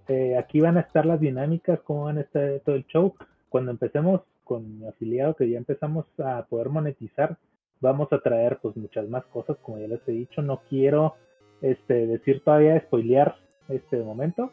Eh, 0.08 0.38
aquí 0.38 0.62
van 0.62 0.78
a 0.78 0.82
estar 0.82 1.06
las 1.06 1.20
dinámicas, 1.20 1.82
cómo 1.82 2.06
van 2.06 2.20
a 2.20 2.22
estar 2.22 2.62
todo 2.66 2.76
el 2.76 2.86
show. 2.88 3.14
Cuando 3.50 3.72
empecemos 3.72 4.22
con 4.48 4.80
mi 4.80 4.88
afiliado, 4.88 5.36
que 5.36 5.50
ya 5.50 5.58
empezamos 5.58 6.06
a 6.20 6.46
poder 6.46 6.70
monetizar, 6.70 7.38
vamos 7.82 8.12
a 8.12 8.20
traer 8.20 8.58
pues 8.62 8.76
muchas 8.78 9.08
más 9.10 9.26
cosas, 9.26 9.58
como 9.62 9.78
ya 9.78 9.88
les 9.88 10.02
he 10.08 10.12
dicho. 10.12 10.42
No 10.42 10.62
quiero 10.70 11.16
este, 11.62 12.08
decir 12.08 12.42
todavía, 12.44 12.80
spoilear 12.80 13.36
este 13.70 13.98
momento, 13.98 14.52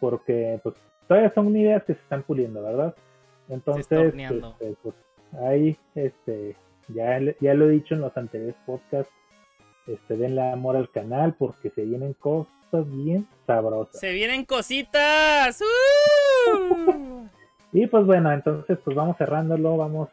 porque 0.00 0.60
pues 0.62 0.74
todavía 1.08 1.32
son 1.34 1.56
ideas 1.56 1.82
que 1.84 1.94
se 1.94 2.00
están 2.00 2.22
puliendo, 2.22 2.62
¿verdad? 2.62 2.94
Entonces, 3.48 4.14
este, 4.14 4.76
pues 4.82 4.94
ahí, 5.42 5.76
este, 5.94 6.56
ya, 6.88 7.18
ya 7.40 7.54
lo 7.54 7.68
he 7.68 7.72
dicho 7.72 7.94
en 7.94 8.02
los 8.02 8.16
anteriores 8.16 8.56
podcasts, 8.66 9.12
este, 9.86 10.16
denle 10.16 10.52
amor 10.52 10.76
al 10.76 10.90
canal 10.90 11.34
porque 11.34 11.70
se 11.70 11.82
vienen 11.84 12.14
cosas 12.14 12.50
bien 12.86 13.26
sabrosas. 13.46 13.98
Se 13.98 14.12
vienen 14.12 14.44
cositas. 14.44 15.60
¡Uh! 15.60 17.19
Y 17.72 17.86
pues 17.86 18.04
bueno, 18.06 18.32
entonces 18.32 18.78
pues 18.84 18.96
vamos 18.96 19.16
cerrándolo, 19.16 19.76
vamos 19.76 20.08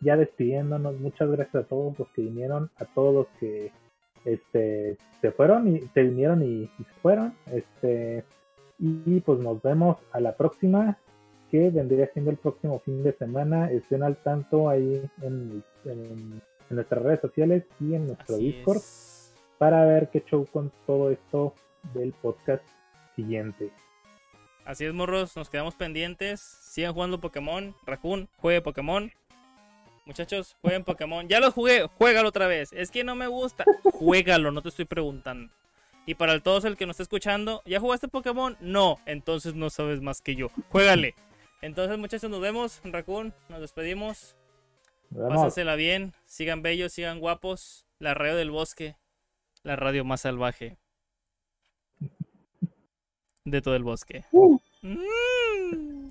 ya 0.00 0.16
despidiéndonos, 0.16 0.98
muchas 1.00 1.30
gracias 1.30 1.64
a 1.64 1.66
todos 1.66 1.98
los 1.98 2.08
que 2.10 2.22
vinieron, 2.22 2.70
a 2.76 2.84
todos 2.84 3.14
los 3.14 3.26
que 3.40 3.72
este 4.24 4.96
se 5.20 5.32
fueron 5.32 5.68
y 5.68 5.80
se 5.80 6.02
vinieron 6.02 6.42
y, 6.42 6.66
se 6.66 7.00
fueron. 7.02 7.34
Este 7.52 8.24
y, 8.78 9.20
pues 9.20 9.40
nos 9.40 9.60
vemos 9.62 9.96
a 10.12 10.20
la 10.20 10.36
próxima, 10.36 10.98
que 11.50 11.70
vendría 11.70 12.08
siendo 12.12 12.30
el 12.30 12.36
próximo 12.36 12.78
fin 12.80 13.02
de 13.02 13.12
semana. 13.14 13.70
Estén 13.70 14.02
al 14.02 14.16
tanto 14.22 14.68
ahí 14.68 15.02
en, 15.22 15.62
nuestras 16.70 17.02
redes 17.02 17.20
sociales 17.20 17.64
y 17.80 17.94
en 17.94 18.06
nuestro 18.06 18.36
Discord 18.36 18.82
para 19.56 19.84
ver 19.86 20.10
qué 20.10 20.22
show 20.22 20.46
con 20.52 20.70
todo 20.86 21.10
esto 21.10 21.54
del 21.94 22.12
podcast 22.12 22.62
siguiente. 23.16 23.72
Así 24.68 24.84
es, 24.84 24.92
morros, 24.92 25.34
nos 25.34 25.48
quedamos 25.48 25.74
pendientes. 25.74 26.42
Sigan 26.42 26.92
jugando 26.92 27.18
Pokémon. 27.18 27.74
Raccoon, 27.86 28.28
juegue 28.36 28.60
Pokémon. 28.60 29.10
Muchachos, 30.04 30.58
jueguen 30.60 30.84
Pokémon. 30.84 31.26
Ya 31.26 31.40
lo 31.40 31.50
jugué, 31.50 31.88
juégalo 31.96 32.28
otra 32.28 32.48
vez. 32.48 32.74
Es 32.74 32.90
que 32.90 33.02
no 33.02 33.14
me 33.14 33.28
gusta. 33.28 33.64
Juégalo, 33.82 34.52
no 34.52 34.60
te 34.60 34.68
estoy 34.68 34.84
preguntando. 34.84 35.50
Y 36.04 36.16
para 36.16 36.38
todos 36.40 36.66
el 36.66 36.76
que 36.76 36.84
nos 36.84 36.96
está 36.96 37.04
escuchando, 37.04 37.62
¿ya 37.64 37.80
jugaste 37.80 38.08
Pokémon? 38.08 38.58
No, 38.60 38.98
entonces 39.06 39.54
no 39.54 39.70
sabes 39.70 40.02
más 40.02 40.20
que 40.20 40.36
yo. 40.36 40.50
Juégale. 40.68 41.14
Entonces, 41.62 41.96
muchachos, 41.96 42.28
nos 42.28 42.42
vemos. 42.42 42.82
Raccoon, 42.84 43.32
nos 43.48 43.62
despedimos. 43.62 44.36
Pásensela 45.16 45.76
bien. 45.76 46.12
Sigan 46.26 46.60
bellos, 46.60 46.92
sigan 46.92 47.20
guapos. 47.20 47.86
La 48.00 48.12
radio 48.12 48.36
del 48.36 48.50
bosque. 48.50 48.96
La 49.62 49.76
radio 49.76 50.04
más 50.04 50.20
salvaje 50.20 50.76
de 53.50 53.62
todo 53.62 53.76
el 53.76 53.82
bosque. 53.82 54.24
Uh. 54.32 54.58
Mm. 54.82 56.10